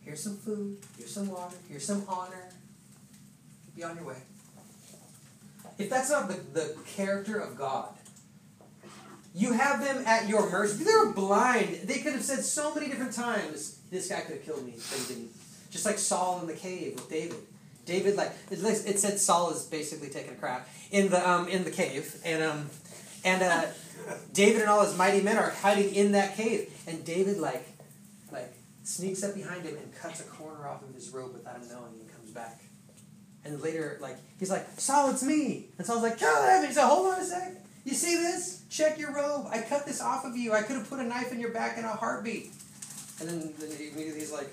Here's 0.04 0.22
some 0.22 0.36
food. 0.36 0.78
Here's 0.96 1.12
some 1.12 1.28
water. 1.28 1.56
Here's 1.68 1.84
some 1.84 2.04
honor. 2.08 2.50
Be 3.74 3.82
on 3.82 3.96
your 3.96 4.06
way. 4.06 4.16
If 5.76 5.90
that's 5.90 6.08
not 6.08 6.28
the, 6.28 6.34
the 6.34 6.76
character 6.86 7.40
of 7.40 7.58
God, 7.58 7.88
you 9.34 9.52
have 9.52 9.84
them 9.84 10.04
at 10.06 10.28
your 10.28 10.48
mercy. 10.48 10.84
They 10.84 10.94
were 10.94 11.12
blind. 11.12 11.80
They 11.84 11.98
could 11.98 12.12
have 12.12 12.22
said 12.22 12.44
so 12.44 12.72
many 12.72 12.86
different 12.86 13.12
times, 13.12 13.80
this 13.90 14.08
guy 14.08 14.20
could 14.20 14.36
have 14.36 14.44
killed 14.44 14.64
me, 14.64 14.74
didn't. 15.08 15.30
Just 15.72 15.84
like 15.84 15.98
Saul 15.98 16.40
in 16.42 16.46
the 16.46 16.52
cave 16.52 16.94
with 16.94 17.10
David. 17.10 17.38
David, 17.84 18.16
like 18.16 18.32
it, 18.50 18.62
it 18.62 18.98
said, 18.98 19.18
Saul 19.18 19.50
is 19.50 19.64
basically 19.64 20.08
taking 20.08 20.32
a 20.32 20.36
crap 20.36 20.68
in 20.90 21.10
the 21.10 21.28
um, 21.28 21.48
in 21.48 21.64
the 21.64 21.70
cave, 21.70 22.16
and 22.24 22.42
um, 22.42 22.70
and 23.24 23.42
uh, 23.42 23.66
David 24.32 24.62
and 24.62 24.70
all 24.70 24.84
his 24.84 24.96
mighty 24.96 25.20
men 25.20 25.36
are 25.36 25.50
hiding 25.50 25.94
in 25.94 26.12
that 26.12 26.36
cave, 26.36 26.72
and 26.86 27.04
David 27.04 27.38
like 27.38 27.66
like 28.32 28.52
sneaks 28.82 29.22
up 29.22 29.34
behind 29.34 29.64
him 29.64 29.76
and 29.76 29.94
cuts 29.94 30.20
a 30.20 30.24
corner 30.24 30.66
off 30.68 30.82
of 30.82 30.94
his 30.94 31.10
robe 31.10 31.32
without 31.34 31.56
him 31.56 31.68
knowing, 31.68 32.00
and 32.00 32.12
comes 32.12 32.30
back. 32.30 32.60
And 33.44 33.60
later, 33.60 33.98
like 34.00 34.16
he's 34.38 34.50
like, 34.50 34.66
Saul, 34.78 35.10
it's 35.10 35.22
me, 35.22 35.66
and 35.78 35.86
Saul's 35.86 36.02
like, 36.02 36.18
kill 36.18 36.42
him. 36.44 36.66
He's 36.66 36.76
like, 36.76 36.86
hold 36.86 37.12
on 37.12 37.20
a 37.20 37.24
sec. 37.24 37.52
You 37.84 37.92
see 37.92 38.16
this? 38.16 38.62
Check 38.70 38.98
your 38.98 39.12
robe. 39.12 39.46
I 39.50 39.60
cut 39.60 39.84
this 39.84 40.00
off 40.00 40.24
of 40.24 40.36
you. 40.36 40.52
I 40.52 40.62
could 40.62 40.76
have 40.76 40.88
put 40.88 41.00
a 41.00 41.04
knife 41.04 41.32
in 41.32 41.40
your 41.40 41.50
back 41.50 41.76
in 41.76 41.84
a 41.84 41.88
heartbeat. 41.88 42.50
And 43.20 43.28
then, 43.28 43.52
then 43.58 43.76
he, 43.76 43.88
immediately 43.88 44.20
he's 44.20 44.32
like, 44.32 44.48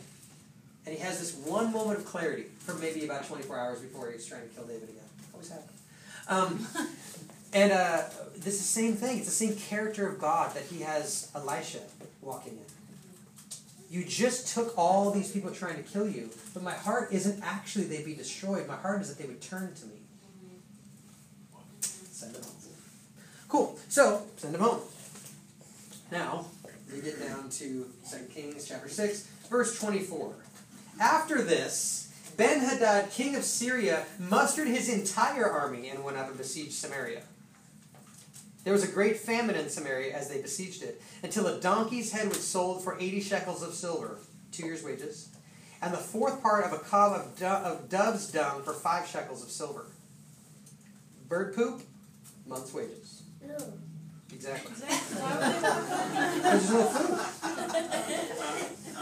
and 0.86 0.96
he 0.96 1.02
has 1.02 1.20
this 1.20 1.36
one 1.36 1.72
moment 1.72 2.00
of 2.00 2.06
clarity 2.06 2.46
for 2.60 2.74
maybe 2.76 3.06
about 3.06 3.28
24 3.28 3.58
hours 3.58 3.80
before 3.80 4.12
he's 4.12 4.26
trying 4.26 4.48
to 4.48 4.56
kill 4.56 4.66
David 4.66 4.90
again. 4.90 5.04
Always 5.34 5.50
happens. 5.50 5.82
Um, 6.28 6.68
and 7.54 7.72
uh, 7.72 8.04
this 8.38 8.56
is 8.56 8.62
the 8.62 8.82
same 8.82 8.94
thing. 8.94 9.18
It's 9.18 9.28
the 9.28 9.48
same 9.48 9.56
character 9.56 10.08
of 10.08 10.20
God 10.20 10.56
that 10.56 10.64
he 10.64 10.82
has 10.82 11.32
Elisha 11.36 11.82
walking 12.22 12.54
in. 12.54 12.66
You 13.90 14.06
just 14.06 14.54
took 14.54 14.74
all 14.78 15.12
these 15.12 15.32
people 15.32 15.52
trying 15.52 15.76
to 15.76 15.84
kill 15.84 16.08
you, 16.08 16.30
but 16.54 16.64
my 16.64 16.74
heart 16.74 17.10
isn't 17.12 17.44
actually 17.44 17.86
they'd 17.86 18.06
be 18.06 18.16
destroyed. 18.16 18.66
My 18.68 18.78
heart 18.78 19.02
is 19.02 19.10
that 19.10 19.22
they 19.22 19.28
would 19.28 19.42
turn 19.42 19.74
to 19.76 19.86
me. 19.86 19.96
Send 21.82 22.34
them 22.34 22.44
home. 22.44 22.54
Cool. 23.50 23.78
So, 23.90 24.24
send 24.38 24.54
them 24.54 24.62
home. 24.62 24.80
Now, 26.10 26.46
we 26.94 27.02
get 27.02 27.20
down 27.20 27.50
to 27.50 27.86
2 28.10 28.18
Kings 28.34 28.66
chapter 28.66 28.88
6, 28.88 29.28
verse 29.50 29.78
24. 29.78 30.36
After 31.02 31.42
this, 31.42 32.14
Ben 32.38 32.60
Hadad, 32.60 33.10
king 33.10 33.36
of 33.36 33.44
Syria, 33.44 34.06
mustered 34.20 34.68
his 34.68 34.88
entire 34.88 35.50
army 35.50 35.90
and 35.90 36.04
went 36.04 36.16
out 36.16 36.30
and 36.30 36.38
besieged 36.38 36.74
Samaria. 36.74 37.24
There 38.64 38.74
was 38.74 38.84
a 38.84 38.92
great 38.92 39.18
famine 39.18 39.56
in 39.56 39.68
Samaria 39.68 40.16
as 40.16 40.30
they 40.30 40.40
besieged 40.44 40.84
it, 40.84 41.02
until 41.24 41.48
a 41.48 41.60
donkey's 41.60 42.12
head 42.12 42.30
was 42.30 42.48
sold 42.48 42.84
for 42.84 43.00
80 43.00 43.20
shekels 43.20 43.64
of 43.64 43.74
silver, 43.74 44.20
two 44.52 44.68
years' 44.68 44.84
wages, 44.84 45.30
and 45.82 45.92
the 45.92 45.98
fourth 45.98 46.40
part 46.44 46.66
of 46.66 46.72
a 46.72 46.78
cob 46.78 47.14
of, 47.14 47.36
do- 47.36 47.46
of 47.46 47.90
dove's 47.90 48.32
dung 48.32 48.62
for 48.62 48.74
five 48.74 49.08
shekels 49.08 49.44
of 49.44 49.50
silver. 49.50 49.88
Bird 51.28 51.56
poop, 51.56 51.82
month's 52.46 52.76
wages. 52.76 53.24
Exactly. 54.34 54.74
There's 56.42 56.72
no 56.72 56.84
food. 56.84 57.20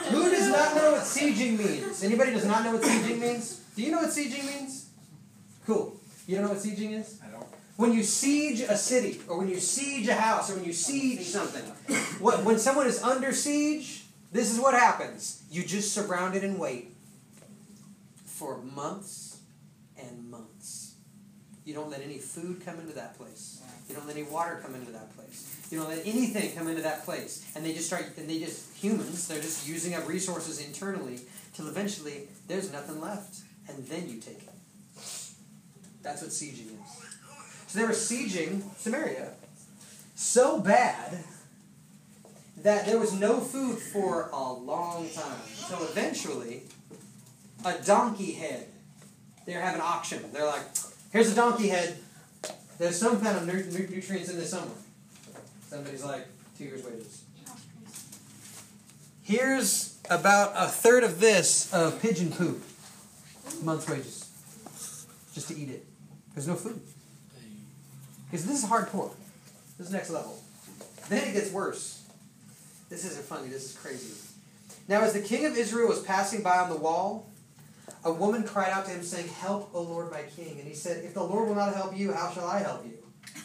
Who 0.10 0.30
does 0.30 0.48
not 0.50 0.76
know 0.76 0.92
what 0.92 1.02
sieging 1.04 1.58
means? 1.58 2.04
Anybody 2.04 2.32
does 2.32 2.46
not 2.46 2.64
know 2.64 2.74
what 2.74 2.82
sieging 2.82 3.20
means? 3.20 3.64
Do 3.76 3.84
you 3.84 3.92
know 3.92 4.00
what 4.00 4.10
sieging 4.10 4.46
means? 4.46 4.90
Cool. 5.66 6.00
You 6.28 6.36
don't 6.36 6.46
know 6.46 6.52
what 6.52 6.60
sieging 6.60 7.00
is? 7.00 7.20
I 7.26 7.30
don't. 7.30 7.46
When 7.78 7.94
you 7.94 8.04
siege 8.04 8.62
a 8.62 8.76
city, 8.76 9.22
or 9.28 9.38
when 9.38 9.48
you 9.48 9.60
siege 9.60 10.08
a 10.10 10.14
house, 10.14 10.52
or 10.52 10.56
when 10.56 10.66
you 10.66 10.74
siege 10.74 11.22
something, 11.22 11.64
what, 12.20 12.44
when 12.44 12.60
someone 12.60 12.88
is 12.88 13.02
under 13.02 13.32
siege, 13.32 14.04
this 14.32 14.52
is 14.52 14.60
what 14.60 14.74
happens. 14.74 15.44
You 15.50 15.64
just 15.64 15.94
surround 15.94 16.36
it 16.36 16.44
and 16.44 16.60
wait 16.60 16.94
for 18.26 18.58
months 18.58 19.38
and 19.98 20.30
months. 20.30 20.96
You 21.64 21.74
don't 21.74 21.90
let 21.90 22.02
any 22.02 22.18
food 22.18 22.62
come 22.66 22.80
into 22.80 22.94
that 22.94 23.18
place. 23.18 23.62
You 23.90 23.96
don't 23.96 24.06
let 24.06 24.16
any 24.16 24.26
water 24.26 24.60
come 24.64 24.76
into 24.76 24.92
that 24.92 25.16
place. 25.16 25.68
You 25.72 25.80
don't 25.80 25.90
let 25.90 26.06
anything 26.06 26.56
come 26.56 26.68
into 26.68 26.84
that 26.84 27.04
place. 27.06 27.52
And 27.56 27.66
they 27.66 27.74
just 27.74 27.88
start, 27.88 28.06
and 28.18 28.30
they 28.30 28.40
just, 28.40 28.78
humans, 28.78 29.28
they're 29.28 29.42
just 29.42 29.68
using 29.68 29.96
up 29.96 30.08
resources 30.08 30.64
internally 30.64 31.22
till 31.54 31.68
eventually 31.68 32.28
there's 32.48 32.72
nothing 32.72 33.02
left. 33.02 33.40
And 33.68 33.86
then 33.88 34.08
you 34.08 34.20
take 34.20 34.44
it. 34.44 34.50
That's 36.02 36.22
what 36.22 36.32
sieging 36.32 36.68
is. 36.68 37.10
So 37.68 37.80
they 37.80 37.86
were 37.86 37.92
sieging 37.92 38.64
Samaria 38.78 39.32
so 40.16 40.60
bad 40.60 41.24
that 42.64 42.86
there 42.86 43.00
was 43.00 43.14
no 43.14 43.40
food 43.40 43.78
for 43.78 44.30
a 44.34 44.54
long 44.54 45.10
time. 45.10 45.40
So 45.48 45.78
eventually, 45.84 46.64
a 47.66 47.74
donkey 47.86 48.34
head. 48.34 48.68
They're 49.46 49.62
having 49.62 49.82
an 49.82 49.88
auction. 49.88 50.24
They're 50.34 50.46
like, 50.46 50.64
here's 51.12 51.32
a 51.32 51.36
donkey 51.36 51.70
head. 51.70 51.98
There's 52.80 52.98
some 52.98 53.22
kind 53.22 53.38
of 53.38 53.46
nu- 53.46 53.66
nu- 53.78 53.88
nutrients 53.88 54.30
in 54.30 54.38
this 54.38 54.50
somewhere. 54.52 54.76
Somebody's 55.70 56.04
like, 56.04 56.26
two 56.58 56.64
years' 56.64 56.84
wages. 56.84 57.22
Here's 59.22 60.00
about 60.10 60.54
a 60.56 60.68
third 60.68 61.04
of 61.04 61.20
this 61.20 61.72
of 61.74 62.02
pigeon 62.02 62.32
poop. 62.32 62.64
Month's 63.62 63.88
wages. 63.88 64.26
Just 65.36 65.50
to 65.50 65.56
eat 65.56 65.70
it. 65.70 65.86
There's 66.34 66.48
no 66.48 66.56
food. 66.56 66.82
Because 68.32 68.46
this 68.46 68.64
is 68.64 68.70
hardcore. 68.70 69.12
This 69.78 69.88
is 69.88 69.94
next 69.94 70.10
level. 70.10 70.40
Then 71.10 71.28
it 71.28 71.34
gets 71.34 71.52
worse. 71.52 72.04
This 72.90 73.06
isn't 73.06 73.26
funny, 73.26 73.50
this 73.50 73.66
is 73.66 73.78
crazy. 73.78 74.14
Now, 74.88 75.02
as 75.02 75.14
the 75.14 75.22
king 75.22 75.46
of 75.46 75.56
Israel 75.58 75.90
was 75.90 76.02
passing 76.02 76.42
by 76.42 76.58
on 76.58 76.70
the 76.70 76.76
wall, 76.76 77.29
a 78.04 78.12
woman 78.12 78.44
cried 78.44 78.70
out 78.70 78.86
to 78.86 78.92
him, 78.92 79.04
saying, 79.04 79.28
Help, 79.28 79.70
O 79.74 79.82
Lord 79.82 80.12
my 80.12 80.24
king. 80.24 80.60
And 80.60 80.68
he 80.68 80.74
said, 80.74 81.04
If 81.04 81.14
the 81.14 81.24
Lord 81.24 81.48
will 81.48 81.56
not 81.56 81.76
help 81.76 81.98
you, 81.98 82.14
how 82.14 82.32
shall 82.32 82.48
I 82.48 82.60
help 82.60 82.86
you? 82.86 82.98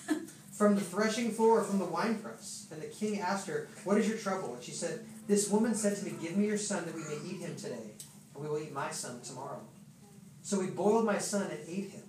from 0.52 0.74
the 0.74 0.80
threshing 0.80 1.30
floor 1.30 1.60
or 1.60 1.64
from 1.64 1.78
the 1.78 1.84
winepress? 1.84 2.68
And 2.70 2.80
the 2.80 2.86
king 2.86 3.20
asked 3.20 3.46
her, 3.48 3.68
What 3.84 3.98
is 3.98 4.08
your 4.08 4.18
trouble? 4.18 4.54
And 4.54 4.62
she 4.62 4.72
said, 4.72 5.04
This 5.26 5.50
woman 5.50 5.74
said 5.74 5.96
to 5.96 6.04
me, 6.04 6.12
Give 6.20 6.36
me 6.36 6.46
your 6.46 6.58
son 6.58 6.84
that 6.86 6.94
we 6.94 7.02
may 7.02 7.18
eat 7.24 7.40
him 7.40 7.56
today, 7.56 7.92
and 8.34 8.42
we 8.42 8.48
will 8.48 8.58
eat 8.58 8.72
my 8.72 8.90
son 8.90 9.20
tomorrow. 9.22 9.60
So 10.42 10.60
we 10.60 10.66
boiled 10.66 11.06
my 11.06 11.18
son 11.18 11.50
and 11.50 11.60
ate 11.66 11.90
him. 11.90 12.02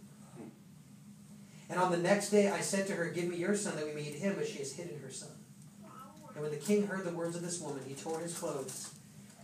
And 1.70 1.80
on 1.80 1.92
the 1.92 1.98
next 1.98 2.30
day 2.30 2.50
I 2.50 2.62
said 2.62 2.86
to 2.88 2.94
her, 2.94 3.08
Give 3.10 3.26
me 3.26 3.38
your 3.38 3.56
son 3.56 3.76
that 3.76 3.86
we 3.86 3.94
may 3.94 4.10
eat 4.10 4.16
him, 4.16 4.36
but 4.38 4.48
she 4.48 4.60
has 4.60 4.74
hidden 4.74 5.00
her 5.00 5.12
son. 5.12 5.30
And 6.34 6.44
when 6.44 6.52
the 6.52 6.58
king 6.58 6.86
heard 6.86 7.06
the 7.06 7.12
words 7.12 7.36
of 7.36 7.42
this 7.42 7.62
woman, 7.62 7.84
he 7.88 7.96
tore 7.96 8.20
his 8.20 8.38
clothes. 8.38 8.94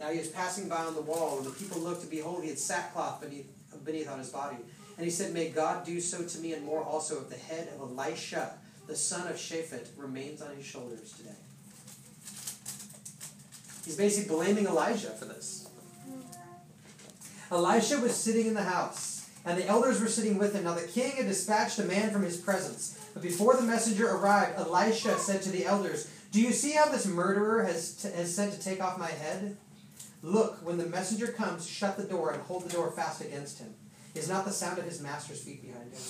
Now 0.01 0.09
he 0.09 0.17
was 0.17 0.29
passing 0.29 0.67
by 0.67 0.77
on 0.77 0.95
the 0.95 1.01
wall, 1.01 1.37
and 1.37 1.45
the 1.45 1.51
people 1.51 1.79
looked, 1.79 2.01
and 2.01 2.09
behold, 2.09 2.41
he 2.41 2.49
had 2.49 2.57
sackcloth 2.57 3.21
beneath, 3.21 3.47
beneath 3.85 4.09
on 4.09 4.17
his 4.17 4.29
body. 4.29 4.57
And 4.97 5.05
he 5.05 5.11
said, 5.11 5.31
May 5.31 5.49
God 5.49 5.85
do 5.85 6.01
so 6.01 6.23
to 6.23 6.39
me, 6.39 6.53
and 6.53 6.65
more 6.65 6.83
also, 6.83 7.21
if 7.21 7.29
the 7.29 7.37
head 7.37 7.69
of 7.75 7.81
Elisha, 7.81 8.55
the 8.87 8.95
son 8.95 9.27
of 9.27 9.35
Shaphat, 9.35 9.89
remains 9.95 10.41
on 10.41 10.55
his 10.55 10.65
shoulders 10.65 11.13
today. 11.13 11.35
He's 13.85 13.95
basically 13.95 14.35
blaming 14.35 14.65
Elijah 14.65 15.11
for 15.11 15.25
this. 15.25 15.69
Elisha 17.51 17.99
was 17.99 18.15
sitting 18.15 18.47
in 18.47 18.55
the 18.55 18.63
house, 18.63 19.29
and 19.45 19.55
the 19.55 19.67
elders 19.67 20.01
were 20.01 20.07
sitting 20.07 20.39
with 20.39 20.55
him. 20.55 20.63
Now 20.63 20.73
the 20.73 20.87
king 20.87 21.11
had 21.11 21.27
dispatched 21.27 21.77
a 21.77 21.83
man 21.83 22.09
from 22.09 22.23
his 22.23 22.37
presence. 22.37 22.97
But 23.13 23.21
before 23.21 23.55
the 23.55 23.63
messenger 23.63 24.09
arrived, 24.09 24.57
Elisha 24.57 25.19
said 25.19 25.43
to 25.43 25.51
the 25.51 25.65
elders, 25.65 26.09
Do 26.31 26.41
you 26.41 26.53
see 26.53 26.71
how 26.71 26.89
this 26.89 27.05
murderer 27.05 27.63
has, 27.63 27.93
t- 27.97 28.09
has 28.15 28.33
sent 28.33 28.53
to 28.53 28.59
take 28.59 28.81
off 28.81 28.97
my 28.97 29.11
head? 29.11 29.57
Look, 30.23 30.65
when 30.65 30.77
the 30.77 30.85
messenger 30.85 31.27
comes, 31.27 31.67
shut 31.67 31.97
the 31.97 32.03
door 32.03 32.31
and 32.31 32.41
hold 32.43 32.63
the 32.63 32.73
door 32.73 32.91
fast 32.91 33.21
against 33.21 33.59
him. 33.59 33.73
Is 34.13 34.29
not 34.29 34.45
the 34.45 34.51
sound 34.51 34.77
of 34.77 34.85
his 34.85 35.01
master's 35.01 35.41
feet 35.41 35.61
behind 35.61 35.91
him? 35.91 36.01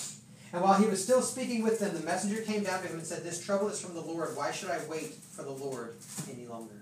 And 0.54 0.62
while 0.62 0.74
he 0.74 0.88
was 0.88 1.02
still 1.02 1.22
speaking 1.22 1.64
with 1.64 1.80
them, 1.80 1.94
the 1.94 2.04
messenger 2.04 2.42
came 2.42 2.64
down 2.64 2.82
to 2.82 2.88
him 2.88 2.98
and 2.98 3.06
said, 3.06 3.24
This 3.24 3.44
trouble 3.44 3.70
is 3.70 3.80
from 3.80 3.94
the 3.94 4.02
Lord. 4.02 4.36
Why 4.36 4.52
should 4.52 4.70
I 4.70 4.80
wait 4.90 5.14
for 5.14 5.44
the 5.44 5.52
Lord 5.52 5.96
any 6.30 6.46
longer? 6.46 6.82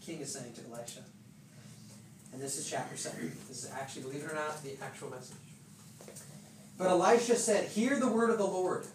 The 0.00 0.06
king 0.06 0.20
is 0.20 0.32
saying 0.32 0.54
to 0.54 0.62
Elisha. 0.72 1.00
And 2.32 2.40
this 2.40 2.56
is 2.56 2.70
chapter 2.70 2.96
7. 2.96 3.36
This 3.48 3.64
is 3.64 3.70
actually, 3.72 4.02
believe 4.02 4.22
it 4.22 4.30
or 4.30 4.34
not, 4.34 4.62
the 4.62 4.76
actual 4.82 5.10
message. 5.10 5.36
But 6.78 6.88
Elisha 6.88 7.36
said, 7.36 7.68
Hear 7.68 8.00
the 8.00 8.10
word 8.10 8.30
of 8.30 8.38
the 8.38 8.46
Lord. 8.46 8.86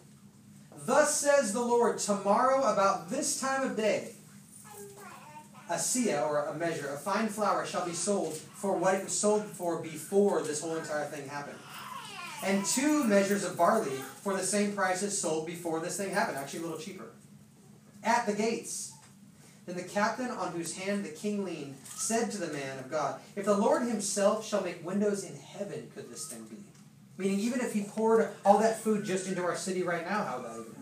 Thus 0.86 1.20
says 1.20 1.54
the 1.54 1.62
Lord, 1.62 2.00
tomorrow 2.00 2.72
about 2.72 3.10
this 3.10 3.40
time 3.40 3.70
of 3.70 3.78
day, 3.78 4.15
a 5.70 5.76
seah, 5.76 6.28
or 6.28 6.46
a 6.46 6.54
measure, 6.54 6.88
of 6.88 7.02
fine 7.02 7.28
flour 7.28 7.66
shall 7.66 7.86
be 7.86 7.94
sold 7.94 8.36
for 8.36 8.78
what 8.78 8.96
it 8.96 9.04
was 9.04 9.18
sold 9.18 9.44
for 9.46 9.82
before 9.82 10.42
this 10.44 10.62
whole 10.62 10.76
entire 10.76 11.06
thing 11.06 11.28
happened. 11.28 11.58
And 12.44 12.64
two 12.66 13.04
measures 13.04 13.44
of 13.44 13.58
barley 13.58 13.98
for 14.22 14.34
the 14.34 14.44
same 14.44 14.74
price 14.74 15.02
as 15.02 15.20
sold 15.20 15.48
before 15.48 15.80
this 15.80 15.98
thing 15.98 16.12
happened, 16.12 16.38
actually 16.38 16.60
a 16.60 16.64
little 16.64 16.78
cheaper. 16.78 17.08
At 18.04 18.28
the 18.28 18.34
gates. 18.34 18.94
Then 19.66 19.78
the 19.78 19.84
captain 19.84 20.30
on 20.30 20.52
whose 20.52 20.78
hand 20.78 21.04
the 21.04 21.10
king 21.10 21.44
leaned 21.44 21.76
said 21.86 22.30
to 22.32 22.38
the 22.38 22.54
man 22.54 22.78
of 22.78 22.92
God, 22.92 23.20
If 23.36 23.46
the 23.46 23.58
Lord 23.58 23.82
himself 23.82 24.46
shall 24.46 24.62
make 24.62 24.86
windows 24.86 25.24
in 25.24 25.36
heaven, 25.36 25.90
could 25.96 26.12
this 26.12 26.28
thing 26.28 26.44
be? 26.44 26.58
Meaning, 27.18 27.40
even 27.40 27.62
if 27.62 27.74
he 27.74 27.82
poured 27.82 28.30
all 28.46 28.60
that 28.60 28.80
food 28.80 29.06
just 29.06 29.28
into 29.28 29.44
our 29.44 29.56
city 29.56 29.82
right 29.82 30.08
now, 30.08 30.24
how 30.24 30.40
that 30.40 30.52
even? 30.52 30.76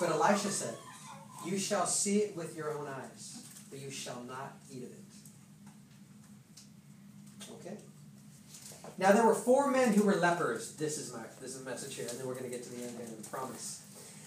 But 0.00 0.10
Elisha 0.10 0.48
said, 0.48 0.74
You 1.46 1.58
shall 1.58 1.86
see 1.86 2.18
it 2.18 2.36
with 2.36 2.56
your 2.56 2.76
own 2.76 2.88
eyes, 2.88 3.42
but 3.70 3.78
you 3.78 3.90
shall 3.90 4.22
not 4.24 4.58
eat 4.70 4.84
of 4.84 4.90
it. 4.90 4.98
Okay? 7.60 7.76
Now 8.98 9.12
there 9.12 9.24
were 9.24 9.34
four 9.34 9.70
men 9.70 9.92
who 9.92 10.02
were 10.02 10.16
lepers. 10.16 10.72
This 10.72 10.98
is 10.98 11.12
my 11.12 11.22
this 11.40 11.54
is 11.54 11.62
a 11.62 11.64
message 11.64 11.94
here, 11.94 12.06
and 12.08 12.18
then 12.18 12.26
we're 12.26 12.34
going 12.34 12.50
to 12.50 12.50
get 12.50 12.64
to 12.64 12.70
the 12.70 12.82
end 12.82 12.96
here, 12.96 13.06
I 13.06 13.28
promise. 13.28 13.82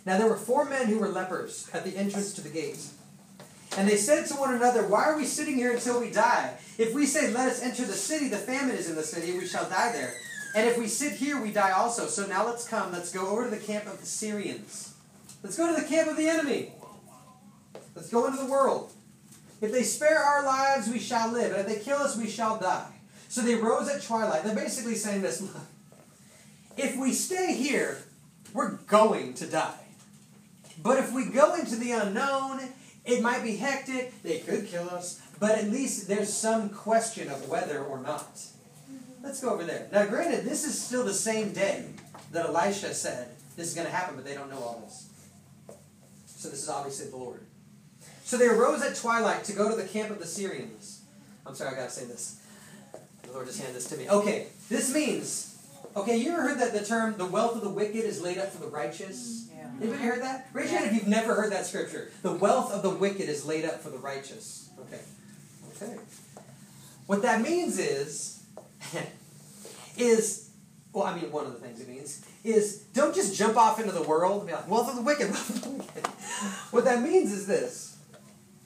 Now 0.05 0.17
there 0.17 0.27
were 0.27 0.37
four 0.37 0.65
men 0.65 0.87
who 0.87 0.99
were 0.99 1.09
lepers 1.09 1.69
at 1.73 1.83
the 1.83 1.95
entrance 1.97 2.33
to 2.33 2.41
the 2.41 2.49
gate. 2.49 2.79
And 3.77 3.87
they 3.87 3.95
said 3.95 4.25
to 4.27 4.33
one 4.33 4.53
another, 4.53 4.85
Why 4.85 5.05
are 5.05 5.15
we 5.15 5.25
sitting 5.25 5.55
here 5.55 5.73
until 5.73 6.01
we 6.01 6.11
die? 6.11 6.57
If 6.77 6.93
we 6.93 7.05
say, 7.05 7.31
Let 7.31 7.49
us 7.49 7.61
enter 7.61 7.85
the 7.85 7.93
city, 7.93 8.27
the 8.27 8.37
famine 8.37 8.75
is 8.75 8.89
in 8.89 8.95
the 8.95 9.03
city, 9.03 9.37
we 9.37 9.45
shall 9.45 9.69
die 9.69 9.91
there. 9.91 10.13
And 10.55 10.67
if 10.67 10.77
we 10.77 10.87
sit 10.87 11.13
here, 11.13 11.41
we 11.41 11.51
die 11.51 11.71
also. 11.71 12.07
So 12.07 12.25
now 12.27 12.45
let's 12.45 12.67
come, 12.67 12.91
let's 12.91 13.11
go 13.11 13.27
over 13.29 13.45
to 13.45 13.49
the 13.49 13.63
camp 13.63 13.85
of 13.85 13.99
the 13.99 14.05
Syrians. 14.05 14.93
Let's 15.43 15.57
go 15.57 15.73
to 15.73 15.81
the 15.81 15.87
camp 15.87 16.09
of 16.09 16.17
the 16.17 16.27
enemy. 16.27 16.73
Let's 17.95 18.09
go 18.09 18.25
into 18.25 18.37
the 18.37 18.49
world. 18.49 18.91
If 19.61 19.71
they 19.71 19.83
spare 19.83 20.19
our 20.19 20.43
lives, 20.43 20.89
we 20.89 20.99
shall 20.99 21.31
live. 21.31 21.51
And 21.51 21.61
if 21.61 21.67
they 21.67 21.83
kill 21.83 21.99
us, 21.99 22.17
we 22.17 22.29
shall 22.29 22.57
die. 22.57 22.91
So 23.27 23.41
they 23.41 23.55
rose 23.55 23.87
at 23.87 24.01
twilight. 24.01 24.43
They're 24.43 24.55
basically 24.55 24.95
saying 24.95 25.21
this 25.21 25.41
look, 25.41 25.55
if 26.77 26.97
we 26.97 27.13
stay 27.13 27.53
here, 27.53 27.99
we're 28.53 28.71
going 28.87 29.33
to 29.35 29.45
die. 29.45 29.73
But 30.81 30.97
if 30.97 31.13
we 31.13 31.25
go 31.25 31.55
into 31.55 31.75
the 31.75 31.91
unknown, 31.91 32.61
it 33.05 33.21
might 33.21 33.43
be 33.43 33.55
hectic. 33.55 34.21
They 34.23 34.39
could 34.39 34.67
kill 34.67 34.89
us. 34.89 35.21
But 35.39 35.51
at 35.59 35.69
least 35.69 36.07
there's 36.07 36.33
some 36.33 36.69
question 36.69 37.29
of 37.29 37.47
whether 37.47 37.83
or 37.83 37.99
not. 37.99 38.41
Let's 39.23 39.41
go 39.41 39.51
over 39.51 39.63
there. 39.63 39.87
Now, 39.91 40.05
granted, 40.05 40.45
this 40.45 40.65
is 40.65 40.79
still 40.79 41.05
the 41.05 41.13
same 41.13 41.53
day 41.53 41.85
that 42.31 42.47
Elisha 42.47 42.93
said 42.93 43.29
this 43.55 43.67
is 43.67 43.73
going 43.73 43.87
to 43.87 43.93
happen, 43.93 44.15
but 44.15 44.25
they 44.25 44.33
don't 44.33 44.49
know 44.49 44.57
all 44.57 44.81
this. 44.83 45.07
So 46.25 46.49
this 46.49 46.63
is 46.63 46.69
obviously 46.69 47.09
the 47.09 47.17
Lord. 47.17 47.41
So 48.31 48.37
they 48.37 48.47
arose 48.47 48.81
at 48.81 48.95
twilight 48.95 49.43
to 49.43 49.51
go 49.51 49.69
to 49.69 49.75
the 49.75 49.85
camp 49.85 50.09
of 50.09 50.19
the 50.19 50.25
Syrians. 50.25 51.01
I'm 51.45 51.53
sorry, 51.53 51.75
I 51.75 51.79
gotta 51.79 51.89
say 51.89 52.05
this. 52.05 52.39
The 53.23 53.33
Lord 53.33 53.45
just 53.45 53.59
handed 53.59 53.75
this 53.75 53.89
to 53.89 53.97
me. 53.97 54.09
Okay, 54.09 54.47
this 54.69 54.93
means, 54.93 55.61
okay, 55.97 56.15
you 56.15 56.31
ever 56.31 56.41
heard 56.41 56.59
that 56.59 56.71
the 56.71 56.85
term 56.85 57.17
the 57.17 57.25
wealth 57.25 57.57
of 57.57 57.61
the 57.61 57.69
wicked 57.69 58.05
is 58.05 58.21
laid 58.21 58.37
up 58.37 58.53
for 58.53 58.61
the 58.61 58.69
righteous? 58.69 59.49
Yeah. 59.53 59.69
Anybody 59.81 60.03
heard 60.03 60.21
that? 60.21 60.47
Raise 60.53 60.71
your 60.71 60.79
hand 60.79 60.95
if 60.95 60.95
you've 60.95 61.09
never 61.09 61.35
heard 61.35 61.51
that 61.51 61.65
scripture. 61.65 62.09
The 62.21 62.31
wealth 62.31 62.71
of 62.71 62.83
the 62.83 62.89
wicked 62.89 63.27
is 63.27 63.45
laid 63.45 63.65
up 63.65 63.81
for 63.81 63.89
the 63.89 63.97
righteous. 63.97 64.69
Okay. 64.79 65.01
Okay. 65.75 65.97
What 67.07 67.23
that 67.23 67.41
means 67.41 67.79
is, 67.79 68.45
is, 69.97 70.51
well, 70.93 71.03
I 71.03 71.19
mean, 71.19 71.33
one 71.33 71.47
of 71.47 71.51
the 71.51 71.59
things 71.59 71.81
it 71.81 71.89
means 71.89 72.25
is 72.45 72.85
don't 72.93 73.13
just 73.13 73.35
jump 73.35 73.57
off 73.57 73.81
into 73.81 73.91
the 73.91 74.03
world 74.03 74.39
and 74.39 74.47
be 74.47 74.55
like, 74.55 74.69
wealth 74.69 74.87
of 74.87 74.95
the 74.95 75.01
wicked, 75.01 75.31
wealth 75.31 75.49
of 75.49 75.63
the 75.63 75.69
wicked. 75.69 76.07
What 76.71 76.85
that 76.85 77.03
means 77.03 77.33
is 77.33 77.45
this. 77.45 77.90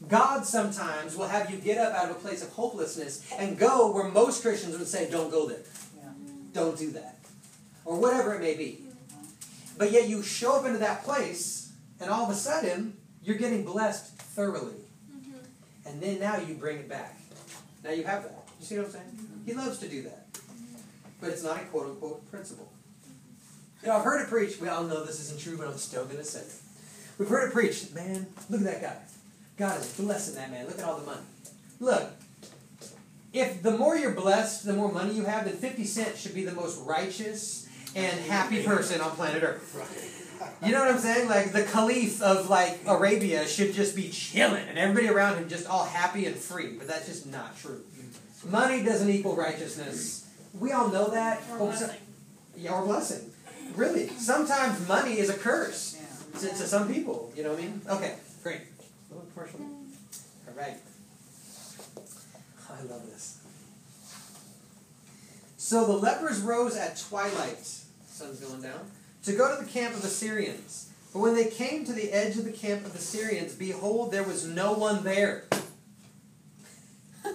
God 0.07 0.45
sometimes 0.45 1.15
will 1.15 1.27
have 1.27 1.49
you 1.49 1.57
get 1.57 1.77
up 1.77 1.93
out 1.93 2.09
of 2.09 2.17
a 2.17 2.19
place 2.19 2.43
of 2.43 2.49
hopelessness 2.49 3.31
and 3.37 3.57
go 3.57 3.91
where 3.91 4.07
most 4.09 4.41
Christians 4.41 4.77
would 4.77 4.87
say, 4.87 5.09
don't 5.09 5.31
go 5.31 5.47
there. 5.47 5.59
Yeah. 5.97 6.09
Don't 6.53 6.77
do 6.77 6.91
that. 6.91 7.17
Or 7.85 7.99
whatever 7.99 8.35
it 8.35 8.41
may 8.41 8.55
be. 8.55 8.85
But 9.77 9.91
yet 9.91 10.07
you 10.07 10.23
show 10.23 10.59
up 10.59 10.65
into 10.65 10.79
that 10.79 11.03
place, 11.03 11.73
and 11.99 12.09
all 12.09 12.23
of 12.23 12.29
a 12.29 12.35
sudden, 12.35 12.97
you're 13.23 13.37
getting 13.37 13.65
blessed 13.65 14.17
thoroughly. 14.17 14.75
Mm-hmm. 15.11 15.89
And 15.89 16.01
then 16.01 16.19
now 16.19 16.37
you 16.37 16.55
bring 16.55 16.77
it 16.77 16.89
back. 16.89 17.19
Now 17.83 17.91
you 17.91 18.03
have 18.03 18.23
that. 18.23 18.47
You 18.59 18.65
see 18.65 18.77
what 18.77 18.87
I'm 18.87 18.91
saying? 18.91 19.19
He 19.45 19.51
mm-hmm. 19.51 19.59
loves 19.59 19.79
to 19.79 19.89
do 19.89 20.03
that. 20.03 20.33
Mm-hmm. 20.33 20.75
But 21.19 21.29
it's 21.31 21.43
not 21.43 21.57
a 21.57 21.65
quote 21.65 21.87
unquote 21.87 22.29
principle. 22.31 22.71
You 23.81 23.89
know, 23.89 23.97
I've 23.97 24.03
heard 24.03 24.21
it 24.21 24.29
preached. 24.29 24.61
We 24.61 24.69
all 24.69 24.83
know 24.83 25.03
this 25.03 25.19
isn't 25.19 25.39
true, 25.39 25.57
but 25.57 25.67
I'm 25.67 25.77
still 25.77 26.05
going 26.05 26.17
to 26.17 26.23
say 26.23 26.39
it. 26.39 26.53
We've 27.17 27.29
heard 27.29 27.49
it 27.49 27.53
preached. 27.53 27.93
Man, 27.93 28.27
look 28.49 28.61
at 28.61 28.65
that 28.65 28.81
guy. 28.81 28.97
God 29.57 29.79
is 29.79 29.93
blessing 29.93 30.35
that 30.35 30.51
man. 30.51 30.65
Look 30.67 30.79
at 30.79 30.85
all 30.85 30.97
the 30.97 31.05
money. 31.05 31.21
Look, 31.79 32.09
if 33.33 33.61
the 33.61 33.71
more 33.71 33.97
you're 33.97 34.11
blessed, 34.11 34.65
the 34.65 34.73
more 34.73 34.91
money 34.91 35.13
you 35.13 35.23
have, 35.25 35.45
then 35.45 35.55
50 35.55 35.83
Cent 35.85 36.17
should 36.17 36.33
be 36.33 36.43
the 36.43 36.53
most 36.53 36.81
righteous 36.85 37.67
and 37.95 38.19
happy 38.21 38.63
person 38.63 39.01
on 39.01 39.11
planet 39.11 39.43
Earth. 39.43 40.21
You 40.63 40.73
know 40.73 40.79
what 40.81 40.89
I'm 40.91 40.99
saying? 40.99 41.29
Like 41.29 41.51
the 41.53 41.63
Caliph 41.63 42.21
of 42.21 42.49
like 42.49 42.79
Arabia 42.85 43.47
should 43.47 43.73
just 43.73 43.95
be 43.95 44.09
chilling 44.09 44.67
and 44.67 44.77
everybody 44.77 45.07
around 45.07 45.37
him 45.37 45.47
just 45.47 45.67
all 45.67 45.85
happy 45.85 46.25
and 46.25 46.35
free. 46.35 46.73
But 46.77 46.87
that's 46.87 47.07
just 47.07 47.25
not 47.25 47.57
true. 47.57 47.81
Money 48.49 48.83
doesn't 48.83 49.09
equal 49.09 49.35
righteousness. 49.35 50.29
We 50.59 50.71
all 50.71 50.89
know 50.89 51.09
that. 51.09 51.41
Or 51.53 51.57
blessing. 51.59 51.97
yeah, 52.57 52.73
or 52.73 52.85
blessing. 52.85 53.31
Really. 53.75 54.07
Sometimes 54.09 54.87
money 54.87 55.17
is 55.17 55.29
a 55.29 55.37
curse 55.37 55.97
Yeah. 55.99 56.39
to, 56.41 56.47
to 56.49 56.67
some 56.67 56.93
people. 56.93 57.31
You 57.35 57.43
know 57.43 57.49
what 57.51 57.59
I 57.59 57.61
mean? 57.61 57.81
Okay, 57.89 58.15
great. 58.43 58.61
Commercial. 59.35 59.59
All 59.59 60.53
right. 60.55 60.77
I 62.69 62.81
love 62.83 63.05
this. 63.05 63.39
So 65.57 65.85
the 65.85 65.93
lepers 65.93 66.39
rose 66.39 66.77
at 66.77 66.97
twilight, 66.97 67.59
sun's 68.07 68.39
going 68.39 68.61
down, 68.61 68.79
to 69.23 69.33
go 69.33 69.53
to 69.53 69.61
the 69.61 69.69
camp 69.69 69.93
of 69.93 70.01
the 70.01 70.07
Syrians. 70.07 70.89
But 71.11 71.19
when 71.19 71.35
they 71.35 71.49
came 71.49 71.83
to 71.85 71.91
the 71.91 72.13
edge 72.13 72.37
of 72.37 72.45
the 72.45 72.51
camp 72.51 72.85
of 72.85 72.93
the 72.93 72.99
Syrians, 72.99 73.53
behold, 73.53 74.11
there 74.11 74.23
was 74.23 74.45
no 74.45 74.71
one 74.71 75.03
there. 75.03 75.43
I 77.25 77.29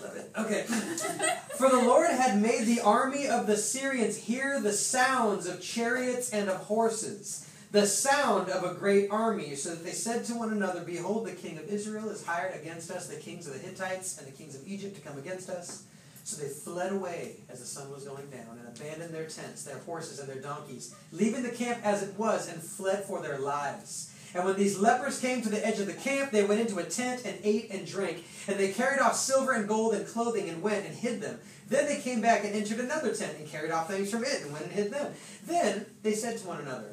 love 0.00 0.16
it. 0.16 0.30
Okay. 0.38 0.62
For 1.56 1.68
the 1.68 1.82
Lord 1.82 2.10
had 2.10 2.40
made 2.40 2.66
the 2.66 2.80
army 2.82 3.26
of 3.26 3.48
the 3.48 3.56
Syrians 3.56 4.16
hear 4.16 4.60
the 4.60 4.72
sounds 4.72 5.46
of 5.46 5.60
chariots 5.60 6.30
and 6.30 6.48
of 6.48 6.58
horses, 6.58 7.48
the 7.72 7.86
sound 7.86 8.50
of 8.50 8.64
a 8.64 8.74
great 8.74 9.10
army, 9.10 9.54
so 9.54 9.70
that 9.70 9.82
they 9.82 9.92
said 9.92 10.24
to 10.26 10.34
one 10.34 10.52
another, 10.52 10.82
Behold, 10.82 11.26
the 11.26 11.32
king 11.32 11.56
of 11.56 11.66
Israel 11.68 12.10
is 12.10 12.24
hired 12.24 12.54
against 12.54 12.90
us, 12.90 13.08
the 13.08 13.16
kings 13.16 13.46
of 13.46 13.54
the 13.54 13.58
Hittites 13.58 14.18
and 14.18 14.26
the 14.26 14.32
kings 14.32 14.54
of 14.54 14.66
Egypt 14.68 14.94
to 14.96 15.00
come 15.00 15.16
against 15.18 15.48
us. 15.48 15.84
So 16.24 16.40
they 16.40 16.50
fled 16.50 16.92
away 16.92 17.36
as 17.48 17.60
the 17.60 17.66
sun 17.66 17.90
was 17.90 18.04
going 18.04 18.28
down, 18.28 18.58
and 18.58 18.68
abandoned 18.68 19.14
their 19.14 19.24
tents, 19.24 19.64
their 19.64 19.78
horses, 19.78 20.20
and 20.20 20.28
their 20.28 20.40
donkeys, 20.40 20.94
leaving 21.10 21.42
the 21.42 21.50
camp 21.50 21.80
as 21.82 22.02
it 22.02 22.16
was, 22.18 22.48
and 22.48 22.62
fled 22.62 23.04
for 23.04 23.22
their 23.22 23.38
lives. 23.38 24.10
And 24.34 24.44
when 24.44 24.56
these 24.56 24.78
lepers 24.78 25.18
came 25.18 25.42
to 25.42 25.48
the 25.48 25.66
edge 25.66 25.78
of 25.78 25.86
the 25.86 25.92
camp, 25.94 26.30
they 26.30 26.44
went 26.44 26.60
into 26.60 26.78
a 26.78 26.84
tent 26.84 27.22
and 27.24 27.38
ate 27.42 27.70
and 27.70 27.86
drank. 27.86 28.24
And 28.48 28.58
they 28.58 28.72
carried 28.72 29.00
off 29.00 29.16
silver 29.16 29.52
and 29.52 29.68
gold 29.68 29.94
and 29.94 30.06
clothing 30.06 30.48
and 30.48 30.62
went 30.62 30.86
and 30.86 30.94
hid 30.94 31.20
them. 31.20 31.38
Then 31.68 31.86
they 31.86 32.00
came 32.00 32.20
back 32.20 32.44
and 32.44 32.54
entered 32.54 32.80
another 32.80 33.14
tent 33.14 33.36
and 33.38 33.48
carried 33.48 33.70
off 33.70 33.88
things 33.88 34.10
from 34.10 34.24
it 34.24 34.42
and 34.42 34.52
went 34.52 34.64
and 34.64 34.72
hid 34.72 34.90
them. 34.90 35.12
Then 35.46 35.86
they 36.02 36.14
said 36.14 36.38
to 36.38 36.46
one 36.46 36.60
another, 36.60 36.91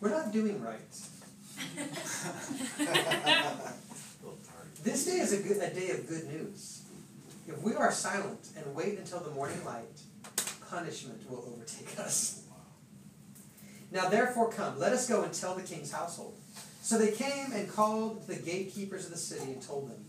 We're 0.00 0.10
not 0.10 0.32
doing 0.32 0.62
right. 0.62 0.80
This 4.82 5.04
day 5.04 5.18
is 5.18 5.32
a, 5.32 5.42
good, 5.42 5.56
a 5.56 5.74
day 5.74 5.90
of 5.90 6.06
good 6.08 6.28
news. 6.28 6.82
If 7.48 7.60
we 7.62 7.74
are 7.74 7.90
silent 7.90 8.48
and 8.56 8.74
wait 8.74 8.98
until 8.98 9.20
the 9.20 9.30
morning 9.30 9.64
light, 9.64 10.00
punishment 10.70 11.28
will 11.30 11.44
overtake 11.52 11.98
us. 11.98 12.44
Now 13.90 14.08
therefore 14.08 14.50
come, 14.50 14.78
let 14.78 14.92
us 14.92 15.08
go 15.08 15.22
and 15.22 15.32
tell 15.32 15.54
the 15.54 15.62
king's 15.62 15.90
household. 15.92 16.34
So 16.82 16.98
they 16.98 17.10
came 17.10 17.52
and 17.52 17.68
called 17.72 18.26
the 18.26 18.36
gatekeepers 18.36 19.06
of 19.06 19.10
the 19.10 19.16
city 19.16 19.52
and 19.52 19.62
told 19.62 19.90
them, 19.90 20.04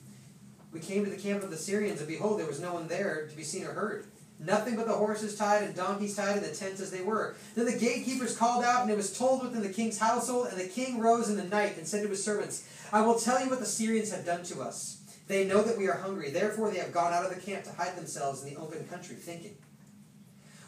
We 0.71 0.79
came 0.79 1.03
to 1.05 1.09
the 1.09 1.17
camp 1.17 1.43
of 1.43 1.49
the 1.49 1.57
Syrians, 1.57 1.99
and 1.99 2.07
behold, 2.07 2.39
there 2.39 2.45
was 2.45 2.59
no 2.59 2.73
one 2.73 2.87
there 2.87 3.25
to 3.27 3.35
be 3.35 3.43
seen 3.43 3.63
or 3.63 3.71
heard. 3.71 4.05
Nothing 4.39 4.75
but 4.75 4.87
the 4.87 4.93
horses 4.93 5.35
tied 5.35 5.63
and 5.63 5.75
donkeys 5.75 6.15
tied 6.15 6.37
in 6.37 6.43
the 6.43 6.51
tents 6.51 6.79
as 6.79 6.91
they 6.91 7.01
were. 7.01 7.35
Then 7.55 7.65
the 7.65 7.77
gatekeepers 7.77 8.37
called 8.37 8.63
out, 8.63 8.83
and 8.83 8.91
it 8.91 8.97
was 8.97 9.17
told 9.17 9.41
within 9.41 9.63
the 9.63 9.69
king's 9.69 9.97
household, 9.97 10.47
and 10.51 10.59
the 10.59 10.67
king 10.67 10.99
rose 10.99 11.29
in 11.29 11.37
the 11.37 11.43
night 11.43 11.77
and 11.77 11.87
said 11.87 12.03
to 12.03 12.09
his 12.09 12.23
servants, 12.23 12.67
I 12.93 13.01
will 13.01 13.19
tell 13.19 13.43
you 13.43 13.49
what 13.49 13.59
the 13.59 13.65
Syrians 13.65 14.11
have 14.11 14.25
done 14.25 14.43
to 14.43 14.61
us. 14.61 15.01
They 15.27 15.45
know 15.45 15.63
that 15.63 15.77
we 15.77 15.89
are 15.89 15.97
hungry, 15.97 16.29
therefore 16.29 16.69
they 16.69 16.77
have 16.77 16.93
gone 16.93 17.13
out 17.13 17.25
of 17.25 17.33
the 17.33 17.41
camp 17.41 17.63
to 17.65 17.71
hide 17.71 17.97
themselves 17.97 18.43
in 18.43 18.53
the 18.53 18.59
open 18.59 18.87
country, 18.87 19.15
thinking, 19.15 19.57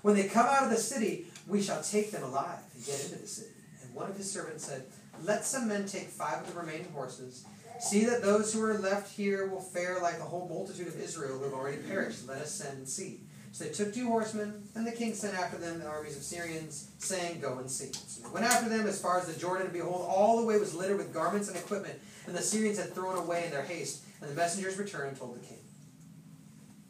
When 0.02 0.16
they 0.16 0.28
come 0.28 0.48
out 0.48 0.64
of 0.64 0.72
the 0.72 0.78
city, 0.78 1.28
we 1.48 1.62
shall 1.62 1.82
take 1.84 2.12
them 2.12 2.24
alive 2.24 2.60
and 2.74 2.86
get 2.86 3.04
into 3.04 3.20
the 3.20 3.28
city. 3.28 3.52
And 3.84 3.94
one 3.94 4.10
of 4.10 4.18
his 4.18 4.30
servants 4.30 4.66
said, 4.66 4.86
Let 5.24 5.46
some 5.46 5.68
men 5.68 5.86
take 5.86 6.08
five 6.08 6.42
of 6.42 6.54
the 6.54 6.60
remaining 6.60 6.92
horses. 6.92 7.46
See 7.80 8.04
that 8.06 8.22
those 8.22 8.54
who 8.54 8.62
are 8.64 8.78
left 8.78 9.16
here 9.16 9.48
will 9.48 9.62
fare 9.62 10.00
like 10.02 10.18
the 10.18 10.26
whole 10.26 10.50
multitude 10.50 10.88
of 10.88 11.00
Israel 11.00 11.38
who 11.38 11.46
have 11.46 11.54
already 11.54 11.78
perished. 11.78 12.28
Let 12.28 12.42
us 12.42 12.52
send 12.52 12.80
and 12.80 12.90
see. 12.90 13.22
So 13.52 13.64
they 13.64 13.72
took 13.72 13.94
two 13.94 14.08
horsemen, 14.08 14.64
and 14.76 14.86
the 14.86 14.92
king 14.92 15.14
sent 15.14 15.38
after 15.38 15.58
them 15.58 15.80
the 15.80 15.88
armies 15.88 16.16
of 16.16 16.24
Syrians, 16.24 16.92
saying, 17.00 17.42
Go 17.42 17.58
and 17.58 17.70
see. 17.70 17.92
So 17.92 18.24
they 18.24 18.34
went 18.34 18.46
after 18.46 18.70
them 18.70 18.88
as 18.88 19.02
far 19.02 19.20
as 19.20 19.26
the 19.26 19.40
Jordan, 19.40 19.66
and 19.66 19.74
behold, 19.74 20.06
all 20.08 20.40
the 20.40 20.46
way 20.46 20.58
was 20.60 20.76
littered 20.76 20.98
with 20.98 21.14
garments 21.14 21.48
and 21.48 21.58
equipment, 21.58 22.00
and 22.28 22.36
the 22.36 22.42
Syrians 22.42 22.78
had 22.78 22.94
thrown 22.94 23.18
away 23.18 23.46
in 23.46 23.52
their 23.52 23.64
haste. 23.64 24.04
And 24.22 24.30
the 24.30 24.36
messengers 24.36 24.78
returned 24.78 25.10
and 25.10 25.18
told 25.18 25.36
the 25.36 25.46
king. 25.46 25.58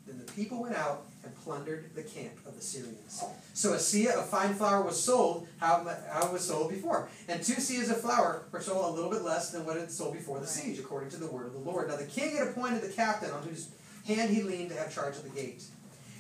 Then 0.07 0.17
the 0.17 0.31
people 0.31 0.61
went 0.61 0.75
out 0.75 1.05
and 1.23 1.35
plundered 1.43 1.93
the 1.93 2.01
camp 2.01 2.33
of 2.47 2.55
the 2.55 2.61
Syrians. 2.61 3.23
So 3.53 3.73
a 3.73 3.77
seah 3.77 4.15
of 4.15 4.27
fine 4.27 4.55
flour 4.55 4.81
was 4.81 5.01
sold, 5.01 5.47
how, 5.59 5.85
how 6.11 6.27
it 6.27 6.33
was 6.33 6.47
sold 6.47 6.71
before. 6.71 7.09
And 7.27 7.43
two 7.43 7.55
seahs 7.55 7.91
of 7.91 8.01
flour 8.01 8.45
were 8.51 8.61
sold 8.61 8.85
a 8.85 8.95
little 8.95 9.11
bit 9.11 9.21
less 9.21 9.51
than 9.51 9.65
what 9.65 9.77
it 9.77 9.91
sold 9.91 10.13
before 10.13 10.39
the 10.39 10.47
siege, 10.47 10.79
according 10.79 11.09
to 11.11 11.17
the 11.17 11.27
word 11.27 11.45
of 11.45 11.53
the 11.53 11.59
Lord. 11.59 11.89
Now 11.89 11.97
the 11.97 12.05
king 12.05 12.37
had 12.37 12.47
appointed 12.47 12.81
the 12.81 12.89
captain 12.89 13.29
on 13.31 13.43
whose 13.43 13.69
hand 14.07 14.31
he 14.31 14.41
leaned 14.41 14.69
to 14.69 14.75
have 14.75 14.93
charge 14.93 15.17
of 15.17 15.23
the 15.23 15.29
gate. 15.29 15.63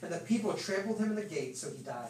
And 0.01 0.11
the 0.11 0.19
people 0.19 0.53
trampled 0.53 0.99
him 0.99 1.09
in 1.09 1.15
the 1.15 1.23
gate, 1.23 1.57
so 1.57 1.69
he 1.75 1.83
died. 1.83 2.09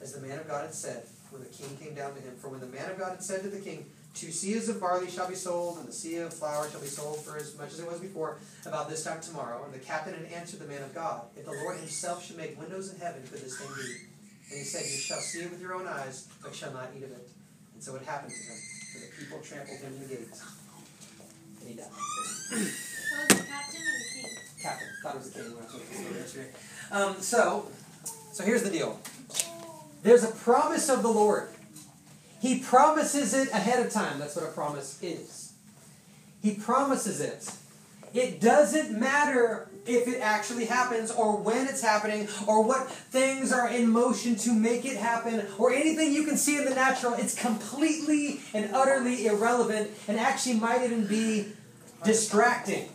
As 0.00 0.12
the 0.12 0.20
man 0.20 0.38
of 0.38 0.46
God 0.46 0.62
had 0.62 0.74
said, 0.74 1.04
when 1.30 1.42
the 1.42 1.48
king 1.48 1.76
came 1.76 1.94
down 1.94 2.14
to 2.14 2.20
him. 2.20 2.34
For 2.36 2.48
when 2.48 2.60
the 2.60 2.66
man 2.66 2.90
of 2.90 2.98
God 2.98 3.10
had 3.10 3.22
said 3.22 3.42
to 3.42 3.48
the 3.48 3.60
king, 3.60 3.86
Two 4.14 4.28
seahs 4.28 4.70
of 4.70 4.80
barley 4.80 5.10
shall 5.10 5.28
be 5.28 5.34
sold, 5.34 5.76
and 5.76 5.86
the 5.86 5.92
seah 5.92 6.26
of 6.26 6.32
flour 6.32 6.70
shall 6.70 6.80
be 6.80 6.86
sold 6.86 7.20
for 7.20 7.36
as 7.36 7.56
much 7.58 7.72
as 7.72 7.80
it 7.80 7.86
was 7.86 8.00
before, 8.00 8.38
about 8.64 8.88
this 8.88 9.04
time 9.04 9.20
tomorrow. 9.20 9.62
And 9.64 9.74
the 9.74 9.78
captain 9.78 10.14
had 10.14 10.32
answered 10.32 10.60
the 10.60 10.66
man 10.66 10.82
of 10.82 10.94
God, 10.94 11.22
If 11.36 11.44
the 11.44 11.52
Lord 11.52 11.76
himself 11.76 12.24
should 12.24 12.38
make 12.38 12.58
windows 12.58 12.92
in 12.92 12.98
heaven, 12.98 13.22
could 13.30 13.42
this 13.42 13.58
thing 13.58 13.68
be? 13.76 13.92
And 14.48 14.58
he 14.58 14.64
said, 14.64 14.82
You 14.88 14.96
shall 14.96 15.20
see 15.20 15.40
it 15.40 15.50
with 15.50 15.60
your 15.60 15.74
own 15.74 15.86
eyes, 15.86 16.28
but 16.42 16.54
shall 16.54 16.72
not 16.72 16.88
eat 16.96 17.04
of 17.04 17.12
it. 17.12 17.28
And 17.74 17.82
so 17.82 17.94
it 17.96 18.02
happened 18.02 18.32
to 18.32 18.40
him, 18.40 18.56
for 18.92 18.98
the 19.04 19.10
people 19.20 19.38
trampled 19.44 19.80
him 19.80 19.92
in 19.92 20.00
the 20.00 20.08
gate. 20.08 20.28
And 21.60 21.68
he 21.68 21.74
died. 21.76 21.92
Was 21.92 23.28
the 23.28 23.44
captain 23.44 23.82
or 23.84 23.98
the 24.00 24.08
king? 24.16 24.32
Captain. 24.62 24.88
Thought 25.02 25.14
it 25.14 25.18
was 25.18 25.30
the 25.30 25.42
king 25.42 25.54
when 25.54 25.64
I 25.64 25.68
told 25.68 25.82
the 25.82 25.92
story 25.92 26.14
yesterday. 26.16 26.50
Um, 26.90 27.20
so, 27.20 27.66
so 28.32 28.44
here's 28.44 28.62
the 28.62 28.70
deal. 28.70 29.00
There's 30.02 30.24
a 30.24 30.28
promise 30.28 30.88
of 30.88 31.02
the 31.02 31.08
Lord. 31.08 31.48
He 32.40 32.60
promises 32.60 33.34
it 33.34 33.50
ahead 33.50 33.84
of 33.84 33.92
time. 33.92 34.18
That's 34.18 34.36
what 34.36 34.44
a 34.44 34.52
promise 34.52 35.02
is. 35.02 35.52
He 36.42 36.54
promises 36.54 37.20
it. 37.20 37.50
It 38.14 38.40
doesn't 38.40 38.98
matter 38.98 39.68
if 39.84 40.08
it 40.08 40.20
actually 40.20 40.66
happens 40.66 41.10
or 41.10 41.36
when 41.36 41.66
it's 41.66 41.82
happening 41.82 42.28
or 42.46 42.62
what 42.62 42.88
things 42.90 43.52
are 43.52 43.68
in 43.68 43.90
motion 43.90 44.36
to 44.36 44.52
make 44.52 44.84
it 44.84 44.96
happen 44.96 45.44
or 45.58 45.72
anything 45.72 46.12
you 46.12 46.24
can 46.24 46.36
see 46.36 46.56
in 46.56 46.64
the 46.64 46.74
natural. 46.74 47.14
It's 47.14 47.34
completely 47.34 48.40
and 48.54 48.74
utterly 48.74 49.26
irrelevant 49.26 49.90
and 50.08 50.18
actually 50.18 50.58
might 50.58 50.82
even 50.84 51.06
be 51.06 51.48
distracting 52.04 52.88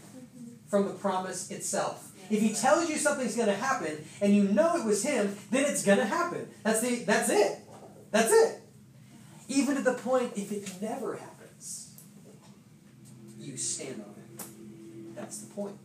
from 0.70 0.88
the 0.88 0.94
promise 0.94 1.52
itself. 1.52 2.11
If 2.32 2.42
he 2.42 2.54
tells 2.54 2.90
you 2.90 2.98
something's 2.98 3.36
going 3.36 3.50
to 3.50 3.54
happen 3.56 3.98
and 4.22 4.34
you 4.34 4.44
know 4.44 4.78
it 4.78 4.86
was 4.86 5.04
him, 5.04 5.36
then 5.52 5.66
it's 5.70 5.84
going 5.84 5.98
to 5.98 6.06
happen. 6.06 6.48
That's 6.64 6.80
the 6.80 7.04
that's 7.04 7.30
it. 7.30 7.60
That's 8.12 8.32
it. 8.32 8.62
Even 9.50 9.76
to 9.76 9.82
the 9.82 9.94
point 9.96 10.32
if 10.38 10.52
it 10.52 10.82
never 10.82 11.18
happens, 11.18 11.94
you 13.38 13.58
stand 13.58 14.02
on 14.02 14.16
it. 14.18 15.16
That's 15.16 15.40
the 15.42 15.54
point. 15.54 15.76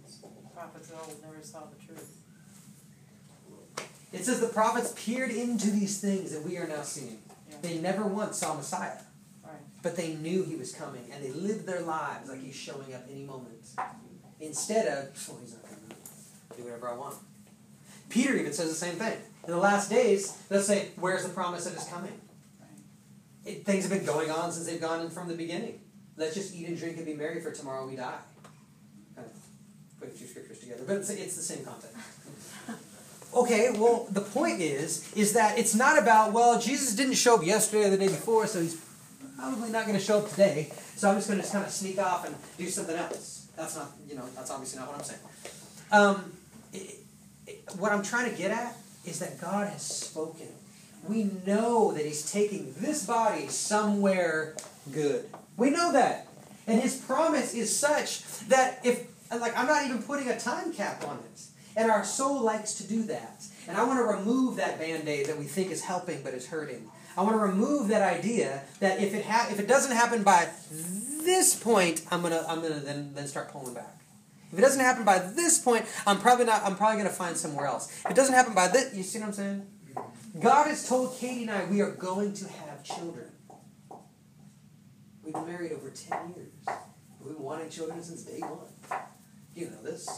Prophets 0.54 0.92
old 0.96 1.16
never 1.20 1.42
saw 1.42 1.64
the 1.64 1.84
truth. 1.84 2.12
It 4.12 4.24
says 4.24 4.40
the 4.40 4.46
prophets 4.46 4.94
peered 4.96 5.30
into 5.30 5.70
these 5.70 6.00
things 6.00 6.30
that 6.32 6.42
we 6.42 6.56
are 6.58 6.66
now 6.66 6.82
seeing. 6.82 7.18
Yeah. 7.50 7.56
They 7.60 7.78
never 7.78 8.04
once 8.04 8.38
saw 8.38 8.54
Messiah, 8.54 8.98
Right. 9.44 9.52
but 9.82 9.96
they 9.96 10.14
knew 10.14 10.44
he 10.44 10.54
was 10.56 10.72
coming 10.72 11.02
and 11.12 11.22
they 11.24 11.32
lived 11.32 11.66
their 11.66 11.82
lives 11.82 12.28
like 12.30 12.42
he's 12.42 12.54
showing 12.54 12.94
up 12.94 13.02
any 13.10 13.24
moment. 13.24 13.66
Instead 14.40 14.86
of, 14.86 15.28
well, 15.28 15.38
he's 15.42 15.52
not. 15.54 15.65
Do 16.56 16.64
whatever 16.64 16.88
I 16.88 16.94
want. 16.94 17.16
Peter 18.08 18.34
even 18.36 18.52
says 18.52 18.68
the 18.68 18.74
same 18.74 18.94
thing. 18.94 19.16
In 19.44 19.50
the 19.50 19.58
last 19.58 19.90
days, 19.90 20.32
they'll 20.48 20.60
say, 20.60 20.88
Where's 20.96 21.22
the 21.22 21.28
promise 21.28 21.64
that 21.64 21.76
is 21.76 21.84
coming? 21.88 22.12
It, 23.44 23.64
things 23.64 23.88
have 23.88 23.92
been 23.92 24.06
going 24.06 24.30
on 24.30 24.50
since 24.50 24.66
they've 24.66 24.80
gone 24.80 25.00
in 25.00 25.10
from 25.10 25.28
the 25.28 25.34
beginning. 25.34 25.80
Let's 26.16 26.34
just 26.34 26.54
eat 26.54 26.66
and 26.66 26.76
drink 26.76 26.96
and 26.96 27.06
be 27.06 27.14
merry, 27.14 27.40
for 27.40 27.52
tomorrow 27.52 27.86
we 27.86 27.96
die. 27.96 28.18
Kind 29.14 29.28
of 29.28 30.00
put 30.00 30.18
two 30.18 30.26
scriptures 30.26 30.58
together, 30.58 30.82
but 30.86 30.96
it's, 30.96 31.10
it's 31.10 31.36
the 31.36 31.42
same 31.42 31.64
content. 31.64 31.92
Okay, 33.34 33.70
well, 33.70 34.06
the 34.10 34.22
point 34.22 34.62
is, 34.62 35.12
is 35.14 35.34
that 35.34 35.58
it's 35.58 35.74
not 35.74 35.98
about, 35.98 36.32
well, 36.32 36.58
Jesus 36.58 36.94
didn't 36.94 37.16
show 37.16 37.34
up 37.34 37.44
yesterday 37.44 37.88
or 37.88 37.90
the 37.90 37.98
day 37.98 38.06
before, 38.06 38.46
so 38.46 38.62
he's 38.62 38.80
probably 39.36 39.68
not 39.68 39.84
going 39.84 39.98
to 39.98 40.02
show 40.02 40.20
up 40.20 40.30
today, 40.30 40.72
so 40.94 41.10
I'm 41.10 41.16
just 41.16 41.28
going 41.28 41.42
to 41.42 41.46
kind 41.46 41.66
of 41.66 41.70
sneak 41.70 41.98
off 41.98 42.26
and 42.26 42.34
do 42.56 42.66
something 42.68 42.96
else. 42.96 43.48
That's 43.54 43.76
not, 43.76 43.90
you 44.08 44.16
know, 44.16 44.24
that's 44.34 44.50
obviously 44.50 44.78
not 44.78 44.88
what 44.88 44.98
I'm 44.98 45.04
saying. 45.04 45.20
Um, 45.92 46.32
it, 47.46 47.64
what 47.78 47.92
I'm 47.92 48.02
trying 48.02 48.30
to 48.30 48.36
get 48.36 48.50
at 48.50 48.76
is 49.04 49.18
that 49.20 49.40
God 49.40 49.68
has 49.68 49.82
spoken. 49.82 50.48
We 51.08 51.30
know 51.46 51.92
that 51.92 52.04
He's 52.04 52.30
taking 52.30 52.74
this 52.78 53.06
body 53.06 53.48
somewhere 53.48 54.56
good. 54.92 55.28
We 55.56 55.70
know 55.70 55.92
that. 55.92 56.28
And 56.66 56.80
His 56.80 56.96
promise 56.96 57.54
is 57.54 57.74
such 57.76 58.24
that 58.48 58.80
if, 58.84 59.06
like, 59.30 59.56
I'm 59.56 59.66
not 59.66 59.84
even 59.84 60.02
putting 60.02 60.28
a 60.28 60.38
time 60.38 60.72
cap 60.72 61.04
on 61.06 61.18
it. 61.18 61.42
And 61.76 61.90
our 61.90 62.04
soul 62.04 62.42
likes 62.42 62.74
to 62.74 62.88
do 62.88 63.02
that. 63.04 63.44
And 63.68 63.76
I 63.76 63.84
want 63.84 63.98
to 63.98 64.04
remove 64.04 64.56
that 64.56 64.78
band 64.78 65.08
aid 65.08 65.26
that 65.26 65.38
we 65.38 65.44
think 65.44 65.70
is 65.70 65.82
helping 65.84 66.22
but 66.22 66.32
is 66.34 66.46
hurting. 66.46 66.90
I 67.16 67.22
want 67.22 67.34
to 67.34 67.38
remove 67.38 67.88
that 67.88 68.02
idea 68.02 68.62
that 68.80 69.00
if 69.00 69.14
it 69.14 69.24
ha- 69.24 69.48
if 69.50 69.58
it 69.58 69.66
doesn't 69.66 69.92
happen 69.92 70.22
by 70.22 70.48
this 70.70 71.54
point, 71.58 72.04
I'm 72.10 72.22
gonna 72.22 72.44
I'm 72.46 72.60
gonna 72.60 72.80
then 72.80 73.12
then 73.14 73.26
start 73.26 73.50
pulling 73.50 73.74
back. 73.74 73.95
If 74.52 74.58
it 74.58 74.62
doesn't 74.62 74.80
happen 74.80 75.04
by 75.04 75.18
this 75.18 75.58
point, 75.58 75.84
I'm 76.06 76.18
probably 76.18 76.44
not. 76.44 76.62
I'm 76.64 76.76
probably 76.76 76.98
gonna 76.98 77.10
find 77.10 77.36
somewhere 77.36 77.66
else. 77.66 77.90
If 78.04 78.10
it 78.12 78.14
doesn't 78.14 78.34
happen 78.34 78.54
by 78.54 78.68
this, 78.68 78.94
you 78.94 79.02
see 79.02 79.18
what 79.18 79.28
I'm 79.28 79.32
saying? 79.32 79.66
God 80.40 80.66
has 80.66 80.88
told 80.88 81.16
Katie 81.16 81.42
and 81.42 81.50
I 81.50 81.64
we 81.64 81.80
are 81.80 81.90
going 81.90 82.32
to 82.34 82.48
have 82.48 82.82
children. 82.82 83.26
We've 85.22 85.34
been 85.34 85.46
married 85.46 85.72
over 85.72 85.90
ten 85.90 86.34
years. 86.36 86.78
We've 87.20 87.34
been 87.34 87.42
wanting 87.42 87.70
children 87.70 88.02
since 88.02 88.22
day 88.22 88.40
one. 88.40 89.00
You 89.54 89.70
know 89.70 89.82
this. 89.82 90.08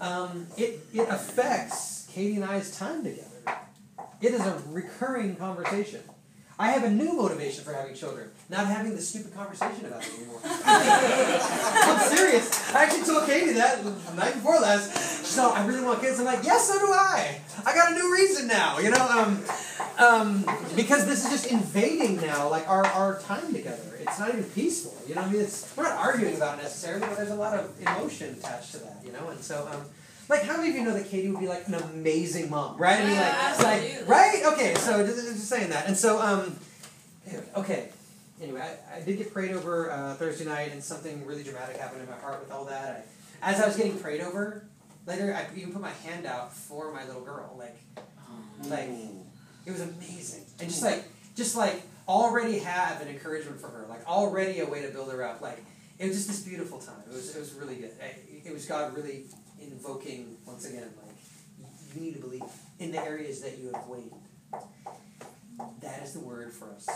Um, 0.00 0.46
it, 0.56 0.80
it 0.94 1.08
affects 1.08 2.08
Katie 2.10 2.36
and 2.36 2.44
I's 2.44 2.78
time 2.78 3.02
together. 3.04 3.26
It 4.22 4.32
is 4.32 4.40
a 4.40 4.62
recurring 4.68 5.36
conversation. 5.36 6.00
I 6.60 6.72
have 6.72 6.84
a 6.84 6.90
new 6.90 7.14
motivation 7.14 7.64
for 7.64 7.72
having 7.72 7.94
children, 7.94 8.28
not 8.50 8.66
having 8.66 8.94
the 8.94 9.00
stupid 9.00 9.34
conversation 9.34 9.86
about 9.86 10.06
it 10.06 10.12
anymore. 10.14 10.40
I'm 10.44 12.00
serious. 12.14 12.74
I 12.74 12.84
actually 12.84 13.04
told 13.04 13.24
Katie 13.24 13.54
that 13.54 13.82
the 13.82 14.14
night 14.14 14.34
before 14.34 14.60
last. 14.60 15.20
She's 15.20 15.38
all, 15.38 15.52
I 15.52 15.64
really 15.64 15.82
want 15.82 16.02
kids. 16.02 16.18
I'm 16.18 16.26
like, 16.26 16.44
yes, 16.44 16.68
so 16.68 16.78
do 16.78 16.92
I. 16.92 17.40
I 17.64 17.74
got 17.74 17.92
a 17.92 17.94
new 17.94 18.12
reason 18.12 18.46
now, 18.46 18.78
you 18.78 18.90
know, 18.90 18.98
um, 18.98 19.42
um, 19.98 20.58
because 20.76 21.06
this 21.06 21.24
is 21.24 21.30
just 21.30 21.46
invading 21.50 22.16
now, 22.16 22.50
like 22.50 22.68
our, 22.68 22.84
our 22.84 23.20
time 23.20 23.54
together. 23.54 23.96
It's 23.98 24.18
not 24.18 24.28
even 24.28 24.44
peaceful, 24.44 24.94
you 25.08 25.14
know. 25.14 25.22
I 25.22 25.30
mean, 25.30 25.40
it's 25.40 25.74
we're 25.78 25.84
not 25.84 25.96
arguing 25.96 26.36
about 26.36 26.58
it 26.58 26.62
necessarily, 26.62 27.06
but 27.06 27.16
there's 27.16 27.30
a 27.30 27.36
lot 27.36 27.58
of 27.58 27.70
emotion 27.80 28.36
attached 28.38 28.72
to 28.72 28.78
that, 28.80 29.00
you 29.02 29.12
know. 29.12 29.28
And 29.28 29.40
so, 29.40 29.66
um, 29.72 29.86
like, 30.30 30.44
how 30.44 30.56
many 30.56 30.70
of 30.70 30.76
you 30.76 30.84
know 30.84 30.94
that 30.94 31.08
Katie 31.08 31.28
would 31.28 31.40
be 31.40 31.48
like 31.48 31.66
an 31.66 31.74
amazing 31.74 32.48
mom, 32.48 32.78
right? 32.78 33.00
I 33.00 33.04
mean, 33.04 33.16
like, 33.16 33.18
Yeah, 33.18 33.56
like, 33.62 34.08
right? 34.08 34.42
Okay, 34.52 34.74
so 34.76 35.04
just, 35.04 35.20
just 35.26 35.48
saying 35.48 35.70
that, 35.70 35.88
and 35.88 35.96
so, 35.96 36.22
um, 36.22 36.56
anyway, 37.26 37.44
okay. 37.56 37.88
Anyway, 38.40 38.60
I, 38.60 38.96
I 38.96 39.00
did 39.02 39.18
get 39.18 39.34
prayed 39.34 39.50
over 39.50 39.90
uh, 39.90 40.14
Thursday 40.14 40.46
night, 40.46 40.70
and 40.72 40.82
something 40.82 41.26
really 41.26 41.42
dramatic 41.42 41.76
happened 41.76 42.02
in 42.02 42.08
my 42.08 42.16
heart 42.16 42.40
with 42.40 42.50
all 42.52 42.64
that. 42.66 43.06
I, 43.42 43.50
as 43.50 43.60
I 43.60 43.66
was 43.66 43.76
getting 43.76 43.98
prayed 43.98 44.20
over, 44.20 44.64
later 45.06 45.34
I 45.34 45.46
even 45.58 45.72
put 45.72 45.82
my 45.82 45.90
hand 45.90 46.24
out 46.24 46.54
for 46.54 46.92
my 46.92 47.04
little 47.06 47.22
girl, 47.22 47.54
like, 47.58 47.76
like 48.68 48.88
it 49.66 49.72
was 49.72 49.80
amazing, 49.80 50.44
and 50.60 50.68
just 50.68 50.82
like, 50.82 51.04
just 51.34 51.56
like 51.56 51.82
already 52.08 52.60
have 52.60 53.02
an 53.02 53.08
encouragement 53.08 53.60
for 53.60 53.68
her, 53.68 53.84
like 53.88 54.06
already 54.06 54.60
a 54.60 54.66
way 54.66 54.80
to 54.82 54.88
build 54.88 55.10
her 55.12 55.22
up, 55.24 55.40
like 55.40 55.62
it 55.98 56.06
was 56.06 56.16
just 56.16 56.28
this 56.28 56.40
beautiful 56.40 56.78
time. 56.78 56.96
It 57.10 57.12
was 57.12 57.34
it 57.36 57.40
was 57.40 57.52
really 57.54 57.74
good. 57.76 57.90
I, 58.02 58.14
it 58.48 58.52
was 58.52 58.64
God 58.64 58.96
really 58.96 59.24
invoking 59.60 60.36
once 60.46 60.68
again, 60.68 60.88
like 61.04 61.16
you 61.94 62.00
need 62.00 62.14
to 62.14 62.20
believe 62.20 62.42
in 62.78 62.92
the 62.92 63.02
areas 63.02 63.40
that 63.42 63.58
you 63.58 63.70
have 63.72 63.86
waned. 63.86 64.12
That 65.82 66.02
is 66.02 66.12
the 66.12 66.20
word 66.20 66.52
for 66.52 66.70
us. 66.70 66.88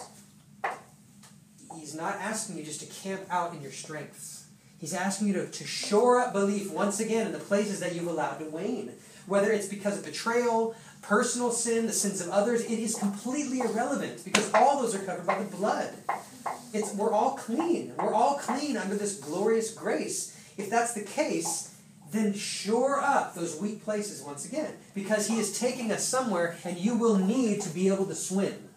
He's 1.78 1.94
not 1.94 2.14
asking 2.16 2.58
you 2.58 2.64
just 2.64 2.80
to 2.80 2.86
camp 2.86 3.22
out 3.30 3.52
in 3.54 3.60
your 3.60 3.72
strengths. 3.72 4.46
He's 4.78 4.94
asking 4.94 5.28
you 5.28 5.34
to, 5.34 5.50
to 5.50 5.66
shore 5.66 6.20
up 6.20 6.32
belief 6.32 6.70
once 6.70 7.00
again 7.00 7.26
in 7.26 7.32
the 7.32 7.38
places 7.38 7.80
that 7.80 7.94
you've 7.94 8.06
allowed 8.06 8.38
to 8.38 8.46
wane. 8.46 8.92
Whether 9.26 9.50
it's 9.52 9.66
because 9.66 9.98
of 9.98 10.04
betrayal, 10.04 10.74
personal 11.00 11.50
sin, 11.50 11.86
the 11.86 11.92
sins 11.92 12.20
of 12.20 12.28
others, 12.28 12.62
it 12.64 12.78
is 12.78 12.94
completely 12.94 13.60
irrelevant 13.60 14.24
because 14.24 14.52
all 14.52 14.82
those 14.82 14.94
are 14.94 14.98
covered 14.98 15.26
by 15.26 15.42
the 15.42 15.56
blood. 15.56 15.90
It's, 16.72 16.92
we're 16.94 17.12
all 17.12 17.32
clean. 17.32 17.94
We're 17.98 18.12
all 18.12 18.36
clean 18.36 18.76
under 18.76 18.94
this 18.94 19.18
glorious 19.18 19.72
grace. 19.72 20.38
If 20.56 20.70
that's 20.70 20.92
the 20.92 21.02
case, 21.02 21.73
then 22.14 22.34
shore 22.34 23.00
up 23.00 23.34
those 23.34 23.60
weak 23.60 23.84
places 23.84 24.22
once 24.22 24.44
again 24.44 24.72
because 24.94 25.26
He 25.26 25.38
is 25.38 25.58
taking 25.58 25.90
us 25.92 26.06
somewhere 26.06 26.56
and 26.64 26.78
you 26.78 26.96
will 26.96 27.16
need 27.16 27.60
to 27.62 27.68
be 27.70 27.88
able 27.88 28.06
to 28.06 28.14
swim. 28.14 28.68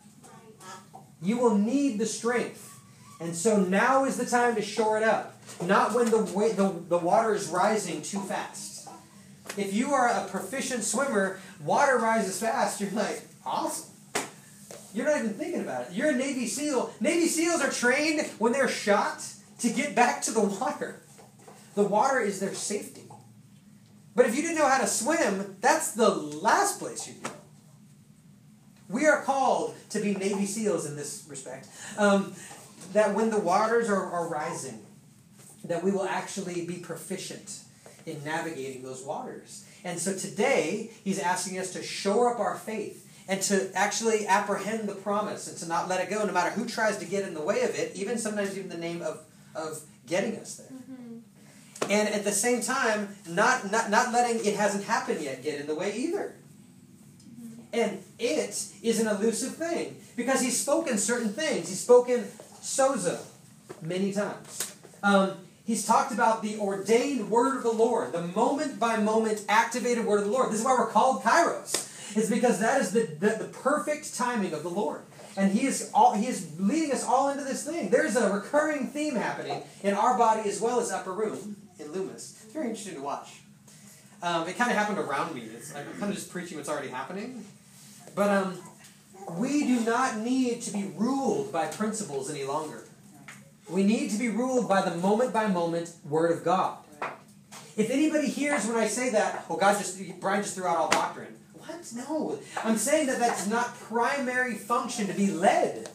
You 1.22 1.38
will 1.38 1.57
need 1.57 1.99
the 1.99 2.05
strength. 2.05 2.80
And 3.19 3.35
so 3.35 3.59
now 3.59 4.05
is 4.05 4.18
the 4.18 4.26
time 4.26 4.55
to 4.55 4.61
shore 4.61 4.97
it 4.97 5.03
up, 5.03 5.35
not 5.64 5.93
when 5.93 6.11
the, 6.11 6.19
wa- 6.19 6.49
the, 6.49 6.73
the 6.88 6.97
water 6.97 7.34
is 7.34 7.49
rising 7.49 8.03
too 8.03 8.19
fast. 8.19 8.88
If 9.57 9.73
you 9.73 9.93
are 9.93 10.07
a 10.07 10.27
proficient 10.27 10.84
swimmer, 10.84 11.39
water 11.64 11.97
rises 11.97 12.39
fast, 12.39 12.80
you're 12.80 12.91
like, 12.91 13.23
awesome. 13.43 13.89
You're 14.93 15.05
not 15.05 15.18
even 15.18 15.34
thinking 15.34 15.61
about 15.61 15.88
it. 15.88 15.93
You're 15.93 16.09
a 16.09 16.15
Navy 16.15 16.47
SEAL. 16.47 16.93
Navy 16.99 17.27
SEALs 17.27 17.61
are 17.61 17.72
trained 17.72 18.22
when 18.38 18.51
they're 18.51 18.68
shot 18.68 19.23
to 19.59 19.69
get 19.69 19.95
back 19.95 20.22
to 20.23 20.31
the 20.31 20.41
water. 20.41 21.01
The 21.76 21.84
water 21.84 22.19
is 22.19 22.39
their 22.39 22.53
safety. 22.53 23.06
But 24.18 24.26
if 24.26 24.35
you 24.35 24.41
didn't 24.41 24.57
know 24.57 24.68
how 24.68 24.80
to 24.80 24.88
swim, 24.88 25.57
that's 25.61 25.91
the 25.91 26.10
last 26.10 26.80
place 26.80 27.07
you'd 27.07 27.22
go. 27.22 27.30
We 28.89 29.06
are 29.06 29.22
called 29.22 29.76
to 29.91 29.99
be 29.99 30.15
Navy 30.15 30.48
SEALs 30.48 30.88
in 30.88 30.95
this 30.95 31.23
respect. 31.30 31.68
Um, 31.99 32.34
that 32.94 33.14
when 33.14 33.30
the 33.30 33.39
waters 33.39 33.89
are, 33.89 34.11
are 34.11 34.27
rising, 34.27 34.84
that 35.65 35.84
we 35.84 35.91
will 35.91 36.06
actually 36.06 36.65
be 36.65 36.77
proficient 36.77 37.60
in 38.07 38.23
navigating 38.23 38.81
those 38.81 39.03
waters. 39.03 39.68
And 39.84 39.99
so 39.99 40.18
today, 40.18 40.89
he's 41.03 41.19
asking 41.19 41.60
us 41.60 41.72
to 41.73 41.84
shore 41.84 42.34
up 42.34 42.39
our 42.39 42.56
faith 42.56 43.07
and 43.27 43.39
to 43.44 43.69
actually 43.76 44.26
apprehend 44.26 44.89
the 44.89 44.95
promise 44.95 45.48
and 45.48 45.57
to 45.60 45.68
not 45.68 45.89
let 45.89 46.02
it 46.02 46.10
go, 46.10 46.26
no 46.26 46.34
matter 46.34 46.49
who 46.49 46.65
tries 46.65 46.98
to 46.98 47.06
get 47.06 47.23
in 47.23 47.35
the 47.35 47.41
way 47.41 47.61
of 47.61 47.76
it, 47.77 47.95
even 47.95 48.18
sometimes 48.18 48.57
even 48.57 48.69
the 48.69 48.77
name 48.77 49.03
of, 49.03 49.23
of 49.53 49.80
getting 50.07 50.38
us 50.38 50.56
there. 50.56 50.76
And 51.83 52.09
at 52.09 52.23
the 52.23 52.31
same 52.31 52.61
time, 52.61 53.15
not, 53.27 53.71
not, 53.71 53.89
not 53.89 54.11
letting 54.11 54.45
it 54.45 54.55
hasn't 54.55 54.83
happened 54.83 55.21
yet 55.21 55.43
get 55.43 55.59
in 55.59 55.67
the 55.67 55.75
way 55.75 55.95
either. 55.95 56.33
And 57.73 58.03
it 58.17 58.71
is 58.81 58.99
an 58.99 59.07
elusive 59.07 59.55
thing 59.55 59.97
because 60.15 60.41
he's 60.41 60.59
spoken 60.59 60.97
certain 60.97 61.29
things. 61.29 61.69
He's 61.69 61.79
spoken 61.79 62.25
sozo 62.61 63.19
many 63.81 64.11
times. 64.11 64.75
Um, 65.03 65.33
he's 65.65 65.85
talked 65.85 66.11
about 66.11 66.41
the 66.41 66.57
ordained 66.57 67.29
word 67.29 67.57
of 67.57 67.63
the 67.63 67.71
Lord, 67.71 68.13
the 68.13 68.21
moment 68.21 68.79
by 68.79 68.97
moment 68.97 69.45
activated 69.47 70.05
word 70.05 70.21
of 70.21 70.25
the 70.25 70.31
Lord. 70.31 70.51
This 70.51 70.59
is 70.59 70.65
why 70.65 70.75
we're 70.77 70.87
called 70.87 71.23
Kairos. 71.23 72.17
It's 72.17 72.29
because 72.29 72.59
that 72.59 72.81
is 72.81 72.91
the, 72.91 73.05
the, 73.19 73.43
the 73.43 73.49
perfect 73.51 74.15
timing 74.15 74.53
of 74.53 74.63
the 74.63 74.69
Lord. 74.69 75.01
And 75.35 75.51
he 75.51 75.67
is 75.67 75.91
all 75.93 76.15
he 76.15 76.25
is 76.25 76.59
leading 76.59 76.91
us 76.91 77.05
all 77.05 77.29
into 77.29 77.43
this 77.43 77.63
thing. 77.63 77.91
There's 77.91 78.15
a 78.15 78.33
recurring 78.33 78.87
theme 78.87 79.13
happening 79.15 79.61
in 79.83 79.93
our 79.93 80.17
body 80.17 80.49
as 80.49 80.59
well 80.59 80.79
as 80.79 80.91
upper 80.91 81.13
room 81.13 81.57
in 81.79 81.91
Loomis. 81.91 82.39
It's 82.43 82.53
very 82.53 82.69
interesting 82.69 82.95
to 82.95 83.01
watch. 83.01 83.41
Um, 84.21 84.47
it 84.47 84.57
kind 84.57 84.71
of 84.71 84.77
happened 84.77 84.97
around 84.97 85.35
me. 85.35 85.41
It's 85.41 85.75
I'm 85.75 85.85
kind 85.99 86.09
of 86.09 86.15
just 86.15 86.31
preaching 86.31 86.57
what's 86.57 86.69
already 86.69 86.87
happening. 86.89 87.45
But 88.15 88.29
um, 88.29 88.59
we 89.37 89.65
do 89.65 89.79
not 89.81 90.17
need 90.17 90.61
to 90.63 90.73
be 90.73 90.91
ruled 90.95 91.51
by 91.51 91.67
principles 91.67 92.29
any 92.29 92.43
longer. 92.43 92.85
We 93.69 93.83
need 93.83 94.11
to 94.11 94.17
be 94.17 94.29
ruled 94.29 94.67
by 94.67 94.81
the 94.81 94.95
moment 94.95 95.33
by 95.33 95.47
moment 95.47 95.91
Word 96.07 96.31
of 96.31 96.43
God. 96.43 96.77
If 97.75 97.91
anybody 97.91 98.27
hears 98.27 98.65
when 98.65 98.77
I 98.77 98.87
say 98.87 99.11
that, 99.11 99.47
well, 99.47 99.59
God 99.59 99.77
just 99.77 99.99
Brian 100.19 100.41
just 100.41 100.55
threw 100.55 100.65
out 100.65 100.77
all 100.77 100.89
doctrine. 100.89 101.37
What? 101.53 101.93
No, 101.95 102.39
I'm 102.63 102.77
saying 102.77 103.07
that 103.07 103.19
that's 103.19 103.45
not 103.45 103.75
primary 103.75 104.55
function 104.55 105.07
to 105.07 105.13
be 105.13 105.29
led. 105.29 105.89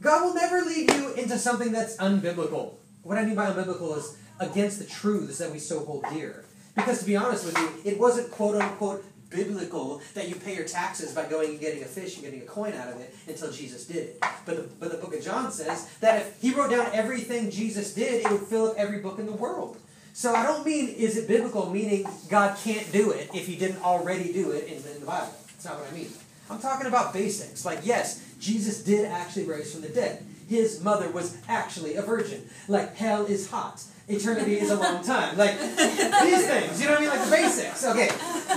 God 0.00 0.24
will 0.24 0.34
never 0.34 0.62
lead 0.62 0.90
you 0.92 1.12
into 1.12 1.38
something 1.38 1.70
that's 1.70 1.96
unbiblical. 1.98 2.74
What 3.02 3.18
I 3.18 3.24
mean 3.24 3.34
by 3.34 3.50
unbiblical 3.50 3.96
is 3.98 4.16
against 4.40 4.78
the 4.78 4.84
truths 4.84 5.38
that 5.38 5.52
we 5.52 5.58
so 5.58 5.84
hold 5.84 6.04
dear. 6.10 6.44
Because 6.74 7.00
to 7.00 7.04
be 7.04 7.16
honest 7.16 7.44
with 7.44 7.56
you, 7.58 7.70
it 7.84 7.98
wasn't 7.98 8.30
quote 8.30 8.60
unquote 8.60 9.04
biblical 9.28 10.02
that 10.14 10.28
you 10.28 10.34
pay 10.34 10.56
your 10.56 10.66
taxes 10.66 11.14
by 11.14 11.24
going 11.24 11.50
and 11.50 11.60
getting 11.60 11.82
a 11.82 11.86
fish 11.86 12.16
and 12.16 12.24
getting 12.24 12.42
a 12.42 12.46
coin 12.46 12.72
out 12.72 12.88
of 12.88 13.00
it 13.00 13.14
until 13.28 13.52
Jesus 13.52 13.86
did 13.86 13.96
it. 13.96 14.24
But 14.44 14.56
the, 14.56 14.68
but 14.80 14.90
the 14.90 14.98
book 14.98 15.14
of 15.14 15.22
John 15.22 15.52
says 15.52 15.88
that 16.00 16.20
if 16.20 16.40
he 16.40 16.52
wrote 16.52 16.70
down 16.70 16.88
everything 16.92 17.50
Jesus 17.50 17.94
did, 17.94 18.24
it 18.24 18.30
would 18.30 18.42
fill 18.42 18.68
up 18.68 18.76
every 18.76 18.98
book 18.98 19.18
in 19.18 19.26
the 19.26 19.32
world. 19.32 19.76
So 20.12 20.34
I 20.34 20.44
don't 20.44 20.66
mean 20.66 20.88
is 20.88 21.16
it 21.16 21.28
biblical, 21.28 21.70
meaning 21.70 22.06
God 22.28 22.58
can't 22.58 22.90
do 22.92 23.12
it 23.12 23.30
if 23.32 23.46
he 23.46 23.56
didn't 23.56 23.82
already 23.84 24.32
do 24.32 24.50
it 24.50 24.64
in 24.64 24.76
in 24.76 25.00
the 25.00 25.06
Bible. 25.06 25.32
That's 25.46 25.64
not 25.64 25.78
what 25.78 25.92
I 25.92 25.94
mean. 25.94 26.08
I'm 26.50 26.58
talking 26.58 26.88
about 26.88 27.12
basics. 27.12 27.64
Like, 27.64 27.80
yes, 27.84 28.34
Jesus 28.40 28.82
did 28.82 29.06
actually 29.06 29.44
rise 29.44 29.72
from 29.72 29.82
the 29.82 29.88
dead. 29.88 30.26
His 30.48 30.82
mother 30.82 31.08
was 31.08 31.36
actually 31.48 31.94
a 31.94 32.02
virgin. 32.02 32.48
Like, 32.66 32.96
hell 32.96 33.24
is 33.24 33.50
hot. 33.50 33.84
Eternity 34.10 34.58
is 34.58 34.70
a 34.70 34.76
long 34.76 35.04
time. 35.04 35.36
Like, 35.36 35.58
these 35.58 36.46
things. 36.46 36.80
You 36.80 36.86
know 36.86 36.92
what 36.92 36.98
I 36.98 37.00
mean? 37.00 37.10
Like 37.10 37.24
the 37.24 37.30
basics. 37.30 37.84
Okay. 37.84 38.08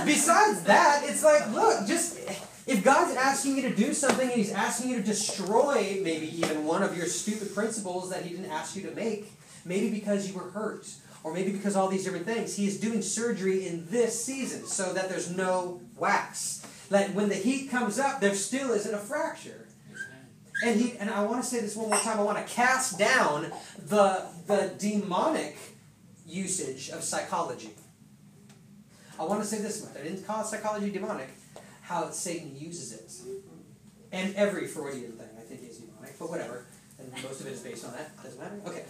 Besides 0.04 0.62
that, 0.64 1.02
it's 1.04 1.22
like, 1.22 1.50
look, 1.52 1.86
just 1.86 2.18
if 2.66 2.82
God's 2.82 3.16
asking 3.16 3.56
you 3.56 3.62
to 3.62 3.74
do 3.74 3.94
something 3.94 4.28
and 4.28 4.36
He's 4.36 4.52
asking 4.52 4.90
you 4.90 4.96
to 4.96 5.02
destroy 5.02 6.00
maybe 6.02 6.36
even 6.38 6.64
one 6.64 6.82
of 6.82 6.96
your 6.96 7.06
stupid 7.06 7.54
principles 7.54 8.10
that 8.10 8.24
He 8.24 8.30
didn't 8.34 8.50
ask 8.50 8.74
you 8.74 8.82
to 8.82 8.94
make, 8.94 9.32
maybe 9.64 9.90
because 9.90 10.28
you 10.28 10.34
were 10.34 10.50
hurt, 10.50 10.88
or 11.22 11.32
maybe 11.32 11.52
because 11.52 11.76
all 11.76 11.88
these 11.88 12.04
different 12.04 12.26
things, 12.26 12.56
He 12.56 12.66
is 12.66 12.80
doing 12.80 13.02
surgery 13.02 13.66
in 13.66 13.86
this 13.90 14.24
season 14.24 14.66
so 14.66 14.92
that 14.92 15.08
there's 15.08 15.30
no 15.30 15.80
wax. 15.98 16.66
Like 16.90 17.10
when 17.10 17.28
the 17.28 17.34
heat 17.34 17.70
comes 17.70 17.98
up, 17.98 18.20
there 18.20 18.34
still 18.34 18.72
isn't 18.72 18.94
a 18.94 18.98
fracture. 18.98 19.63
And 20.64 20.80
he 20.80 20.96
and 20.96 21.10
I 21.10 21.22
want 21.24 21.42
to 21.42 21.48
say 21.48 21.60
this 21.60 21.76
one 21.76 21.90
more 21.90 21.98
time. 21.98 22.18
I 22.18 22.22
want 22.22 22.38
to 22.38 22.52
cast 22.52 22.98
down 22.98 23.52
the 23.86 24.26
the 24.46 24.72
demonic 24.78 25.56
usage 26.26 26.88
of 26.88 27.04
psychology. 27.04 27.70
I 29.20 29.24
want 29.24 29.42
to 29.42 29.46
say 29.46 29.58
this 29.58 29.84
much. 29.84 29.94
I 30.00 30.04
didn't 30.04 30.26
call 30.26 30.42
psychology 30.42 30.90
demonic. 30.90 31.28
How 31.82 32.10
Satan 32.10 32.56
uses 32.58 32.92
it, 32.92 33.12
and 34.10 34.34
every 34.36 34.66
Freudian 34.66 35.12
thing 35.12 35.28
I 35.36 35.42
think 35.42 35.68
is 35.68 35.78
demonic, 35.78 36.18
but 36.18 36.30
whatever. 36.30 36.64
And 36.98 37.12
most 37.22 37.40
of 37.40 37.46
it 37.46 37.52
is 37.52 37.60
based 37.60 37.84
on 37.84 37.92
that. 37.92 38.16
Doesn't 38.22 38.40
matter. 38.40 38.58
Okay. 38.66 38.84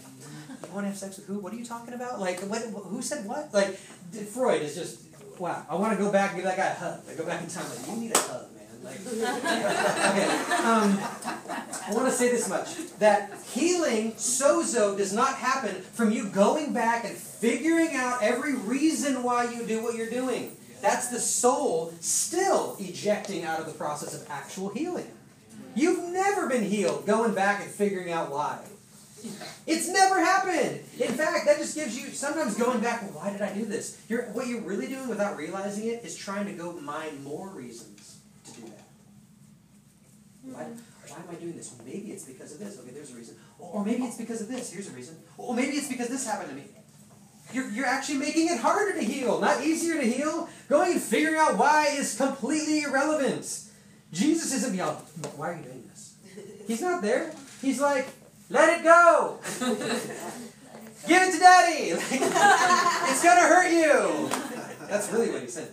You 0.49 0.73
want 0.73 0.85
to 0.85 0.89
have 0.89 0.97
sex 0.97 1.17
with 1.17 1.27
who? 1.27 1.39
What 1.39 1.51
are 1.51 1.57
you 1.57 1.65
talking 1.65 1.93
about? 1.93 2.21
Like 2.21 2.39
what? 2.41 2.61
Who 2.61 3.01
said 3.01 3.25
what? 3.25 3.53
Like 3.53 3.75
Freud 3.75 4.61
is 4.61 4.75
just 4.75 5.01
wow. 5.37 5.65
I 5.69 5.75
want 5.75 5.97
to 5.97 6.01
go 6.01 6.09
back 6.09 6.31
and 6.31 6.37
give 6.37 6.45
that 6.45 6.55
guy 6.55 6.67
a 6.67 6.73
hug. 6.73 7.01
I 7.09 7.15
go 7.15 7.25
back 7.25 7.41
in 7.41 7.49
time. 7.49 7.65
Like 7.69 7.85
you 7.87 7.97
need 7.97 8.15
a 8.15 8.19
hug. 8.19 8.45
Okay. 8.85 10.25
Um, 10.63 10.99
I 10.99 11.91
want 11.91 12.05
to 12.05 12.11
say 12.11 12.29
this 12.29 12.47
much: 12.47 12.75
that 12.99 13.31
healing, 13.51 14.13
sozo, 14.13 14.97
does 14.97 15.13
not 15.13 15.35
happen 15.35 15.81
from 15.81 16.11
you 16.11 16.29
going 16.29 16.73
back 16.73 17.05
and 17.05 17.15
figuring 17.15 17.95
out 17.95 18.21
every 18.21 18.55
reason 18.55 19.23
why 19.23 19.51
you 19.51 19.65
do 19.65 19.83
what 19.83 19.95
you're 19.95 20.09
doing. 20.09 20.55
That's 20.81 21.07
the 21.07 21.19
soul 21.19 21.93
still 21.99 22.75
ejecting 22.79 23.43
out 23.43 23.59
of 23.59 23.65
the 23.65 23.73
process 23.73 24.13
of 24.13 24.29
actual 24.29 24.69
healing. 24.69 25.11
You've 25.73 26.11
never 26.13 26.47
been 26.47 26.63
healed 26.63 27.05
going 27.05 27.33
back 27.33 27.61
and 27.61 27.71
figuring 27.71 28.11
out 28.11 28.31
why. 28.31 28.59
It's 29.65 29.87
never 29.87 30.23
happened. 30.23 30.81
In 30.99 31.13
fact, 31.13 31.45
that 31.47 31.57
just 31.57 31.75
gives 31.75 31.97
you 31.97 32.09
sometimes 32.09 32.55
going 32.55 32.79
back. 32.79 33.01
Well, 33.01 33.13
why 33.13 33.31
did 33.31 33.41
I 33.41 33.51
do 33.53 33.65
this? 33.65 33.97
You're, 34.07 34.25
what 34.25 34.47
you're 34.47 34.61
really 34.61 34.87
doing 34.87 35.07
without 35.07 35.37
realizing 35.37 35.87
it 35.87 36.03
is 36.03 36.15
trying 36.15 36.45
to 36.45 36.53
go 36.53 36.73
mine 36.73 37.23
more 37.23 37.49
reasons. 37.49 37.94
Why, 40.51 40.63
why 41.07 41.17
am 41.17 41.29
I 41.31 41.35
doing 41.35 41.55
this? 41.55 41.75
Maybe 41.85 42.11
it's 42.11 42.25
because 42.25 42.53
of 42.53 42.59
this. 42.59 42.79
Okay, 42.79 42.91
there's 42.91 43.11
a 43.11 43.15
reason. 43.15 43.35
Or, 43.59 43.83
maybe 43.83 44.03
it's 44.03 44.17
because 44.17 44.41
of 44.41 44.47
this. 44.47 44.71
Here's 44.71 44.89
a 44.89 44.91
reason. 44.91 45.17
Or 45.37 45.55
maybe 45.55 45.77
it's 45.77 45.87
because 45.87 46.07
this 46.09 46.25
happened 46.25 46.49
to 46.49 46.55
me. 46.55 46.63
You're, 47.53 47.69
you're 47.69 47.85
actually 47.85 48.17
making 48.17 48.47
it 48.47 48.59
harder 48.59 48.93
to 48.93 49.03
heal, 49.03 49.39
not 49.39 49.63
easier 49.63 49.95
to 49.95 50.05
heal. 50.05 50.49
Going 50.67 50.93
and 50.93 51.01
figuring 51.01 51.37
out 51.37 51.57
why 51.57 51.87
is 51.91 52.15
completely 52.17 52.83
irrelevant. 52.83 53.61
Jesus 54.11 54.53
isn't 54.53 54.71
beyond. 54.71 54.97
Why 55.35 55.51
are 55.51 55.55
you 55.55 55.63
doing 55.63 55.83
this? 55.89 56.15
He's 56.67 56.81
not 56.81 57.01
there. 57.01 57.33
He's 57.61 57.79
like, 57.79 58.07
let 58.49 58.79
it 58.79 58.83
go. 58.83 59.39
Give 61.07 61.21
it 61.21 61.33
to 61.33 61.39
daddy. 61.39 61.91
It's 63.07 63.23
gonna 63.23 63.41
hurt 63.41 63.71
you. 63.71 64.29
That's 64.87 65.11
really 65.11 65.31
what 65.31 65.41
he 65.41 65.47
said. 65.47 65.71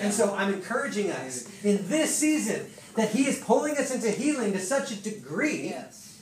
And 0.00 0.12
so 0.12 0.34
I'm 0.34 0.52
encouraging 0.54 1.10
us 1.10 1.48
in 1.64 1.88
this 1.88 2.16
season 2.16 2.66
that 2.96 3.10
he 3.10 3.26
is 3.26 3.38
pulling 3.40 3.76
us 3.76 3.90
into 3.94 4.10
healing 4.10 4.52
to 4.52 4.58
such 4.60 4.90
a 4.92 4.96
degree 4.96 5.68
Yes. 5.68 6.20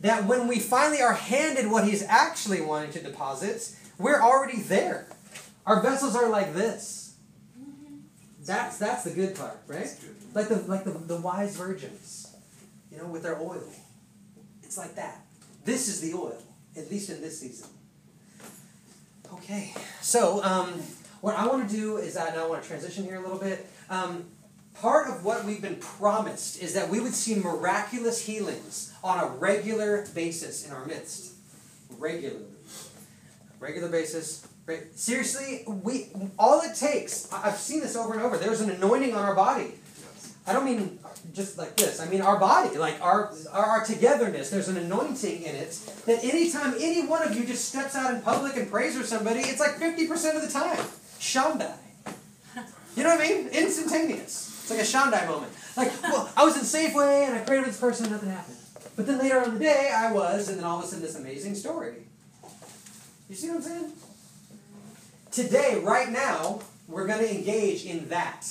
that 0.00 0.24
when 0.26 0.46
we 0.48 0.58
finally 0.58 1.00
are 1.02 1.14
handed 1.14 1.70
what 1.70 1.84
he's 1.84 2.02
actually 2.04 2.60
wanting 2.60 2.92
to 2.92 3.02
deposit, 3.02 3.74
we're 3.98 4.20
already 4.20 4.60
there. 4.60 5.06
Our 5.66 5.80
vessels 5.82 6.14
are 6.16 6.28
like 6.28 6.54
this. 6.54 7.14
That's 8.44 8.76
that's 8.78 9.04
the 9.04 9.10
good 9.10 9.34
part, 9.34 9.58
right? 9.66 9.88
Like 10.34 10.48
the 10.48 10.56
like 10.66 10.84
the, 10.84 10.90
the 10.90 11.16
wise 11.16 11.56
virgins, 11.56 12.34
you 12.92 12.98
know, 12.98 13.06
with 13.06 13.22
their 13.22 13.38
oil. 13.40 13.62
It's 14.62 14.76
like 14.76 14.94
that. 14.96 15.24
This 15.64 15.88
is 15.88 16.00
the 16.02 16.12
oil, 16.12 16.36
at 16.76 16.90
least 16.90 17.08
in 17.08 17.22
this 17.22 17.40
season. 17.40 17.68
Okay, 19.32 19.72
so 20.02 20.42
um, 20.44 20.82
what 21.24 21.38
I 21.38 21.46
want 21.46 21.70
to 21.70 21.74
do 21.74 21.96
is 21.96 22.12
that 22.14 22.34
now 22.34 22.44
I 22.44 22.48
want 22.48 22.62
to 22.62 22.68
transition 22.68 23.02
here 23.04 23.16
a 23.16 23.22
little 23.22 23.38
bit. 23.38 23.66
Um, 23.88 24.26
part 24.74 25.08
of 25.08 25.24
what 25.24 25.46
we've 25.46 25.62
been 25.62 25.76
promised 25.76 26.62
is 26.62 26.74
that 26.74 26.90
we 26.90 27.00
would 27.00 27.14
see 27.14 27.36
miraculous 27.36 28.20
healings 28.26 28.92
on 29.02 29.18
a 29.24 29.28
regular 29.28 30.06
basis 30.14 30.66
in 30.66 30.72
our 30.74 30.84
midst. 30.84 31.32
Regularly. 31.98 32.44
Regular 33.58 33.88
basis. 33.88 34.46
Re- 34.66 34.80
Seriously, 34.94 35.64
we 35.66 36.08
all 36.38 36.60
it 36.60 36.74
takes, 36.76 37.32
I- 37.32 37.48
I've 37.48 37.56
seen 37.56 37.80
this 37.80 37.96
over 37.96 38.12
and 38.12 38.20
over, 38.20 38.36
there's 38.36 38.60
an 38.60 38.68
anointing 38.68 39.14
on 39.14 39.24
our 39.24 39.34
body. 39.34 39.72
I 40.46 40.52
don't 40.52 40.66
mean 40.66 40.98
just 41.32 41.56
like 41.56 41.74
this. 41.76 42.00
I 42.00 42.06
mean 42.06 42.20
our 42.20 42.38
body, 42.38 42.76
like 42.76 43.00
our, 43.00 43.32
our 43.50 43.64
our 43.64 43.84
togetherness. 43.84 44.50
There's 44.50 44.68
an 44.68 44.76
anointing 44.76 45.40
in 45.40 45.54
it 45.54 45.70
that 46.04 46.22
anytime 46.22 46.74
any 46.78 47.06
one 47.06 47.22
of 47.22 47.34
you 47.34 47.46
just 47.46 47.64
steps 47.64 47.96
out 47.96 48.12
in 48.12 48.20
public 48.20 48.58
and 48.58 48.70
prays 48.70 48.94
for 48.94 49.06
somebody, 49.06 49.40
it's 49.40 49.58
like 49.58 49.76
50% 49.76 50.36
of 50.36 50.42
the 50.42 50.48
time. 50.52 50.84
Shandai. 51.24 51.72
You 52.96 53.02
know 53.02 53.16
what 53.16 53.20
I 53.20 53.28
mean? 53.28 53.48
Instantaneous. 53.48 54.60
It's 54.60 54.70
like 54.70 54.80
a 54.80 54.82
Shandai 54.82 55.26
moment. 55.26 55.52
Like, 55.76 55.90
well, 56.02 56.30
I 56.36 56.44
was 56.44 56.56
in 56.56 56.62
Safeway 56.62 57.26
and 57.26 57.34
I 57.34 57.40
prayed 57.40 57.58
with 57.58 57.68
this 57.68 57.80
person 57.80 58.06
and 58.06 58.12
nothing 58.12 58.30
happened. 58.30 58.56
But 58.94 59.06
then 59.06 59.18
later 59.18 59.38
on 59.40 59.44
in 59.44 59.54
the 59.54 59.60
day, 59.60 59.90
I 59.94 60.12
was, 60.12 60.48
and 60.48 60.58
then 60.58 60.64
all 60.64 60.78
of 60.78 60.84
a 60.84 60.86
sudden 60.86 61.02
this 61.02 61.16
amazing 61.16 61.54
story. 61.54 62.06
You 63.28 63.34
see 63.34 63.48
what 63.48 63.56
I'm 63.56 63.62
saying? 63.62 63.92
Today, 65.32 65.80
right 65.82 66.10
now, 66.10 66.60
we're 66.86 67.06
going 67.06 67.20
to 67.20 67.34
engage 67.34 67.84
in 67.86 68.08
that. 68.10 68.46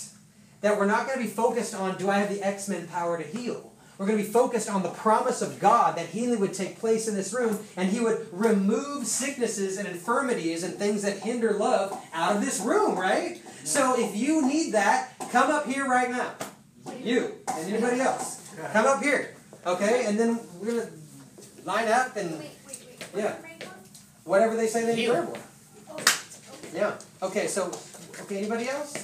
That 0.61 0.77
we're 0.77 0.87
not 0.87 1.05
going 1.05 1.19
to 1.19 1.23
be 1.23 1.29
focused 1.29 1.75
on, 1.75 1.97
do 1.97 2.09
I 2.09 2.17
have 2.17 2.29
the 2.29 2.41
X 2.41 2.67
Men 2.67 2.87
power 2.87 3.17
to 3.17 3.23
heal? 3.23 3.72
We're 4.03 4.07
going 4.07 4.19
to 4.19 4.25
be 4.25 4.33
focused 4.33 4.69
on 4.69 4.83
the 4.83 4.89
promise 4.89 5.41
of 5.41 5.61
God 5.61 5.95
that 5.97 6.07
healing 6.07 6.41
would 6.41 6.53
take 6.53 6.77
place 6.77 7.07
in 7.07 7.15
this 7.15 7.31
room 7.33 7.57
and 7.77 7.87
He 7.87 8.01
would 8.01 8.27
remove 8.33 9.07
sicknesses 9.07 9.77
and 9.77 9.87
infirmities 9.87 10.63
and 10.63 10.73
things 10.73 11.03
that 11.03 11.19
hinder 11.19 11.53
love 11.53 11.97
out 12.13 12.35
of 12.35 12.41
this 12.41 12.59
room, 12.59 12.99
right? 12.99 13.41
So 13.63 13.97
if 13.97 14.13
you 14.13 14.45
need 14.45 14.73
that, 14.73 15.17
come 15.31 15.49
up 15.49 15.67
here 15.67 15.87
right 15.87 16.11
now. 16.11 16.33
You 17.01 17.35
and 17.47 17.73
anybody 17.73 18.01
else. 18.01 18.45
Come 18.73 18.85
up 18.87 19.01
here. 19.01 19.37
Okay? 19.65 20.05
And 20.05 20.19
then 20.19 20.37
we're 20.59 20.71
going 20.71 20.87
to 20.87 21.63
line 21.63 21.87
up 21.87 22.17
and 22.17 22.39
Wait, 22.39 22.51
wait, 22.67 22.85
wait. 23.13 23.23
Yeah. 23.23 23.35
What 24.25 24.41
are 24.41 24.47
you 24.47 24.51
whatever 24.51 24.57
they 24.57 24.67
say 24.67 24.85
they 24.85 24.97
need 24.97 25.11
prayer 25.11 25.27
for. 25.27 26.75
Yeah. 26.75 26.97
Okay, 27.21 27.47
so, 27.47 27.71
okay, 28.23 28.39
anybody 28.39 28.67
else? 28.67 28.97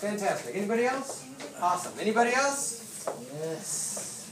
Fantastic. 0.00 0.56
Anybody 0.56 0.86
else? 0.86 1.26
Awesome. 1.60 1.92
Anybody 2.00 2.32
else? 2.32 2.80
Yes. 3.42 4.30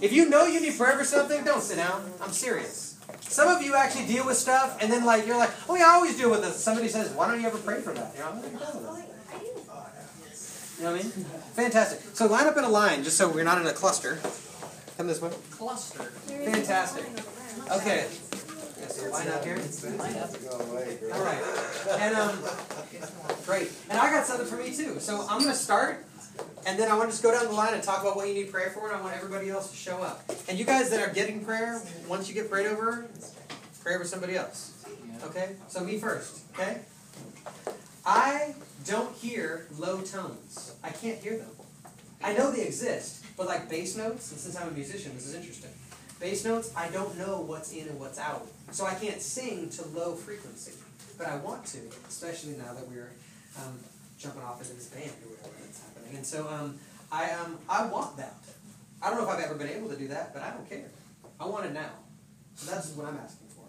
If 0.00 0.12
you 0.12 0.28
know 0.28 0.46
you 0.46 0.60
need 0.60 0.76
prayer 0.78 0.96
for 0.96 1.04
something, 1.04 1.44
don't 1.44 1.62
sit 1.62 1.76
down. 1.76 2.10
I'm 2.22 2.32
serious. 2.32 2.96
Some 3.20 3.48
of 3.48 3.62
you 3.62 3.74
actually 3.74 4.06
deal 4.06 4.24
with 4.26 4.36
stuff, 4.36 4.78
and 4.80 4.92
then 4.92 5.04
like 5.04 5.26
you're 5.26 5.36
like, 5.36 5.50
oh 5.68 5.76
yeah, 5.76 5.86
I 5.86 5.94
always 5.94 6.16
deal 6.16 6.30
with 6.30 6.42
this. 6.42 6.62
Somebody 6.62 6.88
says, 6.88 7.10
why 7.12 7.28
don't 7.28 7.40
you 7.40 7.46
ever 7.46 7.58
pray 7.58 7.80
for 7.80 7.92
that? 7.94 8.14
You 8.16 8.22
know, 8.22 8.92
like. 8.92 9.04
You 10.78 10.84
know 10.84 10.92
what 10.92 11.00
I 11.00 11.02
mean? 11.02 11.10
Fantastic. 11.54 12.00
So 12.14 12.26
line 12.26 12.46
up 12.46 12.56
in 12.56 12.62
a 12.62 12.68
line, 12.68 13.02
just 13.02 13.16
so 13.16 13.28
we're 13.28 13.42
not 13.42 13.60
in 13.60 13.66
a 13.66 13.72
cluster. 13.72 14.20
Come 14.96 15.08
this 15.08 15.20
way. 15.20 15.30
Cluster. 15.50 16.04
Fantastic. 16.04 17.04
Okay. 17.72 18.06
Yeah, 18.80 18.86
so 18.86 19.10
line 19.10 19.26
up 19.28 19.44
here. 19.44 19.58
All 21.12 21.24
right. 21.24 21.42
And 21.98 22.14
um, 22.14 22.38
great. 23.44 23.72
And 23.90 23.98
I 23.98 24.10
got 24.12 24.24
something 24.24 24.46
for 24.46 24.56
me 24.56 24.72
too. 24.72 25.00
So 25.00 25.26
I'm 25.28 25.40
gonna 25.40 25.54
start, 25.54 26.04
and 26.66 26.78
then 26.78 26.90
I 26.90 26.96
want 26.96 27.08
to 27.08 27.12
just 27.12 27.22
go 27.22 27.32
down 27.32 27.46
the 27.46 27.52
line 27.52 27.74
and 27.74 27.82
talk 27.82 28.02
about 28.02 28.16
what 28.16 28.28
you 28.28 28.34
need 28.34 28.52
prayer 28.52 28.70
for, 28.70 28.88
and 28.88 28.96
I 28.96 29.00
want 29.00 29.16
everybody 29.16 29.48
else 29.48 29.70
to 29.70 29.76
show 29.76 30.02
up. 30.02 30.22
And 30.48 30.58
you 30.58 30.64
guys 30.64 30.90
that 30.90 31.00
are 31.00 31.12
getting 31.12 31.44
prayer, 31.44 31.80
once 32.08 32.28
you 32.28 32.34
get 32.34 32.50
prayed 32.50 32.66
over, 32.66 33.06
pray 33.82 33.94
over 33.94 34.04
somebody 34.04 34.36
else. 34.36 34.84
Okay. 35.24 35.56
So 35.68 35.80
me 35.80 35.98
first. 35.98 36.42
Okay. 36.52 36.80
I 38.04 38.54
don't 38.86 39.14
hear 39.16 39.66
low 39.78 40.00
tones. 40.00 40.74
I 40.82 40.90
can't 40.90 41.18
hear 41.18 41.38
them. 41.38 41.50
I 42.22 42.32
know 42.34 42.50
they 42.50 42.62
exist, 42.62 43.24
but 43.36 43.46
like 43.46 43.68
bass 43.68 43.96
notes, 43.96 44.30
and 44.32 44.40
since 44.40 44.56
I'm 44.56 44.68
a 44.68 44.72
musician, 44.72 45.14
this 45.14 45.26
is 45.26 45.34
interesting. 45.34 45.70
Bass 46.20 46.44
notes, 46.44 46.72
I 46.76 46.88
don't 46.88 47.16
know 47.16 47.40
what's 47.40 47.72
in 47.72 47.86
and 47.88 47.98
what's 48.00 48.18
out. 48.18 48.46
So 48.72 48.84
I 48.84 48.94
can't 48.94 49.22
sing 49.22 49.70
to 49.70 49.86
low 49.88 50.14
frequency. 50.14 50.72
But 51.16 51.28
I 51.28 51.36
want 51.36 51.64
to, 51.66 51.78
especially 52.08 52.56
now 52.56 52.74
that 52.74 52.88
we're 52.88 53.10
um, 53.56 53.78
jumping 54.18 54.42
off 54.42 54.60
into 54.60 54.74
this 54.74 54.86
band 54.86 55.10
or 55.24 55.34
whatever 55.34 55.57
that's. 56.12 56.16
And 56.16 56.26
so 56.26 56.48
um, 56.48 56.78
I, 57.10 57.30
um, 57.32 57.58
I 57.68 57.86
want 57.86 58.16
that. 58.16 58.36
I 59.02 59.10
don't 59.10 59.18
know 59.18 59.30
if 59.30 59.36
I've 59.36 59.44
ever 59.44 59.54
been 59.54 59.68
able 59.68 59.88
to 59.90 59.96
do 59.96 60.08
that, 60.08 60.34
but 60.34 60.42
I 60.42 60.50
don't 60.50 60.68
care. 60.68 60.90
I 61.40 61.46
want 61.46 61.66
it 61.66 61.72
now. 61.72 61.90
So 62.56 62.70
that's 62.70 62.90
what 62.92 63.06
I'm 63.06 63.16
asking 63.16 63.48
for. 63.48 63.64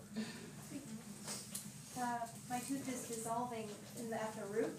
Uh, 2.02 2.26
my 2.49 2.60
tooth 2.60 2.88
is 2.88 3.16
dissolving 3.16 3.68
in 3.99 4.10
the 4.10 4.16
at 4.16 4.34
the 4.36 4.45
root, 4.48 4.74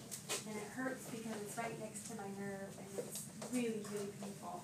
and 0.47 0.55
it 0.57 0.67
hurts 0.75 1.05
because 1.09 1.39
it's 1.41 1.57
right 1.57 1.79
next 1.79 2.09
to 2.09 2.17
my 2.17 2.27
nerve, 2.37 2.67
and 2.79 2.87
it's 2.99 3.23
really, 3.53 3.79
really 3.93 4.11
painful. 4.19 4.63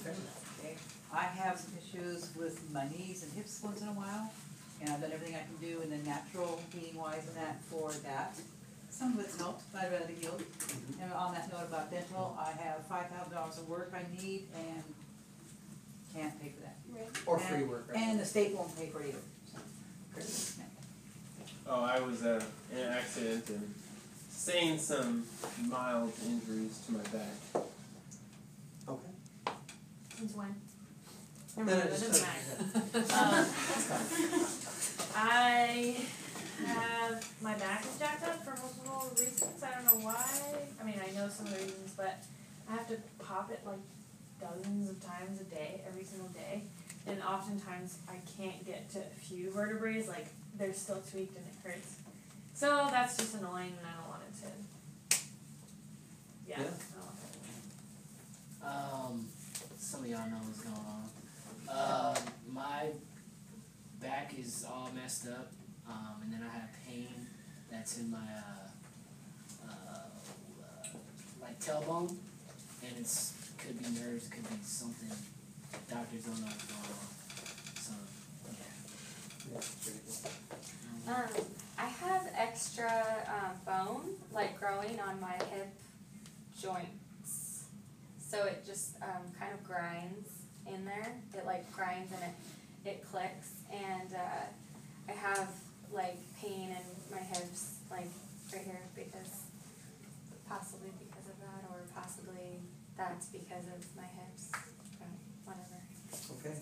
Okay. 0.00 0.16
Okay. 0.58 0.74
I 1.12 1.22
have 1.22 1.58
some 1.58 1.74
issues 1.78 2.30
with 2.34 2.60
my 2.72 2.88
knees 2.88 3.22
and 3.22 3.32
hips 3.32 3.60
once 3.62 3.80
in 3.82 3.88
a 3.88 3.92
while, 3.92 4.32
and 4.80 4.90
I've 4.90 5.00
done 5.00 5.12
everything 5.12 5.36
I 5.36 5.44
can 5.44 5.56
do 5.60 5.80
in 5.82 5.90
the 5.90 5.98
natural 5.98 6.60
healing 6.72 6.96
wise 6.96 7.26
and 7.28 7.36
that 7.36 7.60
for 7.70 7.92
that. 8.04 8.34
Some 8.98 9.16
of 9.16 9.24
it's 9.24 9.38
helped, 9.38 9.62
but 9.72 9.82
I'd 9.82 9.92
rather 9.92 10.06
be 10.06 10.14
healed. 10.14 10.42
And 11.00 11.12
on 11.12 11.32
that 11.32 11.50
note 11.52 11.62
about 11.68 11.90
dental, 11.90 12.36
I 12.38 12.50
have 12.62 12.84
five 12.86 13.06
thousand 13.10 13.32
dollars 13.32 13.58
of 13.58 13.68
work 13.68 13.92
I 13.94 14.02
need 14.20 14.48
and 14.56 14.82
can't 16.14 16.42
pay 16.42 16.48
for 16.48 16.62
that. 16.62 16.76
Right. 16.92 17.08
Or 17.26 17.38
free 17.38 17.62
work. 17.62 17.86
Right? 17.88 17.96
And 17.98 18.18
the 18.18 18.24
state 18.24 18.54
won't 18.56 18.76
pay 18.76 18.88
for 18.88 19.00
it 19.02 19.08
either. 19.10 19.18
So, 20.20 20.62
Oh, 21.70 21.84
I 21.84 22.00
was 22.00 22.24
uh, 22.24 22.42
in 22.72 22.78
an 22.78 22.92
accident 22.92 23.48
and 23.50 23.74
sustained 24.30 24.80
some 24.80 25.24
mild 25.68 26.12
injuries 26.26 26.80
to 26.86 26.92
my 26.92 26.98
back. 27.00 27.64
Okay. 28.88 29.12
Since 30.16 30.34
when? 30.34 30.54
No, 31.58 31.62
no, 31.64 31.76
That 31.76 31.90
just- 31.90 32.04
doesn't 32.04 32.26
matter. 32.26 33.14
Um, 33.14 33.46
I 35.14 35.96
have 36.66 37.32
my 37.40 37.54
back 37.54 37.84
is 37.84 37.98
jacked 37.98 38.24
up 38.24 38.44
for 38.44 38.50
multiple 38.50 39.10
reasons. 39.18 39.62
I 39.62 39.70
don't 39.74 39.84
know 39.86 40.04
why. 40.04 40.24
I 40.80 40.84
mean, 40.84 41.00
I 41.00 41.10
know 41.18 41.28
some 41.28 41.46
of 41.46 41.52
the 41.56 41.64
reasons, 41.64 41.92
but 41.96 42.22
I 42.68 42.72
have 42.72 42.88
to 42.88 42.96
pop 43.18 43.50
it 43.50 43.60
like 43.64 43.78
dozens 44.40 44.90
of 44.90 45.04
times 45.04 45.40
a 45.40 45.44
day, 45.44 45.80
every 45.86 46.04
single 46.04 46.28
day. 46.28 46.62
And 47.06 47.22
oftentimes 47.22 47.98
I 48.08 48.16
can't 48.36 48.64
get 48.66 48.90
to 48.90 48.98
a 48.98 49.20
few 49.20 49.50
vertebrae, 49.50 50.04
like 50.06 50.26
they're 50.58 50.74
still 50.74 51.02
tweaked 51.10 51.36
and 51.36 51.46
it 51.46 51.68
hurts. 51.68 51.96
So 52.54 52.88
that's 52.90 53.16
just 53.16 53.34
annoying, 53.36 53.72
and 53.78 53.86
I 53.86 54.00
don't 54.00 54.08
want 54.08 54.22
it 54.28 54.34
to 54.42 55.18
Yeah. 56.46 56.64
Um, 58.62 59.26
some 59.78 60.00
of 60.00 60.06
y'all 60.08 60.28
know 60.28 60.36
what's 60.42 60.60
going 60.60 60.76
on. 60.76 61.08
Um, 61.70 62.16
my 62.52 62.88
back 64.00 64.34
is 64.38 64.66
all 64.68 64.90
messed 64.94 65.28
up, 65.28 65.52
um, 65.88 66.22
and 66.22 66.32
then 66.32 66.42
I 66.42 66.52
have 66.58 66.70
pain 66.86 67.26
that's 67.70 67.98
in 67.98 68.10
my 68.10 68.18
uh, 68.18 68.68
uh, 69.66 69.72
uh, 69.72 70.88
like 71.40 71.58
tailbone, 71.60 72.16
and 72.82 72.98
it's 72.98 73.34
could 73.58 73.78
be 73.78 74.00
nerves, 74.00 74.28
could 74.28 74.48
be 74.48 74.56
something. 74.62 75.10
Doctors 75.90 76.24
don't 76.24 76.40
know 76.40 76.46
what's 76.46 76.64
going 76.66 76.80
on. 76.92 77.08
So 77.76 77.92
yeah. 81.06 81.14
Um, 81.14 81.44
I 81.78 81.86
have 81.86 82.28
extra 82.36 83.24
um, 83.28 83.56
bone 83.64 84.16
like 84.32 84.58
growing 84.58 85.00
on 85.00 85.20
my 85.20 85.34
hip 85.52 85.72
joints, 86.60 87.64
so 88.20 88.44
it 88.44 88.64
just 88.66 88.96
um, 89.02 89.32
kind 89.38 89.52
of 89.52 89.64
grinds 89.64 90.30
in 90.66 90.84
there. 90.84 91.14
It 91.34 91.46
like 91.46 91.70
grinds 91.72 92.12
and 92.12 92.22
it 92.22 92.34
it 92.88 93.04
clicks, 93.10 93.52
and 93.72 94.14
uh, 94.14 94.46
I 95.08 95.12
have 95.12 95.48
like 95.92 96.16
pain 96.40 96.70
in 96.70 96.84
my 97.14 97.18
hips, 97.22 97.76
like 97.90 98.08
right 98.52 98.62
here, 98.64 98.80
because 98.94 99.42
possibly 100.48 100.90
because 100.98 101.26
of 101.28 101.38
that, 101.40 101.64
or 101.70 101.80
possibly 101.94 102.60
that's 102.96 103.26
because 103.26 103.66
of 103.66 103.84
my 103.96 104.02
hips. 104.04 104.50
But 104.98 105.08
whatever. 105.44 105.80
Okay. 106.38 106.54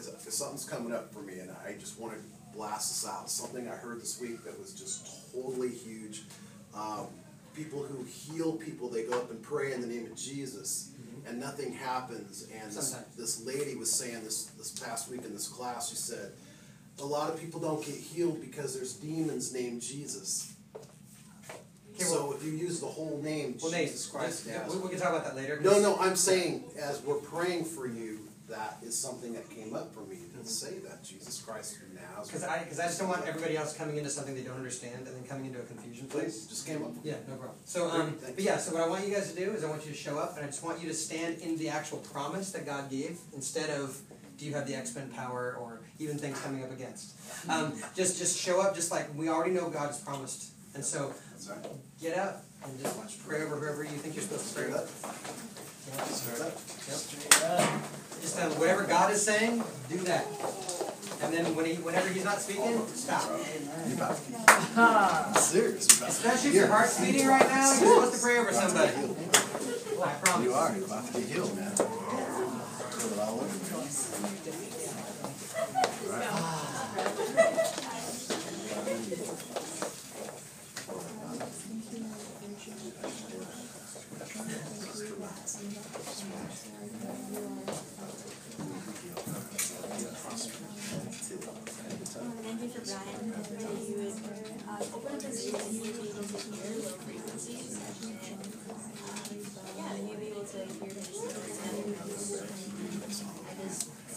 So, 0.00 0.12
Is- 0.18 0.34
Something's 0.34 0.64
coming 0.64 0.92
up 0.94 1.12
for 1.12 1.20
me, 1.20 1.40
and 1.40 1.50
I 1.50 1.74
just 1.78 1.98
want 2.00 2.14
to 2.14 2.20
blast 2.56 2.88
this 2.90 3.10
out. 3.10 3.28
Something 3.28 3.68
I 3.68 3.72
heard 3.76 4.00
this 4.00 4.18
week 4.20 4.42
that 4.44 4.58
was 4.58 4.72
just 4.72 5.30
totally 5.32 5.68
huge. 5.68 6.22
Um, 6.74 7.08
people 7.54 7.82
who 7.82 8.02
heal 8.04 8.52
people, 8.52 8.88
they 8.88 9.02
go 9.04 9.18
up 9.18 9.30
and 9.30 9.42
pray 9.42 9.72
in 9.74 9.80
the 9.82 9.86
name 9.86 10.06
of 10.06 10.16
Jesus, 10.16 10.90
and 11.26 11.38
nothing 11.38 11.72
happens. 11.72 12.48
And 12.54 12.70
this, 12.72 12.88
Sometimes. 12.92 13.14
this 13.16 13.44
lady 13.44 13.74
was 13.76 13.92
saying 13.92 14.24
this 14.24 14.46
this 14.58 14.70
past 14.70 15.10
week 15.10 15.22
in 15.24 15.32
this 15.34 15.48
class. 15.48 15.90
She 15.90 15.96
said, 15.96 16.32
a 17.00 17.04
lot 17.04 17.32
of 17.32 17.40
people 17.40 17.60
don't 17.60 17.84
get 17.84 17.94
healed 17.94 18.40
because 18.40 18.74
there's 18.74 18.94
demons 18.94 19.52
named 19.52 19.82
Jesus. 19.82 20.54
Okay, 21.94 22.04
so 22.04 22.32
if 22.32 22.44
you 22.44 22.52
use 22.52 22.80
the 22.80 22.86
whole 22.86 23.20
name 23.22 23.56
Well, 23.62 23.70
Nate, 23.70 23.88
Jesus 23.88 24.06
Christ, 24.06 24.46
yeah, 24.48 24.66
we, 24.68 24.78
we 24.78 24.88
can 24.88 24.98
talk 24.98 25.10
about 25.10 25.24
that 25.24 25.36
later. 25.36 25.60
No, 25.60 25.78
no, 25.80 25.96
I'm 25.98 26.16
saying, 26.16 26.64
as 26.78 27.02
we're 27.02 27.16
praying 27.16 27.64
for 27.64 27.86
you, 27.86 28.20
that 28.48 28.78
is 28.82 28.96
something 28.96 29.32
that 29.32 29.48
came 29.50 29.74
up 29.74 29.94
for 29.94 30.00
me 30.00 30.16
to 30.38 30.46
say 30.46 30.78
that, 30.86 31.02
Jesus 31.02 31.40
Christ 31.40 31.76
of 31.76 32.26
Because 32.26 32.44
I, 32.44 32.58
because 32.60 32.80
I 32.80 32.84
just 32.84 32.98
don't 32.98 33.08
want 33.08 33.26
everybody 33.26 33.56
else 33.56 33.74
coming 33.76 33.96
into 33.96 34.10
something 34.10 34.34
they 34.34 34.42
don't 34.42 34.56
understand 34.56 35.06
and 35.06 35.16
then 35.16 35.24
coming 35.24 35.46
into 35.46 35.58
a 35.58 35.62
confusion 35.62 36.06
place. 36.06 36.46
Just 36.46 36.66
came 36.66 36.82
up. 36.82 36.92
Yeah, 37.02 37.14
no 37.28 37.36
problem. 37.36 37.58
So, 37.64 37.88
um, 37.88 38.12
Thank 38.12 38.36
but 38.36 38.44
yeah, 38.44 38.58
so 38.58 38.74
what 38.74 38.82
I 38.82 38.88
want 38.88 39.06
you 39.06 39.14
guys 39.14 39.32
to 39.32 39.38
do 39.38 39.52
is 39.52 39.64
I 39.64 39.70
want 39.70 39.84
you 39.86 39.92
to 39.92 39.96
show 39.96 40.18
up 40.18 40.36
and 40.36 40.44
I 40.44 40.48
just 40.48 40.62
want 40.62 40.82
you 40.82 40.88
to 40.88 40.94
stand 40.94 41.38
in 41.38 41.56
the 41.56 41.68
actual 41.68 41.98
promise 41.98 42.52
that 42.52 42.66
God 42.66 42.90
gave 42.90 43.18
instead 43.34 43.70
of 43.70 43.98
do 44.36 44.44
you 44.44 44.54
have 44.54 44.66
the 44.66 44.74
X-Men 44.74 45.08
power 45.10 45.56
or 45.60 45.81
even 46.02 46.18
things 46.18 46.40
coming 46.40 46.62
up 46.64 46.72
against. 46.72 47.14
Um, 47.48 47.72
just, 47.94 48.18
just 48.18 48.38
show 48.38 48.60
up 48.60 48.74
just 48.74 48.90
like 48.90 49.12
we 49.16 49.28
already 49.28 49.52
know 49.52 49.68
God 49.70 49.86
has 49.88 50.00
promised. 50.00 50.50
And 50.74 50.84
so 50.84 51.12
get 52.00 52.16
up 52.18 52.42
and 52.64 52.80
just 52.80 52.96
watch, 52.96 53.18
pray 53.26 53.42
over 53.42 53.56
whoever 53.56 53.82
you 53.84 53.90
think 53.90 54.14
you're 54.14 54.24
supposed 54.24 54.48
to 54.48 54.54
pray 54.54 54.64
Straight 54.70 54.76
up. 54.76 54.84
with. 54.84 55.88
Yeah. 55.88 56.04
Straight 56.04 56.40
up. 56.40 56.54
Yep. 56.88 57.82
Just 58.22 58.40
um, 58.40 58.50
whatever 58.58 58.84
God 58.84 59.12
is 59.12 59.22
saying, 59.24 59.62
do 59.88 59.96
that. 59.98 60.26
And 61.22 61.32
then 61.32 61.54
when 61.54 61.66
he, 61.66 61.74
whenever 61.74 62.08
He's 62.08 62.24
not 62.24 62.40
speaking, 62.40 62.84
stop. 62.88 63.30
You 63.86 63.94
about 63.94 64.16
to- 64.16 65.40
Serious. 65.40 65.88
you 65.90 65.96
about 65.98 66.10
to 66.10 66.28
Especially 66.28 66.50
if 66.50 66.54
your 66.56 66.66
heart's 66.68 67.00
beating 67.00 67.26
right 67.26 67.46
now, 67.48 67.66
you're 67.72 67.74
supposed 67.76 68.14
to 68.14 68.20
pray 68.20 68.38
over 68.38 68.52
somebody. 68.52 68.92
I 70.02 70.12
promise. 70.22 70.44
You 70.46 70.54
are, 70.54 70.74
you're 70.76 70.84
about 70.86 71.06
to 71.06 71.12
get 71.20 71.28
healed, 71.28 71.56
man. 71.56 71.70
Feel 71.76 73.12
it 73.12 73.18
all 73.20 73.40
over 73.40 73.46
you. 73.46 74.71
Frequencies 97.04 97.78
uh, 99.56 99.66
yeah, 99.76 99.96
you'd 99.96 100.20
be 100.20 100.26
able 100.28 100.44
to 100.44 100.58
hear 100.58 100.88
his 100.88 102.61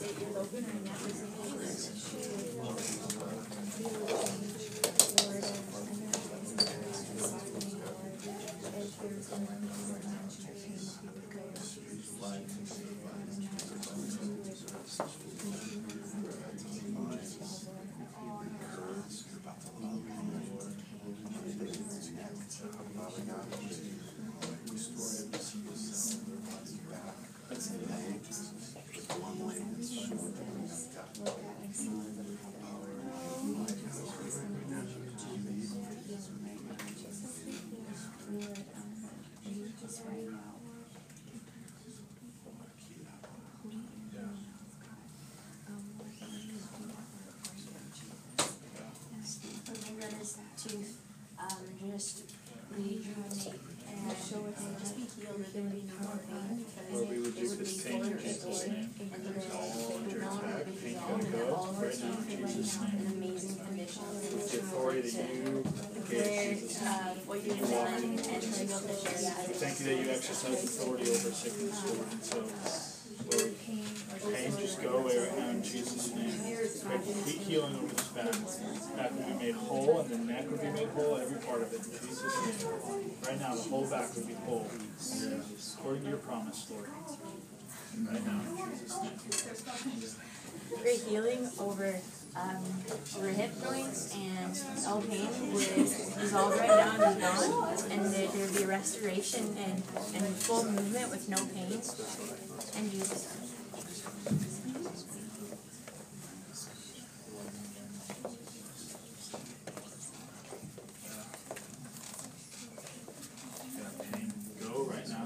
It 0.05 0.11
it'll 0.21 0.43
be 0.45 0.57
on 0.59 2.44
now, 83.45 83.55
the 83.55 83.69
whole 83.69 83.87
back 83.87 84.15
would 84.15 84.27
be 84.27 84.33
whole, 84.33 84.67
according 85.77 86.03
to 86.03 86.09
your 86.09 86.17
promise, 86.17 86.67
Lord. 86.71 86.89
Right 88.11 88.25
now, 88.25 88.41
in 88.41 88.57
Jesus' 88.71 89.01
name. 89.85 90.81
Great 90.81 91.01
healing 91.01 91.47
over 91.59 91.95
um, 92.35 92.63
over 93.17 93.27
hip 93.29 93.51
joints 93.63 94.13
and 94.15 94.87
all 94.87 95.01
pain 95.01 95.29
would 95.53 95.63
dissolve 95.63 96.57
right 96.57 96.67
now 96.67 97.05
and 97.05 97.15
be 97.15 97.21
gone, 97.21 97.91
and 97.91 98.05
there 98.13 98.27
there 98.27 98.45
would 98.47 98.55
be 98.57 98.65
restoration 98.65 99.55
and, 99.57 99.81
and 100.15 100.25
full 100.35 100.65
movement 100.65 101.11
with 101.11 101.29
no 101.29 101.37
pain. 101.53 101.79
And 102.77 102.91
Jesus. 102.91 103.27
Pain, 114.11 114.33
go 114.61 114.83
right 114.83 115.07
now 115.07 115.25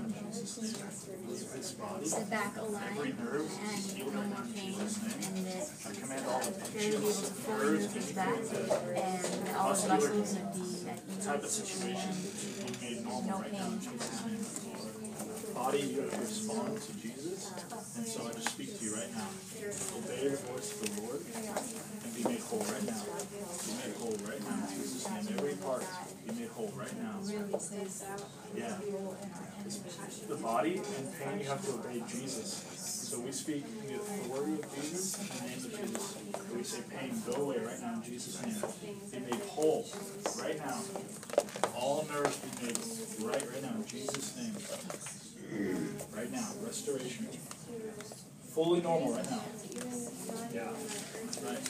in 0.61 0.65
Jesus' 0.67 1.07
name. 1.07 1.99
This. 1.99 2.13
The 2.13 2.25
back 2.25 2.55
nerve 2.55 3.47
and 3.59 4.13
no 4.13 4.21
more 4.21 4.43
pain, 4.53 4.75
and 4.79 5.45
that 5.47 5.69
I 5.85 5.93
command 5.93 6.25
all 6.27 6.39
the 6.39 6.51
Gary 6.71 6.91
would 6.91 6.91
be 6.91 6.95
able 6.97 7.07
to 7.09 7.31
fully 7.39 7.79
move 7.79 7.93
his 7.93 8.11
back, 8.11 8.37
and 8.95 9.57
all 9.57 9.69
his 9.69 9.87
muscles 9.87 10.35
would 10.35 10.53
be 10.53 10.89
at 10.89 10.99
ease. 11.17 11.25
type 11.25 11.43
of 11.43 11.49
situation 11.49 12.11
be 12.81 12.95
made 12.95 13.05
normal 13.05 13.39
No 13.39 13.43
pain. 13.43 14.68
Body, 15.69 15.85
you 15.85 16.01
have 16.01 16.09
to 16.09 16.17
respond 16.17 16.81
to 16.81 16.93
Jesus, 16.97 17.53
and 17.95 18.05
so 18.07 18.25
I 18.25 18.33
just 18.33 18.49
speak 18.49 18.79
to 18.79 18.85
you 18.85 18.95
right 18.95 19.13
now. 19.13 19.29
Obey 20.01 20.29
the 20.33 20.41
voice 20.49 20.73
of 20.73 20.81
the 20.81 21.01
Lord 21.05 21.21
and 21.21 22.15
be 22.17 22.23
made 22.25 22.41
whole 22.41 22.65
right 22.73 22.85
now. 22.89 23.05
Be 23.05 23.71
made 23.77 23.93
whole 24.01 24.17
right 24.25 24.41
now 24.49 24.65
in 24.65 24.73
Jesus' 24.73 25.05
name. 25.05 25.37
Every 25.37 25.53
part 25.61 25.85
be 26.25 26.33
made 26.41 26.49
whole 26.49 26.73
right 26.73 26.97
now. 26.97 27.21
Yeah. 28.57 28.77
The 30.27 30.35
body 30.41 30.81
and 30.81 31.05
pain, 31.21 31.37
you 31.37 31.45
have 31.45 31.63
to 31.63 31.73
obey 31.77 32.01
Jesus. 32.09 32.65
So 33.13 33.19
we 33.19 33.31
speak 33.31 33.61
the 33.87 33.93
authority 33.93 34.53
of 34.53 34.73
Jesus 34.73 35.21
in 35.21 35.27
the 35.29 35.77
name 35.77 35.93
of 35.93 35.93
Jesus. 35.93 36.17
So 36.49 36.57
we 36.57 36.63
say, 36.63 36.81
pain, 36.89 37.13
go 37.29 37.43
away 37.43 37.59
right 37.59 37.79
now 37.79 37.93
in 37.93 38.03
Jesus' 38.09 38.41
name. 38.41 38.57
Be 39.11 39.19
made 39.19 39.45
whole 39.45 39.85
right 40.41 40.57
now. 40.57 40.81
All 41.75 42.07
nerves 42.11 42.37
be 42.37 42.65
made 42.65 42.79
right 43.21 43.45
right 43.53 43.61
now 43.61 43.75
in 43.77 43.85
Jesus' 43.85 44.35
name. 44.35 45.28
Right 45.51 46.31
now, 46.31 46.47
restoration. 46.63 47.27
Fully 48.53 48.81
normal 48.81 49.13
right 49.13 49.29
now. 49.31 49.41
Yeah. 50.53 50.69
That's 50.71 51.41
right. 51.41 51.65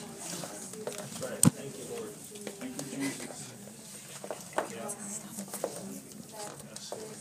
That's 0.84 1.22
right. 1.22 1.42
Thank 1.56 1.78
you, 1.78 1.84
Lord. 1.96 2.10
Thank 2.60 2.76
you, 2.76 2.96
Jesus. 2.96 3.52
Yeah. 4.56 4.90
Yes, 6.68 6.92
Lord. 6.92 7.16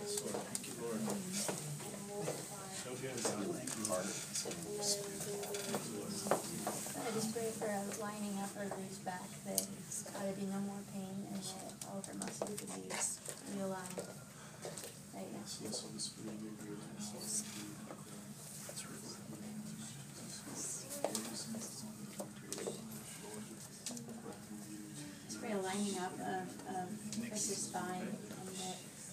Yes, 0.00 0.20
Lord. 0.22 0.36
Thank 0.42 0.66
you, 0.66 0.74
Lord. 0.82 1.00
So 4.34 4.50
good. 4.50 4.72
I 7.02 7.10
just 7.14 7.32
pray 7.34 7.50
for 7.58 7.66
a 7.66 7.82
lining 8.02 8.38
up 8.38 8.50
of 8.56 8.70
Ruth's 8.78 8.98
back 8.98 9.22
that 9.46 9.62
it's 10.12 10.20
gotta 10.20 10.36
be 10.36 10.44
no 10.46 10.60
more 10.60 10.82
pain 10.92 11.26
and 11.32 11.42
shit. 11.42 11.72
All 11.88 11.98
of 11.98 12.06
her 12.06 12.14
muscles 12.14 12.60
to 12.60 12.66
be 12.66 12.82
realigned 13.56 13.96
right 15.14 15.32
now. 15.32 15.40
Yes, 15.40 15.80
Holy 15.80 15.98
Spirit, 15.98 16.36
we 16.42 16.48
agree 16.48 16.76
right 16.76 17.00
now. 17.00 17.18
Just 17.18 17.46
a 25.52 25.56
lining 25.56 25.98
up 25.98 26.12
of, 26.20 26.48
of 26.76 27.28
Chris's 27.28 27.64
spine 27.64 28.16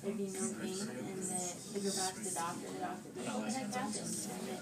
and 0.04 0.14
that 0.16 0.16
there 0.16 0.16
be 0.16 0.32
no 0.32 0.40
pain 0.62 0.80
and 0.80 1.24
that 1.24 1.56
they 1.74 1.80
go 1.80 1.90
back 1.96 2.14
to 2.16 2.24
the 2.24 2.32
doctor, 2.36 2.68
the 2.72 2.80
doctor, 2.80 3.10
be 3.16 3.22
what 3.28 3.46
the 3.46 3.52
heck 3.52 3.74
happened? 3.74 3.96
And 4.00 4.48
that 4.48 4.60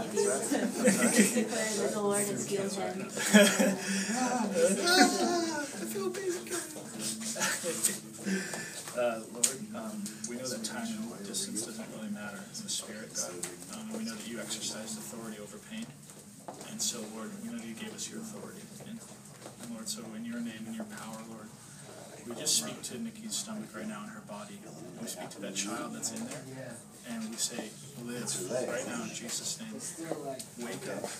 he'd 0.00 0.12
be 0.12 0.18
able 0.26 0.40
to 0.40 0.48
declare 1.34 1.72
that 1.78 1.90
the 1.92 2.00
Lord 2.00 2.26
has 2.26 2.46
healed 2.46 2.72
him. 2.72 3.00
I 3.00 3.02
feel 5.86 6.06
amazing. 6.06 6.48
Uh, 8.90 9.20
Lord, 9.32 9.46
um, 9.74 10.02
we 10.28 10.34
know 10.36 10.48
that 10.48 10.64
time 10.64 10.86
and 10.86 11.10
distance 11.30 11.62
doesn't 11.64 11.86
really 11.94 12.10
matter 12.10 12.38
in 12.42 12.62
the 12.62 12.68
spirit, 12.68 13.14
God. 13.14 13.30
Um, 13.78 13.92
we 13.96 14.02
know 14.04 14.14
that 14.18 14.26
you 14.26 14.40
exercised 14.40 14.98
authority 14.98 15.38
over 15.38 15.58
pain. 15.70 15.86
And 16.70 16.82
so, 16.82 16.98
Lord, 17.14 17.30
we 17.38 17.46
know 17.50 17.58
that 17.58 17.66
you 17.66 17.74
gave 17.78 17.94
us 17.94 18.10
your 18.10 18.18
authority. 18.18 18.66
And, 18.90 18.98
and 19.62 19.70
Lord, 19.70 19.88
so 19.88 20.02
in 20.16 20.24
your 20.26 20.40
name 20.42 20.66
and 20.66 20.74
your 20.74 20.90
power, 20.90 21.22
Lord, 21.30 21.46
we 22.30 22.36
just 22.40 22.56
speak 22.62 22.80
to 22.82 22.98
Nikki's 22.98 23.34
stomach 23.34 23.74
right 23.74 23.88
now 23.88 24.04
in 24.04 24.10
her 24.10 24.22
body. 24.28 24.58
And 24.62 25.00
we 25.02 25.08
speak 25.08 25.30
to 25.30 25.40
that 25.40 25.54
child 25.54 25.94
that's 25.94 26.12
in 26.12 26.24
there. 26.26 26.42
And 27.10 27.28
we 27.28 27.36
say, 27.36 27.68
live 28.04 28.68
right 28.68 28.86
now 28.86 29.02
in 29.02 29.08
Jesus' 29.08 29.58
name. 29.58 29.74
Wake 30.64 30.86
up, 30.94 31.10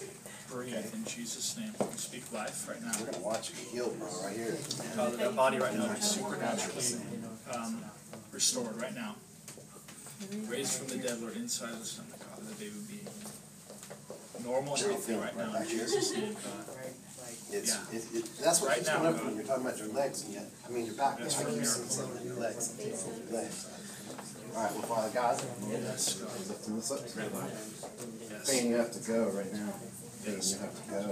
breathe 0.50 0.94
in 0.94 1.04
Jesus' 1.04 1.56
name. 1.58 1.72
We 1.80 1.98
speak 1.98 2.32
life 2.32 2.68
right 2.68 2.80
now. 2.80 2.92
We're 3.00 3.10
gonna 3.10 3.24
watch 3.24 3.50
you 3.50 3.56
heal, 3.72 3.90
bro, 3.98 4.06
right 4.24 4.36
here. 4.36 4.52
Father, 4.52 5.16
that 5.16 5.34
body 5.34 5.58
right 5.58 5.74
now 5.74 5.92
be 5.92 6.00
supernaturally 6.00 7.02
um, 7.52 7.84
restored 8.30 8.80
right 8.80 8.94
now. 8.94 9.16
Raised 10.46 10.78
from 10.78 10.88
the 10.88 11.02
dead, 11.02 11.20
Lord, 11.20 11.34
inside 11.36 11.70
of 11.70 11.80
the 11.80 11.84
stomach, 11.84 12.22
Father, 12.22 12.44
that 12.44 12.58
they 12.58 12.66
would 12.68 12.86
be 12.86 13.00
normal 14.44 14.74
and 14.74 14.84
healthy 14.84 15.14
right 15.14 15.36
now 15.36 15.56
in 15.56 15.68
Jesus' 15.68 16.14
name, 16.14 16.34
God. 16.34 16.69
It's, 17.52 17.74
Yeah. 17.74 17.98
it, 17.98 18.04
it, 18.14 18.24
that's 18.40 18.60
what 18.60 18.68
Right 18.68 18.76
keeps 18.78 18.88
now, 18.88 18.96
coming 19.02 19.14
up 19.14 19.24
when 19.24 19.34
you're 19.36 19.44
talking 19.44 19.66
about 19.66 19.78
your 19.78 19.88
legs 19.88 20.24
and 20.24 20.34
yet, 20.34 20.46
I 20.66 20.70
mean, 20.70 20.86
your 20.86 20.94
back, 20.94 21.18
That's 21.18 21.34
I 21.40 21.44
right 21.44 21.46
keep 21.48 21.56
here. 21.56 21.64
seeing 21.66 21.88
something 21.88 22.20
in 22.22 22.26
your 22.28 22.36
legs, 22.40 22.74
legs. 23.30 23.66
Alright, 24.54 24.72
well, 24.74 24.82
Father 24.82 25.10
God, 25.14 25.34
lifting 25.68 26.76
this 26.76 26.90
up. 26.90 27.00
Yes. 27.04 28.50
Pain, 28.50 28.70
you 28.70 28.76
have 28.76 28.90
to 28.92 29.00
go 29.10 29.30
right 29.30 29.52
now. 29.52 29.72
Pain, 30.24 30.34
Yes. 30.36 30.52
you 30.52 30.58
have 30.58 30.74
to 30.74 30.90
go. 30.90 31.02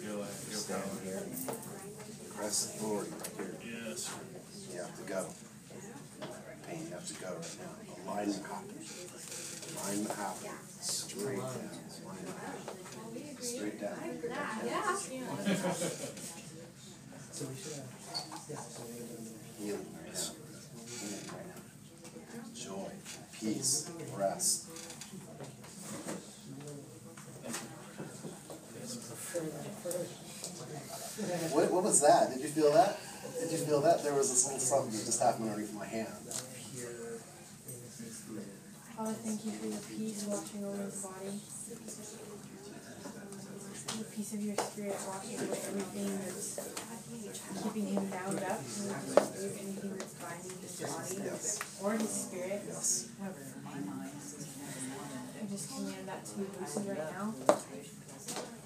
Feel 0.00 0.16
like, 0.20 0.28
feel 0.28 0.58
Stand 0.58 0.82
power. 0.82 1.00
here. 1.04 1.22
Press 2.36 2.64
authority 2.76 3.10
right 3.18 3.32
here. 3.36 3.82
Yes. 3.88 4.10
You 4.72 4.80
have 4.80 4.94
to 4.96 5.02
go. 5.08 5.26
Pain, 6.68 6.80
you 6.88 6.92
have 6.92 7.06
to 7.06 7.14
go 7.14 7.28
right 7.32 7.56
now. 7.60 8.12
Alignment 8.12 8.46
happen. 8.46 8.76
Alignment 9.76 10.14
happen. 10.16 10.50
Straight 10.80 11.36
down. 11.38 11.70
Alignment 12.04 12.38
happen. 12.40 12.85
Straight 13.46 13.80
down. 13.80 13.94
so 17.30 17.46
we 17.46 17.54
Healing 19.64 19.86
right 19.94 20.12
now. 20.12 20.20
Healing 20.90 21.26
right 21.30 21.46
now. 21.46 22.42
Joy, 22.52 22.90
peace, 23.38 23.90
rest. 24.16 24.66
What, 31.52 31.70
what 31.70 31.84
was 31.84 32.00
that? 32.00 32.32
Did 32.32 32.42
you 32.42 32.48
feel 32.48 32.72
that? 32.72 32.98
Did 33.40 33.50
you 33.52 33.58
feel 33.58 33.80
that? 33.82 34.02
There 34.02 34.14
was 34.14 34.28
this 34.28 34.44
little 34.44 34.58
something 34.58 34.90
that 34.90 35.06
just 35.06 35.22
happened 35.22 35.50
underneath 35.50 35.72
my 35.72 35.86
hand. 35.86 36.08
Father, 38.96 39.10
oh, 39.10 39.12
thank 39.12 39.44
you 39.44 39.52
for 39.52 39.66
your 39.66 39.78
peace 39.78 40.24
watching 40.24 40.64
over 40.64 40.82
his 40.82 41.06
body. 41.06 42.25
The 43.86 44.02
peace 44.14 44.34
of 44.34 44.40
your 44.42 44.56
spirit 44.56 44.96
watching 45.06 45.38
over 45.40 45.54
everything 45.54 46.18
that's 46.18 46.58
keeping 47.62 47.86
him 47.86 48.06
bound 48.10 48.38
up. 48.42 48.58
And 48.60 48.82
we 48.82 48.88
just 49.14 49.34
remove 49.36 49.58
anything 49.62 49.92
that's 49.96 50.14
binding 50.14 50.58
his 50.60 50.80
body 50.82 51.16
or 51.82 51.92
his 51.92 52.10
spirit. 52.10 52.62
I 52.66 52.68
just 55.48 55.68
command 55.74 56.08
that 56.08 56.24
to 56.26 56.32
be 56.38 56.44
loosened 56.60 56.88
right 56.88 57.10
now. 57.12 57.32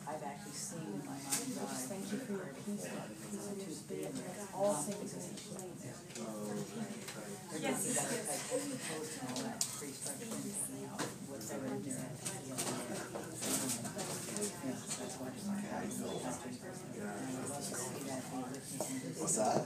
I've 0.09 0.23
actually 0.25 0.53
seen 0.53 1.03
my 1.07 1.13
mind's 1.15 1.59
I 1.59 1.61
just 1.69 1.87
thank 1.89 2.11
you 2.11 2.19
for 2.19 2.33
your 2.33 2.51
peace, 2.67 2.87
Lord, 2.91 3.07
the 3.07 3.15
peace 3.31 3.47
of 3.47 3.55
your 3.61 3.71
spirit 3.71 4.11
that 4.11 4.27
makes 4.27 4.51
all 4.55 4.75
things 4.75 5.15
new. 5.15 5.23
Yes. 7.61 7.81
Yeah. 11.41 12.21
What's 19.19 19.37
that? 19.37 19.65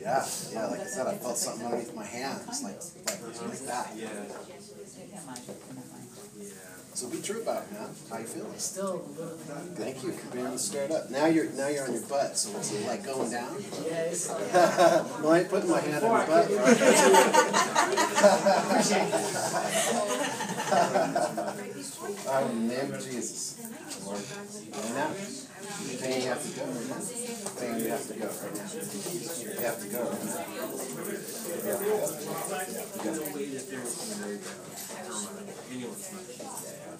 Yeah, 0.00 0.24
yeah, 0.52 0.66
like 0.66 0.80
I 0.80 0.84
said, 0.84 1.06
I 1.06 1.14
felt 1.14 1.36
something 1.38 1.64
underneath 1.66 1.94
my 1.94 2.04
hands, 2.04 2.62
like, 2.62 2.76
like, 2.76 3.48
like 3.48 3.58
that. 3.66 3.96
Take 3.96 5.10
that 5.12 5.26
mind, 5.26 5.40
take 5.46 5.66
that 5.68 5.76
mind. 5.76 6.87
So 6.98 7.06
be 7.08 7.22
true 7.22 7.40
about 7.42 7.62
it, 7.62 7.70
man. 7.78 7.86
How 8.10 8.18
you 8.18 8.24
feeling? 8.24 8.58
Still 8.58 9.06
a 9.06 9.10
little. 9.14 9.38
Thank 9.78 10.02
you 10.02 10.10
for 10.10 10.34
being 10.34 10.58
stirred 10.58 10.90
up. 10.90 11.08
Now 11.10 11.26
you're, 11.26 11.48
now 11.52 11.68
you're 11.68 11.84
on 11.84 11.92
your 11.92 12.02
butt, 12.02 12.36
so 12.36 12.58
it's 12.58 12.74
like 12.88 13.06
going 13.06 13.30
down. 13.30 13.54
Yeah, 13.86 14.10
it's. 14.10 14.26
Well, 15.22 15.30
I 15.30 15.38
ain't 15.38 15.48
putting 15.48 15.70
my 15.70 15.78
hand 15.78 16.02
on 16.02 16.10
your 16.10 16.26
butt, 16.26 16.50
right? 16.50 16.58
All 22.26 22.34
right, 22.34 22.50
in 22.58 22.66
the 22.66 22.74
name 22.74 22.90
of 22.92 22.98
Jesus, 22.98 23.62
Lord. 24.04 24.18
And 24.18 24.90
now, 24.98 25.14
pain, 26.02 26.18
you 26.22 26.28
have 26.34 26.42
to 26.42 26.50
go 26.58 26.66
right 26.66 26.82
now. 26.82 26.98
Pain, 27.62 27.78
you 27.78 27.94
have 27.94 28.02
to 28.08 28.14
go 28.18 28.26
right 28.26 28.54
now. 28.58 28.66
You 28.74 29.62
have 29.62 29.78
to 29.78 29.86
go 29.86 30.02
right 30.02 30.26
now. 30.26 30.42
You 30.42 31.70
have 31.70 32.90
to 32.90 32.98
go. 32.98 33.14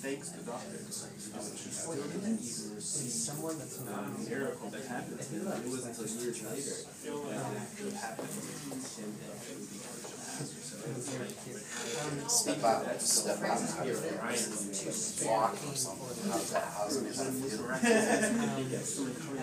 thanks 0.00 0.30
the 0.30 0.42
doctor. 0.42 0.78
Someone 2.80 3.58
that's 3.58 3.84
not. 3.84 3.98
Um, 4.00 4.16
miracle 4.28 4.70
that 4.70 4.84
happened 4.86 5.20
to. 5.20 5.36
It 5.36 5.68
wasn't 5.68 5.98
until 5.98 6.22
years 6.24 6.40
later 6.40 6.76
that 7.28 7.86
it 7.86 7.92
happened. 7.94 8.28
Step 10.80 12.64
out, 12.64 13.00
step 13.02 13.42
out 13.42 13.60
and 13.60 13.68
have 13.68 13.86
your 13.86 13.96
walk 15.28 15.52
or 15.52 15.74
something. 15.76 16.30
How's 16.30 16.50
that, 16.52 16.64
how's 16.74 16.96
it, 16.96 17.04
how's 17.16 17.20
it 17.20 17.50
feel? 17.50 17.66
I 17.70 17.76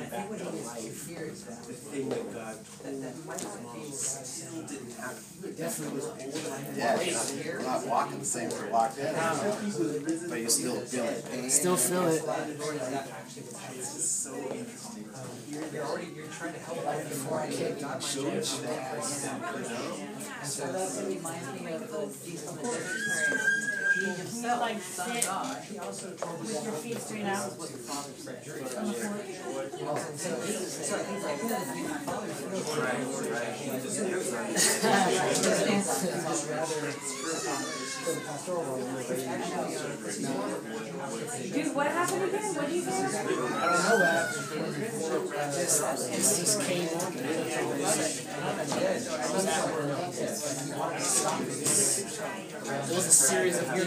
think 0.09 0.29
what 0.29 0.39
he 0.41 0.45
is 0.47 1.05
to 1.05 1.13
hear 1.13 1.25
is 1.25 1.43
that, 1.43 1.63
The 1.67 1.73
thing 1.73 2.09
that 2.09 2.33
God 2.33 2.55
that, 2.83 3.01
that 3.01 3.15
my 3.25 3.37
mom 3.63 3.91
still 3.91 4.61
didn't 4.63 4.93
have. 4.97 5.15
definitely 5.57 5.95
was 5.95 6.05
older 6.07 6.25
than 6.25 6.75
Yeah, 6.75 7.01
you're 7.01 7.13
not, 7.13 7.45
you're 7.45 7.61
not 7.61 7.87
walking 7.87 8.19
the 8.19 8.25
same 8.25 8.47
as 8.47 8.59
you 8.59 8.67
walked 8.71 8.97
in, 8.97 9.13
but 10.29 10.39
you 10.41 10.49
still 10.49 10.81
feel 10.81 11.05
the 11.05 11.21
pain. 11.29 11.49
Still 11.49 11.77
feel 11.77 12.07
it. 12.07 12.23
It's 13.77 13.93
just 13.93 14.23
so 14.23 14.33
interesting. 14.35 15.05
You're, 15.49 15.63
you're 15.73 15.85
already, 15.85 16.07
you're 16.15 16.27
trying 16.27 16.53
to 16.53 16.59
help 16.59 16.83
life 16.85 17.07
before 17.07 17.39
I 17.41 17.49
came, 17.49 17.79
God, 17.79 18.01
my 18.01 18.65
dad. 18.65 18.97
And 20.39 20.47
so 20.47 20.71
that 20.71 20.89
reminds 21.27 21.61
me 21.61 21.71
of 21.73 21.81
the 21.81 22.31
desert 22.31 22.61
prayer. 22.61 23.76
He 23.97 24.05
himself, 24.05 24.61
like 24.61 24.79
Son 24.79 25.09
sit 25.09 25.25
God, 25.25 25.57
he 25.63 25.79
also 25.79 26.11
told 26.11 26.39
with 26.41 26.63
your 26.63 26.73
feet 26.73 26.99
straight 27.01 27.25
out. 27.25 27.49
This 27.49 27.53
is 27.53 27.57
what 27.57 27.71
the 27.71 27.77
Father 27.79 28.13
said. 28.13 28.45
So 28.45 28.53
I 30.95 31.01
like, 31.23 31.41
you 31.41 31.45
know, 31.45 31.55
my 31.89 31.97
father 31.97 32.27
for 38.07 38.13
the 38.13 38.21
pastoral 38.21 38.63
role, 38.63 38.77
Dude, 41.51 41.75
what 41.75 41.87
happened 41.87 42.23
again? 42.23 42.55
What 42.55 42.67
did 42.67 42.75
you 42.75 42.81
say? 42.81 43.03
I 43.03 43.23
don't 43.23 43.41
know 43.83 43.97
that. 43.99 44.23
This, 45.51 45.79
this 45.81 46.39
just 46.39 46.61
came 46.61 46.87
on. 46.87 47.11
It 52.67 52.95
was 52.95 53.05
a 53.05 53.09
series 53.09 53.57
of 53.57 53.67
things 53.67 53.86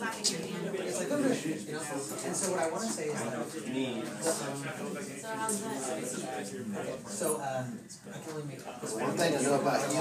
Up. 0.00 0.08
TV 0.14 0.24
show. 0.24 0.36
It's 0.72 0.98
like, 0.98 1.10
you 1.10 1.72
know, 1.72 1.80
and 2.24 2.36
so 2.36 2.52
what 2.52 2.60
I 2.60 2.70
wanna 2.70 2.86
say 2.86 3.06
is 3.08 3.20
that, 3.22 3.68
Me. 3.68 4.02
So 4.20 4.32
how's 5.36 5.60
that? 5.62 6.06
so, 7.06 7.40
I 7.40 7.64
can 8.18 8.32
only 8.32 8.46
make 8.48 8.62
this 8.80 8.94
One 8.94 9.12
thing 9.12 9.36
I 9.36 9.42
know 9.42 9.54
about 9.60 9.80
you, 9.92 10.00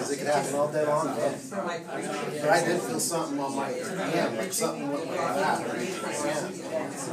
is 0.00 0.10
it 0.10 0.18
could 0.18 0.26
happen 0.26 0.54
all 0.54 0.72
day 0.72 0.86
long, 0.86 1.06
But 1.06 2.50
I 2.50 2.64
did 2.64 2.80
feel 2.82 3.00
something 3.00 3.38
on 3.38 3.56
my 3.56 3.68
hand, 3.68 4.36
like 4.36 4.52
something 4.52 4.90
with 4.92 5.06
my 5.06 5.14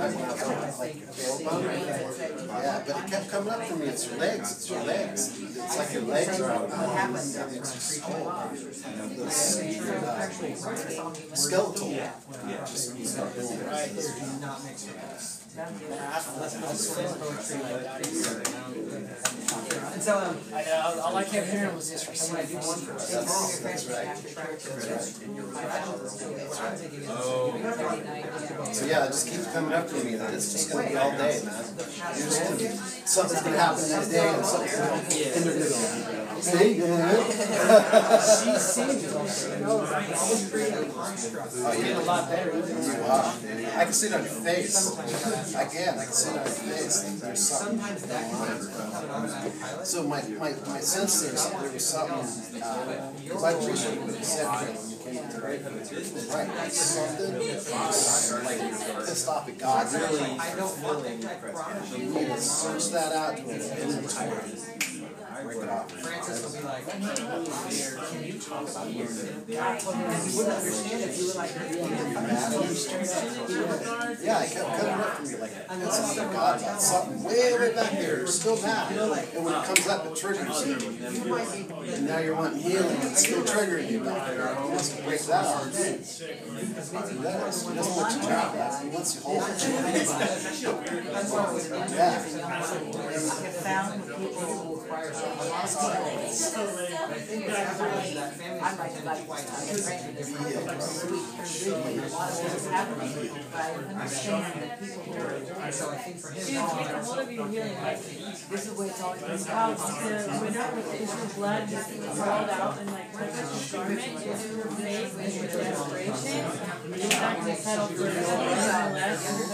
your 0.04 1.14
tailbone. 1.14 1.74
Yeah, 2.48 2.84
but 2.86 2.96
it 2.98 3.08
kept 3.12 3.30
coming 3.30 3.54
up 3.54 3.64
for 3.64 3.76
me, 3.76 3.86
it's 3.86 4.10
your 4.10 4.20
legs, 4.20 4.52
it's 4.52 4.70
your 4.70 4.84
legs. 4.84 5.40
It's 5.42 5.78
like 5.78 5.94
your 5.94 6.04
legs 6.04 6.40
are 6.42 6.52
out. 6.52 6.70
It's 7.14 7.74
just 7.74 8.02
cold. 8.02 8.34
The 9.14 9.30
uh, 12.00 12.66
skeletal. 12.66 13.86
Just 13.94 14.20
do 14.20 14.26
not 14.42 14.64
mix 14.64 14.86
your 14.88 14.96
best. 14.96 15.44
Unless 15.56 16.56
it's 16.60 17.14
poetry, 17.18 17.62
And 18.94 19.83
so, 20.04 20.18
um, 20.20 20.38
I 20.54 20.64
know, 20.66 21.02
all 21.02 21.16
I 21.16 21.24
kept 21.24 21.48
hearing 21.50 21.74
was 21.76 21.90
this 21.90 22.04
and 22.08 22.30
when 22.32 22.42
I 22.42 22.46
do 22.46 22.56
one 22.56 22.80
for 22.80 22.92
That's- 22.92 23.60
that's 23.60 23.86
right. 23.90 24.18
So 28.74 28.86
yeah, 28.86 29.06
it 29.06 29.08
just 29.08 29.28
keeps 29.30 29.48
coming 29.54 29.72
up 29.74 29.88
to 29.88 29.96
me 30.04 30.16
that 30.16 30.34
it's 30.34 30.52
just 30.52 30.72
gonna 30.72 30.90
be 30.90 30.98
all 30.98 31.12
day, 31.12 31.40
man. 31.46 31.66
You're 31.78 32.28
just 32.28 32.44
gonna 32.44 32.56
be, 32.58 32.68
something's 33.06 33.42
gonna 33.44 33.58
happen 33.58 33.90
that 33.90 34.10
day 34.12 34.28
and 34.28 34.46
something's 34.46 34.76
gonna 34.76 34.92
end 34.92 35.48
up 35.48 36.14
See. 36.44 36.76
She 36.76 38.60
seems 38.60 39.46
to 39.46 39.60
know, 39.62 39.78
like, 39.78 40.18
always 40.20 40.50
creating 40.52 40.74
a 40.80 40.86
construct. 40.92 41.54
Oh, 41.56 41.72
It's 41.72 42.00
a 42.00 42.04
lot 42.04 42.30
better. 42.30 42.50
even 42.58 42.84
You 42.84 43.02
are, 43.04 43.34
dude. 43.40 43.66
I 43.66 43.84
can 43.86 43.94
see 43.94 44.08
it 44.08 44.14
on 44.14 44.24
your 44.24 44.34
face. 44.34 45.56
I 45.56 45.66
can, 45.66 46.00
I 46.00 46.04
can 46.04 46.12
see 46.14 46.30
it 46.32 46.38
on 46.38 46.44
your 46.44 46.54
face. 46.54 47.02
There's 47.22 47.40
something 47.40 47.78
going 47.78 48.36
on. 48.36 49.86
So 49.94 50.02
my, 50.02 50.24
my, 50.40 50.52
my 50.66 50.80
sense 50.80 51.22
is 51.22 51.52
there 51.52 51.70
was 51.70 51.86
something, 51.86 52.64
uh, 52.64 53.12
'cause 53.30 53.44
I 53.44 53.52
appreciate 53.52 54.02
what 54.02 54.18
you 54.18 54.26
said 54.26 54.48
when 54.50 54.90
you 54.90 54.98
came 54.98 55.30
to 55.30 55.38
right. 55.38 55.62
Right, 56.34 56.74
something, 56.74 57.38
like 58.44 59.06
pissed 59.06 59.28
off 59.28 59.48
at 59.48 59.58
God, 59.60 59.94
really. 59.94 60.22
I 60.40 60.56
don't 60.56 60.82
want 60.82 61.04
that 61.04 61.22
type 61.22 61.44
of 61.44 61.54
promise. 61.54 61.92
You 61.96 62.06
need 62.10 62.26
to 62.26 62.42
search 62.42 62.90
that 62.90 63.14
out 63.14 63.38
to 63.38 63.44
an 63.44 63.62
inventory. 63.62 65.13
Break 65.42 65.58
it 65.58 65.70
off. 65.70 65.92
Francis 65.92 66.44
will 66.44 66.60
be 66.60 66.66
like, 66.66 66.88
can 66.88 67.02
you 67.02 67.08
talk 68.40 68.70
about 68.70 68.94
your 68.94 69.08
sin? 69.08 69.44
You 69.48 69.58
wouldn't 70.38 70.54
understand 70.54 71.04
if 71.04 71.18
you 71.18 71.28
were 71.28 71.34
like, 71.34 71.52
Yeah, 74.22 74.44
it 74.44 74.52
kept 74.52 74.80
coming 74.80 74.94
up 74.94 75.14
for 75.18 75.24
me 75.24 75.36
like, 75.38 75.52
it's 75.72 75.98
something 75.98 76.34
God, 76.34 76.62
about 76.62 76.82
something 76.82 77.24
way, 77.24 77.54
way 77.58 77.74
back 77.74 77.92
there, 77.94 78.28
still 78.28 78.62
mad. 78.62 78.92
And 78.92 79.46
when 79.46 79.54
it 79.54 79.64
comes 79.66 79.88
up, 79.88 80.06
it 80.06 80.16
triggers 80.16 80.68
you. 80.68 80.76
And 81.94 82.06
now 82.06 82.20
you're 82.20 82.36
wanting 82.36 82.60
healing, 82.60 82.98
it's 83.02 83.26
still 83.26 83.44
triggering 83.44 83.90
you 83.90 84.02
back 84.02 84.28
there. 84.28 84.56
He 84.56 84.70
wants 84.70 84.90
to 84.90 85.02
break 85.04 85.22
that 85.22 85.46
off. 85.46 85.66
He. 85.76 85.84
He 85.84 86.74
doesn't 86.74 87.24
let 87.24 88.14
you 88.14 88.22
drop 88.22 88.54
that, 88.54 88.84
he 88.84 88.90
wants 88.90 89.16
you 89.16 89.22
hold 89.22 89.44
it. 89.44 89.64
Yeah. 91.92 92.22
have 93.44 93.56
found 93.56 94.04
people 94.04 94.28
who 94.28 94.76
require 94.76 95.14
a 95.24 95.46
lot 95.50 95.64
of 95.64 95.70
people. 95.70 95.94
I 96.24 97.20
think 97.20 97.46
it's 97.46 97.58
happening 97.58 98.16
that. 98.16 98.34
I 98.64 98.76
might 98.76 98.94
like 99.06 99.24
white, 99.30 99.48
I 99.48 99.66
get 99.66 99.78
trained 99.84 100.10
in 100.10 100.16
different 100.16 100.46
ways. 100.46 100.56
A 100.64 102.12
lot 102.14 102.30
of 102.30 102.36
things 102.38 102.68
happening, 102.68 103.14
but 103.52 103.60
I 103.60 103.72
understand 103.74 104.44
that 104.62 104.80
people 104.80 105.04
who 105.04 105.14
are, 105.14 105.72
so 105.72 105.90
I 105.90 105.98
think 105.98 106.18
for 106.20 106.32
him. 106.32 106.44
A 106.56 106.60
hold 107.04 107.20
life. 107.84 108.04
This 108.50 108.64
is 108.68 108.74
it's 110.04 110.26
the 110.26 110.38
window 110.44 110.68
with 110.76 110.92
his 110.94 111.12
blood 111.36 111.70
out 112.50 112.78
and 112.80 112.90
like 112.92 113.10
settle 117.64 117.88
for 117.88 118.08
anything 118.08 118.94
less 118.94 119.34
in 119.34 119.52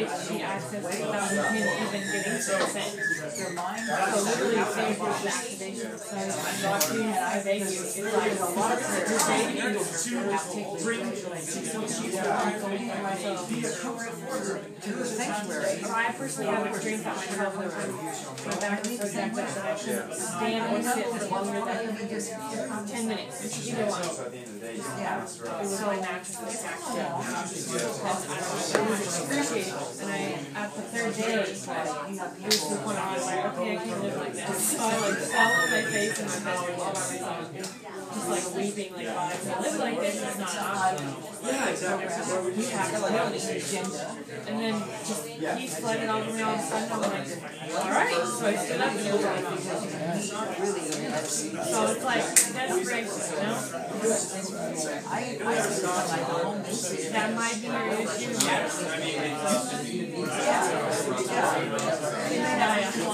that 0.00 0.20
she 0.20 0.36
without 0.82 1.42
even 1.42 2.02
consent. 2.22 2.92
Their 3.36 3.52
mind. 3.54 3.86
So 3.86 3.92
literally 4.24 4.56
saved 4.56 5.00
her 5.00 5.28
activation. 5.28 5.98
So 5.98 6.16
I'm 6.16 6.30
watching 6.70 7.02
and 7.02 7.14
I 7.14 7.42
beg 7.42 7.60
you, 7.60 7.66
it's 7.66 7.98
like 7.98 8.38
a 8.38 8.42
lot 8.58 8.72
of 8.72 8.78
prayer. 8.80 9.06
You're 9.08 9.24
begging 9.26 9.60
to 9.60 10.66
bring, 10.84 11.04
so 11.14 11.60
she's 11.86 12.16
going 12.16 12.58
for 12.58 13.02
myself. 13.02 13.48
To 14.80 14.90
the 14.92 15.04
sanctuary. 15.04 15.78
So 15.80 15.90
I 15.90 16.12
personally 16.16 16.50
have 16.50 16.66
experienced 16.66 17.04
that 17.04 17.16
myself 17.16 17.56
where 17.56 17.70
my 18.46 18.56
back 18.60 18.78
is 18.86 18.98
so 18.98 19.04
jacked 19.08 19.38
up 19.38 19.48
that 19.54 19.64
I 19.64 19.74
can 19.78 20.12
stand 20.12 20.62
and 20.74 20.84
sit 20.84 21.06
for 21.06 21.24
longer 21.30 21.60
than 21.60 22.08
just 22.08 22.28
ten 22.90 23.02
minutes, 23.08 23.34
either 23.68 23.86
one. 23.86 24.04
Yeah. 24.98 25.20
It 25.20 25.24
was 25.24 25.80
really 25.80 26.00
naturally 26.00 26.52
jacked 26.52 26.96
up. 26.98 27.20
It 27.20 28.84
was 28.88 29.00
excruciating, 29.04 29.78
and 30.00 30.08
I, 30.10 30.14
at 30.56 30.68
the 30.74 30.82
third 30.82 31.12
day, 31.16 31.36
like, 31.36 31.46
it 31.46 32.44
was 32.44 32.60
to 32.60 32.68
the 32.74 32.80
point 32.80 32.86
where 32.86 32.98
I 32.98 33.00
was 33.14 33.19
like, 33.19 33.19
okay, 33.20 33.76
I 33.76 33.80
live 34.00 34.16
like 34.16 34.32
this. 34.32 34.44
So 34.70 34.78
I 34.80 34.84
like 35.00 35.18
fell 35.18 35.52
on 35.52 35.70
my 35.70 35.82
face 35.82 36.18
in 36.20 36.26
my 36.44 36.54
all 36.56 36.66
by 36.66 36.84
myself, 36.86 37.52
just 37.54 38.28
like 38.28 38.46
weeping, 38.56 38.92
like, 38.94 39.06
wow, 39.06 39.28
to 39.30 39.34
live 39.60 39.78
like 39.78 39.96
this 40.00 40.14
is 40.16 40.38
not 40.38 40.56
optional. 40.58 41.14
Yeah, 41.44 41.68
exactly. 41.68 42.52
We 42.56 42.64
have 42.66 42.90
to 42.90 42.96
have 43.12 43.28
an 43.28 43.34
agenda. 43.34 44.02
And 44.46 44.56
then 44.60 44.74
just 45.06 45.26
he 45.26 45.66
flooded 45.66 46.08
onto 46.08 46.32
me 46.32 46.42
all 46.42 46.54
of 46.54 46.60
a 46.60 46.62
sudden. 46.62 46.92
I'm 46.92 47.00
like, 47.00 47.28
all 47.80 47.90
right. 47.90 48.24
So 48.26 48.46
I 48.46 48.54
stood 48.56 48.80
up 48.80 48.90
and 48.90 49.00
it 49.00 49.12
was 49.12 49.24
like, 49.24 49.44
so 51.66 51.78
it's 51.92 52.04
like 52.04 52.24
desperation, 52.54 53.20
you 53.30 53.42
know? 53.42 53.58
I, 55.10 55.38
I 55.44 55.54
just 55.56 55.82
thought 55.82 56.06
like 56.08 56.20
the 56.20 56.34
whole 56.34 56.56
movie. 56.56 57.08
That 57.10 57.34
might 57.34 57.60
be 57.60 57.66
your 57.66 57.86
issue. 57.86 58.30
Yes. 58.40 58.72
Now 62.60 62.70
I'm 62.70 62.84
walking 62.84 63.09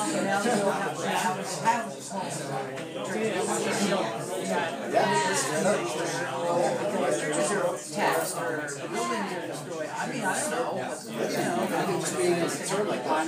tax 7.97 8.37
or 8.37 8.69
building 8.89 9.25
you're 9.31 9.47
destroyed. 9.47 9.89
I 9.97 10.13
mean, 10.13 10.25
I 10.25 10.41
don't 10.41 10.51
know, 10.51 10.75
you 10.77 11.37
know, 11.37 11.69
I 11.71 11.87
mean, 11.87 12.01
being 12.17 12.35
a 12.35 12.49
term 12.67 12.89
like 12.89 13.05
that. 13.05 13.27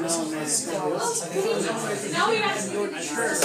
Now 2.13 2.31
we 2.31 2.37
have 2.37 2.59
to 2.65 2.71
go 2.73 2.87
to 2.87 3.01
church. 3.03 3.39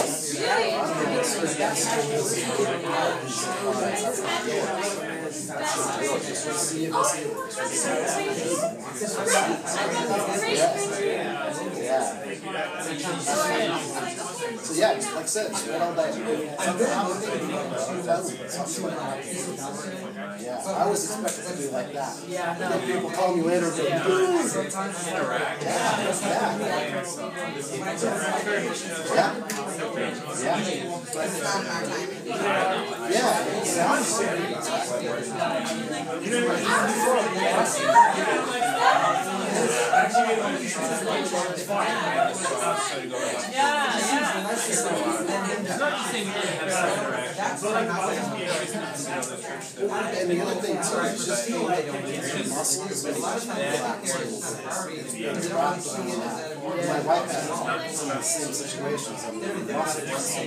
So 14.63 14.73
yeah, 14.75 14.93
just 14.95 15.13
like 15.13 15.23
I 15.23 15.27
said, 15.27 15.55
spend 15.55 15.81
all 15.83 15.93
day. 15.95 16.11
Yeah, 20.39 20.61
I 20.65 20.87
was 20.87 21.03
expecting 21.03 21.45
to 21.55 21.61
be 21.61 21.67
like 21.73 21.93
that. 21.93 22.13
Yeah, 22.27 22.57
no. 22.59 22.69
Then 22.69 22.81
people 22.95 23.09
call 23.11 23.35
me 23.35 23.41
later 23.41 23.67
and 23.67 23.77
go, 23.77 23.83
Yeah. 23.83 24.03
"Dude." 24.03 24.45
Sometimes 24.45 25.07
Yeah, 25.07 25.23
yeah. 30.33 30.63
Yeah. 35.01 35.22
Yeah, 43.51 43.93
it 45.85 46.71
sounds 46.71 47.01
Yeah, 48.39 48.63
yeah. 49.79 50.19
And 50.21 50.29
the 50.31 50.41
other 50.41 50.61
thing 50.61 50.75
too 50.75 50.99
is 50.99 51.25
just 51.25 51.47
being 51.47 51.67
muscles 52.49 53.05
and 53.05 53.17
My 56.87 56.99
wife 57.01 57.31
had 57.31 57.43
some 57.91 58.09
of 58.11 58.17
the 58.17 58.23
same 58.23 58.53
situations. 58.53 59.23
I 59.23 59.31
mean, 59.31 59.41
muscles 59.67 59.85
so 59.85 60.43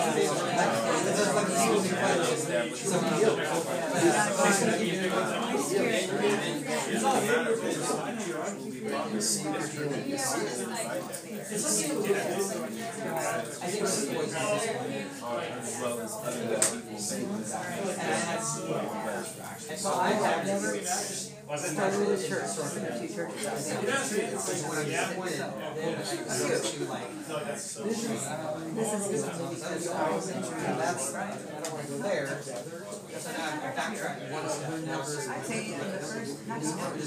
Are 0.00 0.99
So 19.76 19.92
I 19.94 20.10
have 20.12 20.46
never 20.46 20.76
started 21.58 22.08
a 22.08 22.28
church, 22.28 22.46
so 22.46 22.62
I've 22.62 22.74
been 22.74 22.84
to 22.86 22.94
two 22.94 23.12
churches. 23.12 23.46
I 23.46 23.54
think 23.58 23.82
when 23.82 24.78
I'm 24.78 24.86
disappointed, 24.86 25.42
then 25.74 25.98
she 26.62 26.84
like, 26.84 27.10
this 27.46 27.76
is, 27.76 29.08
this 29.08 29.18
is 29.18 29.30
because 29.50 29.88
I 29.90 30.10
was 30.14 30.28
in 30.30 30.42
church, 30.42 30.62
that's, 30.78 31.14
I 31.14 31.34
don't 31.60 31.72
wanna 31.74 31.88
go 31.88 31.98
there. 31.98 32.38
So 32.40 33.32
now 33.32 33.50
I'm 33.50 33.58
backtracking, 33.74 34.30
one 34.30 34.44
of 34.46 34.54
the 34.60 34.86
numbers. 34.86 35.26
I 35.26 35.42
tell 35.42 35.60
you, 35.60 35.74
the 35.74 35.98
first, 35.98 36.46
not 36.46 36.62
so 36.62 36.76
much, 36.78 37.02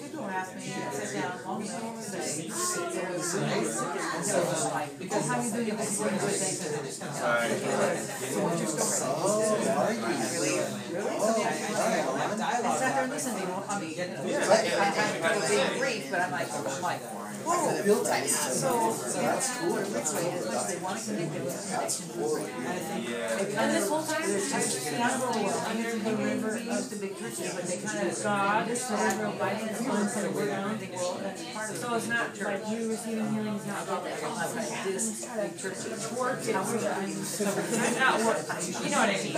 people 0.00 0.24
ask 0.24 0.56
me, 0.56 0.72
I 0.72 0.90
sit 0.96 1.20
down 1.20 1.36
long 1.44 1.60
enough 1.60 1.96
to 1.96 2.02
say, 2.02 2.48
there's 2.48 3.34
nice, 3.36 3.76
and 3.82 4.24
so 4.24 4.40
it's 4.40 4.64
like, 4.72 4.98
because 4.98 5.28
how 5.28 5.36
you 5.42 5.50
doing 5.52 5.68
it, 5.68 5.76
this 5.76 5.92
is 5.92 5.98
what 6.00 6.12
you 6.12 6.18
think, 6.18 6.64
and 6.64 6.80
it 6.80 6.88
just 6.88 7.00
comes 7.04 7.20
out. 7.20 7.44
So 7.44 8.40
what's 8.40 8.56
your 8.56 8.72
story? 8.72 10.00
Really? 10.32 10.64
Really? 10.96 11.16
So 11.20 11.28
I, 11.36 12.00
I, 12.40 12.56
I 12.56 12.76
sat 12.76 12.94
there 12.96 13.04
and 13.04 13.12
listened, 13.12 13.36
they 13.36 13.44
won't, 13.44 13.65
I 13.68 13.80
mean, 13.80 13.94
I, 13.98 14.02
I, 14.02 15.32
I 15.32 15.36
was 15.36 15.48
being 15.50 15.78
brief, 15.78 16.10
but 16.10 16.20
like, 16.30 16.52
I'm 16.52 16.82
like, 16.82 17.00
oh 17.04 17.35
whoa. 17.46 18.02
So, 18.26 18.90
that's 19.22 19.48
cool. 19.58 19.76
That's 19.76 20.12
way, 20.14 20.30
as 20.32 20.44
much 20.46 20.66
they 20.66 20.78
want 20.82 20.98
to. 20.98 21.12
And 23.56 23.68
this 23.70 23.88
whole 23.88 24.02
time, 24.02 24.22
there's 24.26 24.50
kind 24.50 24.64
under 25.66 25.92
the 25.96 26.16
river 26.16 26.56
of 26.56 26.90
the 26.90 26.96
big 26.96 27.16
churches, 27.18 27.54
but 27.54 27.64
they 27.64 27.78
kind 27.78 28.08
of, 28.08 28.22
God, 28.22 28.66
this 28.66 28.90
is 28.90 28.90
influence 29.62 30.16
and 30.16 30.34
we're 30.34 30.46
down 30.46 30.78
the 30.78 30.86
world. 30.96 31.22
So 31.74 31.94
it's 31.94 32.08
not 32.08 32.36
like 32.40 32.68
you 32.70 32.90
receiving 32.90 33.28
healing 33.32 33.54
is 33.54 33.66
not 33.66 33.84
about 33.84 34.04
that, 34.04 34.18
this 34.84 35.26
big 35.36 35.58
church, 35.58 35.86
it's 35.86 36.12
work, 36.12 36.38
it's 36.38 36.48
not 36.48 36.66
work, 36.66 36.80
you 38.66 38.90
know 38.90 39.00
what 39.00 39.10
I 39.10 39.16
mean? 39.22 39.34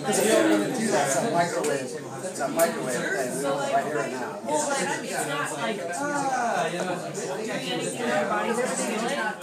Because 0.00 0.18
you 0.24 0.30
don't 0.32 0.48
to 0.66 0.78
do 0.80 0.86
that, 0.88 1.06
it's 1.06 1.16
a 1.16 1.30
microwave, 1.30 1.90
it's 2.24 2.40
a 2.40 2.48
microwave. 2.48 3.42
Well, 3.42 3.56
like, 3.56 3.74
mean, 5.00 5.10
it's 5.10 5.26
not 5.28 5.52
like, 5.52 5.78
Ah, 5.96 6.66
in 6.68 6.80
our 6.80 8.28
bodies, 8.28 8.58
everything 8.58 8.94
is 8.94 9.16
not, 9.16 9.42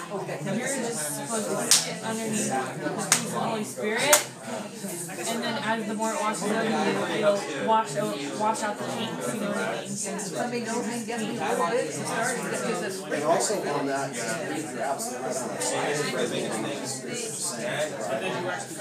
you're 0.57 0.67
just 0.67 2.03
underneath 2.03 2.49
the 2.49 3.39
Holy 3.39 3.63
Spirit. 3.63 4.36
And 4.47 5.43
then 5.43 5.59
as 5.63 5.85
the 5.87 5.93
more 5.93 6.13
it 6.13 6.19
washes 6.21 6.43
over 6.43 6.63
you, 6.63 6.69
it'll 7.17 7.41
wash 7.67 7.95
out, 7.97 8.17
wash 8.39 8.63
out 8.63 8.77
the 8.77 8.83
kinks, 8.85 9.33
you 9.33 9.41
know 9.41 9.49
what 9.51 9.67
I 9.67 9.81
mean? 9.81 9.89
Let 10.35 10.49
me 10.51 10.59
know, 10.61 10.81
and 10.81 11.05
guess 11.05 11.21
what 11.59 11.73
it 11.73 11.83
is, 11.83 11.97
it 11.99 12.05
started, 12.05 12.43
because 12.43 12.81
it's. 12.83 13.01
And 13.03 13.23
also 13.23 13.55
on 13.67 13.85
that, 13.87 14.15
you're 14.15 14.81
absolutely 14.81 15.27
right 15.27 15.35
on 15.35 15.49
our 15.51 15.61
side. 15.67 15.95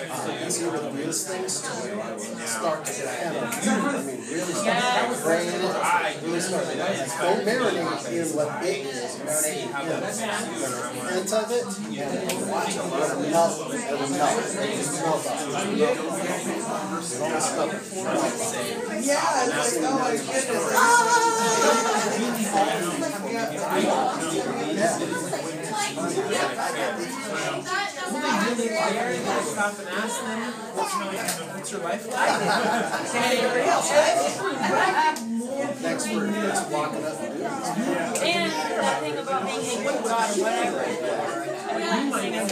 Uh, 0.06 0.46
Easier 0.46 0.70
to 0.70 0.88
lose 0.90 1.26
things, 1.26 1.52
start 1.52 2.84
to 2.84 2.92
get 2.92 3.06
ahead. 3.06 3.34
Of 3.36 3.42
it. 3.42 3.66
I 3.66 3.68
mean, 4.06 4.20
really 4.30 4.54
start 4.54 5.16
praying 5.24 5.50
it, 5.50 6.22
really 6.22 6.40
start, 6.40 6.64
don't 6.66 7.42
marinate 7.42 8.12
in 8.12 8.26
what 8.36 8.62
it 8.62 8.86
is, 8.86 9.16
marinate 9.18 9.66
in 9.66 9.72
the 9.88 10.00
hint 11.10 11.32
of 11.32 11.50
it, 11.50 11.66
and 11.96 12.50
watch 12.50 12.76
it, 12.76 12.84
let 12.86 13.10
it 13.16 13.20
melt, 13.30 13.54
let 13.66 13.82
it 13.82 14.10
melt, 14.12 14.44
just 15.56 15.78
melt 15.78 15.98
up. 15.98 16.04
Don't 16.96 17.40
stop 17.40 17.72
it. 17.72 17.80
Yeah, 19.06 19.44
it's 19.44 19.76
like, 19.76 19.90
oh 19.90 19.98
my 19.98 20.10
goodness. 20.10 20.64
Stop 29.56 29.78
and 29.78 29.88
ask 29.88 30.20
them, 30.20 30.40
what's, 30.76 31.72
your 31.72 31.80
life 31.82 32.04
like? 32.10 32.30
Else, 33.66 33.90
right? 34.70 35.18
Thanks 35.76 36.06
for, 36.06 36.26
thanks 36.26 36.60
walking 36.70 37.04
up 37.04 37.20
and 37.20 37.36
doing 37.36 37.48
this. 37.48 37.68
And 38.22 38.52
that 38.52 39.00
thing 39.00 39.16
about 39.16 39.42
being 39.46 39.60
able 39.60 39.92
to 39.92 40.02
God 40.04 40.30
or 40.30 40.42
whatever. 40.42 40.80
I 41.68 42.20
mean, 42.22 42.34
you 42.34 42.46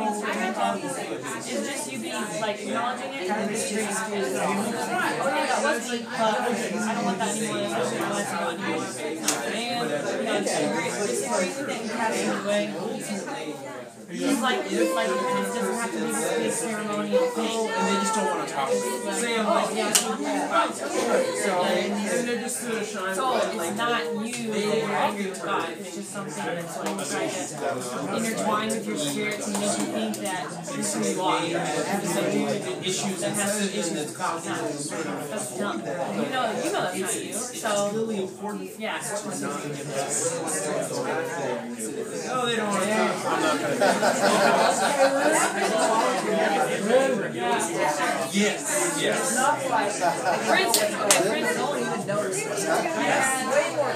is 0.00 1.66
just 1.68 1.92
you 1.92 1.98
being 1.98 2.40
like 2.40 2.60
acknowledging 2.60 3.12
it 3.14 3.30
and 3.30 3.48
to 3.48 3.54
it. 3.54 3.92
Oh 4.32 5.28
yeah, 5.28 5.46
that 5.46 5.62
was 5.64 5.90
me, 5.90 5.98
but 6.02 6.12
I 6.12 6.94
don't 6.94 7.04
want 7.04 7.18
that 7.18 7.36
anymore. 7.36 7.68
Not 7.68 8.00
my 8.00 8.10
life 8.10 8.32
not 8.32 8.54
anymore. 8.54 8.86
And 9.44 9.62
you 9.62 10.24
know, 10.24 10.40
disagree, 10.40 10.88
disagree 10.88 11.48
with 11.48 11.68
it 11.68 11.80
in 11.82 11.90
a 11.90 11.92
casual 11.92 12.40
way. 12.46 12.62
It's 14.10 14.42
like, 14.42 14.60
it's 14.66 14.94
like, 14.94 15.08
it 15.08 15.12
doesn't 15.12 15.74
have 15.74 15.92
to 15.92 15.98
be 15.98 16.06
this 16.12 16.38
big 16.38 16.52
ceremonial. 16.52 17.22
Thing. 17.32 17.70
And 17.70 17.86
they 17.88 17.94
just 18.00 18.14
don't 18.14 18.26
want 18.26 18.48
to 18.48 18.54
talk 18.54 18.68
about 18.68 18.78
it. 18.78 19.14
Say 19.14 19.38
I'm 19.38 19.46
like, 19.46 19.68
oh, 19.68 19.74
yeah, 19.74 19.92
so, 19.92 21.62
and 21.62 22.28
they're 22.28 22.40
just 22.40 22.60
sort 22.60 22.74
of 22.74 22.86
shying 22.86 23.14
So 23.14 23.24
away, 23.30 23.40
it's 23.46 23.56
like, 23.56 23.76
not 23.76 24.02
you. 24.26 24.52
That 24.52 24.60
you're 24.60 24.92
angry 24.92 25.26
with 25.30 25.42
God, 25.42 25.68
it's 25.78 25.94
just 25.96 26.10
something 26.10 26.44
that's 26.44 26.76
like 26.78 27.08
trying 27.08 27.30
to 27.30 28.16
intertwine 28.16 28.68
with 28.68 28.86
your 28.86 28.96
spirit 28.98 29.40
to 29.40 29.50
make 29.50 29.60
you 29.62 29.86
think 29.86 30.16
that 30.18 30.48
this 30.66 30.94
is 30.94 30.94
who 30.94 31.14
you 31.14 31.22
are. 31.22 31.40
It's 31.42 32.14
like 32.16 32.32
you, 32.34 32.46
issues 32.82 33.20
that 33.20 33.32
has 33.32 33.52
some 33.52 33.68
issues. 33.68 33.92
that 33.92 34.14
cause 34.14 34.46
No, 34.46 34.54
that's 35.28 35.58
dumb. 35.58 35.78
You 35.80 35.86
know, 35.86 36.44
you 36.64 36.72
know 36.72 36.82
that's 36.82 37.00
not 37.00 37.24
you, 37.24 37.32
so. 37.32 37.90
really 37.92 38.22
important. 38.22 38.70
Yeah. 38.78 39.00
Oh, 42.34 42.46
they 42.46 42.56
don't 42.56 42.68
want 42.68 42.82
to 42.82 42.88
talk. 42.90 43.24
I'm 43.26 43.42
not 43.42 43.60
gonna. 43.60 43.91
Yes, 48.32 48.96
yes. 49.00 49.36
For 50.46 50.56
don't 51.54 51.78
even 51.78 52.06
notice. 52.06 52.38
Way 52.42 53.68
more 53.76 53.92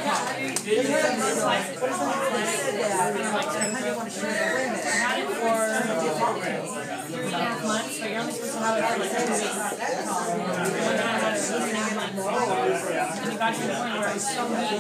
months, 7.65 7.99
but 7.99 8.11
you're 8.11 8.21
only 8.21 8.33
supposed 8.33 8.53
to 8.53 8.59
have 8.61 8.77
it 8.79 8.85
for 8.85 8.99
like 8.99 9.09
weeks. 9.09 9.45
One 9.57 10.97
time 10.97 11.07
I 11.07 11.19
had 11.19 11.37
it 11.37 11.41
for 11.41 11.61
three 11.61 11.71
and 11.71 11.77
a 11.77 11.81
half 11.81 12.15
months. 12.15 13.21
And 13.21 13.26
it 13.37 13.39
got 13.39 13.55
to 13.55 13.61
the 13.61 13.75
point 13.75 13.99
where 13.99 14.09
it 14.09 14.15
was 14.15 14.35
so 14.35 14.49
that 14.49 14.73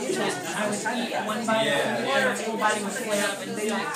I 0.56 0.68
would 0.68 0.80
eat 0.98 1.14
one 1.26 1.46
bite 1.46 1.66
of 1.66 2.00
the 2.00 2.06
water 2.08 2.30
whole 2.42 2.56
body 2.56 2.82
would 2.82 2.92
flare 2.92 3.24
up 3.28 3.42
and 3.42 3.56
feel 3.56 3.74
like, 3.74 3.88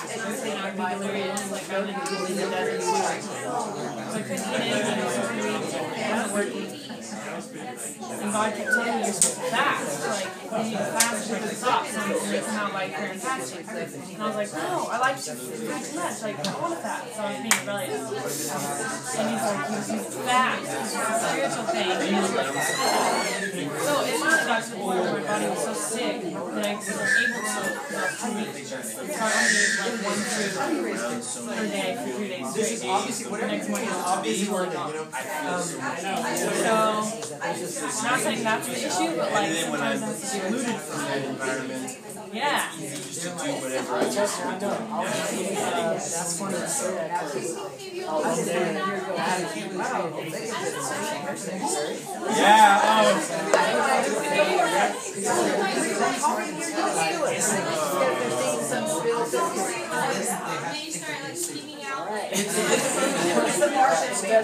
know, 0.54 0.60
I'd 0.60 0.76
be 0.76 0.84
delirious, 0.98 1.50
like 1.50 1.70
I 1.70 1.78
would 1.80 1.88
be 1.88 1.92
in 1.92 2.36
the 2.36 2.42
desert. 2.42 2.82
So 2.82 2.92
I 2.92 4.22
couldn't 4.22 4.40
eat 4.40 4.60
anything, 4.60 5.04
was 5.04 5.16
it 5.16 6.10
wasn't 6.12 6.32
working. 6.32 6.79
And 7.10 8.32
God 8.32 8.54
kept 8.54 8.70
telling 8.70 8.96
me 8.96 9.04
you're 9.04 9.12
supposed 9.12 9.34
to 9.34 9.50
fast, 9.50 10.06
like, 10.06 10.30
you 10.64 10.70
need 10.70 10.78
to 10.78 10.84
fast 10.94 11.30
and 11.30 12.32
you 12.32 12.40
come 12.40 12.56
out 12.56 12.72
by 12.72 12.88
prayer 12.88 13.10
and 13.10 13.20
fasting. 13.20 13.66
And 13.66 14.22
I 14.22 14.26
was 14.26 14.36
like, 14.36 14.52
no, 14.54 14.88
I 14.90 14.98
like 14.98 15.16
food 15.16 15.36
too 15.38 15.96
much, 15.96 16.22
like, 16.22 16.46
I 16.46 16.60
want 16.60 16.74
to 16.74 16.80
fast, 16.80 17.14
so 17.14 17.22
I 17.22 17.32
was 17.32 17.40
being 17.40 17.64
brilliant. 17.64 17.90
And 17.90 19.26
he's 19.30 19.42
like, 19.42 19.60
you 19.70 19.80
you 19.90 20.02
fast, 20.22 20.62
it's 20.70 20.94
a 20.94 21.18
spiritual 21.18 21.64
thing. 21.70 21.90
So 23.80 23.92
it 24.06 24.14
finally 24.20 24.46
got 24.46 24.62
to 24.62 24.70
the 24.70 24.76
point 24.76 25.00
where 25.00 25.14
my 25.14 25.26
body 25.26 25.46
was 25.50 25.64
so 25.64 25.74
sick 25.74 26.22
that 26.22 26.30
I 26.30 26.40
wasn't 26.40 26.66
able 26.66 26.78
to 26.80 27.70
two 28.20 28.32
weeks. 28.38 28.70
So 28.70 29.10
I 29.10 29.34
only 29.40 29.58
ate 29.60 29.78
like 29.80 29.96
one 30.04 30.20
food 30.20 30.50
per 31.46 31.66
day 31.66 31.96
for 31.96 32.10
three 32.16 32.28
days 32.28 32.54
This 32.54 32.70
is 32.72 32.84
obviously 32.84 33.30
whatever 33.30 33.50
next 33.52 33.66
you 33.66 33.72
morning 33.72 33.88
want 33.88 33.98
I 33.98 34.02
to 34.02 34.08
obviously 34.08 34.48
know. 34.48 35.06
Um, 35.40 35.62
so, 35.62 36.99
not 37.00 38.20
saying 38.20 38.44
that's 38.44 38.66
the 38.66 38.74
issue, 38.74 39.16
but 39.16 39.32
like 39.32 39.46
And 39.46 39.54
then 39.56 39.70
when 39.70 39.80
I'm 39.80 39.98
sometimes 39.98 40.20
that's 40.20 40.32
the 40.32 40.36
excluded 40.38 40.68
issue. 40.68 40.78
from 40.78 41.00
that 41.00 41.24
environment, 41.24 41.98
Yeah. 42.32 42.70
it's 42.78 42.82
easy 42.82 43.20
just 43.20 43.38
to 43.40 43.46
do 43.46 43.52
whatever 43.52 43.94
I 43.96 44.10
just 44.10 44.44
want 44.44 44.62
um, 44.62 44.70
to 44.70 44.76
do. 44.76 45.44
That's 45.56 46.40
one 46.40 46.54
of 46.54 46.60
the 46.60 46.66
Yeah, 52.36 52.80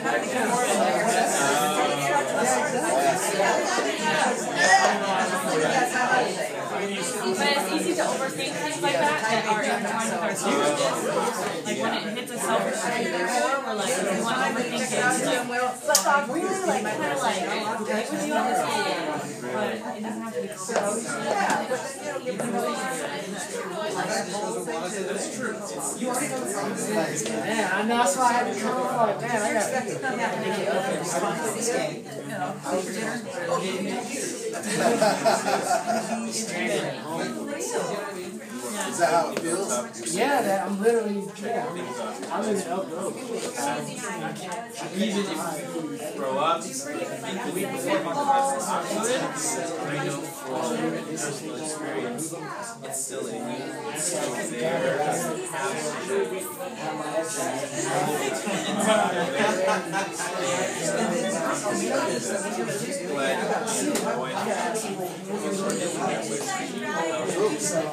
Then 0.06 0.24
you 0.24 1.75
start 2.46 2.74
like 2.74 3.18
steaming 3.18 4.02
out 4.06 4.36
like. 5.92 6.65
But 6.76 6.92
it's 6.92 7.72
easy 7.72 7.96
to 7.96 8.04
overthink 8.04 8.52
things 8.52 8.82
like 8.82 8.98
that 9.00 9.20
that 9.24 9.46
are 9.48 9.62
intertwined 9.64 10.12
with 10.12 10.20
our 10.20 10.34
seriousness. 10.36 11.64
Like 11.64 11.80
when 11.80 11.94
it 11.96 12.04
hits 12.18 12.32
a 12.32 12.38
self-restraint 12.38 13.16
core, 13.16 13.64
we're 13.64 13.76
like, 13.80 13.96
we 13.96 14.20
want 14.20 14.36
to 14.36 14.42
overthink 14.52 14.76
it. 14.76 14.92
It's 14.92 15.24
like, 15.24 15.48
but 15.48 15.96
God 16.04 16.28
really 16.28 16.52
like 16.66 16.84
kind 16.84 17.12
of 17.12 17.22
like 17.22 17.40
right 17.48 17.80
with 18.12 18.26
you 18.26 18.34
on 18.36 18.44
this 18.44 18.60
thing, 18.60 18.92
but 19.56 19.72
it 19.72 19.80
doesn't 20.04 20.20
have 20.20 20.34
to 20.36 20.42
be 20.42 20.48
so. 20.52 20.76
Man, 27.36 27.70
I 27.72 27.82
know 27.82 27.96
that's 27.96 28.16
why 28.16 28.24
I 28.24 28.32
had 28.32 28.52
to 28.52 28.60
come 28.60 28.76
up 28.76 28.96
like, 28.96 29.20
man, 29.20 29.30
I 29.32 29.34
got 29.54 29.72
to 30.34 30.40
make 30.40 30.58
it 30.58 30.68
up 30.68 30.92
in 30.92 30.98
response 30.98 31.42
to 31.42 31.48
this 34.62 36.50
game. 36.50 36.94
You 38.16 38.35
know, 38.76 38.88
Is 38.88 38.98
that 38.98 39.12
how 39.12 39.30
it 39.32 39.38
feels? 39.40 40.14
Yeah, 40.14 40.42
that 40.42 40.66
I'm 40.66 40.80
literally, 40.82 41.24
yeah, 41.42 41.66
I'm 42.32 42.44
in 42.48 42.56
an 42.56 42.68
up 42.68 42.90
road. 42.90 43.14
even 44.94 45.24
if 45.24 45.30
you 45.30 46.16
grow 46.16 46.38
up, 46.38 46.62
the 46.62 47.52
week 47.54 47.70
before 47.72 48.02
my 48.02 48.12
cousin's 48.12 48.68
I 48.68 50.04
know 50.04 50.20
from 50.20 51.06
personal 51.06 51.56
experience, 51.56 52.34
it's 52.84 53.04
still 53.04 53.26
in 53.26 53.48
you, 53.48 53.56
it's 53.92 54.04
still 54.04 54.34
there. 54.50 54.96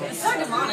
It's 0.06 0.22
so 0.22 0.32
demonic, 0.40 0.73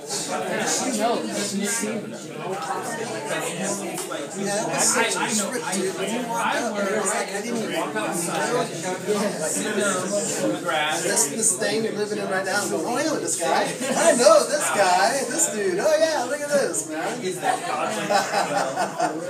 she 0.11 0.97
knows, 0.99 1.51
she's 1.51 1.71
seen 1.71 1.97
it. 1.97 2.09
Yeah, 4.31 4.45
that 4.45 4.67
was 4.67 4.83
such 4.83 5.15
a 5.15 5.29
script. 5.29 5.65
When 5.97 6.07
you 6.11 6.27
walk 6.27 6.55
up, 6.55 6.75
and 6.77 6.89
you're 6.89 7.05
like, 7.05 7.29
I 7.31 7.41
didn't 7.41 7.57
even 7.63 7.79
walk 7.79 7.95
outside. 7.95 8.67
Sit. 8.67 9.75
This 11.03 11.23
this 11.29 11.51
thing 11.59 11.83
you're 11.83 11.93
living 11.93 12.17
in 12.17 12.27
right 12.29 12.45
now. 12.45 12.61
and 12.61 12.71
go, 12.71 12.77
Oh, 12.85 12.95
I 12.97 13.03
know 13.03 13.19
this 13.19 13.39
guy. 13.39 13.63
I 13.63 14.15
know 14.17 14.43
this 14.47 14.69
guy. 14.71 15.23
This 15.29 15.49
dude. 15.53 15.79
Oh 15.79 15.95
yeah, 15.99 16.23
look 16.25 16.41
at 16.41 16.49
this, 16.49 16.89
man. 16.89 17.21
Is 17.21 17.39
that 17.39 17.59
God? 17.67 17.91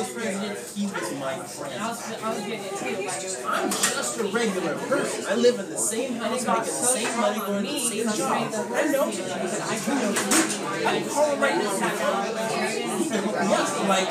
was 0.00 0.12
president, 0.12 0.58
he 0.74 0.86
was 0.86 1.14
my 1.20 1.32
and 1.32 1.42
I 1.42 1.46
friend. 1.46 1.80
was, 1.80 2.22
I 2.22 2.28
was 2.30 2.40
getting 2.40 2.64
intimidated 2.64 3.06
by 3.06 3.16
it. 3.16 3.46
I'm 3.46 3.70
just 3.70 4.18
a 4.20 4.24
regular 4.24 4.74
person. 4.74 5.24
I 5.28 5.34
live 5.34 5.58
in 5.60 5.70
the 5.70 5.78
same 5.78 6.14
house, 6.14 6.44
making 6.44 6.66
the 6.66 6.72
same 6.72 7.20
money, 7.20 7.40
on 7.40 7.46
going 7.46 7.64
to 7.64 7.72
the 7.72 7.78
same 7.80 8.08
job. 8.16 8.32
I 8.32 8.80
I 8.80 8.84
know 8.92 9.06
you. 9.08 9.22
I 9.22 9.36
I 9.70 9.78
couldn't 9.78 10.02
know 10.02 10.10
know 10.10 10.10
you. 10.10 10.86
I 10.86 10.98
can 10.98 11.08
call 11.08 11.26
him 11.34 11.40
right 11.40 11.56
now. 11.56 11.70
Yeah, 13.50 13.88
like, 13.88 14.08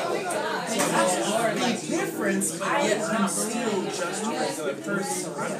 that's 0.90 1.14
a 1.16 1.54
big 1.54 1.76
difference, 1.90 2.58
but 2.58 2.84
yet 2.84 3.00
I'm 3.10 3.28
still 3.28 3.82
just 3.84 4.24
a 4.24 4.30
regular 4.30 4.74
person. 4.74 5.59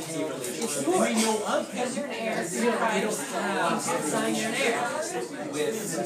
may 0.00 1.14
know 1.22 1.42
of 1.46 1.70
him. 1.70 1.80
Because 1.80 1.96
you're 1.96 2.06
an 2.06 2.12
heir, 2.12 2.46
you're 2.50 2.72
right. 2.72 2.94
They 2.94 3.00
don't 3.00 3.18
have 3.18 3.80
Sign 3.80 4.34
your 4.34 4.50
heir. 4.50 4.80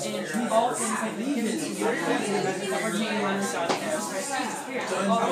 And 0.05 0.49
all 0.51 0.75
things 0.75 0.99
have 0.99 1.19
been 1.19 1.35
given 1.35 1.59
to 1.59 1.69
you. 1.69 1.87
On 1.87 1.95
the 1.95 3.47
God, 3.55 3.71
Christ 3.71 4.31
Jesus 4.35 4.59
Spirit. 4.59 4.93
All 5.09 5.27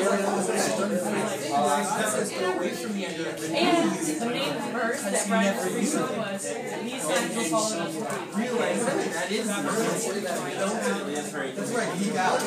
things 1.83 2.15
have 2.15 2.29
been 2.31 2.57
away 2.57 2.71
from 2.71 2.93
the 2.93 3.07
idea 3.07 3.25
that 3.25 3.41
And 3.43 3.91
the 3.93 4.27
main 4.27 4.55
verse 4.73 5.03
that 5.03 5.27
Brian 5.29 5.57
was 5.57 5.65
reading 5.75 6.19
was, 6.19 6.43
these 6.83 7.03
signs 7.03 7.35
will 7.37 7.45
follow 7.45 7.77
us. 7.83 7.95
realize 8.37 8.85
that 8.87 9.31
is 9.31 9.47
the 9.47 9.63
reason 9.63 10.25
that 10.25 10.37
don't 10.59 10.81
do 10.85 11.11
it 11.11 11.19
is 11.19 11.29
very 11.29 11.51
That's 11.53 11.73
where 11.73 11.91
I 11.91 11.97
geek 11.97 12.17
out. 12.17 12.41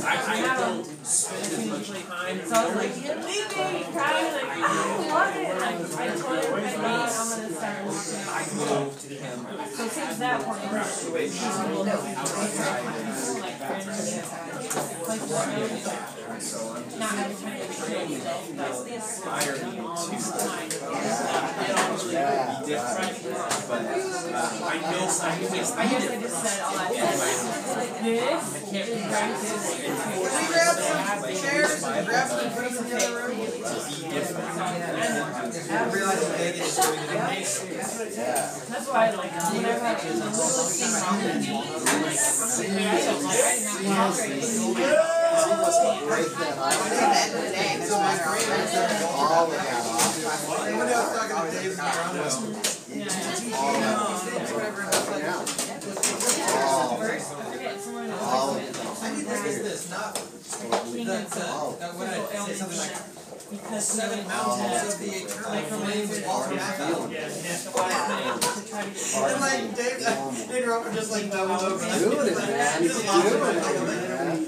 I, 0.00 0.14
I 0.30 0.56
don't 0.60 0.84
spend 1.04 1.46
as 1.46 1.66
much 1.66 1.88
time. 2.06 2.40
So 2.46 2.54
I 2.54 2.66
was 2.66 2.76
like, 2.76 2.94
leave 2.96 3.48
me, 3.56 3.84
crying, 3.92 4.32
like, 4.32 4.99
So 9.72 9.88
since 9.88 10.18
that 10.18 10.40
he's 11.30 11.58
will. 11.68 11.84
Like, 15.08 16.09
friends, 16.40 16.62
like, 16.62 16.72
what 16.72 16.88
really, 16.88 16.98
not 16.98 17.14
every 17.20 17.36
time 17.36 17.58
they 17.58 17.68
show 17.68 17.84
themselves, 18.08 18.48
that's 18.56 18.80
the 18.82 18.94
Inspire 18.94 19.52
me 19.52 19.76
to 19.76 20.08
time. 20.40 20.68
different. 22.66 23.14
But 23.68 23.80
uh, 23.80 23.96
I 24.64 24.80
know 24.80 25.04
I 25.20 25.84
guess 25.88 26.04
just 26.20 26.38
said 26.40 26.60
all 26.64 26.74
that. 26.74 26.88
This 28.00 28.88
is 28.88 29.06
practice. 29.08 29.50
grab 30.50 30.76
some 30.80 31.34
chairs 31.40 31.82
and 31.84 32.06
grab 32.06 32.26
some 32.28 32.48
drinks 32.54 32.78
in 32.80 32.84
the 32.88 32.96
other 32.96 33.14
room. 33.16 33.36
To 33.36 33.44
be 33.44 33.96
different. 34.10 34.48
I 35.70 35.92
realize 35.92 36.20
that 36.20 36.32
Megan 36.38 36.60
is 36.60 36.76
doing 36.76 37.00
it. 37.00 37.08
That's 38.70 38.86
why, 38.88 39.10
like, 39.10 39.32
whenever 39.52 39.84
I 39.84 39.94
do 40.00 40.08
the 40.08 40.14
littlest 40.14 40.80
thing 40.80 40.92
wrong 41.00 41.18
with 41.24 41.40
me, 41.40 41.48
I'm 41.50 42.02
like, 42.02 42.18
I 42.20 43.00
don't 43.04 43.22
like, 43.24 43.40
I 43.40 43.56
did 43.60 43.86
not 43.86 44.10
want 44.10 44.16
to 44.16 44.40
She 45.40 46.29
So 46.30 47.96
I. 47.96 48.20
I 59.02 59.14
need 59.14 59.26
this, 59.26 59.90
not 59.90 60.14
that, 60.14 61.26
uh, 63.50 63.80
seven 63.80 64.26
mountains 64.28 64.94
of 64.94 65.00
the 65.00 65.06
eternal 65.06 65.52
back 66.56 66.80
up. 66.80 67.10
And 69.16 69.40
like 69.40 69.74
Dave, 69.74 69.98
Dave 70.48 70.64
just 70.94 71.10
like 71.10 71.30
doubled 71.30 71.62
over. 71.62 71.84
It, 71.84 72.36
man. 72.36 72.82
It, 72.82 72.90
man. 74.20 74.46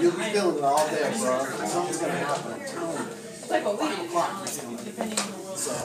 You'll 0.00 0.12
be 0.12 0.22
feeling 0.32 0.58
it 0.58 0.64
all 0.64 0.86
day, 0.88 1.14
bro. 1.18 1.44
Something's 1.66 1.98
gonna 1.98 2.12
happen. 2.12 2.52
I'm 2.52 2.66
telling 2.66 2.98
you. 2.98 3.04
It's 3.08 3.50
like 3.50 3.64
what 3.64 3.80
we 3.80 3.86
do, 3.88 4.02
you 4.02 4.08
know, 4.08 4.18
like, 4.74 4.84
depending 4.84 5.18
on 5.18 5.26
the 5.30 5.38
world. 5.38 5.58
So. 5.58 5.78